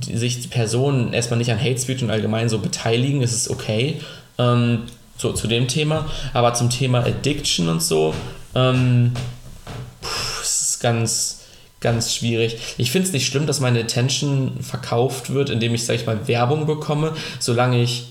sich 0.00 0.50
Personen 0.50 1.12
erstmal 1.12 1.38
nicht 1.38 1.50
an 1.50 1.60
Hate 1.60 1.78
Speech 1.78 2.02
und 2.02 2.10
allgemein 2.10 2.48
so 2.48 2.58
beteiligen, 2.58 3.22
ist 3.22 3.34
es 3.34 3.50
okay. 3.50 4.00
Ähm, 4.38 4.82
so 5.16 5.32
zu 5.32 5.46
dem 5.46 5.68
Thema. 5.68 6.06
Aber 6.32 6.54
zum 6.54 6.70
Thema 6.70 7.00
Addiction 7.00 7.68
und 7.68 7.82
so, 7.82 8.14
ähm, 8.54 9.12
pff, 10.02 10.42
ist 10.42 10.80
ganz, 10.80 11.40
ganz 11.80 12.14
schwierig. 12.14 12.58
Ich 12.78 12.90
finde 12.90 13.08
es 13.08 13.12
nicht 13.12 13.26
schlimm, 13.26 13.46
dass 13.46 13.60
meine 13.60 13.80
Attention 13.80 14.58
verkauft 14.60 15.30
wird, 15.30 15.50
indem 15.50 15.74
ich, 15.74 15.84
sag 15.84 15.96
ich 15.96 16.06
mal, 16.06 16.28
Werbung 16.28 16.66
bekomme, 16.66 17.14
solange 17.40 17.82
ich 17.82 18.08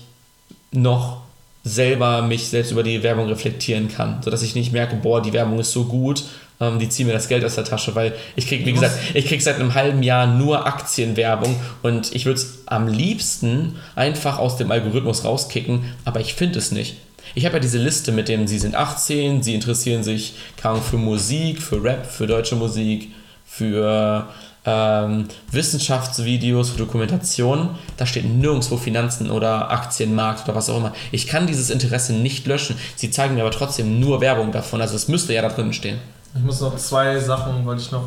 noch 0.70 1.22
selber 1.64 2.22
mich 2.22 2.48
selbst 2.48 2.72
über 2.72 2.82
die 2.82 3.02
Werbung 3.02 3.26
reflektieren 3.26 3.88
kann, 3.88 4.22
sodass 4.22 4.42
ich 4.42 4.54
nicht 4.54 4.72
merke, 4.72 4.96
boah, 4.96 5.20
die 5.20 5.32
Werbung 5.32 5.58
ist 5.58 5.72
so 5.72 5.84
gut, 5.84 6.24
ähm, 6.60 6.78
die 6.78 6.88
ziehen 6.88 7.06
mir 7.06 7.12
das 7.12 7.28
Geld 7.28 7.44
aus 7.44 7.54
der 7.54 7.64
Tasche, 7.64 7.94
weil 7.94 8.14
ich 8.36 8.46
krieg, 8.48 8.66
wie 8.66 8.72
gesagt, 8.72 8.98
ich 9.14 9.26
krieg 9.26 9.42
seit 9.42 9.56
einem 9.56 9.74
halben 9.74 10.02
Jahr 10.02 10.26
nur 10.26 10.66
Aktienwerbung 10.66 11.56
und 11.82 12.14
ich 12.14 12.26
würde 12.26 12.40
es 12.40 12.62
am 12.66 12.88
liebsten 12.88 13.76
einfach 13.94 14.38
aus 14.38 14.56
dem 14.56 14.70
Algorithmus 14.70 15.24
rauskicken, 15.24 15.84
aber 16.04 16.20
ich 16.20 16.34
finde 16.34 16.58
es 16.58 16.72
nicht. 16.72 16.96
Ich 17.34 17.44
habe 17.44 17.56
ja 17.56 17.60
diese 17.60 17.78
Liste 17.78 18.10
mit 18.10 18.28
dem, 18.28 18.46
sie 18.46 18.58
sind 18.58 18.74
18, 18.74 19.42
sie 19.42 19.54
interessieren 19.54 20.02
sich 20.02 20.34
kaum 20.60 20.82
für 20.82 20.96
Musik, 20.96 21.62
für 21.62 21.82
Rap, 21.82 22.06
für 22.06 22.26
deutsche 22.26 22.56
Musik, 22.56 23.12
für 23.44 24.26
ähm, 24.64 25.26
Wissenschaftsvideos, 25.50 26.70
für 26.70 26.78
Dokumentationen. 26.78 27.70
Da 27.96 28.06
steht 28.06 28.24
nirgendwo 28.24 28.76
Finanzen 28.76 29.30
oder 29.30 29.70
Aktienmarkt 29.70 30.44
oder 30.44 30.56
was 30.56 30.70
auch 30.70 30.78
immer. 30.78 30.94
Ich 31.12 31.26
kann 31.26 31.46
dieses 31.46 31.70
Interesse 31.70 32.12
nicht 32.12 32.46
löschen. 32.46 32.76
Sie 32.96 33.10
zeigen 33.10 33.34
mir 33.34 33.42
aber 33.42 33.50
trotzdem 33.50 34.00
nur 34.00 34.20
Werbung 34.20 34.52
davon. 34.52 34.80
Also 34.80 34.96
es 34.96 35.08
müsste 35.08 35.32
ja 35.32 35.42
da 35.42 35.48
drin 35.48 35.72
stehen. 35.72 35.98
Ich 36.38 36.44
muss 36.44 36.60
noch 36.60 36.76
zwei 36.76 37.18
Sachen, 37.18 37.66
wollte 37.66 37.82
ich 37.82 37.90
noch 37.90 38.04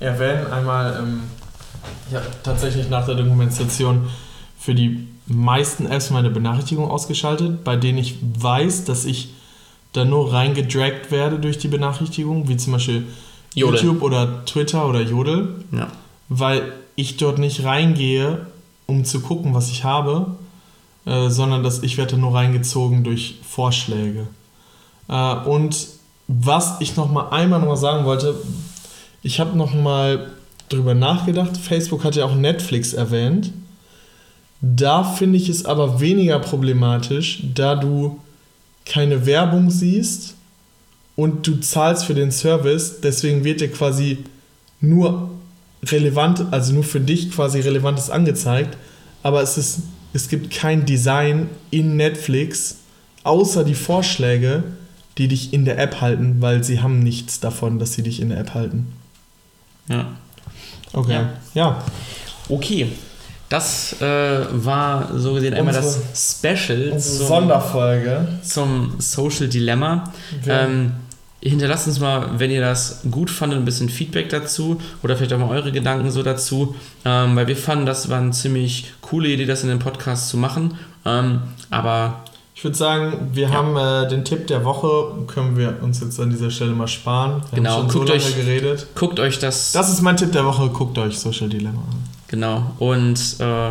erwähnen. 0.00 0.46
Einmal, 0.50 0.98
ähm, 1.02 1.20
ja, 2.10 2.20
tatsächlich 2.42 2.88
nach 2.88 3.04
der 3.06 3.16
Dokumentation 3.16 4.08
für 4.58 4.74
die 4.74 5.06
meisten 5.26 5.86
Apps 5.86 6.10
meine 6.10 6.30
Benachrichtigung 6.30 6.90
ausgeschaltet, 6.90 7.62
bei 7.64 7.76
denen 7.76 7.98
ich 7.98 8.16
weiß, 8.20 8.84
dass 8.84 9.04
ich 9.04 9.34
da 9.92 10.04
nur 10.04 10.32
reingedragt 10.32 11.10
werde 11.10 11.38
durch 11.38 11.58
die 11.58 11.68
Benachrichtigung, 11.68 12.48
wie 12.48 12.56
zum 12.56 12.72
Beispiel 12.74 13.06
Jodel. 13.54 13.80
YouTube 13.80 14.02
oder 14.02 14.44
Twitter 14.46 14.88
oder 14.88 15.00
Jodel, 15.02 15.64
Ja. 15.72 15.88
weil 16.28 16.72
ich 16.96 17.16
dort 17.16 17.38
nicht 17.38 17.64
reingehe, 17.64 18.46
um 18.86 19.04
zu 19.04 19.20
gucken, 19.20 19.54
was 19.54 19.70
ich 19.70 19.84
habe, 19.84 20.26
äh, 21.06 21.28
sondern 21.28 21.62
dass 21.62 21.82
ich 21.82 21.98
werde 21.98 22.16
nur 22.16 22.34
reingezogen 22.34 23.04
durch 23.04 23.40
Vorschläge. 23.48 24.26
Äh, 25.08 25.34
und 25.34 25.76
was 26.32 26.80
ich 26.80 26.96
noch 26.96 27.10
mal 27.10 27.30
einmal 27.30 27.58
noch 27.60 27.66
mal 27.66 27.76
sagen 27.76 28.04
wollte, 28.04 28.36
ich 29.22 29.40
habe 29.40 29.56
noch 29.56 29.74
mal 29.74 30.30
drüber 30.68 30.94
nachgedacht. 30.94 31.56
Facebook 31.56 32.04
hat 32.04 32.14
ja 32.14 32.24
auch 32.24 32.36
Netflix 32.36 32.92
erwähnt. 32.92 33.52
Da 34.60 35.02
finde 35.02 35.38
ich 35.38 35.48
es 35.48 35.64
aber 35.64 36.00
weniger 36.00 36.38
problematisch, 36.38 37.42
da 37.54 37.74
du 37.74 38.20
keine 38.84 39.26
Werbung 39.26 39.70
siehst 39.70 40.34
und 41.16 41.46
du 41.46 41.56
zahlst 41.56 42.04
für 42.04 42.14
den 42.14 42.30
Service, 42.30 43.00
deswegen 43.00 43.42
wird 43.42 43.60
dir 43.60 43.70
quasi 43.70 44.18
nur 44.80 45.30
relevant, 45.84 46.44
also 46.50 46.74
nur 46.74 46.84
für 46.84 47.00
dich 47.00 47.30
quasi 47.30 47.60
relevantes 47.60 48.10
angezeigt, 48.10 48.76
aber 49.22 49.42
es 49.42 49.58
ist 49.58 49.80
es 50.12 50.28
gibt 50.28 50.50
kein 50.50 50.86
Design 50.86 51.48
in 51.70 51.96
Netflix 51.96 52.78
außer 53.22 53.64
die 53.64 53.74
Vorschläge, 53.74 54.64
die 55.20 55.28
dich 55.28 55.52
in 55.52 55.64
der 55.64 55.78
App 55.78 56.00
halten, 56.00 56.36
weil 56.40 56.64
sie 56.64 56.80
haben 56.80 56.98
nichts 57.00 57.38
davon, 57.38 57.78
dass 57.78 57.92
sie 57.92 58.02
dich 58.02 58.20
in 58.20 58.30
der 58.30 58.38
App 58.40 58.54
halten. 58.54 58.92
Ja. 59.88 60.06
Okay. 60.92 61.12
Ja. 61.12 61.28
Ja. 61.54 61.84
Okay. 62.48 62.88
Das 63.48 64.00
äh, 64.00 64.46
war 64.52 65.10
so 65.18 65.34
gesehen 65.34 65.54
einmal 65.54 65.74
Unsere- 65.74 66.00
das 66.12 66.38
Special 66.40 66.90
Unsere 66.92 67.00
zum, 67.18 67.26
Sonderfolge. 67.26 68.28
zum 68.42 68.94
Social 68.98 69.48
Dilemma. 69.48 70.04
Wir- 70.44 70.54
Ähm, 70.60 70.92
hinterlasst 71.42 71.86
uns 71.88 71.98
mal, 72.00 72.38
wenn 72.38 72.50
ihr 72.50 72.60
das 72.60 73.00
gut 73.10 73.30
fandet, 73.30 73.58
ein 73.58 73.64
bisschen 73.64 73.88
Feedback 73.88 74.28
dazu 74.28 74.80
oder 75.02 75.16
vielleicht 75.16 75.32
auch 75.32 75.38
mal 75.38 75.48
eure 75.48 75.72
Gedanken 75.72 76.10
so 76.10 76.22
dazu, 76.22 76.74
ähm, 77.04 77.34
weil 77.34 77.46
wir 77.48 77.56
fanden, 77.56 77.86
das 77.86 78.08
war 78.08 78.20
eine 78.20 78.30
ziemlich 78.32 78.92
coole 79.00 79.28
Idee, 79.28 79.46
das 79.46 79.62
in 79.62 79.68
den 79.70 79.78
Podcast 79.80 80.28
zu 80.28 80.36
machen. 80.36 80.74
Ähm, 81.04 81.40
aber 81.70 82.24
Ich 82.60 82.64
würde 82.64 82.76
sagen, 82.76 83.30
wir 83.32 83.44
Ja. 83.48 83.52
haben 83.54 83.74
äh, 83.74 84.06
den 84.06 84.22
Tipp 84.22 84.46
der 84.46 84.66
Woche, 84.66 85.24
können 85.28 85.56
wir 85.56 85.78
uns 85.82 85.98
jetzt 86.02 86.20
an 86.20 86.28
dieser 86.28 86.50
Stelle 86.50 86.72
mal 86.72 86.86
sparen. 86.88 87.40
Wir 87.52 87.56
Genau, 87.56 87.70
haben 87.78 87.90
schon 87.90 88.00
guckt 88.04 88.08
so 88.08 88.28
euch- 88.28 88.36
geredet. 88.36 88.86
guckt 88.94 89.18
euch 89.18 89.38
das, 89.38 89.72
Das 89.72 89.88
ist 89.90 90.02
mein 90.02 90.18
Tipp 90.18 90.30
der 90.32 90.44
Woche, 90.44 90.68
guckt 90.68 90.98
euch 90.98 91.18
Social 91.18 91.48
Dilemma 91.48 91.80
an. 91.80 92.04
genau 92.28 92.70
und 92.78 93.18
äh, 93.38 93.70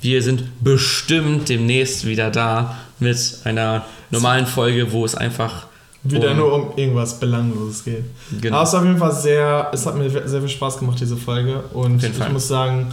wir 0.00 0.22
sind 0.22 0.42
bestimmt 0.64 1.50
demnächst 1.50 2.06
wieder 2.06 2.30
da 2.30 2.76
mit 2.98 3.18
einer 3.44 3.84
normalen 4.10 4.46
Folge, 4.46 4.90
wo 4.90 5.04
es 5.04 5.14
einfach 5.14 5.66
Wieder 6.02 6.30
um- 6.30 6.36
nur 6.38 6.52
um 6.54 6.66
irgendwas 6.76 7.20
Belangloses 7.20 7.84
geht. 7.84 8.04
Genau. 8.40 8.56
Aber 8.56 8.62
es 8.62 8.70
ist 8.70 8.74
auf 8.76 8.84
jeden 8.86 8.96
Fall 8.98 9.12
sehr, 9.14 9.68
es 9.74 9.84
hat 9.84 9.96
mir 9.96 10.08
sehr 10.26 10.40
viel 10.40 10.48
Spaß 10.48 10.78
gemacht, 10.78 10.98
diese 10.98 11.18
Folge. 11.18 11.62
Und 11.74 11.96
Auf 11.96 12.02
jeden 12.02 12.22
ich 12.22 12.32
muss 12.32 12.48
sagen, 12.48 12.86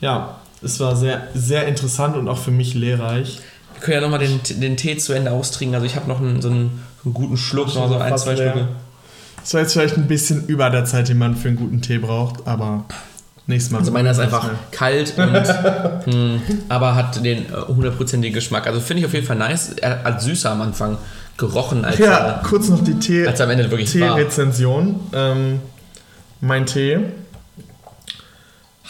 ja, 0.00 0.36
es 0.62 0.78
war 0.78 0.94
sehr, 0.94 1.26
sehr 1.34 1.66
interessant 1.66 2.16
und 2.16 2.28
auch 2.28 2.38
für 2.38 2.52
mich 2.52 2.74
lehrreich. 2.74 3.40
Wir 3.80 3.84
können 3.86 3.94
ja 3.94 4.00
nochmal 4.02 4.18
den, 4.18 4.60
den 4.60 4.76
Tee 4.76 4.98
zu 4.98 5.14
Ende 5.14 5.30
austrinken. 5.30 5.74
Also 5.74 5.86
ich 5.86 5.96
habe 5.96 6.06
noch 6.06 6.20
einen, 6.20 6.42
so, 6.42 6.50
einen, 6.50 6.82
einen 7.02 7.14
guten 7.14 7.38
Schluck, 7.38 7.74
noch 7.74 7.88
so 7.88 7.96
ein, 7.96 8.16
zwei 8.18 8.34
leer. 8.34 8.50
Stücke. 8.52 8.68
Es 9.42 9.54
war 9.54 9.62
jetzt 9.62 9.72
vielleicht 9.72 9.96
ein 9.96 10.06
bisschen 10.06 10.46
über 10.46 10.68
der 10.68 10.84
Zeit, 10.84 11.08
die 11.08 11.14
man 11.14 11.34
für 11.34 11.48
einen 11.48 11.56
guten 11.56 11.80
Tee 11.80 11.96
braucht, 11.96 12.46
aber 12.46 12.84
nächstes 13.46 13.72
Mal. 13.72 13.78
Also 13.78 13.90
meiner 13.90 14.10
ist 14.10 14.18
einfach 14.18 14.44
mehr. 14.44 14.58
kalt, 14.70 15.14
und, 16.06 16.12
mh, 16.14 16.40
aber 16.68 16.94
hat 16.94 17.24
den 17.24 17.46
äh, 17.46 17.52
hundertprozentigen 17.68 18.34
Geschmack. 18.34 18.66
Also 18.66 18.80
finde 18.80 19.00
ich 19.00 19.06
auf 19.06 19.14
jeden 19.14 19.26
Fall 19.26 19.36
nice. 19.36 19.70
Er 19.80 20.04
hat 20.04 20.20
süßer 20.20 20.50
am 20.50 20.60
Anfang 20.60 20.98
gerochen, 21.38 21.86
als, 21.86 21.96
Ja, 21.98 22.18
er, 22.18 22.42
kurz 22.42 22.68
noch 22.68 22.84
die 22.84 22.98
Tee. 22.98 23.26
als 23.26 23.40
er 23.40 23.46
am 23.46 23.52
Ende 23.52 23.70
wirklich 23.70 23.98
war. 23.98 24.14
Tee-Rezension. 24.16 25.00
Ähm, 25.14 25.60
mein 26.42 26.66
Tee 26.66 26.98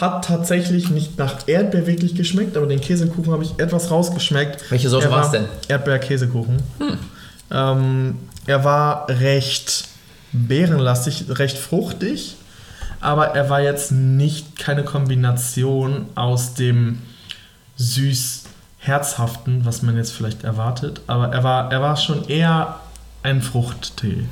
hat 0.00 0.24
tatsächlich 0.24 0.90
nicht 0.90 1.18
nach 1.18 1.46
Erdbeer 1.46 1.86
wirklich 1.86 2.14
geschmeckt, 2.14 2.56
aber 2.56 2.66
den 2.66 2.80
Käsekuchen 2.80 3.32
habe 3.32 3.44
ich 3.44 3.58
etwas 3.58 3.90
rausgeschmeckt. 3.90 4.70
Welche 4.70 4.88
Sorte 4.88 5.10
war 5.10 5.24
es 5.24 5.30
denn? 5.30 5.46
Erdbeer-Käsekuchen. 5.68 6.62
Ähm, 7.50 8.18
er 8.46 8.64
war 8.64 9.08
recht 9.08 9.84
beerenlastig, 10.32 11.24
recht 11.28 11.58
fruchtig, 11.58 12.36
aber 13.00 13.28
er 13.28 13.50
war 13.50 13.60
jetzt 13.60 13.92
nicht 13.92 14.58
keine 14.58 14.84
Kombination 14.84 16.06
aus 16.14 16.54
dem 16.54 17.00
süß-herzhaften, 17.76 19.64
was 19.64 19.82
man 19.82 19.96
jetzt 19.96 20.12
vielleicht 20.12 20.44
erwartet, 20.44 21.00
aber 21.06 21.28
er 21.32 21.42
war, 21.44 21.72
er 21.72 21.80
war 21.80 21.96
schon 21.96 22.28
eher 22.28 22.80
ein 23.22 23.42
Fruchttee. 23.42 24.24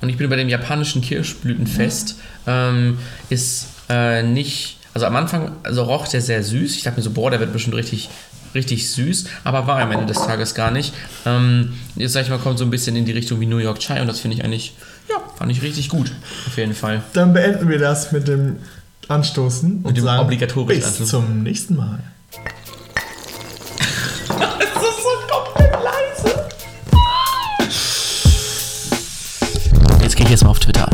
Und 0.00 0.08
ich 0.08 0.18
bin 0.18 0.28
bei 0.28 0.36
dem 0.36 0.48
japanischen 0.48 1.02
Kirschblütenfest. 1.02 2.16
Ähm, 2.46 2.98
ist 3.28 3.68
äh, 3.88 4.22
nicht, 4.22 4.78
also 4.96 5.04
am 5.04 5.16
Anfang 5.16 5.52
also 5.62 5.82
roch 5.82 6.08
der 6.08 6.22
sehr 6.22 6.42
süß. 6.42 6.74
Ich 6.74 6.84
dachte 6.84 6.96
mir 6.96 7.02
so, 7.02 7.10
boah, 7.10 7.30
der 7.30 7.38
wird 7.38 7.52
bestimmt 7.52 7.76
richtig, 7.76 8.08
richtig 8.54 8.90
süß, 8.90 9.26
aber 9.44 9.66
war 9.66 9.78
am 9.78 9.92
Ende 9.92 10.06
des 10.06 10.16
Tages 10.16 10.54
gar 10.54 10.70
nicht. 10.70 10.94
Ähm, 11.26 11.74
jetzt 11.96 12.14
sag 12.14 12.22
ich 12.22 12.30
mal, 12.30 12.38
kommt 12.38 12.58
so 12.58 12.64
ein 12.64 12.70
bisschen 12.70 12.96
in 12.96 13.04
die 13.04 13.12
Richtung 13.12 13.38
wie 13.40 13.44
New 13.44 13.58
York 13.58 13.78
Chai 13.78 14.00
und 14.00 14.06
das 14.06 14.20
finde 14.20 14.38
ich 14.38 14.42
eigentlich, 14.42 14.74
ja, 15.10 15.16
fand 15.36 15.52
ich 15.52 15.60
richtig 15.60 15.90
gut. 15.90 16.12
Auf 16.46 16.56
jeden 16.56 16.72
Fall. 16.72 17.02
Dann 17.12 17.34
beenden 17.34 17.68
wir 17.68 17.78
das 17.78 18.10
mit 18.12 18.26
dem 18.26 18.56
Anstoßen 19.06 19.82
und 19.82 19.98
dem 19.98 20.02
sagen 20.02 20.24
obligatorischen 20.24 20.80
bis 20.80 20.88
Anstoßen. 20.88 21.10
zum 21.10 21.42
nächsten 21.42 21.76
Mal. 21.76 21.98
Das 24.28 24.82
ist 24.82 25.02
so 25.02 25.10
komplett 25.28 25.72
leise. 25.82 26.48
Jetzt 30.02 30.16
gehe 30.16 30.24
ich 30.24 30.30
jetzt 30.30 30.42
mal 30.42 30.50
auf 30.50 30.58
Twitter. 30.58 30.88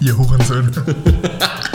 Ihr 0.00 0.18
Hurensöhne. 0.18 0.70